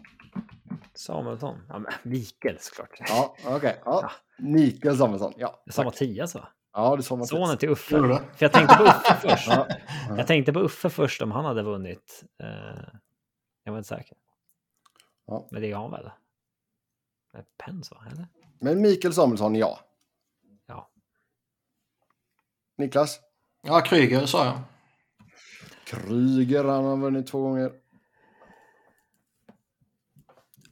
Samuelsson. 0.93 1.57
Ja, 1.69 1.79
men 1.79 1.91
Mikael 2.03 2.57
såklart. 2.59 2.89
Ja, 2.99 3.35
okej. 3.45 3.81
Ja. 3.85 4.11
Mikael 4.37 4.97
Samuelsson. 4.97 5.33
Ja, 5.37 5.63
Samma 5.71 5.91
tia 5.91 6.27
så. 6.27 6.47
ja 6.73 6.95
det 6.95 7.03
sa 7.03 7.15
man 7.15 7.27
Sonen 7.27 7.57
till 7.57 7.69
Uffe. 7.69 7.97
Det? 7.97 8.07
För 8.17 8.45
jag 8.45 8.53
tänkte 8.53 8.75
på 8.75 8.83
Uffe 8.83 9.15
först. 9.21 9.47
Ja. 9.47 9.67
Jag 10.17 10.27
tänkte 10.27 10.53
på 10.53 10.59
Uffe 10.59 10.89
först 10.89 11.21
om 11.21 11.31
han 11.31 11.45
hade 11.45 11.63
vunnit. 11.63 12.23
Eh, 12.43 12.47
jag 13.63 13.71
var 13.71 13.77
inte 13.77 13.87
säker. 13.87 14.17
Ja. 15.27 15.47
Men 15.51 15.61
det 15.61 15.71
är 15.71 15.75
han 15.75 15.91
väl? 15.91 16.09
Pens 17.65 17.91
va? 17.91 17.97
Eller? 18.11 18.27
Men 18.61 18.81
Mikael 18.81 19.13
Samuelsson, 19.13 19.55
ja. 19.55 19.79
Ja. 20.65 20.89
Niklas? 22.77 23.19
Ja, 23.61 23.81
Kryger 23.81 24.25
sa 24.25 24.45
jag. 24.45 24.59
Kryger, 25.85 26.63
han 26.63 26.85
har 26.85 26.97
vunnit 26.97 27.27
två 27.27 27.41
gånger. 27.41 27.71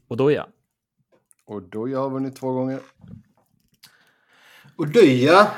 Och 0.07 0.18
då 0.18 0.32
ja. 0.32 0.48
Och 1.45 1.64
då 1.64 1.90
jag 1.90 1.99
har 1.99 2.10
vunnit 2.10 2.36
två 2.36 2.52
gånger. 2.52 2.80
Och 4.76 4.88
Dya. 4.88 5.52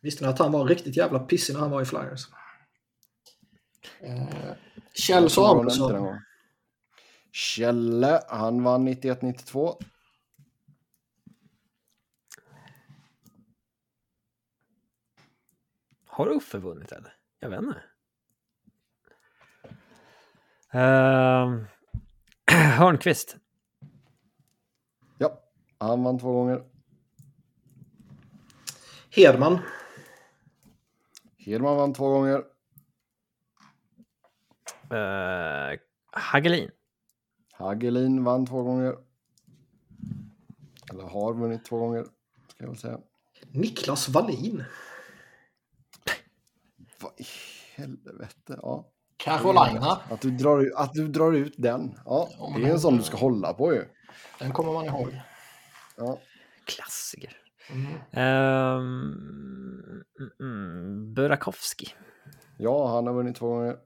Visste 0.00 0.24
ni 0.24 0.30
att 0.30 0.38
han 0.38 0.52
var 0.52 0.66
riktigt 0.66 0.96
jävla 0.96 1.18
pissig 1.18 1.54
när 1.54 1.60
han 1.60 1.70
var 1.70 1.82
i 1.82 1.84
Flyers? 1.84 2.26
Eh, 4.00 4.52
Kjell 4.94 5.30
Samuelsson. 5.30 6.18
Kjelle, 7.32 8.22
han 8.28 8.62
vann 8.62 8.88
91-92. 8.88 9.82
Har 16.06 16.28
Uffe 16.28 16.58
vunnit 16.58 16.92
eller? 16.92 17.14
Jag 17.40 17.50
vet 17.50 17.62
inte. 17.62 17.82
Uh, 20.76 21.64
Hörnqvist. 22.50 23.36
Ja, 25.18 25.42
han 25.78 26.02
vann 26.02 26.18
två 26.18 26.32
gånger. 26.32 26.64
Hedman. 29.10 29.58
Hedman 31.38 31.76
vann 31.76 31.94
två 31.94 32.08
gånger. 32.08 32.44
Uh, 34.92 35.78
Hagelin. 36.12 36.70
Hagelin 37.52 38.24
vann 38.24 38.46
två 38.46 38.62
gånger. 38.62 38.96
Eller 40.90 41.04
har 41.04 41.34
vunnit 41.34 41.64
två 41.64 41.78
gånger, 41.78 42.04
ska 42.48 42.64
jag 42.64 42.68
väl 42.68 42.78
säga. 42.78 43.00
Niklas 43.50 44.08
Wallin. 44.08 44.64
Vad 47.00 47.12
i 47.20 47.26
helvete, 47.74 48.58
ja. 48.62 48.92
Carolina. 49.26 50.00
Att 50.10 50.20
du 50.20 50.30
drar, 50.30 50.58
ut- 50.60 50.72
att 50.76 50.92
du 50.92 51.08
drar 51.08 51.32
ut 51.32 51.54
den. 51.58 51.94
Ja, 52.04 52.28
Ja, 52.38 52.54
det 52.58 52.64
är 52.68 52.72
en 52.72 52.80
sån 52.80 52.96
du 52.96 53.02
ska 53.02 53.16
hålla 53.16 53.52
på 53.52 53.74
ju. 53.74 53.84
Den 54.38 54.52
kommer 54.52 54.72
man 54.72 54.84
ihåg. 54.86 55.20
Ja. 55.96 56.18
Klassiker. 56.64 57.36
Mm. 57.70 57.86
Um, 58.78 60.04
mm, 60.20 60.30
mm, 60.40 61.14
Burakovsky. 61.14 61.86
ja, 62.58 62.88
han 62.94 63.06
har 63.06 63.14
vunnit 63.14 63.36
två 63.36 63.48
gånger. 63.48 63.76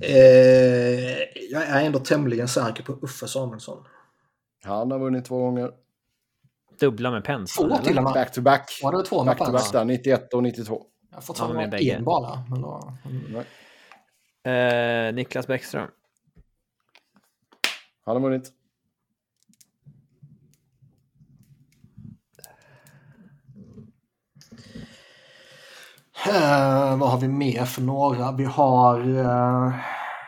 Eh, 0.00 1.18
jag 1.50 1.62
är 1.62 1.84
ändå 1.86 1.98
tämligen 1.98 2.48
säker 2.48 2.82
på 2.82 2.92
Uffe 2.92 3.28
Samuelsson. 3.28 3.84
Han 4.64 4.90
har 4.90 4.98
vunnit 4.98 5.24
två 5.24 5.38
gånger. 5.38 5.70
Dubbla 6.80 7.10
med 7.10 7.24
Pens. 7.24 7.54
Två 7.56 7.76
till 7.76 7.98
och 7.98 8.04
med. 8.04 8.12
Back 8.12 8.32
to 8.32 8.40
back. 8.40 8.80
Var 8.82 8.92
det 8.92 9.02
två 9.04 9.24
med 9.24 9.36
Back 9.36 9.46
to 9.46 9.52
back 9.52 9.72
där, 9.72 9.84
91 9.84 10.34
och 10.34 10.42
92. 10.42 10.86
Jag 11.12 11.16
har 11.16 11.22
fått 11.22 11.38
för 11.38 11.54
med 11.54 11.70
mig 11.70 11.90
en 11.90 12.04
bara. 12.04 12.44
Men 12.50 12.62
då, 12.62 12.92
mm. 13.04 13.44
Eh, 14.44 15.14
Niklas 15.14 15.46
Bäckström. 15.46 15.90
han 18.04 18.16
har 18.16 18.22
vunnit. 18.22 18.52
Eh, 26.26 26.98
vad 26.98 27.10
har 27.10 27.20
vi 27.20 27.28
mer 27.28 27.64
för 27.64 27.82
några? 27.82 28.32
Vi 28.32 28.44
har 28.44 29.18
eh, 29.18 29.74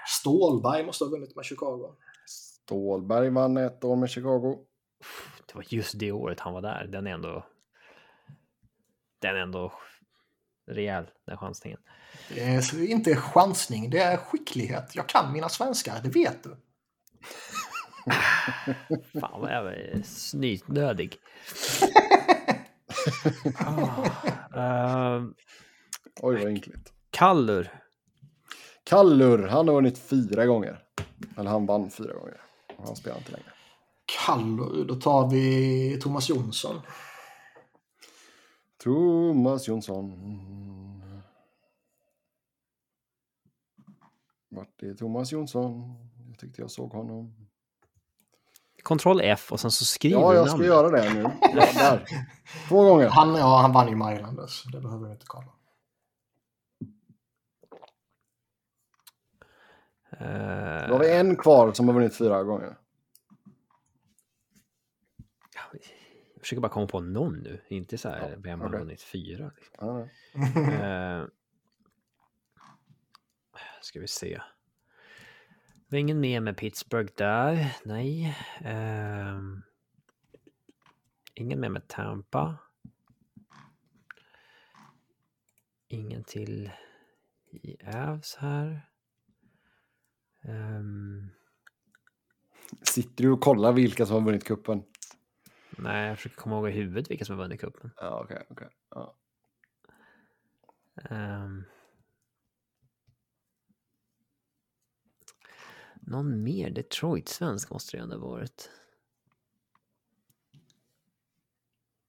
Stålberg 0.06 0.86
måste 0.86 1.05
ha 1.05 1.11
vunnit 1.11 1.36
med 1.36 1.44
Chicago. 1.44 1.94
Stålberg 2.27 3.31
vann 3.31 3.56
ett 3.56 3.85
år 3.85 3.97
med 3.97 4.11
Chicago. 4.11 4.59
Det 5.47 5.55
var 5.55 5.65
just 5.69 5.98
det 5.98 6.12
året 6.12 6.40
han 6.40 6.52
var 6.55 6.62
där. 6.62 6.86
Den 6.86 7.06
är 7.06 7.11
ändå... 7.11 7.47
Den 9.20 9.36
är 9.36 9.40
ändå 9.40 9.73
rejäl, 10.66 11.05
den 11.27 11.36
chansningen. 11.36 11.81
Det 12.28 12.41
är 12.41 12.91
inte 12.91 13.16
chansning, 13.16 13.91
det 13.91 13.99
är 13.99 14.16
skicklighet. 14.16 14.91
Jag 14.95 15.09
kan 15.09 15.32
mina 15.32 15.49
svenskar, 15.49 16.01
det 16.03 16.09
vet 16.09 16.43
du. 16.43 16.57
Fan 19.20 19.41
vad 19.41 19.53
jag 19.53 19.66
är 19.66 20.03
snytnödig. 20.03 21.16
Ah, 23.59 25.16
eh, 25.16 25.23
Oj, 26.20 26.35
vad 26.36 26.51
ynkligt. 26.51 26.93
Kallur. 27.11 27.73
Kallur, 28.85 29.49
han 29.49 29.69
har 29.69 29.74
vunnit 29.74 29.99
fyra 29.99 30.47
gånger. 30.47 30.78
Eller 31.39 31.51
han 31.51 31.66
vann 31.66 31.91
fyra 31.91 32.12
gånger. 32.12 32.41
Han 32.86 32.97
spelar 32.97 33.19
inte 33.19 33.32
längre. 33.32 33.53
Kallur, 34.27 34.85
då 34.85 34.95
tar 34.95 35.31
vi 35.31 35.99
Thomas 36.03 36.28
Jonsson. 36.28 36.81
Thomas 38.85 39.69
Jonsson. 39.69 40.12
Vart 44.48 44.82
är 44.82 44.94
Thomas 44.94 45.32
Jonsson? 45.32 45.94
Jag 46.28 46.39
tyckte 46.39 46.61
jag 46.61 46.70
såg 46.70 46.93
honom. 46.93 47.35
Kontroll 48.82 49.20
F 49.24 49.52
och 49.52 49.61
sen 49.61 49.70
så 49.70 49.85
skriver 49.85 50.20
Ja, 50.20 50.31
du 50.31 50.36
jag 50.36 50.47
ska 50.47 50.52
namnet. 50.56 50.66
göra 50.66 50.90
det 50.90 51.15
nu. 51.15 51.23
Ja, 51.40 51.66
där. 51.74 52.05
Två 52.69 52.85
gånger. 52.85 53.09
Han, 53.09 53.35
ja, 53.35 53.59
han 53.61 53.73
vann 53.73 53.89
ju 53.89 53.97
med 53.97 54.16
Islanders, 54.16 54.65
det 54.73 54.81
behöver 54.81 55.06
vi 55.06 55.12
inte 55.12 55.27
kolla. 55.27 55.52
Eh, 60.11 60.89
Då 60.89 60.94
har 60.94 60.98
vi 60.98 61.16
en 61.16 61.36
kvar 61.36 61.73
som 61.73 61.89
har 61.89 61.94
vunnit 61.94 62.16
fyra 62.16 62.43
gånger. 62.43 62.77
Försöker 66.45 66.61
bara 66.61 66.73
komma 66.73 66.87
på 66.87 67.01
någon 67.01 67.39
nu, 67.39 67.61
inte 67.69 67.99
så 67.99 68.09
här 68.09 68.31
Ja, 68.31 68.37
vem 68.39 68.61
har 68.61 68.69
vunnit 68.69 69.03
fyra. 69.03 69.53
Liksom. 69.57 70.09
Eh, 70.35 71.25
ska 73.81 74.01
vi 74.01 74.09
se. 74.09 74.41
Det 75.75 75.97
var 75.97 75.99
ingen 75.99 76.21
mer 76.21 76.41
med 76.41 76.57
Pittsburgh 76.57 77.12
där. 77.16 77.77
Nej. 77.85 78.37
Ehm, 78.61 79.62
ingen 81.35 81.61
mer 81.61 81.69
med 81.69 81.89
Tampa. 81.89 82.59
Ingen 85.89 86.25
till 86.25 86.71
i 87.51 87.77
Avs 87.87 88.37
här. 88.37 88.89
Ehm, 90.43 91.31
Sitter 92.83 93.25
du 93.25 93.31
och 93.31 93.41
kollar 93.41 93.73
vilka 93.73 94.07
som 94.07 94.15
har 94.15 94.23
vunnit 94.23 94.45
kuppen? 94.45 94.83
Nej, 95.78 96.09
jag 96.09 96.16
försöker 96.16 96.36
komma 96.36 96.56
ihåg 96.56 96.68
i 96.68 96.72
huvudet 96.72 97.10
vilka 97.10 97.24
som 97.24 97.36
har 97.36 97.44
vunnit 97.44 97.60
cupen. 97.60 97.90
Ja, 97.96 98.20
okej. 98.24 98.46
okej. 98.51 98.68
Ja. 98.90 99.16
Ehm. 101.10 101.64
någon 106.06 106.42
mer 106.42 106.70
Detroit-svensk 106.70 107.70
måste 107.70 107.96
det 107.96 108.02
ändå 108.02 108.16
ha 108.16 108.28
varit. 108.28 108.70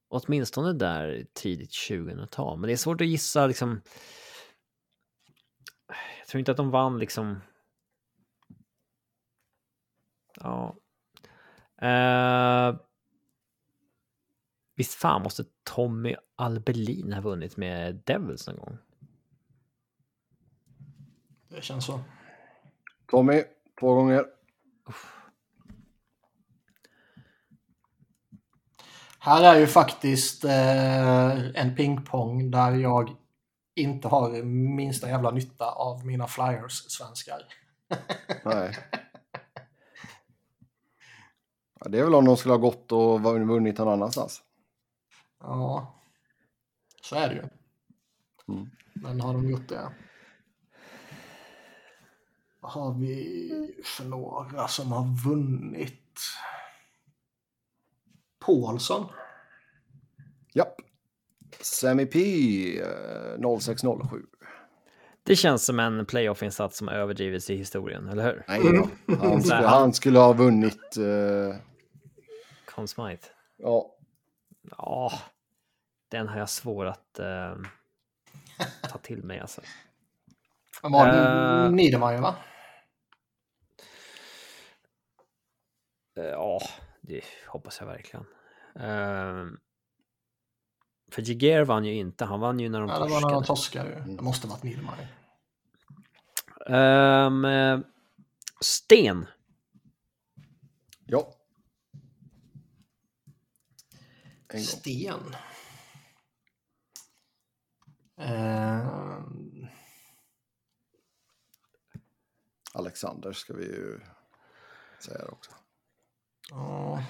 Åtminstone 0.07 0.73
där 0.73 1.27
tidigt 1.33 1.71
2000-tal. 1.71 2.59
Men 2.59 2.67
det 2.67 2.73
är 2.73 2.77
svårt 2.77 3.01
att 3.01 3.07
gissa 3.07 3.47
liksom. 3.47 3.81
Jag 6.19 6.27
tror 6.27 6.39
inte 6.39 6.51
att 6.51 6.57
de 6.57 6.71
vann 6.71 6.99
liksom. 6.99 7.41
Ja. 10.35 10.75
Uh, 11.81 12.79
visst 14.75 14.93
fan 14.93 15.21
måste 15.21 15.43
Tommy 15.63 16.15
Albelin 16.35 17.13
ha 17.13 17.21
vunnit 17.21 17.57
med 17.57 18.01
Devils 18.05 18.47
någon 18.47 18.57
gång? 18.57 18.77
Det 21.49 21.61
känns 21.61 21.85
så. 21.85 21.99
Tommy, 23.07 23.43
två 23.79 23.93
gånger. 23.93 24.25
Här 29.19 29.55
är 29.55 29.59
ju 29.59 29.67
faktiskt 29.67 30.43
eh, 30.43 31.61
en 31.61 31.75
pingpong 31.75 32.51
där 32.51 32.71
jag 32.71 33.15
inte 33.75 34.07
har 34.07 34.43
minsta 34.75 35.09
jävla 35.09 35.31
nytta 35.31 35.65
av 35.65 36.05
mina 36.05 36.27
Flyers-svenskar. 36.27 37.41
Nej. 38.43 38.77
Ja, 41.79 41.89
det 41.89 41.99
är 41.99 42.03
väl 42.03 42.15
om 42.15 42.25
de 42.25 42.37
skulle 42.37 42.53
ha 42.53 42.59
gått 42.59 42.91
och 42.91 43.21
vunnit 43.21 43.77
någon 43.77 43.87
annanstans. 43.87 44.41
Ja, 45.39 45.95
så 47.01 47.15
är 47.15 47.29
det 47.29 47.35
ju. 47.35 47.43
Mm. 48.53 48.69
Men 48.93 49.21
har 49.21 49.33
de 49.33 49.49
gjort 49.49 49.69
det? 49.69 49.91
Vad 52.59 52.71
har 52.71 52.93
vi 52.93 53.51
för 53.83 54.05
några 54.05 54.67
som 54.67 54.91
har 54.91 55.29
vunnit? 55.29 56.19
Paulsson. 58.45 59.05
Japp. 60.53 60.75
Semi 61.61 62.05
P 62.05 62.19
eh, 62.79 63.59
0607. 63.59 64.21
Det 65.23 65.35
känns 65.35 65.65
som 65.65 65.79
en 65.79 66.05
playoff-insats 66.05 66.77
som 66.77 66.89
överdrivits 66.89 67.49
i 67.49 67.55
historien, 67.55 68.07
eller 68.09 68.23
hur? 68.23 68.43
Nej 68.47 68.61
då. 68.63 69.15
Han, 69.15 69.41
skulle, 69.43 69.67
han 69.67 69.93
skulle 69.93 70.19
ha 70.19 70.33
vunnit. 70.33 70.97
eh, 70.97 71.55
Conn 72.65 72.87
Smythe. 72.87 73.27
ja, 73.57 73.94
Ja, 74.77 75.11
den 76.09 76.27
har 76.27 76.39
jag 76.39 76.49
svår 76.49 76.85
att 76.85 77.19
eh, 77.19 77.55
ta 78.89 78.97
till 78.97 79.23
mig 79.23 79.39
alltså. 79.39 79.61
Men 80.83 80.91
var 80.91 81.07
uh, 81.07 81.71
Niedermayer 81.71 82.21
va? 82.21 82.35
Eh, 86.17 86.23
Ja, 86.23 86.59
det 87.01 87.21
hoppas 87.47 87.79
jag 87.79 87.87
verkligen. 87.87 88.25
Uh, 88.75 89.51
för 91.11 91.21
Jiger 91.21 91.63
vann 91.63 91.85
ju 91.85 91.93
inte, 91.93 92.25
han 92.25 92.39
vann 92.39 92.59
ju 92.59 92.69
när 92.69 92.79
de 92.79 92.89
Ja, 92.89 92.99
det 92.99 93.09
var 93.09 93.21
när 93.21 93.29
de 93.29 93.43
torskade. 93.43 93.89
torskade 93.89 94.09
ju. 94.11 94.15
Det 94.15 94.21
måste 94.23 94.47
varit 94.47 94.63
Niedermayer. 94.63 95.07
Eh, 96.67 97.79
Sten. 98.61 99.27
ja. 101.05 101.34
En 104.49 104.59
gång. 104.59 104.65
Sten. 104.65 105.35
Eh, 108.17 109.21
Alexander 112.73 113.33
ska 113.33 113.53
vi 113.53 113.65
ju 113.65 113.99
säga 114.99 115.25
också. 115.25 115.51
Ja. 116.49 117.03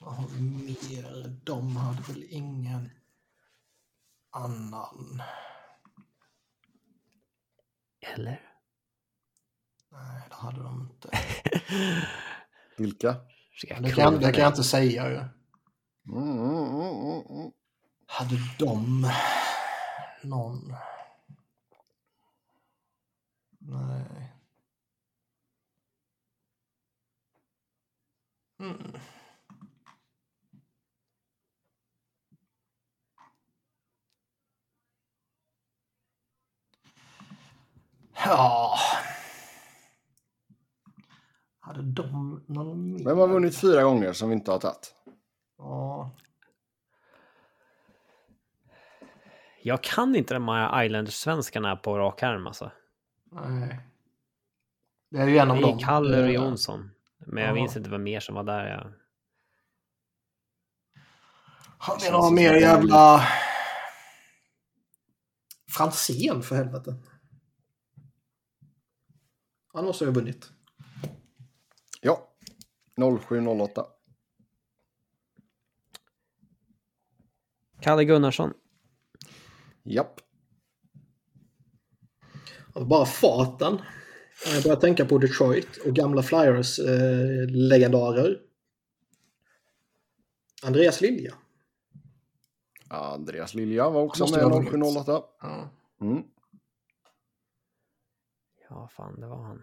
Vad 0.00 0.14
har 0.14 0.28
vi 0.28 0.42
mer? 0.42 1.28
De 1.44 1.76
hade 1.76 2.02
väl 2.02 2.24
ingen 2.28 2.90
annan. 4.30 5.22
Eller? 8.00 8.52
Nej, 9.88 10.22
det 10.28 10.34
hade 10.34 10.62
de 10.62 10.80
inte. 10.80 11.10
Vilka? 12.76 13.16
Det, 13.68 13.92
kan, 13.92 14.14
det 14.20 14.32
kan 14.32 14.42
jag 14.42 14.50
inte 14.50 14.64
säga 14.64 15.08
ju. 15.08 15.16
Mm, 16.16 16.38
mm, 16.38 17.22
mm. 17.30 17.50
Hade 18.06 18.36
de 18.58 19.10
någon? 20.22 20.74
Nej. 23.58 24.32
Mm. 28.60 28.92
Ja. 38.24 38.78
Hade 41.76 41.82
de 41.92 42.44
någon 42.46 42.92
mer? 42.92 43.04
Vem 43.04 43.18
har 43.18 43.28
vunnit 43.28 43.56
fyra 43.56 43.82
gånger 43.82 44.12
som 44.12 44.28
vi 44.28 44.34
inte 44.34 44.50
har 44.50 44.58
tagit? 44.58 44.94
Ja. 45.58 46.10
Jag 49.62 49.82
kan 49.82 50.16
inte 50.16 50.34
de 50.34 50.48
här 50.48 50.84
Islanders-svenskarna 50.84 51.76
på 51.76 51.98
rak 51.98 52.22
arm 52.22 52.46
alltså. 52.46 52.70
Nej. 53.30 53.80
Det 55.10 55.18
är 55.18 55.26
ju 55.26 55.38
en 55.38 55.50
av 55.50 55.56
Det 55.56 55.62
dem. 55.62 55.78
är 55.78 55.82
Kaller 55.82 56.22
och 56.26 56.32
Jonsson. 56.32 56.90
Men 57.18 57.42
jag 57.42 57.50
Ja. 57.50 57.54
minns 57.54 57.76
inte 57.76 57.90
vad 57.90 58.00
mer 58.00 58.20
som 58.20 58.34
var 58.34 58.42
där. 58.44 58.66
Ja. 58.66 58.90
Har 61.78 61.94
vi 61.94 62.00
Känns 62.00 62.12
några 62.12 62.24
som 62.26 62.34
mer 62.34 62.50
det 62.52 62.56
är 62.56 62.60
jävla... 62.60 63.20
Franzén 65.70 66.42
för 66.42 66.56
helvete. 66.56 66.94
Han 69.72 69.84
måste 69.84 70.04
ju 70.04 70.10
ha 70.10 70.14
vunnit. 70.14 70.52
Ja. 72.04 72.28
0708. 73.20 73.86
Kalle 77.80 78.04
Gunnarsson. 78.04 78.52
Japp. 79.82 80.20
Bara 82.74 83.06
farten. 83.06 83.78
Jag 84.54 84.62
börjar 84.62 84.76
tänka 84.76 85.04
på 85.04 85.18
Detroit 85.18 85.76
och 85.76 85.94
gamla 85.94 86.22
Flyers 86.22 86.78
eh. 86.78 88.38
Andreas 90.62 91.00
Lilja. 91.00 91.34
Andreas 92.88 93.54
Lilja 93.54 93.90
var 93.90 94.02
också 94.02 94.26
med 94.30 94.42
ha 94.42 94.50
vunnit. 94.50 94.70
0708. 94.70 95.22
Ja. 95.40 95.70
Mm. 96.00 96.22
Ja, 98.68 98.88
fan, 98.88 99.20
det 99.20 99.26
var 99.26 99.42
han. 99.42 99.62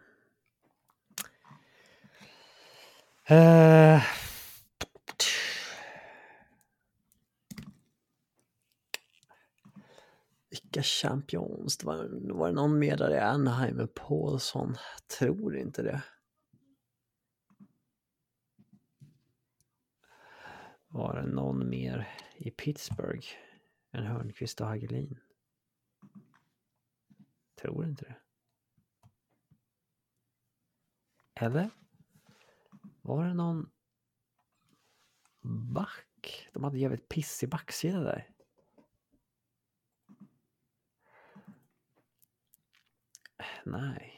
Uh, 3.31 4.01
Vilka 10.49 10.83
champions? 10.83 11.77
Det 11.77 11.85
var, 11.85 12.09
var 12.33 12.47
det 12.47 12.53
någon 12.53 12.79
mer 12.79 12.97
där 12.97 13.11
i 13.11 13.19
Anaheim 13.19 13.75
med 13.75 13.93
Paulsson? 13.93 14.75
Tror 15.19 15.57
inte 15.57 15.81
det. 15.81 16.03
Var 20.87 21.15
det 21.15 21.27
någon 21.27 21.69
mer 21.69 22.07
i 22.35 22.51
Pittsburgh 22.51 23.27
än 23.91 24.05
Hörnqvist 24.05 24.61
och 24.61 24.67
Hagelin? 24.67 25.19
Tror 27.61 27.85
inte 27.85 28.05
det. 28.05 28.15
Eller? 31.45 31.69
Var 33.09 33.23
det 33.23 33.33
någon 33.33 33.69
back? 35.73 36.49
De 36.53 36.63
hade 36.63 36.79
jävligt 36.79 37.09
pissig 37.09 37.49
backsida 37.49 37.99
där. 37.99 38.29
Nej. 43.63 44.13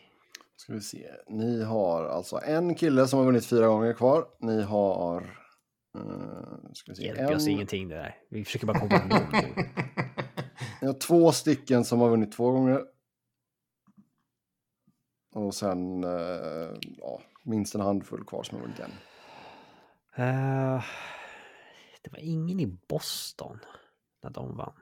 Ska 0.55 0.73
vi 0.73 0.81
se. 0.81 1.11
Ni 1.27 1.63
har 1.63 2.05
alltså 2.05 2.39
en 2.43 2.75
kille 2.75 3.07
som 3.07 3.19
har 3.19 3.25
vunnit 3.25 3.45
fyra 3.45 3.67
gånger 3.67 3.93
kvar. 3.93 4.27
Ni 4.39 4.61
har... 4.61 5.21
eh, 5.95 6.71
ska 6.73 6.91
vi 6.91 6.95
se. 6.95 7.03
Hjälper 7.05 7.35
oss 7.35 7.47
En, 7.47 7.51
ingenting 7.51 7.87
det 7.87 7.95
där. 7.95 8.17
Vi 8.29 8.45
försöker 8.45 8.67
bara 8.67 8.79
komma 8.79 9.05
någonting. 9.05 9.53
ni 10.81 10.87
har 10.87 10.99
två 10.99 11.31
stycken 11.31 11.85
som 11.85 11.99
har 11.99 12.09
vunnit 12.09 12.31
två 12.31 12.51
gånger. 12.51 12.85
Och 15.33 15.55
sen 15.55 16.03
eh, 16.03 16.73
ja, 16.97 17.21
minst 17.43 17.75
en 17.75 17.81
handfull 17.81 18.25
kvar 18.25 18.43
som 18.43 18.57
har 18.57 18.65
vunnit 18.65 18.79
än. 18.79 18.91
Uh, 20.19 20.75
eh, 20.75 20.83
det 22.01 22.11
var 22.11 22.19
ingen 22.19 22.59
i 22.59 22.65
Boston 22.65 23.59
när 24.21 24.29
de 24.29 24.57
vann. 24.57 24.79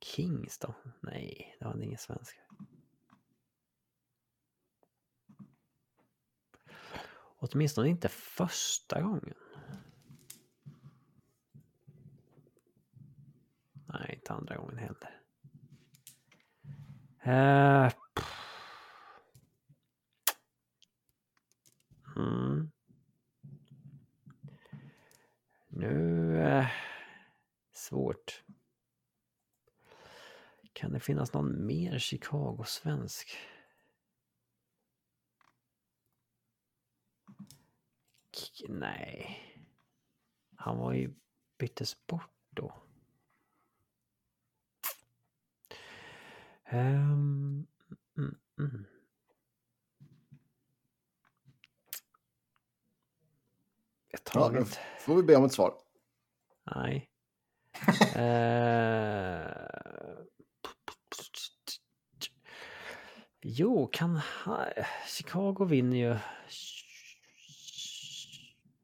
Kings 0.00 0.58
då? 0.58 0.74
Nej, 1.00 1.56
det 1.58 1.64
var 1.64 1.82
ingen 1.82 1.98
svensk. 1.98 2.36
Åtminstone 7.38 7.88
inte 7.88 8.08
första 8.08 9.02
gången. 9.02 9.34
Nej, 13.86 14.14
inte 14.14 14.32
andra 14.32 14.56
gången 14.56 14.78
heller. 14.78 15.15
Eh, 17.26 17.92
mm. 22.16 22.70
Nu... 25.68 26.38
Eh, 26.42 26.66
svårt. 27.72 28.44
Kan 30.72 30.92
det 30.92 31.00
finnas 31.00 31.32
någon 31.32 31.66
mer 31.66 31.98
Chicago-svensk? 31.98 33.36
Nej. 38.68 39.42
Han 40.56 40.78
var 40.78 40.92
ju 40.92 41.14
byttes 41.58 42.06
bort 42.06 42.30
då. 42.50 42.85
Um, 46.72 47.66
mm, 48.18 48.36
mm. 48.58 48.84
Jag 54.10 54.24
tar 54.24 54.52
Ja, 54.54 54.58
inte. 54.58 54.78
får 55.00 55.16
vi 55.16 55.22
be 55.22 55.36
om 55.36 55.44
ett 55.44 55.52
svar. 55.52 55.74
Nej. 56.76 57.10
Eh, 58.16 59.46
jo, 63.42 63.88
kan. 63.92 64.20
Chicago 65.06 65.64
vinner 65.64 65.96
ju... 65.96 66.16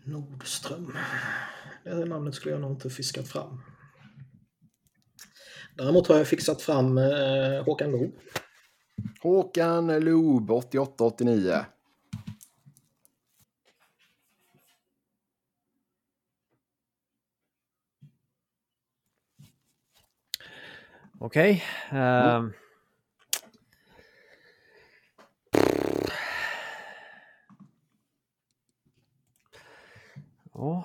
Nordström. 0.04 0.96
Det 1.84 2.04
namnet 2.04 2.34
skulle 2.34 2.54
jag 2.54 2.60
nog 2.60 2.70
inte 2.70 2.90
fiskat 2.90 3.28
fram. 3.28 3.60
Däremot 5.76 6.06
har 6.08 6.16
jag 6.16 6.26
fixat 6.26 6.62
fram 6.62 6.98
eh, 6.98 7.64
Håkan 7.64 7.90
Loob. 7.90 8.12
Håkan 9.22 10.00
Loob 10.00 10.50
88-89. 10.50 11.64
Okej. 21.18 21.62
ehm. 21.90 22.52
Ja. 30.54 30.84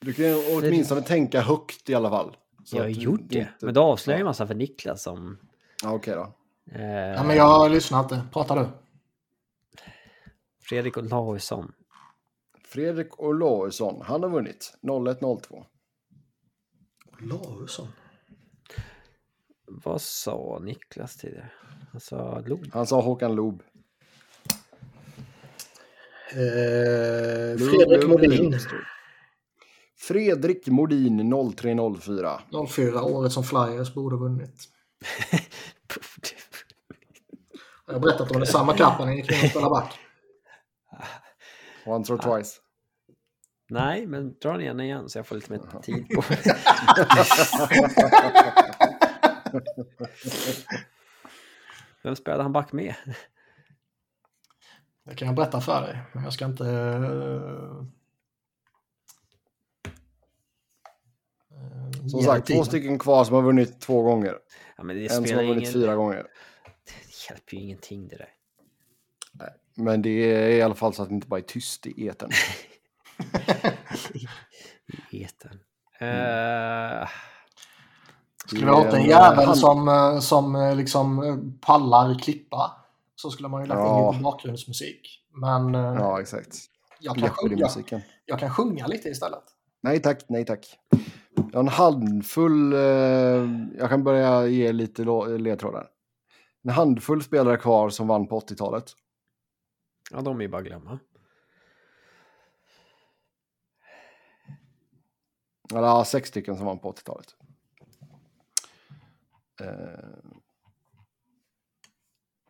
Du 0.00 0.12
kan 0.12 0.24
ju 0.24 0.34
åtminstone 0.56 1.02
tänka 1.02 1.40
högt 1.40 1.90
i 1.90 1.94
alla 1.94 2.10
fall. 2.10 2.36
Så 2.64 2.76
Jag 2.76 2.82
har 2.82 2.88
gjort 2.88 3.20
det. 3.22 3.38
inte- 3.38 3.50
Men 3.60 3.74
då 3.74 3.82
avslöjar 3.82 4.18
jag 4.18 4.24
ja. 4.24 4.28
massa 4.30 4.46
för 4.46 4.54
Niklas 4.54 5.02
som... 5.02 5.38
Ja, 5.82 5.92
Okej 5.92 6.14
då. 6.14 6.32
Eh, 6.72 6.90
Ja, 6.90 7.22
men 7.24 7.36
jag 7.36 7.70
lyssnar 7.70 8.00
inte. 8.00 8.22
Pratar 8.32 8.56
du? 8.56 8.68
Fredrik 10.62 10.96
Olausson. 10.98 11.72
Fredrik 12.64 13.20
Olausson, 13.22 14.02
han 14.04 14.22
har 14.22 14.30
vunnit 14.30 14.72
01-02. 14.82 15.64
Lausson. 17.20 17.88
Vad 19.66 20.02
sa 20.02 20.58
Niklas 20.62 21.16
tidigare? 21.16 21.50
Han 21.92 22.00
sa 22.00 22.40
Lod. 22.46 22.70
Han 22.72 22.86
sa 22.86 23.00
Håkan 23.00 23.34
Loob. 23.34 23.62
Eh, 26.30 27.58
Fredrik 27.58 28.06
Modin. 28.08 28.58
Fredrik 29.98 30.66
Modin 30.66 31.30
0304. 31.56 32.40
04, 32.68 33.02
året 33.02 33.32
som 33.32 33.44
Flyers 33.44 33.94
borde 33.94 34.16
ha 34.16 34.20
vunnit. 34.20 34.68
Jag 37.86 37.92
har 37.94 38.00
berättat 38.00 38.30
om 38.30 38.40
det 38.40 38.46
samma 38.46 38.76
jag 38.76 39.16
gick 39.16 39.32
in 39.32 39.38
och 39.44 39.50
spelade 39.50 39.70
back. 39.70 39.98
Once 41.86 42.12
or 42.12 42.18
twice. 42.18 42.60
Nej, 43.68 44.06
men 44.06 44.38
dra 44.38 44.52
den 44.52 44.64
gärna 44.64 44.84
igen 44.84 45.08
så 45.08 45.18
jag 45.18 45.26
får 45.26 45.34
lite 45.34 45.52
mer 45.52 45.80
tid 45.82 46.08
på 46.08 46.22
Vem 52.02 52.16
spelade 52.16 52.42
han 52.42 52.52
back 52.52 52.72
med? 52.72 52.94
Det 55.04 55.14
kan 55.14 55.26
jag 55.26 55.34
berätta 55.36 55.60
för 55.60 55.80
dig, 55.82 55.98
men 56.12 56.24
jag 56.24 56.32
ska 56.32 56.44
inte... 56.44 56.68
eh, 56.70 57.84
Som 62.10 62.22
sagt, 62.22 62.46
två 62.46 62.64
stycken 62.64 62.98
kvar 62.98 63.24
som 63.24 63.34
har 63.34 63.42
vunnit 63.42 63.80
två 63.80 64.02
gånger. 64.02 64.38
Ja, 64.76 64.84
men 64.84 64.96
det 64.96 65.02
En 65.02 65.08
som 65.26 65.36
har 65.36 65.42
vunnit 65.42 65.56
ingen... 65.62 65.72
fyra 65.72 65.94
gånger. 65.94 66.26
Hjälper 67.30 67.54
ju 67.56 67.62
ingenting 67.62 68.08
det 68.08 68.16
där. 68.16 68.28
Men 69.78 70.02
det 70.02 70.10
är 70.10 70.48
i 70.48 70.62
alla 70.62 70.74
fall 70.74 70.94
så 70.94 71.02
att 71.02 71.08
det 71.08 71.14
inte 71.14 71.26
bara 71.28 71.40
är 71.40 71.44
tyst 71.44 71.86
i 71.86 72.08
etern. 72.08 72.30
I 75.10 75.24
etern. 75.24 75.58
Eh, 75.98 77.08
Skulle 78.46 78.66
vi 78.66 78.70
ha 78.72 78.96
en 78.96 79.04
jävel 79.04 79.46
han- 79.46 79.56
som, 79.56 79.88
eh, 79.88 80.18
som 80.18 80.56
eh, 80.56 80.76
liksom 80.76 81.22
eh, 81.22 81.36
pallar 81.60 82.18
klippa 82.18 82.72
så 83.16 83.30
skulle 83.30 83.48
man 83.48 83.62
ju 83.62 83.66
lagt 83.68 83.78
Ja. 83.78 84.06
in 84.08 84.12
lite 84.12 84.22
bakgrundsmusik. 84.22 85.22
Men 85.42 85.74
Ja, 85.74 86.20
exakt. 86.20 86.56
jag, 87.00 87.16
kan 87.16 87.28
sjunga, 87.30 87.50
Jeopardy-musiken. 87.56 88.00
jag 88.26 88.38
kan 88.38 88.50
sjunga 88.50 88.86
lite 88.86 89.08
istället. 89.08 89.44
Nej 89.82 90.02
tack, 90.02 90.24
nej 90.28 90.44
tack. 90.44 90.78
Jag 91.36 91.58
har 91.58 91.60
en 91.60 91.68
handfull, 91.68 92.72
eh, 92.72 92.80
jag 93.78 93.88
kan 93.88 94.04
börja 94.04 94.46
ge 94.46 94.72
lite 94.72 95.02
ledtrådar. 95.38 95.86
En 96.66 96.72
handfull 96.72 97.22
spelare 97.22 97.56
kvar 97.56 97.90
som 97.90 98.08
vann 98.08 98.26
på 98.26 98.40
80-talet. 98.40 98.96
ja, 100.10 100.20
de 100.20 100.38
är 100.38 100.42
ju 100.42 100.48
bara 100.48 100.62
glömma. 100.62 100.98
Eller 105.70 105.86
ja, 105.86 106.04
sex 106.04 106.28
stycken 106.28 106.56
som 106.56 106.66
vann 106.66 106.78
på 106.78 106.92
80-talet. 106.92 107.36
Eh, 109.60 110.30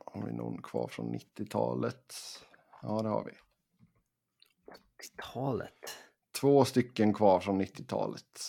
har 0.04 0.26
vi 0.26 0.32
någon 0.32 0.62
kvar 0.62 0.88
från 0.88 1.14
90-talet? 1.14 2.14
Ja, 2.82 3.02
det 3.02 3.08
har 3.08 3.24
vi. 3.24 3.32
80-talet. 5.16 5.96
Två 6.40 6.64
stycken 6.64 7.14
kvar 7.14 7.40
från 7.40 7.62
90-talet. 7.62 8.40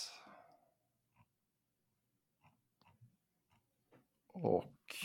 Och 4.32 4.96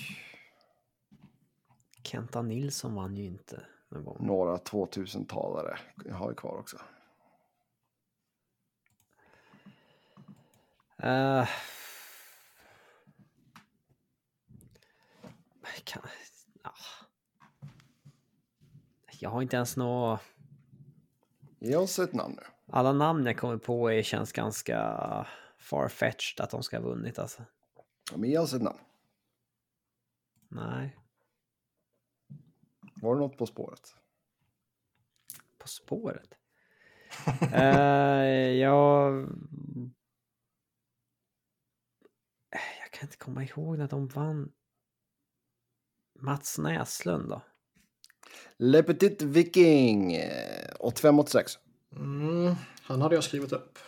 Kenta 2.14 2.42
Nilsson 2.42 2.96
vann 2.96 3.16
ju 3.16 3.26
inte 3.26 3.66
någon 3.90 4.04
gång. 4.04 4.28
några 4.28 4.58
2000-talare 4.58 5.80
har 6.12 6.30
vi 6.30 6.36
kvar 6.36 6.58
också. 6.58 6.78
Eh, 10.98 11.48
kan, 15.84 16.02
ah. 16.62 16.72
Jag 19.20 19.30
har 19.30 19.42
inte 19.42 19.56
ens 19.56 19.78
nå... 19.78 20.20
Ge 21.60 21.76
oss 21.76 22.00
ett 22.00 22.14
namn 22.14 22.36
nu. 22.36 22.74
Alla 22.74 22.94
namn 22.94 23.26
jag 23.26 23.38
kommer 23.38 23.58
på 23.58 23.92
är, 23.92 24.04
känns 24.04 24.32
ganska 24.32 25.28
farfetched 25.58 26.44
att 26.44 26.50
de 26.50 26.64
ska 26.64 26.78
ha 26.78 26.84
vunnit 26.84 27.20
alltså. 27.20 27.44
Ja, 28.12 28.18
men 28.18 28.30
ge 28.30 28.38
oss 28.38 28.54
ett 28.54 28.62
namn. 28.62 28.80
Nej, 30.50 30.98
Var 33.04 33.16
det 33.16 33.22
något 33.22 33.38
på 33.38 33.46
spåret? 33.46 33.96
På 35.58 35.68
spåret. 35.68 36.34
Eh, 37.54 38.52
jag... 38.60 39.14
Jag 42.52 42.92
kan 42.92 43.08
inte 43.08 43.18
komma 43.18 43.44
ihåg 43.44 43.78
när 43.78 43.88
de 43.88 44.08
vann. 44.08 44.52
Mats 46.20 46.58
Näslund 46.58 47.30
då? 47.30 47.42
Le 48.58 48.84
Petit 48.84 49.22
Viking. 49.22 50.14
eh, 50.14 50.76
85-86. 50.80 51.58
Mm, 51.96 52.56
han 52.84 53.02
hade 53.02 53.16
jag 53.16 53.24
skrivit 53.24 53.52
upp. 53.52 53.80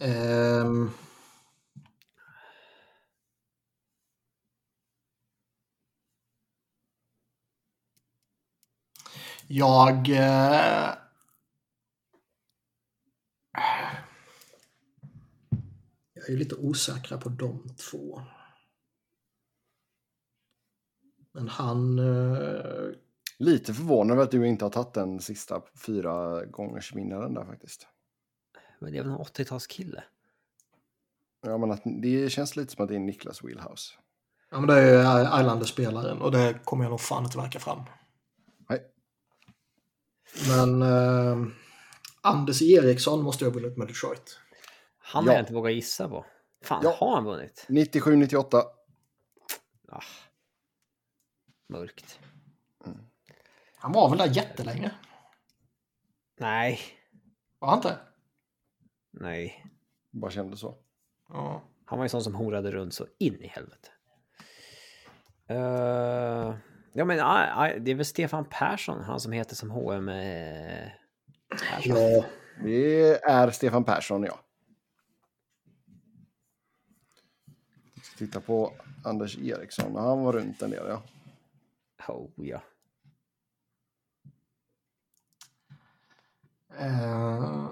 Ehm. 0.00 0.90
Jag... 9.52 10.08
Eh... 10.08 10.94
Jag 16.14 16.30
är 16.30 16.36
lite 16.36 16.54
osäker 16.54 17.16
på 17.16 17.28
de 17.28 17.68
två. 17.68 18.22
Men 21.32 21.48
han... 21.48 21.98
Eh... 21.98 22.90
Lite 23.38 23.74
förvånad 23.74 24.14
över 24.14 24.24
att 24.24 24.30
du 24.30 24.46
inte 24.46 24.64
har 24.64 24.70
tagit 24.70 24.94
den 24.94 25.20
sista 25.20 25.62
fyra 25.86 26.44
gångers 26.44 26.94
vinnaren 26.94 27.34
där 27.34 27.44
faktiskt. 27.44 27.86
Men 28.78 28.92
det 28.92 28.98
är 28.98 29.02
väl 29.02 29.12
en 29.12 29.18
80-talskille? 29.18 30.02
Ja, 31.42 31.58
men 31.58 31.70
att 31.70 31.82
det 31.84 32.32
känns 32.32 32.56
lite 32.56 32.72
som 32.72 32.82
att 32.84 32.88
det 32.88 32.94
är 32.94 33.00
Niklas 33.00 33.44
Wheelhouse. 33.44 33.94
Ja, 34.50 34.60
men 34.60 34.68
det 34.68 34.74
är 34.74 35.18
ju 35.18 35.40
Islanders-spelaren 35.40 36.22
och 36.22 36.32
det 36.32 36.58
kommer 36.64 36.84
jag 36.84 36.90
nog 36.90 37.00
fan 37.00 37.24
inte 37.24 37.38
verka 37.38 37.58
fram. 37.58 37.82
Men 40.48 40.82
eh, 40.82 41.46
Anders 42.20 42.62
Eriksson 42.62 43.22
måste 43.22 43.44
ju 43.44 43.50
ha 43.50 43.54
vunnit 43.60 43.76
med 43.76 43.88
Detroit. 43.88 44.40
Han 44.98 45.24
har 45.24 45.32
Ja. 45.32 45.36
jag 45.38 45.42
inte 45.42 45.52
vågat 45.54 45.72
gissa 45.72 46.08
på. 46.08 46.26
Fan, 46.62 46.80
Ja. 46.84 46.96
har 46.98 47.14
han 47.14 47.24
vunnit? 47.24 47.66
97-98. 47.68 48.62
Ah. 49.88 50.00
Mörkt. 51.68 52.18
Han 53.76 53.92
var 53.92 54.08
väl 54.10 54.18
där 54.18 54.36
jättelänge? 54.36 54.90
Nej, 56.38 56.80
Var 57.58 57.68
han 57.68 57.78
inte? 57.78 57.98
nej. 59.10 59.66
Bara 60.10 60.30
kände 60.30 60.56
så. 60.56 60.78
Ja. 61.28 61.62
Han 61.84 61.98
var 61.98 62.04
ju 62.04 62.08
sån 62.08 62.22
som 62.24 62.34
horade 62.34 62.70
runt 62.70 62.94
så 62.94 63.06
in 63.18 63.42
i 63.42 63.46
helvete. 63.46 63.88
Uh, 65.50 66.54
ja, 66.92 67.04
men 67.04 67.16
det 67.84 67.90
är 67.90 67.94
väl 67.94 68.04
Stefan 68.04 68.44
Persson, 68.50 69.02
han 69.02 69.20
som 69.20 69.32
heter 69.32 69.56
som 69.56 69.70
H&M 69.70 70.08
eh, 70.08 70.88
Persson. 71.48 71.96
ja. 71.96 72.24
Det 72.64 73.12
är 73.24 73.50
Stefan 73.50 73.84
Persson, 73.84 74.22
ja. 74.24 74.38
Jag 77.94 78.04
ska 78.04 78.16
titta 78.16 78.40
på 78.40 78.72
Anders 79.04 79.38
Eriksson. 79.38 79.96
Han 79.96 80.22
var 80.22 80.32
runt 80.32 80.62
en 80.62 80.70
del, 80.70 80.86
ja. 80.88 81.02
Oh, 82.08 82.28
ja. 82.36 82.62
Eh, 86.78 87.70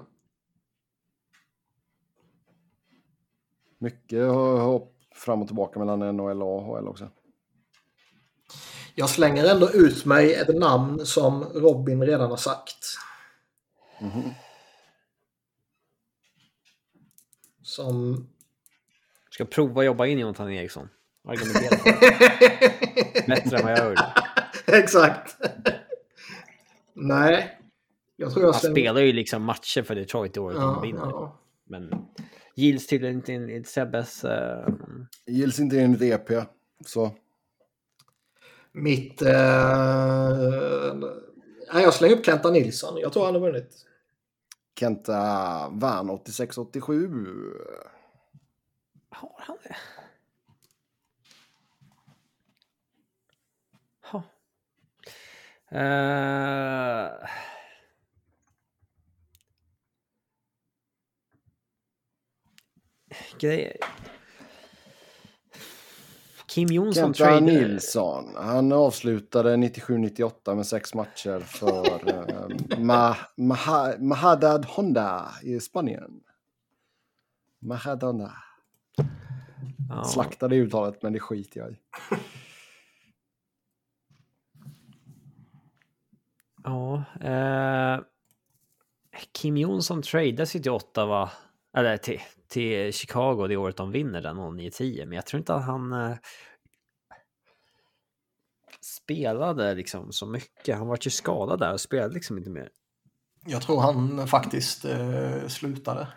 Mycket 3.77 4.27
hopp 4.61 4.95
fram 5.11 5.41
och 5.41 5.47
tillbaka 5.47 5.79
mellan 5.79 5.99
NHL 6.15 6.43
och 6.43 6.77
AHL 6.77 6.87
också. 6.87 7.09
Jag 8.99 9.09
slänger 9.09 9.45
ändå 9.45 9.69
ut 9.71 10.05
mig 10.05 10.33
ett 10.33 10.55
namn 10.55 11.05
som 11.05 11.43
Robin 11.43 12.03
redan 12.03 12.29
har 12.29 12.37
sagt. 12.37 12.85
Mhm. 14.01 14.33
Som... 17.63 18.27
Ska 19.29 19.45
prova 19.45 19.83
jobba 19.83 20.05
in 20.05 20.19
Jonathan 20.19 20.51
Eriksson. 20.51 20.89
Argumentera. 21.27 21.79
Bättre 23.27 23.57
än 23.57 23.63
vad 23.65 23.71
jag 23.71 23.89
gjorde. 23.89 24.13
Exakt. 24.65 25.37
Nej. 26.93 27.59
Jag 28.15 28.31
tror 28.33 28.45
jag 28.45 28.51
Han 28.51 28.59
slänger... 28.59 28.75
spelar 28.75 29.01
ju 29.01 29.13
liksom 29.13 29.43
matcher 29.43 29.83
för 29.83 29.95
Detroit 29.95 30.37
i 30.37 30.39
året 30.39 30.57
Ja, 30.57 30.79
vinner. 30.79 30.99
ja. 30.99 31.39
Men 31.65 32.05
gills 32.55 32.87
tydligen 32.87 33.15
inte 33.15 33.33
enligt 33.33 33.67
Sebbes... 33.67 34.23
Uh, 34.25 34.67
Gills 35.25 35.59
inte 35.59 35.79
enligt 35.81 36.01
EP, 36.01 36.47
så 36.85 37.11
Mitt... 38.71 39.21
Eh... 39.21 40.93
Nej, 41.73 41.83
jag 41.83 41.93
slänger 41.93 42.15
upp 42.15 42.25
Kenta 42.25 42.51
Nilsson. 42.51 42.99
Jag 42.99 43.13
tror 43.13 43.25
han 43.25 43.33
har 43.33 43.41
vunnit. 43.41 43.85
Kenta 44.79 45.69
vann 45.69 46.09
86-87. 46.09 47.53
har 49.09 49.35
han 49.37 49.57
det? 49.63 49.75
Ha. 54.01 54.23
Eh, 55.71 57.29
Grejer. 63.39 63.77
Kim 66.59 66.75
Jonsson 66.75 67.13
Kenta 67.13 67.23
tradade... 67.23 67.45
Nilsson, 67.45 68.35
han 68.35 68.71
avslutade 68.71 69.55
97-98 69.55 70.55
med 70.55 70.67
sex 70.67 70.93
matcher 70.93 71.39
för 71.39 72.09
eh, 72.73 72.79
Ma 72.79 73.15
Maha 73.37 73.93
Mahadad 73.99 74.65
Honda 74.65 75.31
i 75.43 75.59
Spanien. 75.59 76.19
Mahadad 77.59 78.03
Honda. 78.03 78.33
Ja. 79.89 80.03
Slaktade 80.03 80.55
uttalet, 80.55 81.01
men 81.03 81.13
det 81.13 81.19
skiter 81.19 81.59
jag 81.59 81.71
i. 81.71 81.75
Ja. 86.63 87.03
Eh, 87.21 87.99
Kim 89.31 89.57
Jonsson 89.57 90.01
tradades 90.01 90.55
ju 90.55 90.59
till 90.59 90.71
Ottawa, 90.71 91.29
eller 91.73 91.97
till, 91.97 92.19
till 92.47 92.93
Chicago 92.93 93.47
det 93.47 93.57
året 93.57 93.77
de 93.77 93.91
vinner 93.91 94.21
den 94.21 94.37
09-10, 94.37 95.05
men 95.05 95.15
jag 95.15 95.25
tror 95.25 95.37
inte 95.37 95.53
att 95.53 95.65
han 95.65 95.93
eh, 95.93 96.15
spelade 99.09 99.75
liksom 99.75 100.11
så 100.11 100.25
mycket. 100.25 100.77
Han 100.77 100.87
var 100.87 100.99
ju 101.01 101.11
skadad 101.11 101.59
där 101.59 101.73
och 101.73 101.81
spelade 101.81 102.13
liksom 102.13 102.37
inte 102.37 102.49
mer. 102.49 102.69
Jag 103.45 103.61
tror 103.61 103.81
han 103.81 104.27
faktiskt 104.27 104.85
eh, 104.85 105.47
slutade 105.47 106.07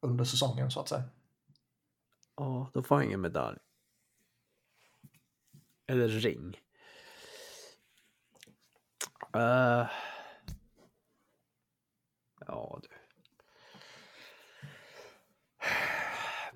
under 0.00 0.24
säsongen 0.24 0.70
så 0.70 0.80
att 0.80 0.88
säga. 0.88 1.02
Ja, 2.36 2.70
då 2.74 2.82
får 2.82 2.94
han 2.94 3.04
ingen 3.04 3.20
medalj. 3.20 3.58
Eller 5.86 6.08
ring. 6.08 6.60
Eh, 9.34 9.86
ja, 12.46 12.80
du. 12.82 12.88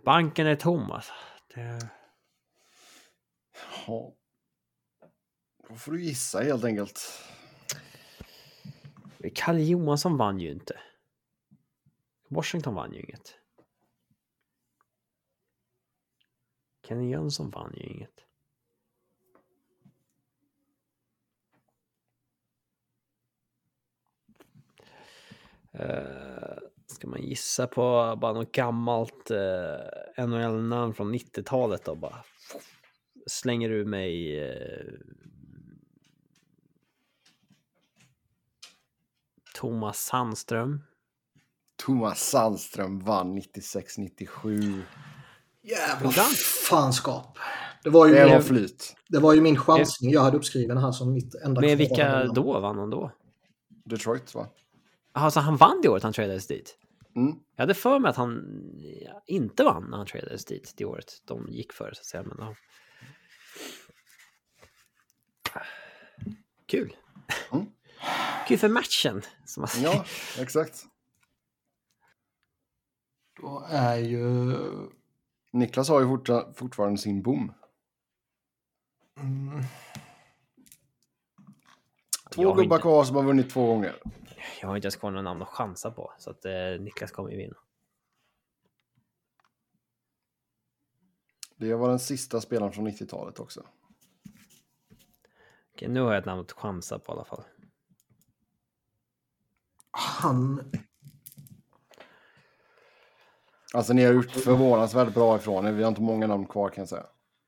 Banken 0.04 0.46
är 0.46 0.56
tom 0.56 0.90
alltså. 0.90 1.12
Det... 1.54 1.88
Ja. 3.86 4.14
Då 5.68 5.74
får 5.74 5.92
du 5.92 6.02
gissa 6.02 6.40
helt 6.40 6.64
enkelt. 6.64 7.00
Kalle 9.34 9.62
Johansson 9.62 10.16
vann 10.16 10.40
ju 10.40 10.50
inte. 10.50 10.80
Washington 12.28 12.74
vann 12.74 12.92
ju 12.92 13.00
inget. 13.00 13.38
Kenny 16.88 17.10
Jönsson 17.10 17.50
vann 17.50 17.72
ju 17.76 17.82
inget. 17.82 18.10
Uh, 25.80 26.58
ska 26.86 27.08
man 27.08 27.22
gissa 27.22 27.66
på 27.66 27.82
bara 28.20 28.32
något 28.32 28.52
gammalt 28.52 29.30
eh, 29.30 29.38
uh, 30.18 30.26
NHL-namn 30.26 30.94
från 30.94 31.14
90-talet 31.14 31.84
då 31.84 31.94
bara 31.94 32.24
slänger 33.26 33.68
du 33.68 33.84
mig 33.84 34.40
uh, 34.50 35.00
Thomas 39.54 39.98
Sandström. 39.98 40.82
Thomas 41.84 42.30
Sandström 42.30 43.00
vann 43.00 43.38
96-97. 43.38 44.82
Jävla 45.62 46.10
fanskap. 46.68 47.38
Det 47.84 47.90
var, 47.90 48.06
ju 48.06 48.14
Det 48.14 48.26
var 48.26 48.40
flyt. 48.40 48.96
det 49.08 49.18
var 49.18 49.34
ju 49.34 49.40
min 49.40 49.56
chansning 49.56 50.12
jag 50.12 50.20
hade 50.20 50.36
uppskriven 50.36 50.78
här 50.78 50.92
som 50.92 51.12
mitt 51.12 51.34
enda 51.34 51.60
Men 51.60 51.78
vilka 51.78 52.24
då 52.24 52.60
vann 52.60 52.78
han 52.78 52.90
då? 52.90 53.12
Detroit, 53.84 54.34
va? 54.34 54.46
Alltså 55.12 55.40
han 55.40 55.56
vann 55.56 55.80
det 55.82 55.88
året 55.88 56.02
han 56.02 56.12
tradades 56.12 56.46
dit? 56.46 56.78
Mm. 57.16 57.34
Jag 57.56 57.62
hade 57.62 57.74
för 57.74 57.98
mig 57.98 58.08
att 58.08 58.16
han 58.16 58.44
inte 59.26 59.64
vann 59.64 59.86
när 59.90 59.96
han 59.96 60.06
tradades 60.06 60.44
dit 60.44 60.74
det 60.76 60.84
året 60.84 61.12
de 61.24 61.46
gick 61.48 61.72
för 61.72 61.92
så 61.94 62.00
att 62.00 62.06
säga. 62.06 62.22
Men, 62.22 62.36
ja. 62.38 62.54
Kul. 66.66 66.96
Mm. 67.52 67.66
Kul 68.48 68.58
för 68.58 68.68
matchen. 68.68 69.22
Som 69.44 69.60
man 69.60 69.68
säger. 69.68 69.86
Ja, 69.86 70.04
exakt. 70.38 70.84
Då 73.40 73.66
är 73.70 73.96
ju... 73.96 74.52
Niklas 75.52 75.88
har 75.88 76.00
ju 76.00 76.06
fortfarande 76.54 76.98
sin 76.98 77.22
bom. 77.22 77.54
Mm, 79.20 79.62
Två 82.30 82.42
gubbar 82.42 82.62
inte- 82.64 82.78
kvar 82.78 83.04
som 83.04 83.16
har 83.16 83.22
vunnit 83.22 83.50
två 83.50 83.66
gånger. 83.66 83.96
Jag 84.60 84.68
har 84.68 84.76
inte 84.76 84.86
ens 84.86 84.96
kvar 84.96 85.10
några 85.10 85.22
namn 85.22 85.42
att 85.42 85.48
chansa 85.48 85.90
på. 85.90 86.12
Så 86.18 86.30
att 86.30 86.44
eh, 86.44 86.80
Niklas 86.80 87.10
kommer 87.10 87.30
ju 87.30 87.36
vinna. 87.36 87.56
Det 91.56 91.74
var 91.74 91.88
den 91.88 91.98
sista 91.98 92.40
spelaren 92.40 92.72
från 92.72 92.88
90-talet 92.88 93.40
också. 93.40 93.66
Okej, 95.74 95.88
nu 95.88 96.00
har 96.00 96.12
jag 96.12 96.18
ett 96.18 96.24
namn 96.26 96.40
att 96.40 96.52
chansa 96.52 96.98
på 96.98 97.12
i 97.12 97.14
alla 97.14 97.24
fall 97.24 97.44
han... 99.94 100.72
Alltså 103.74 103.92
ni 103.92 104.04
har 104.04 104.12
gjort 104.12 104.30
förvånansvärt 104.30 105.14
bra 105.14 105.36
ifrån 105.36 105.66
er. 105.66 105.72
Vi 105.72 105.82
har 105.82 105.88
inte 105.88 106.02
många 106.02 106.26
namn 106.26 106.46
kvar 106.46 106.68
kan 106.68 106.82
jag 106.82 106.88
säga. 106.88 107.06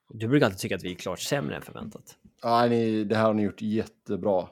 Du 0.09 0.29
brukar 0.29 0.47
alltid 0.47 0.59
tycka 0.59 0.77
att 0.77 0.83
vi 0.83 0.91
är 0.91 0.95
klart 0.95 1.21
sämre 1.21 1.57
än 1.57 1.63
förväntat. 1.63 2.17
Nej, 2.45 2.71
ni, 2.71 3.05
det 3.05 3.17
här 3.17 3.25
har 3.25 3.35
ni 3.35 3.43
gjort 3.43 3.63
jättebra. 3.63 4.49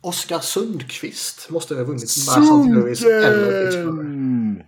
Oskar 0.00 0.38
Sundqvist 0.38 1.50
måste 1.50 1.74
ha 1.74 1.84
vunnit 1.84 2.10
Sunken! 2.10 2.76
eller 2.76 3.66
Pittsburgh. 3.66 4.66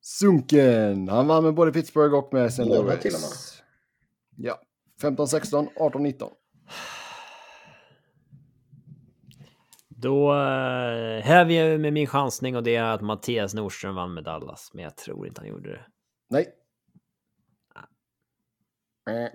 Sunken! 0.00 1.08
Han 1.08 1.26
vann 1.26 1.44
med 1.44 1.54
både 1.54 1.72
Pittsburgh 1.72 2.14
och 2.14 2.32
med 2.32 2.46
St. 2.46 2.64
Louis. 2.64 3.62
Ja. 4.36 4.60
15, 5.00 5.28
16, 5.28 5.68
18, 5.76 6.02
19. 6.02 6.30
Då 10.02 10.32
eh, 10.32 11.22
häver 11.24 11.52
jag 11.54 11.80
med 11.80 11.92
min 11.92 12.06
chansning 12.06 12.56
och 12.56 12.62
det 12.62 12.76
är 12.76 12.84
att 12.84 13.00
Mattias 13.00 13.54
Nordström 13.54 13.94
vann 13.94 14.14
med 14.14 14.24
Dallas. 14.24 14.70
Men 14.74 14.84
jag 14.84 14.96
tror 14.96 15.26
inte 15.26 15.40
han 15.40 15.48
gjorde 15.48 15.70
det. 15.70 15.84
Nej. 16.30 16.48
Eh. 19.10 19.28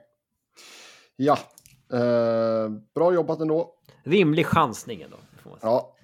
Ja. 1.16 1.38
Eh, 1.94 2.70
bra 2.96 3.14
jobbat 3.14 3.40
ändå. 3.40 3.74
Rimlig 4.04 4.46
chansning 4.46 5.02
ändå. 5.02 5.18
får 5.44 5.50
man 5.50 5.60
säga. 5.60 5.72
Ja, 5.72 5.96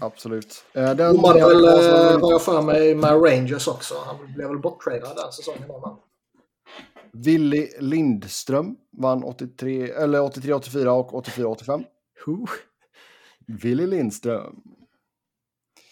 absolut. 0.00 0.64
Eh, 0.72 0.94
den 0.94 1.16
Domade 1.16 1.40
väl, 1.40 1.56
kvarsen- 1.64 2.14
eh, 2.14 2.20
har 2.20 2.30
jag 2.32 2.42
för 2.42 2.62
mig, 2.62 2.94
med 2.94 3.10
Rangers 3.24 3.68
också. 3.68 3.94
Han 4.06 4.32
blev 4.34 4.48
väl 4.48 4.58
borttradad 4.58 5.16
den 5.16 5.32
säsongen. 5.32 5.70
Willy 7.12 7.68
Lindström 7.78 8.76
vann 8.98 9.24
83, 9.24 9.90
eller 9.90 10.20
83-84 10.20 10.86
och 10.88 11.12
84-85. 11.26 11.84
Willy 13.62 13.86
Lindström. 13.86 14.62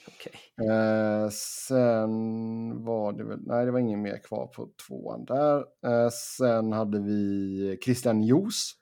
Okej. 0.06 0.68
Eh, 0.70 1.28
sen 1.30 2.84
var 2.84 3.12
det 3.12 3.24
väl, 3.24 3.38
nej 3.46 3.64
det 3.64 3.70
var 3.70 3.78
ingen 3.78 4.02
mer 4.02 4.18
kvar 4.18 4.46
på 4.46 4.68
tvåan 4.86 5.24
där. 5.24 5.56
Eh, 5.58 6.10
sen 6.10 6.72
hade 6.72 7.00
vi 7.00 7.78
Christian 7.84 8.22
Jos, 8.22 8.72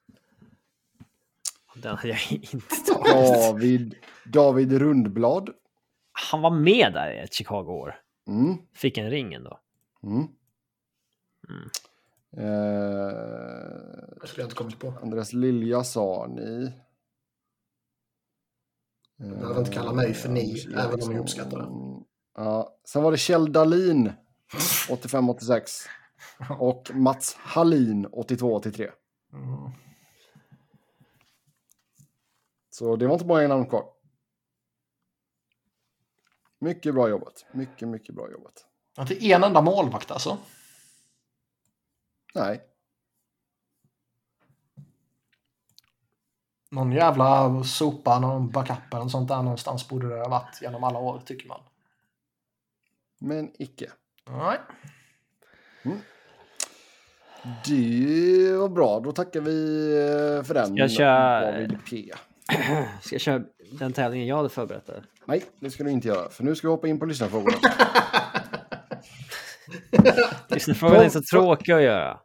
Den 1.74 1.96
hade 1.96 2.08
jag 2.08 2.18
inte 2.30 2.74
tagit. 2.86 3.12
David, 3.14 3.94
David 4.24 4.72
Rundblad. 4.72 5.50
Han 6.12 6.40
var 6.42 6.50
med 6.50 6.92
där 6.92 7.10
i 7.12 7.18
ett 7.18 7.34
Chicago-år. 7.34 7.94
Mm, 8.28 8.56
Fick 8.74 8.98
en 8.98 9.10
ring 9.10 9.34
ändå. 9.34 9.60
mm. 10.02 10.26
Mm. 11.48 11.68
Eh, 12.38 13.12
Det 14.20 14.26
skulle 14.26 14.42
jag 14.42 14.46
inte 14.46 14.54
kommit 14.56 14.78
på. 14.78 14.92
Andreas 15.02 15.32
Lilja 15.32 15.84
sa 15.84 16.26
ni. 16.26 16.72
Du 19.16 19.28
behöver 19.28 19.58
inte 19.58 19.72
kalla 19.72 19.92
mig 19.92 20.14
för 20.14 20.28
ni, 20.28 20.66
Anders 20.66 20.84
även 20.84 21.02
om 21.02 21.12
jag 21.12 21.20
uppskattar 21.20 21.58
det. 21.58 21.68
Ja. 22.34 22.78
Sen 22.84 23.02
var 23.02 23.10
det 23.10 23.18
Kjell 23.18 23.52
Dahlin, 23.52 24.12
85-86. 24.88 25.86
Och 26.58 26.90
Mats 26.94 27.34
Hallin, 27.34 28.06
82-83. 28.06 28.90
Mm. 29.32 29.70
Så 32.70 32.96
det 32.96 33.06
var 33.06 33.14
inte 33.14 33.26
många 33.26 33.48
namn 33.48 33.66
kvar. 33.66 33.84
Mycket 36.58 36.94
bra 36.94 37.08
jobbat. 37.08 37.46
Mycket, 37.52 37.88
mycket 37.88 38.14
bra 38.14 38.30
jobbat. 38.30 38.66
Inte 38.98 39.26
en 39.26 39.44
enda 39.44 39.62
målvakt 39.62 40.10
alltså. 40.10 40.38
Nej, 42.34 42.62
Någon 46.70 46.92
jävla 46.92 47.62
sopa, 47.64 48.18
någon 48.18 48.50
backup 48.50 48.92
eller 48.92 49.02
något 49.02 49.10
sånt 49.12 49.28
där 49.28 49.42
någonstans 49.42 49.88
borde 49.88 50.08
det 50.08 50.18
ha 50.20 50.28
varit 50.28 50.58
genom 50.62 50.84
alla 50.84 50.98
år, 50.98 51.20
tycker 51.26 51.48
man. 51.48 51.60
men 53.20 53.50
icke. 53.58 53.90
Nej. 54.30 54.58
Det 57.66 58.56
var 58.56 58.68
bra. 58.68 59.00
Då 59.00 59.12
tackar 59.12 59.40
vi 59.40 59.86
eh, 60.38 60.44
för 60.44 60.54
den. 60.54 60.76
Jag 60.76 60.90
kör- 60.90 61.52
David 61.52 61.78
P. 61.90 62.12
Ska 63.02 63.14
jag 63.14 63.20
köra 63.20 63.42
den 63.78 63.92
tävlingen 63.92 64.26
jag 64.26 64.36
hade 64.36 64.48
förberett? 64.48 64.86
där? 64.86 65.04
Nej, 65.24 65.44
det 65.60 65.70
ska 65.70 65.84
du 65.84 65.90
inte 65.90 66.08
göra. 66.08 66.30
För 66.30 66.44
nu 66.44 66.54
ska 66.54 66.66
vi 66.68 66.70
hoppa 66.72 66.88
in 66.88 66.98
på 66.98 67.06
lyssnarfrågorna. 67.06 67.56
Lyssnarfrågan 70.48 71.02
är 71.04 71.08
så 71.08 71.22
tråkig 71.32 71.72
att 71.72 71.82
göra. 71.82 72.18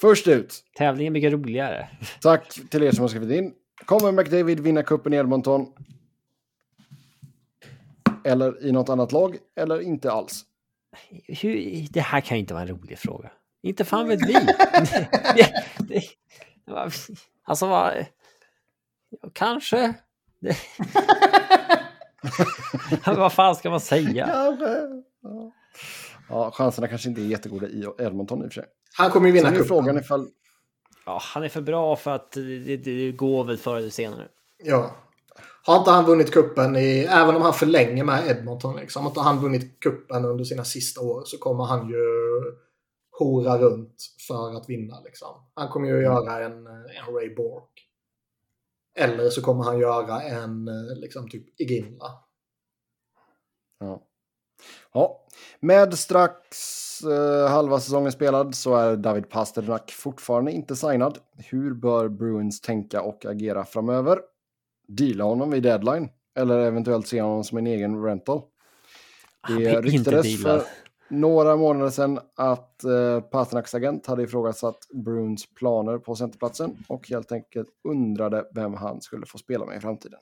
Först 0.00 0.28
ut. 0.28 0.64
Tävlingen 0.78 1.12
blir 1.12 1.30
roligare. 1.30 1.88
Tack 2.20 2.60
till 2.70 2.82
er 2.82 2.92
som 2.92 3.02
har 3.02 3.08
skrivit 3.08 3.30
in. 3.38 3.52
Kommer 3.84 4.12
McDavid 4.12 4.60
vinna 4.60 4.82
cupen 4.82 5.12
i 5.12 5.16
Edmonton? 5.16 5.66
Eller 8.24 8.66
i 8.66 8.72
något 8.72 8.88
annat 8.88 9.12
lag? 9.12 9.36
Eller 9.56 9.80
inte 9.80 10.12
alls? 10.12 10.44
Hur, 11.28 11.86
det 11.90 12.00
här 12.00 12.20
kan 12.20 12.36
ju 12.36 12.40
inte 12.40 12.54
vara 12.54 12.62
en 12.62 12.68
rolig 12.68 12.98
fråga. 12.98 13.30
Inte 13.62 13.84
fan 13.84 14.08
vet 14.08 14.28
vi. 14.28 14.32
det, 14.32 15.52
det, 15.78 16.02
det 16.66 16.72
var, 16.72 16.92
alltså 17.44 17.66
vad... 17.66 18.04
Kanske. 19.32 19.94
Vad 23.06 23.32
fan 23.32 23.56
ska 23.56 23.70
man 23.70 23.80
säga? 23.80 24.26
Kanske. 24.26 24.64
Ja. 25.22 25.52
ja, 26.28 26.50
chanserna 26.50 26.88
kanske 26.88 27.08
inte 27.08 27.20
är 27.20 27.24
jättegoda 27.24 27.66
i 27.68 27.84
Edmonton 27.98 28.44
i 28.44 28.48
och 28.48 28.52
för 28.52 28.60
sig. 28.60 28.64
Han 28.96 29.10
kommer 29.10 29.26
ju 29.26 29.32
vinna 29.32 29.44
Sen 29.48 29.54
är 29.54 29.58
cupen. 29.58 29.68
frågan 29.68 29.98
ifall... 29.98 30.28
Ja, 31.10 31.18
han 31.22 31.42
är 31.42 31.48
för 31.48 31.60
bra 31.60 31.96
för 31.96 32.10
att 32.10 32.32
det, 32.32 32.76
det 32.76 33.12
går 33.12 33.44
väl 33.44 33.56
förr 33.56 33.76
eller 33.76 33.90
senare. 33.90 34.28
Ja. 34.64 34.96
Har 35.64 35.78
inte 35.78 35.90
han 35.90 36.04
vunnit 36.04 36.32
kuppen 36.32 36.76
i, 36.76 37.06
även 37.10 37.36
om 37.36 37.42
han 37.42 37.54
förlänger 37.54 38.04
med 38.04 38.26
Edmonton, 38.26 38.76
liksom, 38.76 39.02
har 39.02 39.10
inte 39.10 39.20
han 39.20 39.42
vunnit 39.42 39.80
kuppen 39.80 40.24
under 40.24 40.44
sina 40.44 40.64
sista 40.64 41.00
år 41.00 41.22
så 41.24 41.38
kommer 41.38 41.64
han 41.64 41.88
ju 41.88 42.04
hora 43.18 43.58
runt 43.58 43.96
för 44.28 44.56
att 44.56 44.68
vinna. 44.68 45.00
Liksom. 45.00 45.28
Han 45.54 45.68
kommer 45.68 45.88
ju 45.88 46.02
göra 46.02 46.44
en, 46.44 46.66
en 46.66 47.14
Ray 47.14 47.34
Bork. 47.34 47.86
Eller 48.98 49.30
så 49.30 49.42
kommer 49.42 49.64
han 49.64 49.78
göra 49.78 50.22
en 50.22 50.70
liksom 50.96 51.28
typ 51.28 51.60
Iginla. 51.60 52.24
Ja. 53.78 54.02
Ja. 54.94 55.20
Med 55.60 55.98
strax 55.98 57.02
eh, 57.02 57.50
halva 57.50 57.80
säsongen 57.80 58.12
spelad 58.12 58.54
så 58.54 58.76
är 58.76 58.96
David 58.96 59.28
Pasternak 59.28 59.90
fortfarande 59.90 60.52
inte 60.52 60.76
signad. 60.76 61.18
Hur 61.36 61.74
bör 61.74 62.08
Bruins 62.08 62.60
tänka 62.60 63.02
och 63.02 63.26
agera 63.26 63.64
framöver? 63.64 64.18
Deala 64.88 65.24
honom 65.24 65.50
vid 65.50 65.62
deadline? 65.62 66.08
Eller 66.34 66.58
eventuellt 66.58 67.06
se 67.06 67.22
honom 67.22 67.44
som 67.44 67.58
en 67.58 67.66
egen 67.66 68.04
rental? 68.04 68.42
Det 69.48 69.80
ryktades 69.80 70.42
för 70.42 70.62
några 71.10 71.56
månader 71.56 71.90
sedan 71.90 72.18
att 72.36 72.84
eh, 72.84 73.20
Pasternaks 73.20 73.74
agent 73.74 74.06
hade 74.06 74.22
ifrågasatt 74.22 74.88
Bruins 74.92 75.54
planer 75.54 75.98
på 75.98 76.14
centerplatsen 76.14 76.76
och 76.88 77.08
helt 77.08 77.32
enkelt 77.32 77.68
undrade 77.84 78.44
vem 78.54 78.74
han 78.74 79.00
skulle 79.00 79.26
få 79.26 79.38
spela 79.38 79.66
med 79.66 79.76
i 79.76 79.80
framtiden. 79.80 80.20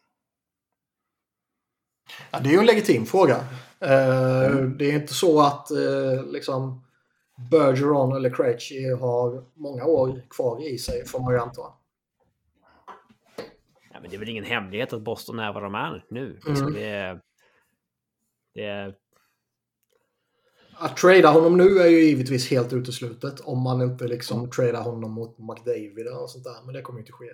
Ja, 2.31 2.39
det 2.41 2.49
är 2.49 2.53
ju 2.53 2.59
en 2.59 2.67
legitim 2.67 3.07
fråga. 3.07 3.37
Eh, 3.81 4.55
Det 4.79 4.91
är 4.91 4.95
inte 4.95 5.15
så 5.15 5.41
att 5.41 5.71
eh, 5.71 6.25
liksom 6.33 6.85
Bergeron 7.51 8.17
eller 8.17 8.31
Krejci 8.31 8.91
har 9.01 9.45
många 9.55 9.85
år 9.85 10.23
kvar 10.31 10.69
i 10.69 10.79
sig, 10.79 11.07
får 11.07 11.21
man 11.21 11.35
ju 11.35 11.41
anta. 11.41 11.63
Ja, 13.93 14.01
men 14.01 14.11
det 14.11 14.17
är 14.17 14.21
väl 14.21 14.29
ingen 14.29 14.45
hemlighet 14.45 14.93
att 14.93 15.03
Boston 15.03 15.39
är 15.39 15.53
vad 15.53 15.63
de 15.63 15.75
är 15.75 16.05
nu. 16.11 16.25
Mm. 16.25 16.39
Liksom 16.47 16.73
det, 16.73 16.85
är- 16.89 17.21
det 18.55 18.65
är... 18.65 18.95
Att 20.81 20.97
trada 20.97 21.29
honom 21.31 21.57
nu 21.57 21.79
är 21.79 21.87
ju 21.89 22.01
givetvis 22.01 22.51
helt 22.51 22.73
uteslutet 22.73 23.41
om 23.41 23.63
man 23.63 23.83
inte 23.83 24.09
liksom 24.09 24.51
tradar 24.51 24.83
honom 24.83 25.11
mot 25.13 25.39
McDavid 25.39 26.09
och 26.23 26.31
sånt 26.31 26.45
där. 26.45 26.65
Men 26.65 26.75
det 26.75 26.83
kommer 26.83 26.99
ju 26.99 27.03
inte 27.03 27.13
ske. 27.13 27.27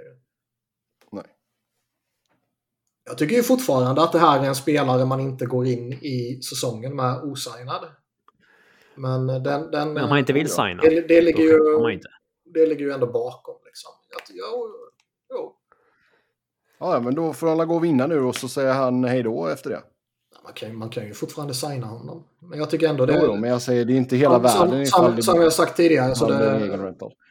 Jag 3.06 3.18
tycker 3.18 3.36
ju 3.36 3.42
fortfarande 3.42 4.02
att 4.02 4.12
det 4.12 4.18
här 4.18 4.40
är 4.40 4.44
en 4.44 4.54
spelare 4.54 5.04
man 5.04 5.20
inte 5.20 5.46
går 5.46 5.66
in 5.66 5.92
i 5.92 6.42
säsongen 6.42 6.96
med 6.96 7.22
osignad. 7.22 7.84
Men 8.94 9.26
den... 9.26 9.42
den 9.70 9.92
Men 9.92 10.04
om 10.04 10.10
han 10.10 10.18
inte 10.18 10.32
vill 10.32 10.48
signa, 10.48 10.82
det, 10.82 11.08
det, 11.08 11.20
ligger 11.20 11.80
man 11.80 11.90
ju, 11.90 11.94
inte. 11.94 12.08
det 12.54 12.66
ligger 12.66 12.84
ju 12.84 12.92
ändå 12.92 13.06
bakom. 13.06 13.54
Liksom. 13.64 13.90
Jo, 14.30 14.68
jo. 15.30 15.56
Ja, 16.78 17.00
men 17.00 17.14
då 17.14 17.32
får 17.32 17.52
alla 17.52 17.64
gå 17.64 17.74
och 17.74 17.84
vinna 17.84 18.06
nu 18.06 18.20
och 18.20 18.36
så 18.36 18.48
säger 18.48 18.72
han 18.72 19.04
hej 19.04 19.22
då 19.22 19.46
efter 19.46 19.70
det. 19.70 19.82
Man, 20.44 20.52
kan, 20.52 20.76
man 20.76 20.88
kan 20.88 21.06
ju 21.06 21.14
fortfarande 21.14 21.54
signa 21.54 21.86
honom. 21.86 22.24
Men 22.38 22.58
jag 22.58 22.70
tycker 22.70 22.88
ändå 22.88 23.06
det... 23.06 23.20
Jo, 23.22 23.36
men 23.36 23.50
jag 23.50 23.62
säger 23.62 23.84
det 23.84 23.92
är 23.92 23.96
inte 23.96 24.16
hela 24.16 24.34
som, 24.34 24.42
världen 24.42 24.86
som, 24.86 25.04
som, 25.04 25.16
det 25.16 25.22
som 25.22 25.40
jag 25.40 25.52
sagt 25.52 25.76
tidigare 25.76 26.14
så 26.14 26.28
det. 26.28 27.23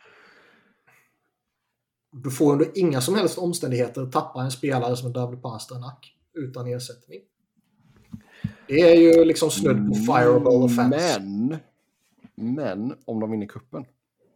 Du 2.13 2.31
får 2.31 2.51
under 2.51 2.71
inga 2.75 3.01
som 3.01 3.15
helst 3.15 3.37
omständigheter 3.37 4.05
tappa 4.05 4.41
en 4.41 4.51
spelare 4.51 4.95
som 4.95 5.13
David 5.13 5.41
Pasternak 5.41 6.15
utan 6.33 6.67
ersättning. 6.67 7.19
Det 8.67 8.81
är 8.81 8.95
ju 8.95 9.25
liksom 9.25 9.49
snudd 9.49 9.89
på 9.89 9.95
fireable 9.95 10.49
offense. 10.49 11.19
Men, 11.19 11.57
men 12.35 12.95
om 13.05 13.19
de 13.19 13.31
vinner 13.31 13.47
kuppen. 13.47 13.85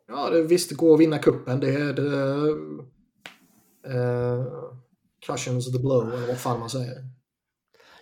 Ja, 0.08 0.30
det, 0.30 0.44
visst 0.44 0.70
det 0.70 0.76
går 0.76 0.94
att 0.94 1.00
vinna 1.00 1.18
kuppen. 1.18 1.60
Det 1.60 1.74
är 1.74 1.94
det, 1.94 2.12
uh, 3.94 4.46
cushions 5.26 5.72
the 5.72 5.80
blow 5.80 6.14
eller 6.14 6.28
vad 6.28 6.38
fan 6.38 6.60
man 6.60 6.70
säger. 6.70 7.04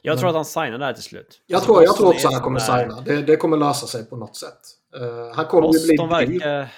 Jag 0.01 0.19
tror 0.19 0.29
att 0.29 0.35
han 0.35 0.45
signar 0.45 0.77
där 0.77 0.93
till 0.93 1.03
slut. 1.03 1.41
Jag 1.45 1.63
tror, 1.63 1.83
jag 1.83 1.95
tror 1.95 2.09
också 2.09 2.27
är 2.27 2.31
han 2.31 2.41
kommer 2.41 2.59
signa. 2.59 3.01
Det, 3.01 3.21
det 3.21 3.35
kommer 3.35 3.57
lösa 3.57 3.87
sig 3.87 4.05
på 4.05 4.15
något 4.15 4.35
sätt. 4.35 4.59
Eh, 4.95 5.35
han 5.35 5.45
kommer 5.45 5.67
ju 5.67 5.85
bli 5.85 5.97
Boston 5.97 6.19
dyr. 6.19 6.39
verkar... 6.39 6.73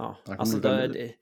Ja, 0.00 0.16
alltså 0.38 0.58
det, 0.58 1.12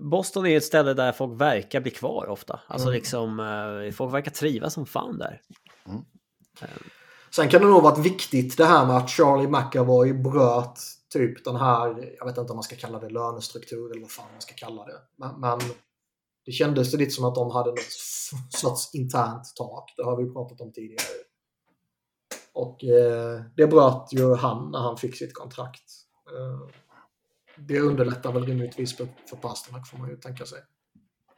Boston 0.00 0.46
är 0.46 0.56
ett 0.56 0.64
ställe 0.64 0.94
där 0.94 1.12
folk 1.12 1.40
verkar 1.40 1.80
bli 1.80 1.90
kvar 1.90 2.26
ofta. 2.28 2.60
Alltså 2.66 2.88
Mm. 2.88 2.94
liksom, 2.98 3.40
eh, 3.40 3.92
folk 3.92 4.14
verkar 4.14 4.30
trivas 4.30 4.74
som 4.74 4.86
fan 4.86 5.18
där. 5.18 5.40
Sen 7.30 7.48
kan 7.48 7.60
det 7.60 7.66
nog 7.66 7.82
varit 7.82 7.98
viktigt 8.06 8.56
det 8.56 8.64
här 8.64 8.86
med 8.86 8.96
att 8.96 9.10
Charlie 9.10 9.48
McAvoy 9.48 10.12
bröt 10.12 10.78
typ 11.12 11.44
den 11.44 11.56
här, 11.56 12.14
jag 12.18 12.26
vet 12.26 12.38
inte 12.38 12.52
om 12.52 12.56
man 12.56 12.62
ska 12.62 12.76
kalla 12.76 12.98
det 12.98 13.08
lönestruktur 13.08 13.90
eller 13.90 14.00
vad 14.00 14.10
fan 14.10 14.26
man 14.32 14.40
ska 14.40 14.54
kalla 14.54 14.84
det. 14.84 14.98
Men, 15.16 15.40
men 15.40 15.58
det 16.46 16.52
kändes 16.52 16.94
lite 16.94 17.10
som 17.10 17.24
att 17.24 17.34
de 17.34 17.50
hade 17.50 17.70
något 17.70 17.92
sorts 18.48 18.94
internt 18.94 19.52
tak. 19.56 19.94
Det 19.96 20.02
har 20.02 20.16
vi 20.16 20.32
pratat 20.32 20.60
om 20.60 20.72
tidigare. 20.72 21.04
Och 22.52 22.84
eh, 22.84 23.40
det 23.56 23.66
bröt 23.66 24.12
ju 24.12 24.34
han 24.34 24.70
när 24.70 24.78
han 24.78 24.96
fick 24.96 25.16
sitt 25.16 25.34
kontrakt. 25.34 25.82
Eh, 26.36 26.68
det 27.56 27.80
underlättar 27.80 28.32
väl 28.32 28.46
rimligtvis 28.46 28.96
för, 28.96 29.08
för 29.30 29.36
Pasternak 29.36 29.88
får 29.88 29.98
man 29.98 30.08
ju 30.08 30.16
tänka 30.16 30.46
sig. 30.46 30.58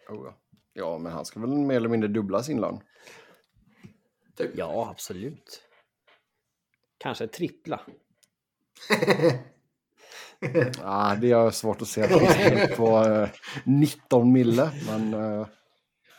Oh, 0.08 0.26
ja. 0.26 0.34
ja, 0.72 0.98
men 0.98 1.12
han 1.12 1.24
ska 1.24 1.40
väl 1.40 1.50
mer 1.50 1.76
eller 1.76 1.88
mindre 1.88 2.08
dubbla 2.08 2.42
sin 2.42 2.60
lön. 2.60 2.80
Typ. 4.36 4.50
Ja, 4.54 4.88
absolut. 4.90 5.62
Kanske 6.98 7.26
trippla. 7.26 7.80
Ah, 10.82 11.14
det 11.14 11.30
är 11.30 11.50
svårt 11.50 11.82
att 11.82 11.88
se 11.88 12.02
att 12.02 12.10
han 12.10 12.32
ska 12.32 12.76
på 12.76 13.08
eh, 13.08 13.28
19 13.64 14.32
mille. 14.32 14.70
Men 14.86 15.14
eh, 15.14 15.46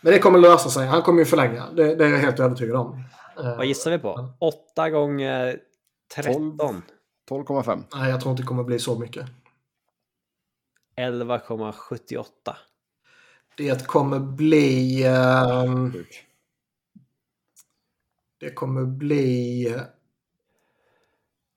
Men 0.01 0.13
det 0.13 0.19
kommer 0.19 0.39
lösa 0.39 0.69
sig. 0.69 0.87
Han 0.87 1.01
kommer 1.01 1.19
ju 1.19 1.25
förlänga. 1.25 1.71
Det, 1.71 1.95
det 1.95 2.05
är 2.05 2.09
jag 2.09 2.19
helt 2.19 2.39
övertygad 2.39 2.75
om. 2.75 3.03
Eh, 3.39 3.57
Vad 3.57 3.65
gissar 3.65 3.91
vi 3.91 3.99
på? 3.99 4.33
8 4.39 4.89
gånger 4.89 5.59
13. 6.15 6.83
12,5. 7.29 7.83
Nej, 7.93 8.09
jag 8.09 8.21
tror 8.21 8.31
inte 8.31 8.43
det 8.43 8.47
kommer 8.47 8.63
bli 8.63 8.79
så 8.79 8.99
mycket. 8.99 9.25
11,78. 10.97 12.55
Det 13.57 13.87
kommer 13.87 14.19
bli... 14.19 15.03
ehm, 15.03 15.93
det 18.39 18.49
kommer 18.49 18.85
bli... 18.85 19.75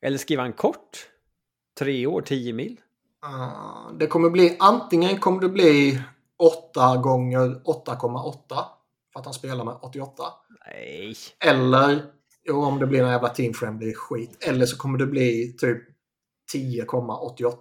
Eller 0.03 0.19
skriva 0.19 0.45
en 0.45 0.53
kort? 0.53 1.09
Tre 1.79 2.07
år, 2.07 2.21
10 2.21 2.53
mil? 2.53 2.81
eh, 3.25 3.93
det 3.99 4.07
kommer 4.07 4.31
bli... 4.31 4.57
Antingen 4.61 5.19
kommer 5.19 5.41
det 5.41 5.49
bli 5.49 6.03
8 6.39 6.97
gånger 6.97 7.41
8,8. 7.65 8.65
För 9.13 9.21
att 9.21 9.25
han 9.25 9.35
spelar 9.35 9.65
med 9.65 9.79
88. 9.83 10.25
Nej. 10.67 11.15
Eller, 11.45 12.07
jo, 12.45 12.65
om 12.65 12.79
det 12.79 12.87
blir 12.87 13.03
en 13.03 13.11
jävla 13.11 13.29
team-friendly 13.29 13.95
skit. 13.95 14.45
Eller 14.45 14.67
så 14.67 14.77
kommer 14.77 14.99
det 14.99 15.07
bli 15.07 15.57
typ 15.59 15.83
10,88. 16.55 17.57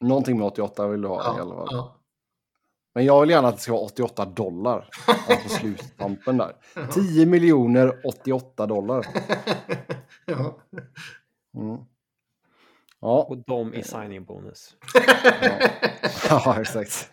Någonting 0.00 0.38
med 0.38 0.46
88 0.46 0.86
vill 0.88 1.02
du 1.02 1.08
ha 1.08 1.36
i 1.38 1.40
alla 1.40 1.54
Ja, 1.54 1.56
fall. 1.66 1.68
ja. 1.70 1.92
Men 2.94 3.04
jag 3.04 3.20
vill 3.20 3.30
gärna 3.30 3.48
att 3.48 3.54
det 3.56 3.60
ska 3.60 3.72
vara 3.72 3.82
88 3.82 4.24
dollar. 4.24 4.88
Alltså 5.06 5.42
på 5.42 5.48
sluttampen 5.48 6.36
där. 6.36 6.56
10 6.92 7.26
miljoner 7.26 8.00
88 8.06 8.66
dollar. 8.66 9.06
ja. 10.26 10.56
Mm. 11.56 11.78
Ja, 13.00 13.22
Och 13.28 13.38
de 13.46 13.74
i 13.74 13.82
signing 13.82 14.24
bonus. 14.24 14.76
ja. 16.30 16.42
ja, 16.44 16.60
exakt. 16.60 17.10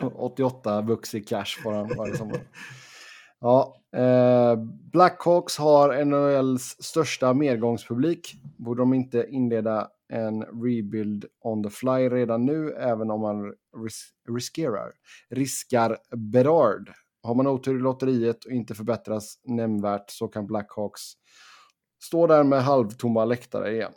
88 0.14 0.82
bucks 0.82 1.14
i 1.14 1.20
cash 1.20 1.62
på 1.62 1.70
den 1.70 1.96
varje 1.96 2.16
sommar. 2.16 2.40
Ja, 3.40 3.76
eh, 3.96 4.56
Blackhawks 4.92 5.58
har 5.58 6.04
NHLs 6.04 6.82
största 6.82 7.34
medgångspublik. 7.34 8.34
Borde 8.56 8.82
de 8.82 8.94
inte 8.94 9.26
inleda 9.30 9.88
en 10.08 10.42
rebuild 10.42 11.24
on 11.40 11.62
the 11.62 11.70
fly 11.70 12.08
redan 12.08 12.46
nu, 12.46 12.72
även 12.72 13.10
om 13.10 13.20
man 13.20 13.54
ris 13.84 14.08
riskerar, 14.28 14.92
riskar 15.30 15.98
Berard. 16.16 16.92
Har 17.22 17.34
man 17.34 17.46
otur 17.46 17.76
i 17.76 17.80
lotteriet 17.80 18.44
och 18.44 18.52
inte 18.52 18.74
förbättras 18.74 19.38
nämnvärt 19.44 20.10
så 20.10 20.28
kan 20.28 20.46
Blackhawks 20.46 21.02
stå 22.02 22.26
där 22.26 22.44
med 22.44 22.64
halvtomma 22.64 23.24
läktare 23.24 23.74
igen. 23.74 23.92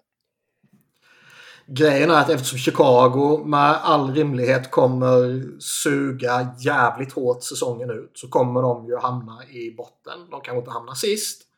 Grejen 1.68 2.10
är 2.10 2.22
att 2.22 2.30
eftersom 2.30 2.58
Chicago 2.58 3.44
med 3.46 3.76
all 3.84 4.14
rimlighet 4.14 4.72
kommer 4.72 5.44
suga 5.60 6.56
jävligt 6.60 7.14
hårt 7.14 7.44
säsongen 7.44 7.90
ut 7.90 8.12
så 8.14 8.28
kommer 8.28 8.62
de 8.62 8.88
ju 8.88 8.98
hamna 8.98 9.46
i 9.46 9.76
botten. 9.78 10.30
De 10.32 10.42
kanske 10.42 10.60
inte 10.60 10.72
hamnar 10.72 10.94
sist. 10.94 11.51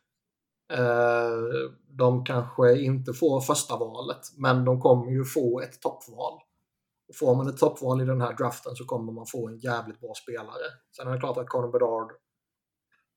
Eh, 0.72 1.70
de 1.88 2.24
kanske 2.24 2.80
inte 2.80 3.12
får 3.12 3.40
första 3.40 3.76
valet 3.76 4.20
men 4.36 4.64
de 4.64 4.80
kommer 4.80 5.10
ju 5.10 5.24
få 5.24 5.60
ett 5.60 5.80
toppval. 5.80 6.40
Får 7.20 7.34
man 7.34 7.48
ett 7.48 7.58
toppval 7.58 8.00
i 8.00 8.04
den 8.04 8.20
här 8.20 8.36
draften 8.36 8.76
så 8.76 8.84
kommer 8.84 9.12
man 9.12 9.26
få 9.26 9.48
en 9.48 9.58
jävligt 9.58 10.00
bra 10.00 10.14
spelare. 10.14 10.66
Sen 10.96 11.08
är 11.08 11.12
det 11.12 11.20
klart 11.20 11.36
att 11.36 11.48
Conor 11.48 11.72
Bedard 11.72 12.12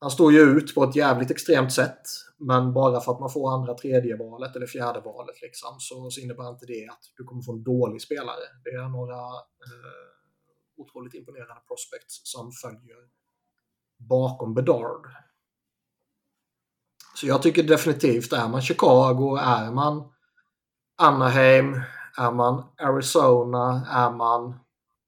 han 0.00 0.10
står 0.10 0.32
ju 0.32 0.40
ut 0.40 0.74
på 0.74 0.84
ett 0.84 0.96
jävligt 0.96 1.30
extremt 1.30 1.72
sätt. 1.72 2.02
Men 2.36 2.72
bara 2.72 3.00
för 3.00 3.12
att 3.12 3.20
man 3.20 3.30
får 3.30 3.54
andra 3.54 3.74
tredje 3.74 4.16
valet 4.16 4.56
eller 4.56 4.66
fjärde 4.66 5.00
valet 5.00 5.42
liksom, 5.42 5.76
så, 5.78 6.10
så 6.10 6.20
innebär 6.20 6.48
inte 6.48 6.66
det 6.66 6.88
att 6.90 7.02
du 7.16 7.24
kommer 7.24 7.42
få 7.42 7.52
en 7.52 7.62
dålig 7.62 8.02
spelare. 8.02 8.44
Det 8.64 8.70
är 8.70 8.88
några 8.88 9.20
eh, 9.66 10.08
otroligt 10.76 11.14
imponerande 11.14 11.62
prospects 11.68 12.20
som 12.24 12.52
följer 12.52 12.96
bakom 13.96 14.54
Bedard. 14.54 15.06
Så 17.20 17.26
jag 17.26 17.42
tycker 17.42 17.62
definitivt, 17.62 18.32
är 18.32 18.48
man 18.48 18.62
Chicago, 18.62 19.36
är 19.36 19.70
man 19.70 20.12
Anaheim, 20.96 21.80
är 22.18 22.32
man 22.32 22.64
Arizona, 22.76 23.86
är 23.90 24.10
man 24.10 24.58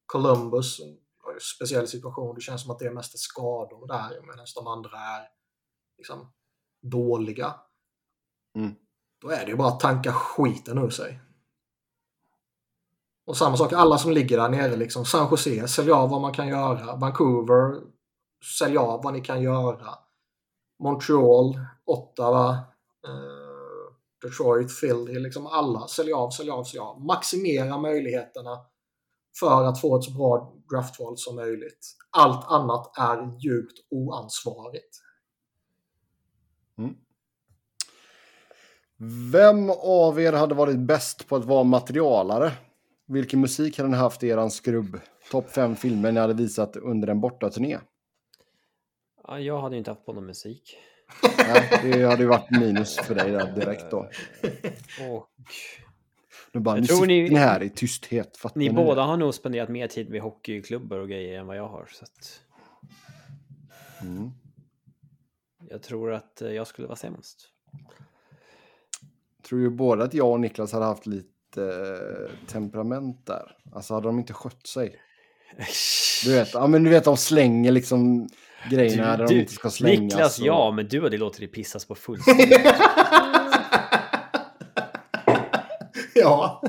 Columbus, 0.06 0.80
en 0.80 0.96
speciell 1.56 1.88
situation. 1.88 2.34
Det 2.34 2.40
känns 2.40 2.62
som 2.62 2.70
att 2.70 2.78
det 2.78 2.84
är 2.84 2.90
mest 2.90 3.18
skador 3.18 3.86
där 3.86 4.20
medan 4.20 4.46
de 4.54 4.66
andra 4.66 4.98
är 4.98 5.28
liksom 5.98 6.32
dåliga. 6.82 7.54
Mm. 8.56 8.74
Då 9.20 9.28
är 9.30 9.44
det 9.44 9.50
ju 9.50 9.56
bara 9.56 9.68
att 9.68 9.80
tanka 9.80 10.12
skiten 10.12 10.78
ur 10.78 10.90
sig. 10.90 11.20
Och 13.26 13.36
samma 13.36 13.56
sak, 13.56 13.72
alla 13.72 13.98
som 13.98 14.12
ligger 14.12 14.36
där 14.36 14.48
nere, 14.48 14.76
liksom, 14.76 15.04
San 15.04 15.28
Jose, 15.30 15.68
sälj 15.68 15.90
av 15.90 16.10
vad 16.10 16.20
man 16.20 16.32
kan 16.32 16.48
göra. 16.48 16.96
Vancouver, 16.96 17.80
sälj 18.58 18.76
av 18.76 19.02
vad 19.02 19.12
ni 19.12 19.20
kan 19.20 19.42
göra. 19.42 19.98
Montreal, 20.82 21.60
Ottawa, 21.90 22.50
eh, 23.06 23.94
Detroit, 24.22 24.80
Philly, 24.80 25.18
liksom 25.18 25.46
alla, 25.46 25.88
sälj 25.88 26.12
av, 26.12 26.30
sälj 26.30 26.50
av, 26.50 26.64
sälj 26.64 26.80
av. 26.80 27.00
Maximera 27.04 27.78
möjligheterna 27.78 28.58
för 29.40 29.64
att 29.64 29.80
få 29.80 29.96
ett 29.98 30.04
så 30.04 30.10
bra 30.10 30.56
draftval 30.70 31.18
som 31.18 31.36
möjligt. 31.36 31.96
Allt 32.10 32.44
annat 32.46 32.98
är 32.98 33.38
djupt 33.40 33.78
oansvarigt. 33.90 35.00
Vem 39.32 39.70
av 39.70 40.20
er 40.20 40.32
hade 40.32 40.54
varit 40.54 40.78
bäst 40.78 41.28
på 41.28 41.36
att 41.36 41.44
vara 41.44 41.64
materialare? 41.64 42.52
Vilken 43.06 43.40
musik 43.40 43.78
hade 43.78 43.88
ni 43.88 43.96
haft 43.96 44.22
i 44.22 44.28
eran 44.28 44.50
skrubb? 44.50 45.00
Topp 45.30 45.50
fem 45.50 45.76
filmer 45.76 46.12
ni 46.12 46.20
hade 46.20 46.34
visat 46.34 46.76
under 46.76 47.08
en 47.08 47.20
bortaturné? 47.20 47.78
Ja, 49.26 49.40
jag 49.40 49.60
hade 49.60 49.76
inte 49.76 49.90
haft 49.90 50.06
på 50.06 50.12
någon 50.12 50.26
musik. 50.26 50.76
Nej, 51.38 51.80
det 51.82 52.04
hade 52.04 52.22
ju 52.22 52.28
varit 52.28 52.50
minus 52.50 52.96
för 52.96 53.14
dig 53.14 53.30
där 53.30 53.52
direkt 53.52 53.90
då. 53.90 53.98
Och 55.10 55.28
Nu 56.52 56.60
bara, 56.60 56.76
Jag 56.76 56.80
nu 56.80 56.86
tror 56.86 56.96
sitter 56.96 57.06
ni- 57.06 57.28
ni 57.30 57.36
här 57.36 57.62
i 57.62 57.70
tysthet. 57.70 58.36
Fattar 58.36 58.58
ni 58.58 58.68
det? 58.68 58.74
båda 58.74 59.02
har 59.02 59.16
nog 59.16 59.34
spenderat 59.34 59.68
mer 59.68 59.88
tid 59.88 60.10
med 60.10 60.20
hockeyklubbor 60.20 60.98
och 60.98 61.08
grejer 61.08 61.38
än 61.38 61.46
vad 61.46 61.56
jag 61.56 61.68
har. 61.68 61.88
Så 61.92 62.04
att 62.04 62.40
Mm. 64.02 64.30
jag 65.70 65.82
tror 65.82 66.12
att 66.12 66.42
eh, 66.42 66.50
jag 66.52 66.66
skulle 66.66 66.88
vara 66.88 66.96
sämst. 66.96 67.48
Tror 69.48 69.60
ju 69.60 69.70
båda 69.70 70.04
att 70.04 70.14
jag 70.14 70.30
och 70.30 70.40
Niklas 70.40 70.72
hade 70.72 70.84
haft 70.84 71.06
lite 71.06 71.64
eh, 71.64 72.46
temperament 72.46 73.26
där. 73.26 73.56
Alltså 73.72 73.94
hade 73.94 74.08
de 74.08 74.18
inte 74.18 74.32
skött 74.32 74.66
sig. 74.66 75.00
Du 76.24 76.32
vet, 76.32 76.54
ja, 76.54 76.66
men 76.66 76.84
du 76.84 76.90
vet 76.90 77.04
de 77.04 77.16
slänger 77.16 77.72
liksom 77.72 78.28
grejerna 78.70 79.16
där 79.16 79.26
de 79.26 79.34
inte 79.34 79.52
ska 79.52 79.70
slängas. 79.70 80.00
Niklas, 80.00 80.40
och- 80.40 80.46
ja, 80.46 80.72
men 80.76 80.88
du 80.88 81.02
hade 81.02 81.18
låtit 81.18 81.40
det 81.40 81.46
pissas 81.46 81.84
på 81.84 81.94
full 81.94 82.18
ja. 86.14 86.62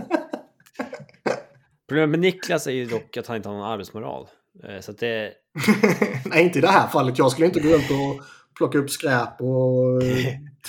Problemet 1.89 2.09
med 2.09 2.19
Niklas 2.19 2.67
är 2.67 2.71
ju 2.71 2.85
dock 2.85 3.17
att 3.17 3.27
han 3.27 3.37
inte 3.37 3.49
har 3.49 3.55
någon 3.55 3.65
arbetsmoral. 3.71 4.27
Eh, 4.63 4.79
Så 4.79 4.91
det... 4.91 5.33
Nej, 6.25 6.43
inte 6.43 6.57
i 6.59 6.61
det 6.61 6.67
här 6.67 6.87
fallet. 6.87 7.17
Jag 7.17 7.31
skulle 7.31 7.47
inte 7.47 7.59
gå 7.59 7.69
runt 7.69 7.91
och 7.91 8.23
plocka 8.57 8.77
upp 8.77 8.89
skräp 8.89 9.41
och 9.41 10.01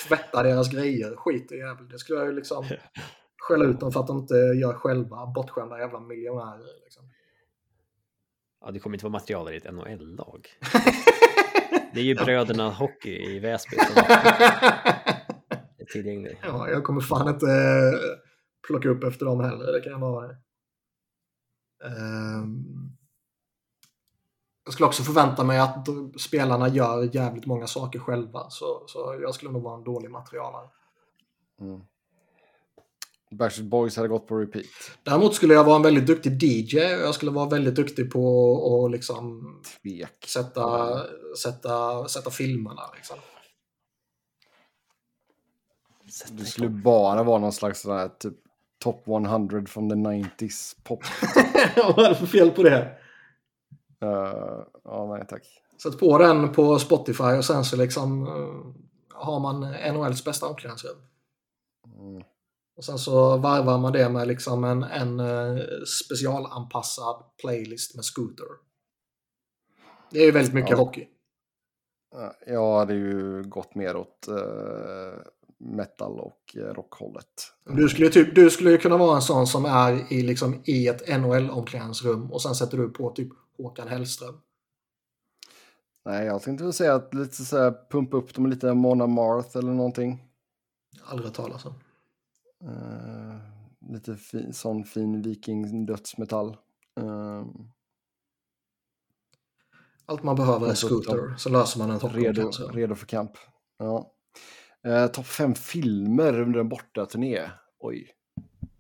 tvätta 0.09 0.43
deras 0.43 0.71
grejer. 0.71 1.17
Skit 1.17 1.53
i 1.53 1.57
jävel. 1.57 1.89
Det 1.89 1.99
skulle 1.99 2.19
jag 2.19 2.29
ju 2.29 2.35
liksom 2.35 2.65
skälla 3.39 3.65
ut 3.65 3.81
dem 3.81 3.93
för 3.93 4.01
att 4.01 4.07
de 4.07 4.19
inte 4.19 4.35
gör 4.35 4.75
själva. 4.75 5.27
Bortskämda 5.27 5.79
jävla 5.79 6.01
miljonärer. 6.01 6.83
Liksom. 6.85 7.03
Ja, 8.65 8.71
det 8.71 8.81
kommer 8.81 8.97
inte 8.97 9.05
vara 9.05 9.13
material 9.13 9.53
i 9.53 9.57
ett 9.57 9.73
NHL-lag. 9.73 10.49
Det 11.95 12.01
är 12.01 12.05
ju 12.05 12.15
bröderna 12.15 12.71
hockey 12.71 13.35
i 13.37 13.39
Väsby 13.39 13.77
som 13.77 13.97
är 15.79 15.85
tillgängliga. 15.93 16.37
ja, 16.43 16.69
jag 16.71 16.85
kommer 16.85 17.01
fan 17.01 17.29
inte 17.29 17.47
eh, 17.47 18.19
plocka 18.67 18.89
upp 18.89 19.05
efter 19.05 19.27
dem 19.27 19.41
heller. 19.41 19.73
Det 19.73 19.81
kan 19.81 19.93
jag 19.93 20.01
bara... 20.01 20.31
Ehm, 21.85 22.65
jag 24.65 24.73
skulle 24.75 24.87
också 24.87 25.03
förvänta 25.03 25.45
mig 25.45 25.59
att 25.59 25.89
spelarna 26.21 26.69
gör 26.69 27.15
jävligt 27.15 27.47
många 27.47 27.67
saker 27.67 27.99
själva. 27.99 28.51
Så, 28.51 28.85
så 28.87 29.19
jag 29.23 29.35
skulle 29.35 29.51
nog 29.53 29.63
vara 29.63 29.77
en 29.79 29.85
dålig 29.85 30.11
materialare. 30.11 30.69
Mm. 31.61 31.81
Backstreet 33.33 33.71
Boys 33.71 33.97
hade 33.97 34.09
gått 34.09 34.27
på 34.27 34.37
repeat. 34.39 34.67
Däremot 35.03 35.35
skulle 35.35 35.55
jag 35.55 35.65
vara 35.65 35.77
en 35.77 35.83
väldigt 35.83 36.07
duktig 36.07 36.43
DJ. 36.43 36.79
och 36.79 37.03
Jag 37.03 37.15
skulle 37.15 37.31
vara 37.31 37.49
väldigt 37.49 37.75
duktig 37.75 38.11
på 38.13 38.85
att 38.85 38.93
liksom 38.93 39.45
Tvek. 39.83 40.25
sätta, 40.27 40.97
sätta, 41.43 42.09
sätta 42.09 42.31
filmerna. 42.31 42.83
Liksom. 42.95 43.17
Det 46.31 46.45
skulle 46.45 46.69
bara 46.69 47.23
vara 47.23 47.39
någon 47.39 47.53
slags 47.53 47.81
sån 47.81 47.97
här, 47.97 48.09
typ 48.09 48.35
top 48.79 49.09
100 49.09 49.67
från 49.67 49.91
the 49.91 49.97
90s 49.97 50.77
pop. 50.85 51.03
Vad 51.97 52.05
är 52.05 52.09
det 52.09 52.15
för 52.15 52.27
fel 52.27 52.51
på 52.51 52.63
det? 52.63 52.99
Uh, 54.05 54.65
ja, 54.85 55.15
nej 55.17 55.27
tack. 55.29 55.43
Sätt 55.83 55.99
på 55.99 56.19
den 56.19 56.53
på 56.53 56.79
Spotify 56.79 57.25
och 57.25 57.45
sen 57.45 57.65
så 57.65 57.77
liksom 57.77 58.23
uh, 58.23 58.75
har 59.15 59.41
man 59.41 59.61
NHLs 59.95 60.25
bästa 60.25 60.47
omklädningsrum. 60.47 60.97
Mm. 61.99 62.23
Och 62.77 62.85
sen 62.85 62.99
så 62.99 63.37
varvar 63.37 63.79
man 63.79 63.93
det 63.93 64.09
med 64.09 64.29
liksom 64.29 64.65
en, 64.65 64.83
en 64.83 65.21
uh, 65.21 65.63
specialanpassad 65.85 67.25
playlist 67.43 67.95
med 67.95 68.05
Scooter. 68.05 68.47
Det 70.11 70.19
är 70.19 70.25
ju 70.25 70.31
väldigt 70.31 70.55
mycket 70.55 70.71
Ja. 70.71 70.77
hockey. 70.77 71.09
Ja, 72.15 72.35
Jag 72.47 72.79
hade 72.79 72.95
ju 72.95 73.43
gått 73.43 73.75
mer 73.75 73.97
åt 73.97 74.29
eh, 74.29 75.21
metal 75.59 76.21
och 76.21 76.57
eh, 76.57 76.75
rockhållet. 76.75 77.27
Du 77.65 77.89
skulle, 77.89 78.09
typ, 78.09 78.35
du 78.35 78.51
skulle 78.51 78.77
kunna 78.79 78.97
vara 78.97 79.17
en 79.17 79.23
sån 79.23 79.47
som 79.47 79.65
är 79.65 80.13
i, 80.13 80.23
liksom, 80.23 80.63
i 80.65 80.89
ett 80.89 81.09
NHL-omklädningsrum 81.09 82.33
och 82.33 82.43
sen 82.43 82.55
sätter 82.55 82.79
du 82.79 82.89
på 82.89 83.11
typ 83.11 83.29
Håkan 83.57 83.89
Hellström. 83.89 84.41
Nej, 86.05 86.27
jag 86.27 86.43
tänkte 86.43 86.65
väl 86.65 86.73
säga 86.73 86.95
att 86.95 87.15
lite 87.15 87.45
så 87.45 87.59
här 87.59 87.75
pumpa 87.91 88.17
upp 88.17 88.35
dem 88.35 88.47
lite 88.47 88.75
Mona 88.75 89.07
Marth 89.07 89.57
eller 89.57 89.73
någonting. 89.73 90.23
Aldrig 91.05 91.27
hört 91.27 91.37
talas 91.37 91.65
om. 91.65 91.75
Eh, 92.63 93.37
lite 93.93 94.17
fin, 94.17 94.53
sån 94.53 94.85
fin 94.85 95.23
viking-dödsmetall. 95.23 96.57
Eh, 97.01 97.45
Allt 100.07 100.23
man 100.23 100.37
behöver 100.37 100.67
är 100.67 100.71
Och 100.71 100.79
så 100.79 100.87
Scooter, 100.87 101.35
så 101.37 101.49
löser 101.49 101.79
man 101.79 101.91
ett 101.91 102.15
redo, 102.15 102.51
redo 102.73 102.95
för 102.95 103.07
kamp. 103.07 103.33
Ja. 103.79 104.13
Eh, 104.87 105.07
Topp 105.07 105.27
fem 105.27 105.55
filmer 105.55 106.41
under 106.41 106.61
en 106.61 106.69
bortaturné. 106.69 107.51
Oj, 107.79 108.15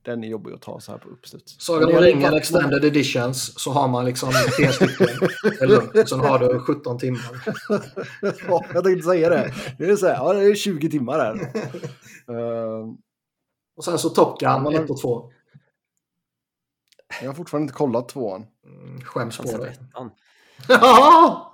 den 0.02 0.24
är 0.24 0.28
jobbig 0.28 0.52
att 0.52 0.62
ta 0.62 0.80
så 0.80 0.92
här 0.92 0.98
på 0.98 1.08
uppstuds. 1.08 1.60
Sagan 1.60 1.94
om 1.96 2.02
ringen 2.02 2.34
Extended 2.34 2.84
Editions 2.84 3.60
så 3.60 3.70
har 3.70 3.88
man 3.88 4.04
liksom 4.04 4.30
tre 4.56 4.68
stycken. 4.72 5.06
Lugnt. 5.60 6.08
Sen 6.08 6.20
har 6.20 6.38
du 6.38 6.58
17 6.60 6.98
timmar. 6.98 7.44
ja, 8.48 8.64
jag 8.74 8.84
tänkte 8.84 9.08
säga 9.08 9.28
det. 9.28 9.54
Det 9.78 9.84
är, 9.84 9.96
så 9.96 10.06
här, 10.06 10.14
ja, 10.14 10.32
det 10.32 10.44
är 10.44 10.54
20 10.54 10.90
timmar 10.90 11.18
här. 11.18 11.52
Eh, 12.28 12.86
Och 13.74 13.84
sen 13.84 13.98
så 13.98 14.08
Top 14.10 14.40
Gun 14.40 14.50
Ja, 14.50 14.58
man 14.58 14.74
har- 14.74 14.82
1 14.84 14.90
och 14.90 15.00
2. 15.00 15.32
jag 17.20 17.28
har 17.28 17.34
fortfarande 17.34 17.64
inte 17.64 17.74
kollat 17.74 18.08
tvåan. 18.08 18.46
Mm, 18.64 19.00
skäms 19.00 19.36
på 19.38 19.42
dig. 19.58 19.70
ettan. 19.70 20.10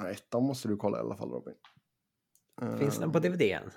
Nej, 0.00 0.12
ettan 0.12 0.42
måste 0.42 0.68
du 0.68 0.76
kolla 0.76 0.98
i 0.98 1.00
alla 1.00 1.16
fall 1.16 1.30
Robin. 1.30 1.54
Eh, 2.62 2.76
Finns 2.76 2.98
den 2.98 3.12
på 3.12 3.18
DVD 3.18 3.42
än? 3.42 3.70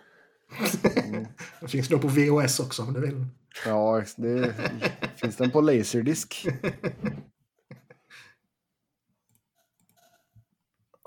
mm. 1.06 1.26
Det 1.62 1.68
finns 1.68 1.90
nog 1.90 2.02
på 2.02 2.08
VHS 2.08 2.60
också 2.60 2.84
om 2.84 2.94
du 2.94 3.00
vill. 3.02 3.26
Ja, 3.66 4.04
det 4.18 4.54
finns 5.16 5.36
den 5.38 5.52
på 5.52 5.62
Laserdisc. 5.62 6.46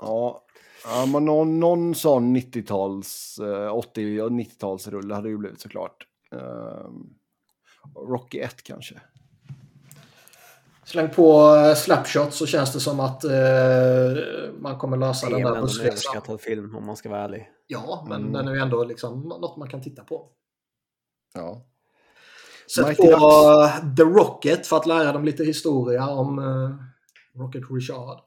Ja, 0.01 0.45
ja 0.85 1.05
men 1.05 1.25
någon, 1.25 1.59
någon 1.59 1.95
sån 1.95 2.35
90-tals, 2.37 3.39
eh, 3.39 3.75
80 3.75 4.21
och 4.21 4.29
90-talsrulle 4.31 5.13
hade 5.13 5.27
det 5.27 5.31
ju 5.31 5.37
blivit 5.37 5.61
såklart. 5.61 6.05
Um, 6.31 7.13
Rocky 8.07 8.39
1 8.39 8.63
kanske. 8.63 8.95
Släng 10.85 11.09
på 11.09 11.55
eh, 11.55 11.75
Slapshot 11.75 12.33
så 12.33 12.45
känns 12.45 12.73
det 12.73 12.79
som 12.79 12.99
att 12.99 13.23
eh, 13.23 13.31
man 14.59 14.77
kommer 14.77 14.97
lösa 14.97 15.29
Det 15.29 15.35
den 15.35 15.41
är 15.41 15.45
där 15.45 15.51
väl 15.51 15.57
ändå 15.57 15.57
en 15.57 15.63
bussresan. 15.63 15.87
överskattad 15.87 16.41
film 16.41 16.75
om 16.75 16.85
man 16.85 16.95
ska 16.97 17.09
vara 17.09 17.21
ärlig. 17.23 17.49
Ja, 17.67 18.05
men 18.09 18.21
Mm. 18.21 18.33
den 18.33 18.47
är 18.47 18.53
ju 18.53 18.59
ändå 18.59 18.83
liksom 18.83 19.19
något 19.21 19.57
man 19.57 19.69
kan 19.69 19.81
titta 19.81 20.03
på. 20.03 20.29
Ja. 21.33 21.65
Sätt 22.75 22.85
Mighty 22.87 23.01
på 23.01 23.07
Ducks. 23.07 23.83
eh, 23.83 23.95
The 23.95 24.03
Rocket 24.03 24.67
för 24.67 24.77
att 24.77 24.85
lära 24.85 25.11
dem 25.11 25.25
lite 25.25 25.43
historia 25.43 26.07
om 26.09 26.39
eh, 26.39 27.39
Rocket 27.41 27.63
Richard. 27.71 28.19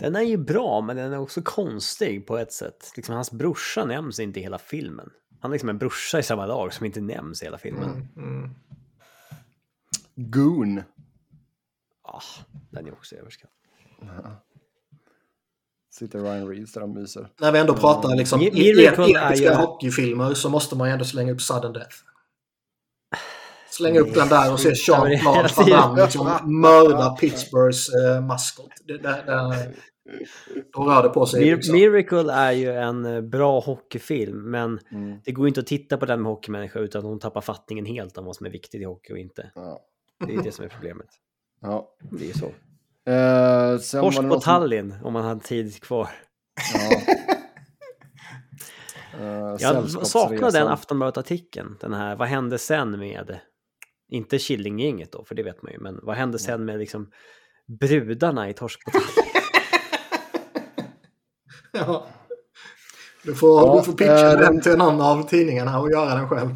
Den 0.00 0.16
är 0.16 0.22
ju 0.22 0.36
bra, 0.36 0.80
men 0.80 0.96
den 0.96 1.12
är 1.12 1.18
också 1.18 1.42
konstig 1.42 2.26
på 2.26 2.38
ett 2.38 2.52
sätt. 2.52 2.92
Liksom, 2.96 3.14
hans 3.14 3.30
brorsa 3.32 3.84
nämns 3.84 4.20
inte 4.20 4.40
i 4.40 4.42
hela 4.42 4.58
filmen. 4.58 5.10
Han 5.40 5.50
är 5.50 5.52
liksom 5.52 5.68
en 5.68 5.78
brorsa 5.78 6.18
i 6.18 6.22
samma 6.22 6.46
lag 6.46 6.72
som 6.72 6.86
inte 6.86 7.00
nämns 7.00 7.42
i 7.42 7.44
hela 7.44 7.58
filmen. 7.58 7.90
Mm, 7.90 8.08
mm. 8.16 8.50
Goon. 10.14 10.82
Ah, 12.02 12.22
den 12.70 12.86
är 12.86 12.92
också 12.92 13.16
överskattad. 13.16 13.54
Sitter 15.90 16.18
Ryan 16.18 16.48
Reeves 16.48 16.72
där 16.72 16.82
och 16.82 16.88
myser. 16.88 17.28
När 17.40 17.52
vi 17.52 17.58
ändå 17.58 17.74
pratar 17.74 18.16
liksom 18.16 18.40
är 18.40 19.26
episka 19.26 19.54
hockeyfilmer 19.54 20.34
så 20.34 20.48
måste 20.48 20.76
man 20.76 20.88
ju 20.88 20.92
ändå 20.92 21.04
slänga 21.04 21.32
upp 21.32 21.42
Sudden 21.42 21.72
Death. 21.72 21.96
Slänga 23.70 24.00
upp 24.00 24.14
den 24.14 24.28
där 24.28 24.52
och 24.52 24.60
se 24.60 24.68
Jean-Claude 24.68 25.16
hela 25.16 25.32
Van 25.32 25.48
tiden. 25.64 25.80
Damme 25.80 26.02
liksom 26.02 26.60
mörda 26.60 27.10
Pittsburghs 27.10 27.88
eh, 27.94 28.20
maskot. 28.20 28.70
Det, 28.84 28.98
det, 28.98 29.22
det, 29.26 29.72
då 30.72 30.84
rör 30.90 31.02
det 31.02 31.08
på 31.08 31.26
sig. 31.26 31.42
Mir- 31.44 31.56
Liksom. 31.56 31.74
Miracle 31.74 32.32
är 32.32 32.52
ju 32.52 32.72
en 32.72 33.06
eh, 33.06 33.20
bra 33.20 33.60
hockeyfilm, 33.60 34.50
men 34.50 34.80
Mm. 34.92 35.18
det 35.24 35.32
går 35.32 35.48
inte 35.48 35.60
att 35.60 35.66
titta 35.66 35.96
på 35.96 36.06
den 36.06 36.22
med 36.22 36.30
hockeymänniska 36.32 36.78
utan 36.78 36.98
att 36.98 37.04
hon 37.04 37.18
tappar 37.18 37.40
fattningen 37.40 37.84
helt 37.86 38.18
om 38.18 38.24
vad 38.24 38.36
som 38.36 38.46
är 38.46 38.50
viktigt 38.50 38.80
i 38.80 38.84
hockey 38.84 39.12
och 39.12 39.18
inte. 39.18 39.50
Ja. 39.54 39.80
Det 40.26 40.34
är 40.34 40.42
det 40.42 40.52
som 40.52 40.64
är 40.64 40.68
problemet. 40.68 41.06
ja. 41.62 41.88
Det 42.00 42.24
är 42.24 42.28
ju 42.28 42.32
så. 42.34 42.46
Eh, 43.10 43.78
sen 43.78 44.00
Torsk 44.02 44.16
var 44.16 44.22
det 44.22 44.28
på 44.28 44.34
som- 44.34 44.40
Tallinn 44.40 44.94
om 45.04 45.12
man 45.12 45.24
hade 45.24 45.40
tid 45.40 45.82
kvar. 45.82 46.08
Ja. 46.74 47.14
Eh, 49.20 49.26
Jag 49.26 49.60
Sällskapsresan. 49.60 50.04
saknar 50.04 50.50
den 50.50 50.68
Aftonbladet-artikeln. 50.68 51.76
Den 51.80 51.94
här, 51.94 52.16
vad 52.16 52.28
hände 52.28 52.58
sen 52.58 52.98
med, 52.98 53.38
inte 54.08 54.38
Killinggänget 54.38 55.12
då, 55.12 55.24
för 55.24 55.34
det 55.34 55.42
vet 55.42 55.62
man 55.62 55.72
ju, 55.72 55.78
men 55.78 56.00
vad 56.02 56.16
hände 56.16 56.38
sen 56.38 56.64
med 56.64 56.78
liksom 56.78 57.10
brudarna 57.80 58.48
i 58.48 58.54
Torsk 58.54 58.84
på 58.84 58.90
Tallinn? 58.90 59.08
Ja. 61.72 62.06
Du 63.24 63.34
får, 63.34 63.60
Ja, 63.66 63.76
du 63.76 63.82
får 63.82 63.92
pitcha 63.92 64.32
eh, 64.32 64.38
den 64.38 64.60
till 64.60 64.76
någon 64.76 65.00
av 65.00 65.22
tidningarna 65.28 65.80
och 65.80 65.90
göra 65.90 66.14
den 66.14 66.28
själv. 66.28 66.54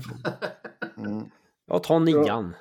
Mm. 0.98 1.24
Ja, 1.66 1.78
ta 1.78 1.98
nian. 1.98 2.54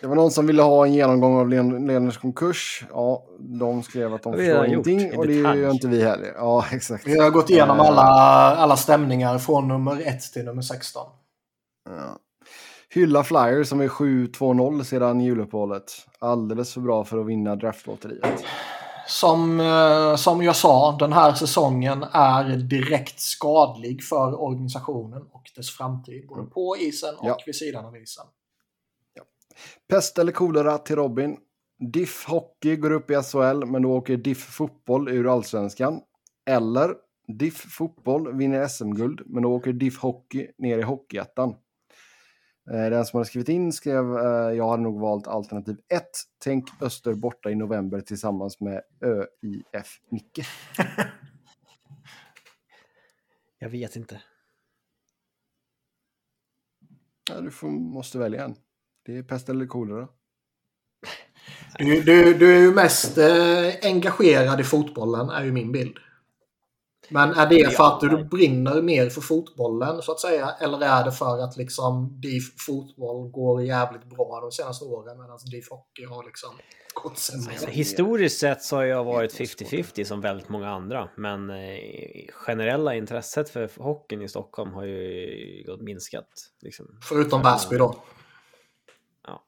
Det 0.00 0.06
var 0.06 0.14
någon 0.16 0.30
som 0.30 0.46
ville 0.46 0.62
ha 0.62 0.86
en 0.86 0.94
genomgång 0.94 1.38
av 1.38 1.48
Len- 1.48 1.86
Leners 1.86 2.18
konkurs. 2.18 2.84
Ja, 2.90 3.26
de 3.38 3.82
skrev 3.82 4.14
att 4.14 4.22
de 4.22 4.32
förstår 4.32 4.66
ingenting 4.66 5.16
och 5.18 5.26
det 5.26 5.34
gör 5.34 5.70
inte 5.70 5.88
vi 5.88 6.02
heller. 6.02 6.32
Ja, 6.36 6.64
exakt. 6.72 7.06
Vi 7.06 7.18
har 7.20 7.30
gått 7.30 7.50
igenom 7.50 7.76
Eh, 7.80 7.86
alla, 7.86 8.02
alla 8.56 8.76
stämningar 8.76 9.38
från 9.38 9.68
nummer 9.68 10.00
1 10.08 10.20
till 10.32 10.44
nummer 10.44 10.62
16. 10.62 11.06
Ja. 11.88 12.18
Hylla 12.94 13.24
Flyers 13.24 13.68
som 13.68 13.80
är 13.80 13.88
7-2-0 13.88 14.82
sedan 14.84 15.20
juluppehållet. 15.20 15.92
Alldeles 16.18 16.74
för 16.74 16.80
bra 16.80 17.04
för 17.04 17.20
att 17.20 17.26
vinna 17.26 17.56
draftlotteriet. 17.56 18.44
Som, 19.06 19.60
eh, 19.60 20.16
som 20.16 20.42
jag 20.42 20.56
sa, 20.56 20.96
den 21.00 21.12
här 21.12 21.32
säsongen 21.32 22.02
är 22.12 22.56
direkt 22.56 23.20
skadlig 23.20 24.02
för 24.04 24.42
organisationen 24.42 25.22
och 25.32 25.42
dess 25.56 25.70
framtid. 25.70 26.26
Både 26.28 26.50
på 26.50 26.76
isen 26.80 27.14
och 27.18 27.28
Ja. 27.28 27.38
vid 27.46 27.56
sidan 27.56 27.84
av 27.86 27.96
isen. 27.96 28.24
Pest 29.90 30.18
eller 30.18 30.32
kolera 30.32 30.78
till 30.78 30.96
Robin. 30.96 31.36
Diff 31.92 32.24
Hockey 32.28 32.76
går 32.76 32.90
upp 32.92 33.10
i 33.10 33.14
SHL 33.14 33.64
men 33.66 33.82
då 33.82 33.92
åker 33.96 34.16
Diff 34.16 34.38
Fotboll 34.54 35.08
ur 35.08 35.32
Allsvenskan. 35.32 36.00
Eller 36.50 36.94
Diff 37.38 37.56
Fotboll 37.78 38.36
vinner 38.36 38.68
SM-guld 38.68 39.20
men 39.26 39.42
då 39.42 39.52
åker 39.54 39.72
Diff 39.72 39.98
Hockey 39.98 40.46
ner 40.58 40.78
i 40.78 40.82
Hockeyettan. 40.82 41.54
Eh, 42.70 42.90
Den 42.90 43.06
som 43.06 43.18
hade 43.18 43.28
skrivit 43.28 43.48
in 43.48 43.72
skrev 43.72 44.18
eh, 44.18 44.56
jag 44.56 44.68
hade 44.70 44.82
nog 44.82 45.00
valt 45.00 45.26
alternativ 45.26 45.76
1. 45.88 46.02
Tänk 46.44 46.82
Öster 46.82 47.14
borta 47.14 47.50
i 47.50 47.54
november 47.54 48.00
tillsammans 48.00 48.60
med 48.60 48.82
ÖIF 49.04 50.00
Micke. 50.10 50.46
Jag 53.60 53.68
vet 53.68 53.96
inte. 53.96 54.22
Ja, 57.30 57.40
du 57.40 57.50
får, 57.50 57.68
måste 57.68 58.18
välja 58.18 58.44
en. 58.44 58.56
Det 59.06 59.16
är 59.16 59.22
pest 59.22 59.48
eller 59.48 59.66
kolera. 59.66 60.08
Du, 61.78 62.02
du, 62.02 62.34
du 62.34 62.56
är 62.56 62.60
ju 62.60 62.74
mest 62.74 63.18
eh, 63.18 63.90
engagerad 63.90 64.60
i 64.60 64.64
fotbollen, 64.64 65.30
är 65.30 65.44
ju 65.44 65.52
min 65.52 65.72
bild. 65.72 65.98
Men 67.08 67.30
är 67.30 67.46
det 67.46 67.70
för 67.70 67.84
att 67.84 68.00
du 68.00 68.24
brinner 68.24 68.82
mer 68.82 69.10
för 69.10 69.20
fotbollen 69.20 70.02
så 70.02 70.12
att 70.12 70.20
säga? 70.20 70.50
Eller 70.60 70.80
är 70.80 71.04
det 71.04 71.12
för 71.12 71.44
att 71.44 71.56
liksom 71.56 72.20
DIF 72.20 72.66
fotboll 72.66 73.30
går 73.30 73.62
jävligt 73.62 74.04
bra 74.04 74.40
de 74.40 74.52
senaste 74.52 74.84
åren 74.84 75.20
medan 75.20 75.38
DIF 75.50 75.70
hockey 75.70 76.04
har 76.04 76.24
liksom 76.24 76.50
gått 76.94 77.18
sämre? 77.18 77.50
Alltså, 77.50 77.66
historiskt 77.66 78.40
sett 78.40 78.62
så 78.62 78.76
har 78.76 78.84
jag 78.84 79.04
varit 79.04 79.34
50-50 79.34 80.04
som 80.04 80.20
väldigt 80.20 80.48
många 80.48 80.70
andra. 80.70 81.08
Men 81.16 81.50
eh, 81.50 82.32
generella 82.32 82.94
intresset 82.94 83.50
för 83.50 83.70
hockeyn 83.82 84.22
i 84.22 84.28
Stockholm 84.28 84.72
har 84.72 84.84
ju 84.84 85.64
gått 85.66 85.82
minskat. 85.82 86.28
Liksom. 86.60 86.86
Förutom 87.02 87.42
Väsby 87.42 87.76
då. 87.76 87.94
Ja. 89.26 89.44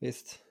Visst. 0.00 0.45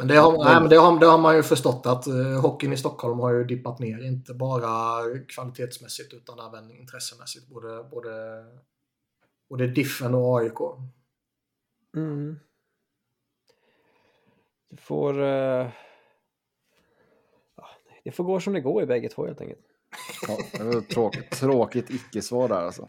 Men 0.00 0.08
det 0.08 0.16
har, 0.16 0.44
nej, 0.44 0.60
men 0.60 0.70
det 0.70 0.76
har, 0.76 1.00
det 1.00 1.06
har 1.06 1.18
man 1.18 1.36
ju 1.36 1.42
förstått 1.42 1.86
att 1.86 2.08
uh, 2.08 2.40
hockeyn 2.40 2.72
i 2.72 2.76
Stockholm 2.76 3.20
har 3.20 3.32
ju 3.32 3.44
dippat 3.44 3.78
ner. 3.78 4.04
Inte 4.04 4.34
bara 4.34 5.02
kvalitetsmässigt 5.28 6.14
utan 6.14 6.38
även 6.38 6.70
intressemässigt. 6.70 7.48
Både, 7.48 7.84
både, 7.90 8.44
både 9.48 9.66
Diffen 9.66 10.14
och 10.14 10.40
AIK. 10.40 10.58
Mm. 11.96 12.38
Du 14.70 14.76
får... 14.76 15.20
Uh... 15.20 15.68
Det 18.04 18.12
får 18.12 18.24
gå 18.24 18.40
som 18.40 18.52
det 18.52 18.60
går 18.60 18.82
i 18.82 18.86
bägge 18.86 19.08
två 19.08 19.26
helt 19.26 19.40
enkelt. 19.40 19.60
Ja, 20.28 20.38
det 20.52 20.64
var 20.64 20.80
tråkigt, 20.80 21.30
tråkigt 21.30 21.90
icke-svar 21.90 22.48
där 22.48 22.64
alltså. 22.64 22.88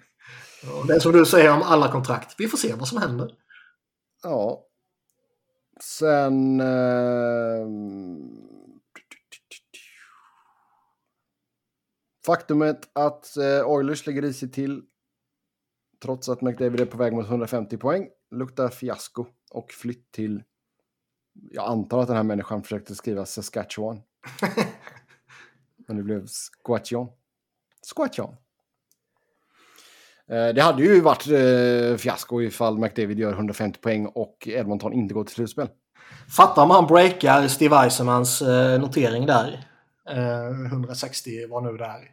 Ja, 0.63 0.83
det 0.87 0.93
är 0.93 0.99
som 0.99 1.11
du 1.11 1.25
säger 1.25 1.53
om 1.53 1.61
alla 1.61 1.91
kontrakt. 1.91 2.35
Vi 2.37 2.47
får 2.47 2.57
se 2.57 2.73
vad 2.73 2.87
som 2.87 2.97
händer. 2.97 3.35
Ja, 4.23 4.65
Sen... 5.83 6.59
Eh, 6.59 7.67
faktumet 12.25 12.89
att 12.93 13.37
eh, 13.37 13.67
Oilers 13.67 14.07
lägger 14.07 14.25
i 14.25 14.33
sig 14.33 14.51
till 14.51 14.83
trots 16.01 16.29
att 16.29 16.41
McDavid 16.41 16.79
är 16.79 16.85
på 16.85 16.97
väg 16.97 17.13
mot 17.13 17.25
150 17.25 17.77
poäng 17.77 18.09
luktar 18.31 18.69
fiasko 18.69 19.25
och 19.51 19.71
flytt 19.71 20.11
till... 20.11 20.43
Jag 21.33 21.69
antar 21.69 22.01
att 22.01 22.07
den 22.07 22.15
här 22.15 22.23
människan 22.23 22.63
försökte 22.63 22.95
skriva 22.95 23.25
Saskatchewan. 23.25 24.01
Men 25.87 25.97
det 25.97 26.03
blev 26.03 26.27
Squatchon. 26.27 27.07
Squatchon. 27.95 28.35
Eh, 30.31 30.53
det 30.53 30.61
hade 30.61 30.83
ju 30.83 31.01
varit 31.01 31.27
eh, 31.27 31.97
fiasko 31.97 32.41
ifall 32.41 32.79
McDavid 32.79 33.19
gör 33.19 33.33
150 33.33 33.79
poäng 33.79 34.05
och 34.05 34.47
Edmonton 34.47 34.93
inte 34.93 35.13
går 35.13 35.23
till 35.23 35.35
slutspel. 35.35 35.69
Fatta 36.35 36.61
om 36.61 36.69
han 36.69 36.87
breakar 36.87 37.47
Steve 37.47 37.75
Eisenmans 37.75 38.41
eh, 38.41 38.81
notering 38.81 39.25
där. 39.25 39.67
160 40.65 41.47
var 41.49 41.61
nu 41.61 41.77
där. 41.77 42.11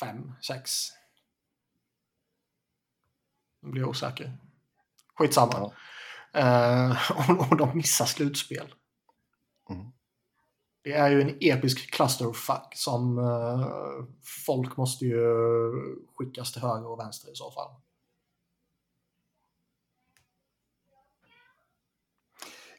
5, 0.00 0.32
6. 0.42 0.70
Nu 3.62 3.70
blir 3.70 3.82
jag 3.82 3.90
osäker. 3.90 4.32
Skitsamma. 5.14 5.72
Ja. 6.32 6.96
och, 7.28 7.50
och 7.50 7.56
de 7.56 7.76
missar 7.76 8.04
slutspel. 8.04 8.74
Det 10.88 10.94
är 10.94 11.10
ju 11.10 11.22
en 11.22 11.36
episk 11.40 11.90
clusterfuck 11.90 12.74
som 12.74 13.18
uh, 13.18 14.04
folk 14.46 14.76
måste 14.76 15.04
ju 15.04 15.22
skickas 16.16 16.52
till 16.52 16.62
höger 16.62 16.86
och 16.86 16.98
vänster 16.98 17.32
i 17.32 17.34
så 17.34 17.50
fall. 17.50 17.70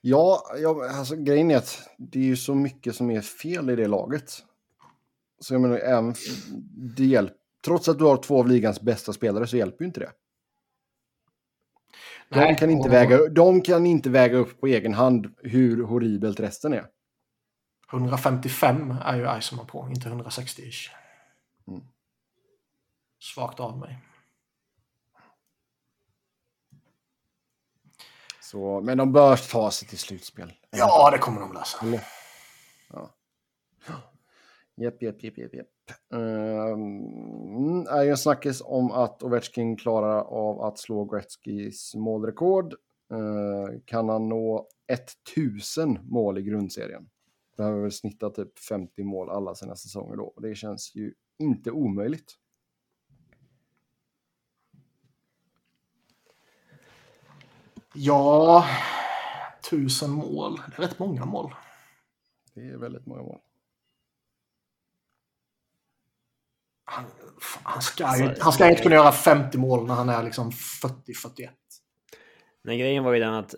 Ja, 0.01 0.43
ja 0.57 0.89
alltså, 0.89 1.15
grejen 1.15 1.51
är 1.51 1.57
att 1.57 1.89
det 1.97 2.19
är 2.19 2.23
ju 2.23 2.37
så 2.37 2.55
mycket 2.55 2.95
som 2.95 3.11
är 3.11 3.21
fel 3.21 3.69
i 3.69 3.75
det 3.75 3.87
laget. 3.87 4.31
Så 5.39 5.53
jag 5.53 5.61
menar, 5.61 5.77
även 5.77 6.15
det 6.97 7.05
hjälp, 7.05 7.33
trots 7.65 7.89
att 7.89 7.97
du 7.97 8.03
har 8.03 8.17
två 8.17 8.39
av 8.39 8.47
ligans 8.47 8.81
bästa 8.81 9.13
spelare 9.13 9.47
så 9.47 9.57
hjälper 9.57 9.83
ju 9.83 9.87
inte 9.87 9.99
det. 9.99 10.11
De, 12.29 12.55
kan 12.55 12.69
inte 12.69 12.87
och... 12.87 12.93
väga, 12.93 13.27
de 13.27 13.61
kan 13.61 13.85
inte 13.85 14.09
väga 14.09 14.37
upp 14.37 14.61
på 14.61 14.67
egen 14.67 14.93
hand 14.93 15.33
hur 15.37 15.83
horribelt 15.83 16.39
resten 16.39 16.73
är. 16.73 16.85
155 17.91 18.95
är 19.05 19.15
ju 19.15 19.27
Eisenman 19.27 19.67
på, 19.67 19.87
inte 19.89 20.09
160-ish. 20.09 20.89
Mm. 21.67 21.81
Svagt 23.19 23.59
av 23.59 23.77
mig. 23.77 23.99
Så, 28.41 28.81
men 28.81 28.97
de 28.97 29.11
bör 29.11 29.51
ta 29.51 29.71
sig 29.71 29.87
till 29.87 29.97
slutspel. 29.97 30.53
Ja, 30.69 31.09
det 31.11 31.17
kommer 31.17 31.41
de 31.41 31.53
lösa. 31.53 31.77
Ja. 32.89 33.09
Jepp, 34.75 35.01
jepp, 35.01 35.23
jepp, 35.23 35.37
jepp, 35.37 35.53
jepp. 35.53 35.67
Um, 36.09 37.87
är 37.87 38.03
ju 38.03 38.09
en 38.09 38.17
snackis 38.17 38.61
om 38.65 38.91
att 38.91 39.23
Ovechkin 39.23 39.77
klarar 39.77 40.21
av 40.21 40.61
att 40.61 40.79
slå 40.79 41.05
Gretzkys 41.05 41.95
målrekord. 41.95 42.73
Uh, 43.13 43.79
kan 43.85 44.09
han 44.09 44.29
nå 44.29 44.67
1000 44.87 45.99
mål 46.03 46.37
i 46.37 46.41
grundserien? 46.41 47.09
Behöver 47.59 47.81
väl 47.81 47.91
snitta 47.91 48.29
typ 48.29 48.59
50 48.59 49.03
mål 49.03 49.29
alla 49.29 49.55
sina 49.55 49.75
säsonger 49.75 50.15
då. 50.15 50.23
Och 50.23 50.41
det 50.41 50.55
känns 50.55 50.95
ju 50.95 51.13
inte 51.39 51.71
omöjligt. 51.71 52.35
Ja, 57.93 58.65
tusen 59.69 60.11
mål. 60.11 60.61
Det 60.67 60.83
är 60.83 60.87
rätt 60.87 60.99
många 60.99 61.25
mål. 61.25 61.55
Det 62.53 62.61
är 62.61 62.77
väldigt 62.77 63.05
många 63.05 63.21
mål. 63.21 63.39
Han, 66.85 67.05
han 67.63 67.81
ska, 67.81 68.17
ju, 68.17 68.35
han 68.39 68.53
ska 68.53 68.69
inte 68.69 68.83
kunna 68.83 68.95
göra 68.95 69.11
50 69.11 69.57
mål 69.57 69.87
när 69.87 69.93
han 69.95 70.09
är 70.09 70.23
liksom 70.23 70.51
40-41. 70.51 71.49
Nej, 72.63 72.79
grejen 72.79 73.03
var 73.03 73.13
ju 73.13 73.19
den 73.19 73.33
att 73.33 73.55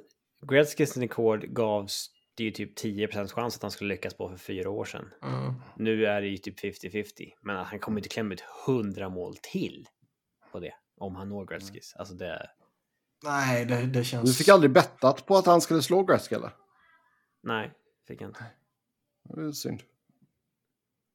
Gretzkys 0.47 0.97
rekord 0.97 1.53
gavs 1.53 2.09
det 2.41 2.45
är 2.45 2.59
ju 2.61 2.67
typ 2.67 2.79
10% 2.79 3.27
chans 3.27 3.55
att 3.55 3.61
han 3.61 3.71
skulle 3.71 3.93
lyckas 3.93 4.13
på 4.13 4.29
för 4.29 4.37
fyra 4.37 4.69
år 4.69 4.85
sedan. 4.85 5.13
Mm. 5.23 5.53
Nu 5.75 6.05
är 6.05 6.21
det 6.21 6.27
ju 6.27 6.37
typ 6.37 6.59
50-50, 6.59 7.33
men 7.41 7.65
han 7.65 7.79
kommer 7.79 7.99
inte 7.99 8.09
klämma 8.09 8.33
ut 8.33 8.43
100 8.67 9.09
mål 9.09 9.37
till 9.41 9.87
på 10.51 10.59
det 10.59 10.73
om 10.97 11.15
han 11.15 11.29
når 11.29 11.45
Gretzkys. 11.45 11.95
Alltså 11.95 12.13
det. 12.13 12.49
Nej, 13.23 13.65
det, 13.65 13.85
det 13.85 14.03
känns. 14.03 14.29
Du 14.29 14.33
fick 14.33 14.49
aldrig 14.49 14.71
bettat 14.71 15.25
på 15.25 15.37
att 15.37 15.45
han 15.45 15.61
skulle 15.61 15.81
slå 15.81 16.03
Gretzky 16.03 16.35
eller? 16.35 16.51
Nej, 17.43 17.71
fick 18.07 18.21
jag 18.21 18.29
inte. 18.29 18.45
Det 19.23 19.41
är 19.41 19.51
synd. 19.51 19.83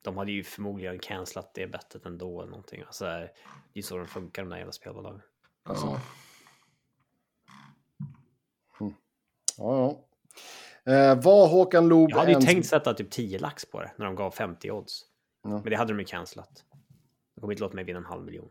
De 0.03 0.17
hade 0.17 0.33
ju 0.33 0.45
förmodligen 0.45 0.99
cancelat 0.99 1.55
det 1.55 1.67
bettet 1.67 2.07
ändå 2.07 2.41
eller 2.41 2.51
någonting. 2.51 2.83
Alltså, 2.83 3.05
det 3.05 3.11
är 3.11 3.33
ju 3.73 3.83
så 3.83 3.97
de 3.97 4.07
funkar 4.07 4.43
de 4.43 4.49
där 4.49 4.57
jävla 4.57 4.73
spelbolagen. 4.73 5.23
Alltså. 5.63 5.87
Ja. 5.87 6.01
Mm. 8.81 8.95
Ja, 9.59 9.77
ja. 9.77 10.06
Eh, 10.87 11.23
var 11.23 11.49
Håkan 11.49 11.89
Loob... 11.89 12.11
Jag 12.11 12.17
hade 12.17 12.33
ju 12.33 12.41
tänkt 12.41 12.67
sätta 12.67 12.95
typ 12.95 13.11
10 13.11 13.39
lax 13.39 13.65
på 13.65 13.81
det 13.81 13.93
när 13.97 14.07
de 14.07 14.15
gav 14.15 14.31
50 14.31 14.71
odds. 14.71 15.05
Ja. 15.43 15.51
Men 15.51 15.65
det 15.65 15.77
hade 15.77 15.93
de 15.93 15.99
ju 15.99 16.05
cancelat. 16.05 16.65
De 17.35 17.41
kommer 17.41 17.53
inte 17.53 17.63
låta 17.63 17.75
mig 17.75 17.85
vinna 17.85 17.99
en 17.99 18.05
halv 18.05 18.25
miljon. 18.25 18.51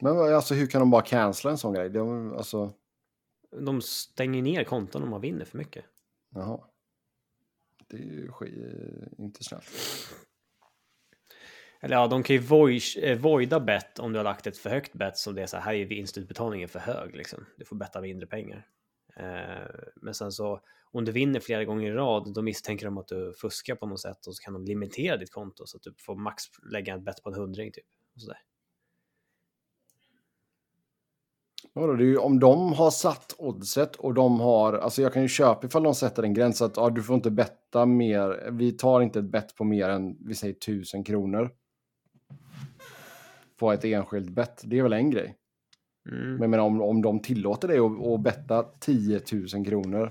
Men 0.00 0.34
alltså 0.34 0.54
hur 0.54 0.66
kan 0.66 0.80
de 0.80 0.90
bara 0.90 1.02
cancella 1.02 1.52
en 1.52 1.58
sån 1.58 1.74
grej? 1.74 1.90
De, 1.90 2.34
alltså... 2.34 2.72
de 3.50 3.82
stänger 3.82 4.42
ner 4.42 4.64
konton 4.64 5.02
om 5.02 5.10
man 5.10 5.20
vinner 5.20 5.44
för 5.44 5.58
mycket. 5.58 5.84
Jaha. 6.34 6.60
Det 7.86 7.96
är 7.96 8.00
ju 8.00 8.30
inte 9.18 9.44
snällt. 9.44 9.64
Eller 11.80 11.96
ja, 11.96 12.06
de 12.06 12.22
kan 12.22 12.36
ju 12.36 12.42
void, 12.42 12.82
eh, 13.02 13.18
voida 13.18 13.60
bet 13.60 13.98
om 13.98 14.12
du 14.12 14.18
har 14.18 14.24
lagt 14.24 14.46
ett 14.46 14.58
för 14.58 14.70
högt 14.70 14.92
bet 14.92 15.16
som 15.16 15.34
det 15.34 15.42
är 15.42 15.46
så 15.46 15.56
här, 15.56 15.64
här 15.64 15.74
är 15.74 15.84
vinstutbetalningen 15.84 16.68
för 16.68 16.78
hög 16.78 17.16
liksom. 17.16 17.46
Du 17.56 17.64
får 17.64 17.76
betta 17.76 18.00
mindre 18.00 18.26
pengar. 18.26 18.66
Eh, 19.20 19.90
men 19.96 20.14
sen 20.14 20.32
så 20.32 20.60
om 20.92 21.04
du 21.04 21.12
vinner 21.12 21.40
flera 21.40 21.64
gånger 21.64 21.90
i 21.90 21.94
rad, 21.94 22.34
då 22.34 22.42
misstänker 22.42 22.86
de 22.86 22.98
att 22.98 23.08
du 23.08 23.32
fuskar 23.40 23.74
på 23.74 23.86
något 23.86 24.00
sätt 24.00 24.26
och 24.26 24.36
så 24.36 24.42
kan 24.42 24.54
de 24.54 24.64
limitera 24.64 25.16
ditt 25.16 25.32
konto 25.32 25.66
så 25.66 25.76
att 25.76 25.82
du 25.82 25.94
får 25.98 26.16
max 26.16 26.44
lägga 26.72 26.96
ett 26.96 27.02
bett 27.02 27.22
på 27.22 27.28
en 27.28 27.34
hundring 27.34 27.72
typ. 27.72 27.86
Och 28.14 28.20
sådär. 28.20 28.38
Ja, 31.72 31.86
det 31.86 32.04
är 32.04 32.06
ju, 32.06 32.16
om 32.16 32.40
de 32.40 32.72
har 32.72 32.90
satt 32.90 33.34
oddset 33.38 33.96
och 33.96 34.14
de 34.14 34.40
har, 34.40 34.72
alltså 34.72 35.02
jag 35.02 35.12
kan 35.12 35.22
ju 35.22 35.28
köpa 35.28 35.66
ifall 35.66 35.82
de 35.82 35.94
sätter 35.94 36.22
en 36.22 36.34
gräns 36.34 36.62
att 36.62 36.76
ja, 36.76 36.90
du 36.90 37.02
får 37.02 37.16
inte 37.16 37.30
betta 37.30 37.86
mer, 37.86 38.50
vi 38.50 38.72
tar 38.72 39.00
inte 39.00 39.18
ett 39.18 39.30
bett 39.30 39.56
på 39.56 39.64
mer 39.64 39.88
än, 39.88 40.16
vi 40.20 40.34
säger 40.34 40.54
tusen 40.54 41.04
kronor. 41.04 41.50
På 43.56 43.72
ett 43.72 43.84
enskilt 43.84 44.30
bett, 44.30 44.62
det 44.64 44.78
är 44.78 44.82
väl 44.82 44.92
en 44.92 45.10
grej. 45.10 45.36
Mm. 46.08 46.36
Men, 46.36 46.50
men 46.50 46.60
om, 46.60 46.80
om 46.80 47.02
de 47.02 47.20
tillåter 47.22 47.68
dig 47.68 47.78
att, 47.78 48.06
att 48.06 48.20
betta 48.20 48.62
10 48.62 49.20
000 49.54 49.66
kronor. 49.66 50.10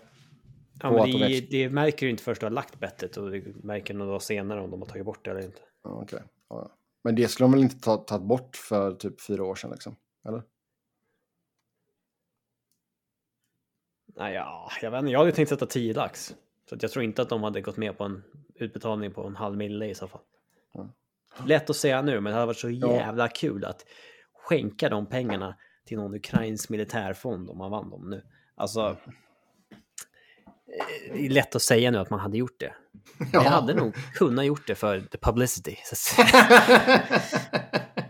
Ja, 0.82 0.92
men 0.92 1.12
det, 1.12 1.42
det, 1.52 1.70
märker 1.70 2.06
du 2.06 2.10
inte 2.10 2.24
först 2.24 2.42
du 2.42 2.46
har 2.46 2.52
lagt 2.52 2.80
bettet 2.80 3.18
och 3.18 3.32
du 3.32 3.56
märker 3.64 3.94
några 3.94 4.10
dagar 4.10 4.20
senare 4.20 4.62
om 4.62 4.72
de 4.72 4.82
har 4.82 4.88
tagit 4.88 5.06
bort 5.06 5.26
det 5.26 5.32
eller 5.32 5.46
inte. 5.46 5.62
Ja, 5.84 6.02
okay. 6.02 6.20
ja. 6.50 6.72
Men 7.04 7.16
det 7.16 7.28
skulle 7.28 7.44
de 7.44 7.52
väl 7.52 7.62
inte 7.62 7.80
ta, 7.80 7.98
tagit 7.98 8.28
bort 8.28 8.56
för 8.56 8.94
typ 8.94 9.22
fyra 9.22 9.44
år 9.44 9.56
sedan 9.56 9.72
liksom? 9.72 9.96
Eller? 10.28 10.44
Nej, 14.16 14.34
ja, 14.34 14.72
jag 14.82 14.92
vet 14.92 15.00
inte. 15.00 15.12
Jag 15.12 15.20
hade 15.20 15.32
tänkt 15.32 15.50
sätta 15.50 15.66
10 15.66 15.94
lax. 15.94 16.36
Så 16.70 16.76
att 16.76 16.82
jag 16.82 16.92
tror 16.92 17.04
inte 17.04 17.22
att 17.22 17.30
de 17.30 17.44
hade 17.44 17.62
gått 17.62 17.78
med 17.78 17.98
på 17.98 18.04
en 18.04 18.24
utbetalning 18.56 19.14
på 19.14 19.28
en 19.28 19.36
halv 19.36 19.58
mille 19.58 19.86
i 19.86 19.96
så 19.96 20.08
fall. 20.08 20.22
Mm. 20.76 20.88
Lätt 21.46 21.70
att 21.70 21.76
säga 21.76 22.02
nu, 22.02 22.20
men 22.20 22.24
det 22.24 22.34
hade 22.34 22.46
varit 22.46 22.58
så 22.58 22.70
jävla 22.70 23.28
kul 23.28 23.66
att 23.66 23.86
skänka 24.34 24.90
de 24.90 25.06
pengarna 25.06 25.56
till 25.90 25.98
någon 25.98 26.14
ukrainsk 26.14 26.70
militärfond 26.70 27.50
om 27.50 27.58
man 27.58 27.72
vann 27.72 27.90
dem 27.90 28.10
nu. 28.10 28.24
Alltså, 28.56 28.98
eh, 30.78 31.14
det 31.14 31.26
är 31.26 31.30
lätt 31.30 31.56
att 31.56 31.62
säga 31.62 31.92
nu 31.92 31.98
att 31.98 32.10
man 32.10 32.20
hade 32.20 32.38
gjort 32.38 32.60
det. 32.60 32.74
Men 33.18 33.30
Jag 33.32 33.42
hade 33.42 33.74
nog 33.74 33.96
kunnat 34.14 34.46
gjort 34.46 34.68
det 34.68 34.76
för 34.76 35.02
the 35.02 35.18
publicity. 35.18 35.76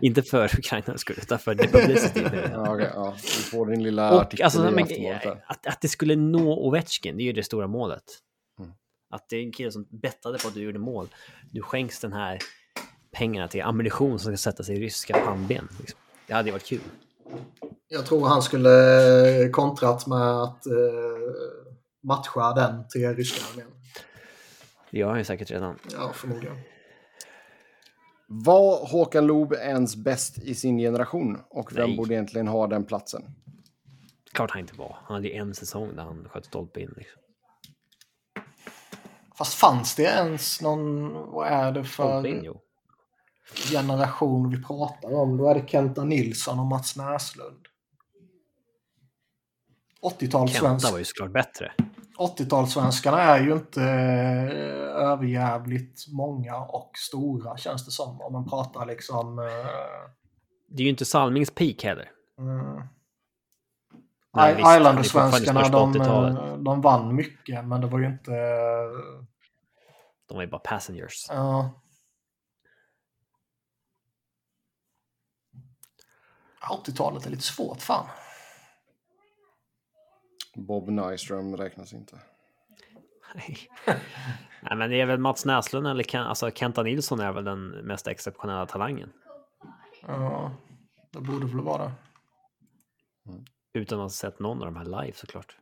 Inte 0.00 0.22
för 0.22 0.58
Ukrainas 0.58 1.00
skull, 1.00 1.16
utan 1.22 1.38
för 1.38 1.54
the 1.54 1.68
publicity. 1.68 2.24
Ja, 2.52 2.74
okay, 2.74 2.88
ja. 2.94 3.16
Du 3.22 3.42
får 3.42 3.66
din 3.66 3.82
lilla 3.82 4.12
Och 4.12 4.20
artikel 4.20 4.44
alltså, 4.44 4.70
men, 4.70 4.86
där. 4.86 5.44
att, 5.46 5.66
att 5.66 5.80
det 5.80 5.88
skulle 5.88 6.16
nå 6.16 6.66
Ovechkin, 6.66 7.16
det 7.16 7.22
är 7.22 7.24
ju 7.24 7.32
det 7.32 7.42
stora 7.42 7.66
målet. 7.66 8.04
Mm. 8.58 8.72
Att 9.10 9.28
det 9.28 9.36
är 9.36 9.42
en 9.42 9.52
kille 9.52 9.72
som 9.72 9.86
bettade 9.90 10.38
på 10.38 10.48
att 10.48 10.54
du 10.54 10.62
gjorde 10.62 10.78
mål. 10.78 11.08
Du 11.50 11.62
skänks 11.62 12.00
den 12.00 12.12
här 12.12 12.38
pengarna 13.12 13.48
till 13.48 13.62
ammunition 13.62 14.18
som 14.18 14.36
ska 14.36 14.50
sätta 14.50 14.62
sig 14.62 14.76
i 14.76 14.80
ryska 14.80 15.20
pannben. 15.24 15.68
Liksom. 15.78 15.98
Det 16.26 16.34
hade 16.34 16.48
ju 16.48 16.52
varit 16.52 16.66
kul. 16.66 16.80
Jag 17.92 18.06
tror 18.06 18.28
han 18.28 18.42
skulle 18.42 19.44
eh, 19.44 19.50
kontrat 19.50 20.06
med 20.06 20.42
att 20.42 20.66
eh, 20.66 20.72
matcha 22.02 22.52
den 22.52 22.88
till 22.88 23.14
ryska 23.14 23.44
armén. 23.52 23.72
Det 24.90 24.98
gör 24.98 25.08
han 25.08 25.18
ju 25.18 25.24
säkert 25.24 25.50
redan. 25.50 25.78
Ja, 25.92 26.12
förmodligen. 26.14 26.56
Var 28.26 28.86
Håkan 28.86 29.26
Loob 29.26 29.52
ens 29.52 29.96
bäst 29.96 30.38
i 30.38 30.54
sin 30.54 30.78
generation? 30.78 31.38
Och 31.50 31.76
vem 31.76 31.88
Nej. 31.88 31.96
borde 31.96 32.14
egentligen 32.14 32.48
ha 32.48 32.66
den 32.66 32.84
platsen? 32.84 33.22
Klart 34.32 34.50
han 34.50 34.60
inte 34.60 34.76
var. 34.76 34.98
Han 35.04 35.14
hade 35.14 35.28
ju 35.28 35.34
en 35.34 35.54
säsong 35.54 35.96
där 35.96 36.02
han 36.02 36.28
sköt 36.28 36.44
stolpe 36.44 36.80
in. 36.80 36.94
Liksom. 36.96 37.22
Fast 39.38 39.54
fanns 39.54 39.94
det 39.94 40.02
ens 40.02 40.62
någon, 40.62 41.12
vad 41.12 41.48
är 41.48 41.72
det 41.72 41.80
in, 41.80 41.86
för 41.86 42.26
jo. 42.26 42.60
generation 43.70 44.50
vi 44.50 44.62
pratar 44.62 45.14
om? 45.14 45.36
Då 45.36 45.48
är 45.48 45.54
det 45.54 45.68
Kenta 45.68 46.04
Nilsson 46.04 46.58
och 46.58 46.66
Mats 46.66 46.96
Näslund. 46.96 47.66
80-talssvensk. 50.02 50.60
Kenta 50.60 50.90
var 50.90 50.98
ju 50.98 51.04
såklart 51.04 51.30
bättre. 51.32 51.72
80-talssvenskarna 52.18 53.16
är 53.18 53.40
ju 53.40 53.52
inte 53.52 53.82
eh, 53.82 54.96
överjävligt 55.10 56.04
många 56.12 56.56
och 56.56 56.90
stora 56.94 57.56
känns 57.56 57.84
det 57.84 57.90
som. 57.90 58.20
Om 58.20 58.32
man 58.32 58.48
pratar 58.48 58.86
liksom... 58.86 59.38
Eh, 59.38 59.44
Det 60.68 60.82
är 60.82 60.84
ju 60.84 60.90
inte 60.90 61.04
Salmings 61.04 61.50
peak 61.50 61.84
heller. 61.84 62.10
mm. 62.38 62.82
Nej, 64.32 64.52
I- 64.52 64.54
visst, 64.56 64.66
han 64.66 64.74
är 64.74 64.80
Islandersvenskarna 64.80 65.60
fortfarande 65.60 65.98
de, 65.98 66.04
störst 66.04 66.08
på 66.08 66.14
80-talet. 66.14 66.64
de 66.64 66.80
vann 66.80 67.14
mycket 67.14 67.64
men 67.64 67.80
det 67.80 67.86
var 67.86 67.98
ju 67.98 68.06
inte... 68.06 68.30
De 70.28 70.34
var 70.34 70.42
ju 70.42 70.48
bara 70.48 70.58
passengers. 70.60 71.26
Ja. 71.28 71.70
80-talet 76.70 77.26
är 77.26 77.30
lite 77.30 77.42
svårt 77.42 77.82
fan. 77.82 78.06
Bob 80.54 80.88
Nyström 80.88 81.56
räknas 81.56 81.92
inte. 81.92 82.18
Nej. 83.34 83.58
Nej, 84.62 84.76
men 84.76 84.90
det 84.90 85.00
är 85.00 85.06
väl 85.06 85.18
Mats 85.18 85.44
Näslund 85.44 85.86
eller 85.86 86.04
Ken, 86.04 86.22
alltså 86.22 86.50
Kenta 86.50 86.82
Nilsson 86.82 87.20
är 87.20 87.32
väl 87.32 87.44
den 87.44 87.68
mest 87.68 88.08
exceptionella 88.08 88.66
talangen. 88.66 89.12
Ja, 90.06 90.50
det 91.10 91.20
borde 91.20 91.46
väl 91.46 91.60
vara 91.60 91.84
det. 91.84 91.92
Utan 93.72 93.98
att 93.98 94.04
ha 94.04 94.08
sett 94.10 94.38
någon 94.38 94.58
av 94.58 94.64
de 94.64 94.76
här 94.76 94.84
live 94.84 95.12
såklart. 95.16 95.56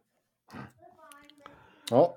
Ja. 1.91 2.17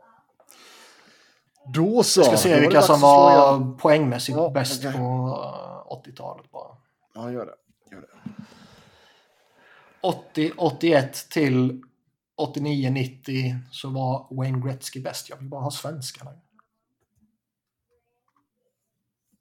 Då 1.74 2.04
så. 2.04 2.20
Jag 2.22 2.28
ska 2.28 2.38
se 2.38 2.60
vilka 2.60 2.82
som 2.82 2.96
igen. 2.96 3.02
var 3.02 3.78
poängmässigt 3.78 4.38
Ja, 4.38 4.50
bäst 4.50 4.86
okej. 4.86 4.94
på 4.98 5.00
eh, 5.00 6.12
80-talet 6.12 6.52
bara. 6.52 6.78
Ja, 7.14 7.32
gör 7.32 7.46
det. 7.46 7.56
Gör 7.96 8.02
det. 8.02 8.08
80, 10.02 10.52
81 10.58 11.30
till 11.30 11.84
89, 12.42 12.90
90 12.90 13.56
så 13.72 13.90
var 13.90 14.28
Wayne 14.32 14.60
Gretzky 14.60 15.02
bäst. 15.02 15.30
Jag 15.30 15.38
vill 15.38 15.50
bara 15.50 15.62
ha 15.62 15.72
svenskarna. 15.72 16.32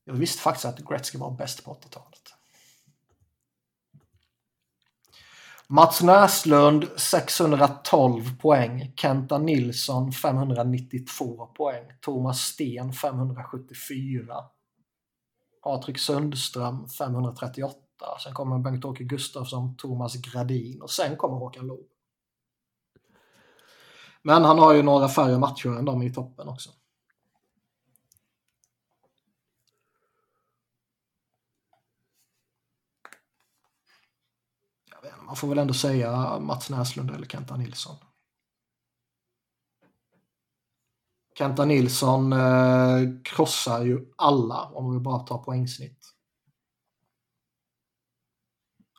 Jag 0.05 0.15
visste 0.15 0.43
faktiskt 0.43 0.65
att 0.65 0.79
Gretzky 0.79 1.19
var 1.19 1.31
bäst 1.31 1.65
på 1.65 1.75
80-talet. 1.75 2.35
Mats 5.67 6.03
Näslund 6.03 6.89
612 6.97 8.39
poäng. 8.39 8.93
Kenta 8.97 9.39
Nilsson 9.39 10.13
592 10.13 11.47
poäng. 11.47 11.85
Thomas 12.01 12.41
Sten 12.41 12.93
574. 12.93 14.37
Patrik 15.63 15.99
Sundström 15.99 16.89
538. 16.89 17.77
Sen 18.25 18.35
kommer 18.35 18.59
Bengt-Åke 18.59 19.05
Gustafsson, 19.05 19.77
Thomas 19.77 20.17
Gradin 20.17 20.83
och 20.83 20.91
sen 20.91 21.17
kommer 21.17 21.37
Håkan 21.37 21.67
Loob. 21.67 21.90
Men 24.23 24.45
han 24.45 24.59
har 24.59 24.75
ju 24.75 24.83
några 24.83 25.09
färre 25.09 25.39
matcher 25.39 25.69
än 25.69 25.85
de 25.85 26.03
i 26.03 26.13
toppen 26.15 26.49
också. 26.49 26.71
Jag 34.91 35.03
vet 35.03 35.13
inte, 35.13 35.25
man 35.25 35.37
får 35.37 35.49
väl 35.49 35.59
ändå 35.59 35.75
säga 35.75 36.39
Mats 36.39 36.71
Näslund 36.71 37.11
eller 37.11 37.27
Kenta 37.27 37.57
Nilsson. 37.57 37.97
Kenta 41.39 41.65
Nilsson 41.65 42.33
eh, 42.33 42.99
krossar 43.25 43.85
ju 43.85 44.13
alla 44.17 44.65
om 44.65 44.93
vi 44.93 45.01
bara 45.01 45.19
tar 45.19 45.39
poängsnitt. 45.39 46.07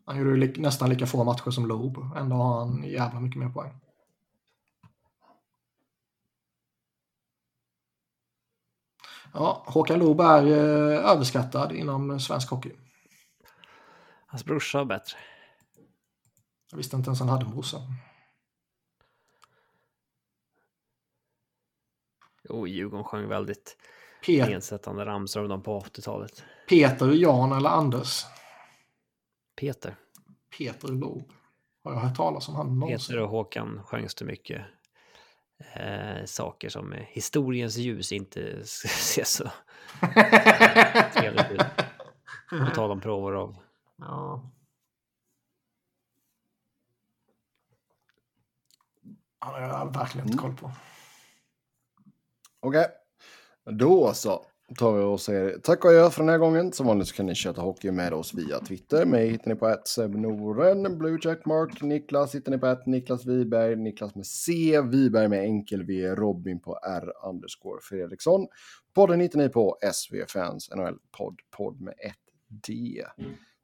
Han 0.05 0.17
gjorde 0.17 0.29
ju 0.29 0.37
li- 0.37 0.61
nästan 0.61 0.89
lika 0.89 1.05
få 1.07 1.23
matcher 1.23 1.51
som 1.51 1.67
Loob. 1.67 1.97
Ändå 2.15 2.35
har 2.35 2.59
han 2.59 2.83
jävla 2.83 3.19
mycket 3.19 3.39
mer 3.39 3.49
poäng. 3.49 3.80
Ja, 9.33 9.63
Håkan 9.67 9.99
Loob 9.99 10.21
är 10.21 10.43
eh, 10.45 11.09
överskattad 11.11 11.71
inom 11.71 12.19
svensk 12.19 12.49
hockey. 12.49 12.71
Hans 14.25 14.45
brorsa 14.45 14.77
var 14.77 14.85
bättre. 14.85 15.17
Jag 16.71 16.77
visste 16.77 16.95
inte 16.95 17.07
ens 17.07 17.19
han 17.19 17.29
hade 17.29 17.45
en 17.45 17.51
brorsa. 17.51 17.77
Jo, 22.49 22.67
Djurgården 22.67 23.03
sjöng 23.03 23.27
väldigt 23.27 23.77
Pet- 24.25 24.49
nedsättande 24.49 25.05
ramsor 25.05 25.41
om 25.41 25.49
dem 25.49 25.63
på 25.63 25.79
80-talet. 25.79 26.43
Peter, 26.69 27.11
Jan 27.11 27.51
eller 27.51 27.69
Anders? 27.69 28.25
Peter. 29.55 29.95
Peter 30.57 30.87
Loob. 30.87 31.31
Har 31.83 31.93
jag 31.93 31.99
hört 31.99 32.17
talas 32.17 32.49
om 32.49 32.55
han 32.55 32.79
någonsin? 32.79 32.97
Peter 33.13 33.19
och 33.23 33.29
Håkan 33.29 33.83
sjöngs 33.83 34.15
det 34.15 34.25
mycket 34.25 34.61
eh, 35.73 36.25
saker 36.25 36.69
som 36.69 36.89
med 36.89 37.05
historiens 37.09 37.77
ljus 37.77 38.11
inte 38.11 38.65
ser 38.65 39.23
så 39.23 39.51
trevligt 41.13 41.51
ut. 41.51 41.61
På 42.49 42.75
tal 42.75 42.91
om 42.91 43.01
Provorov. 43.01 43.57
Ja. 43.97 44.51
Han 49.39 49.53
har 49.53 49.61
jag 49.61 49.93
verkligen 49.93 50.27
inte 50.27 50.37
koll 50.37 50.55
på. 50.55 50.71
Okej. 52.59 52.87
Då 53.65 54.13
så 54.13 54.45
tar 54.77 54.97
vi 54.97 55.03
och 55.03 55.21
säger 55.21 55.57
tack 55.59 55.85
och 55.85 55.91
adjö 55.91 56.09
för 56.09 56.21
den 56.21 56.29
här 56.29 56.37
gången. 56.37 56.73
Som 56.73 56.87
vanligt 56.87 57.07
så 57.07 57.15
kan 57.15 57.25
ni 57.25 57.35
köta 57.35 57.61
hockey 57.61 57.91
med 57.91 58.13
oss 58.13 58.33
via 58.33 58.59
Twitter. 58.59 59.05
Mig 59.05 59.29
hittar 59.29 59.49
ni 59.49 59.55
på 59.55 59.67
ett 59.67 59.97
Noren, 59.97 60.97
Blue 60.97 61.19
Jackmark, 61.21 61.81
Niklas 61.81 62.35
hittar 62.35 62.51
ni 62.51 62.57
på 62.57 62.67
ett 62.67 62.85
Niklas 62.85 63.25
Wiberg, 63.25 63.75
Niklas 63.75 64.15
med 64.15 64.25
C, 64.25 64.81
Wiberg 64.81 65.27
med 65.27 65.43
enkel 65.43 65.83
V, 65.83 66.15
Robin 66.15 66.59
på 66.59 66.79
R 66.83 67.11
underscore 67.29 67.79
Fredriksson. 67.81 68.47
Podden 68.95 69.19
hittar 69.19 69.39
ni 69.39 69.49
på 69.49 69.77
SV 69.93 70.15
Fans 70.27 70.69
NHL 70.75 70.97
Podd, 71.17 71.39
podd 71.57 71.81
med 71.81 71.93
ett 71.97 72.15
D. 72.67 73.03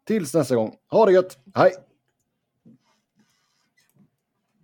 Tills 0.07 0.33
nästa 0.33 0.55
gång, 0.55 0.75
ha 0.89 1.05
det 1.05 1.11
gött, 1.11 1.37
hej! 1.55 1.71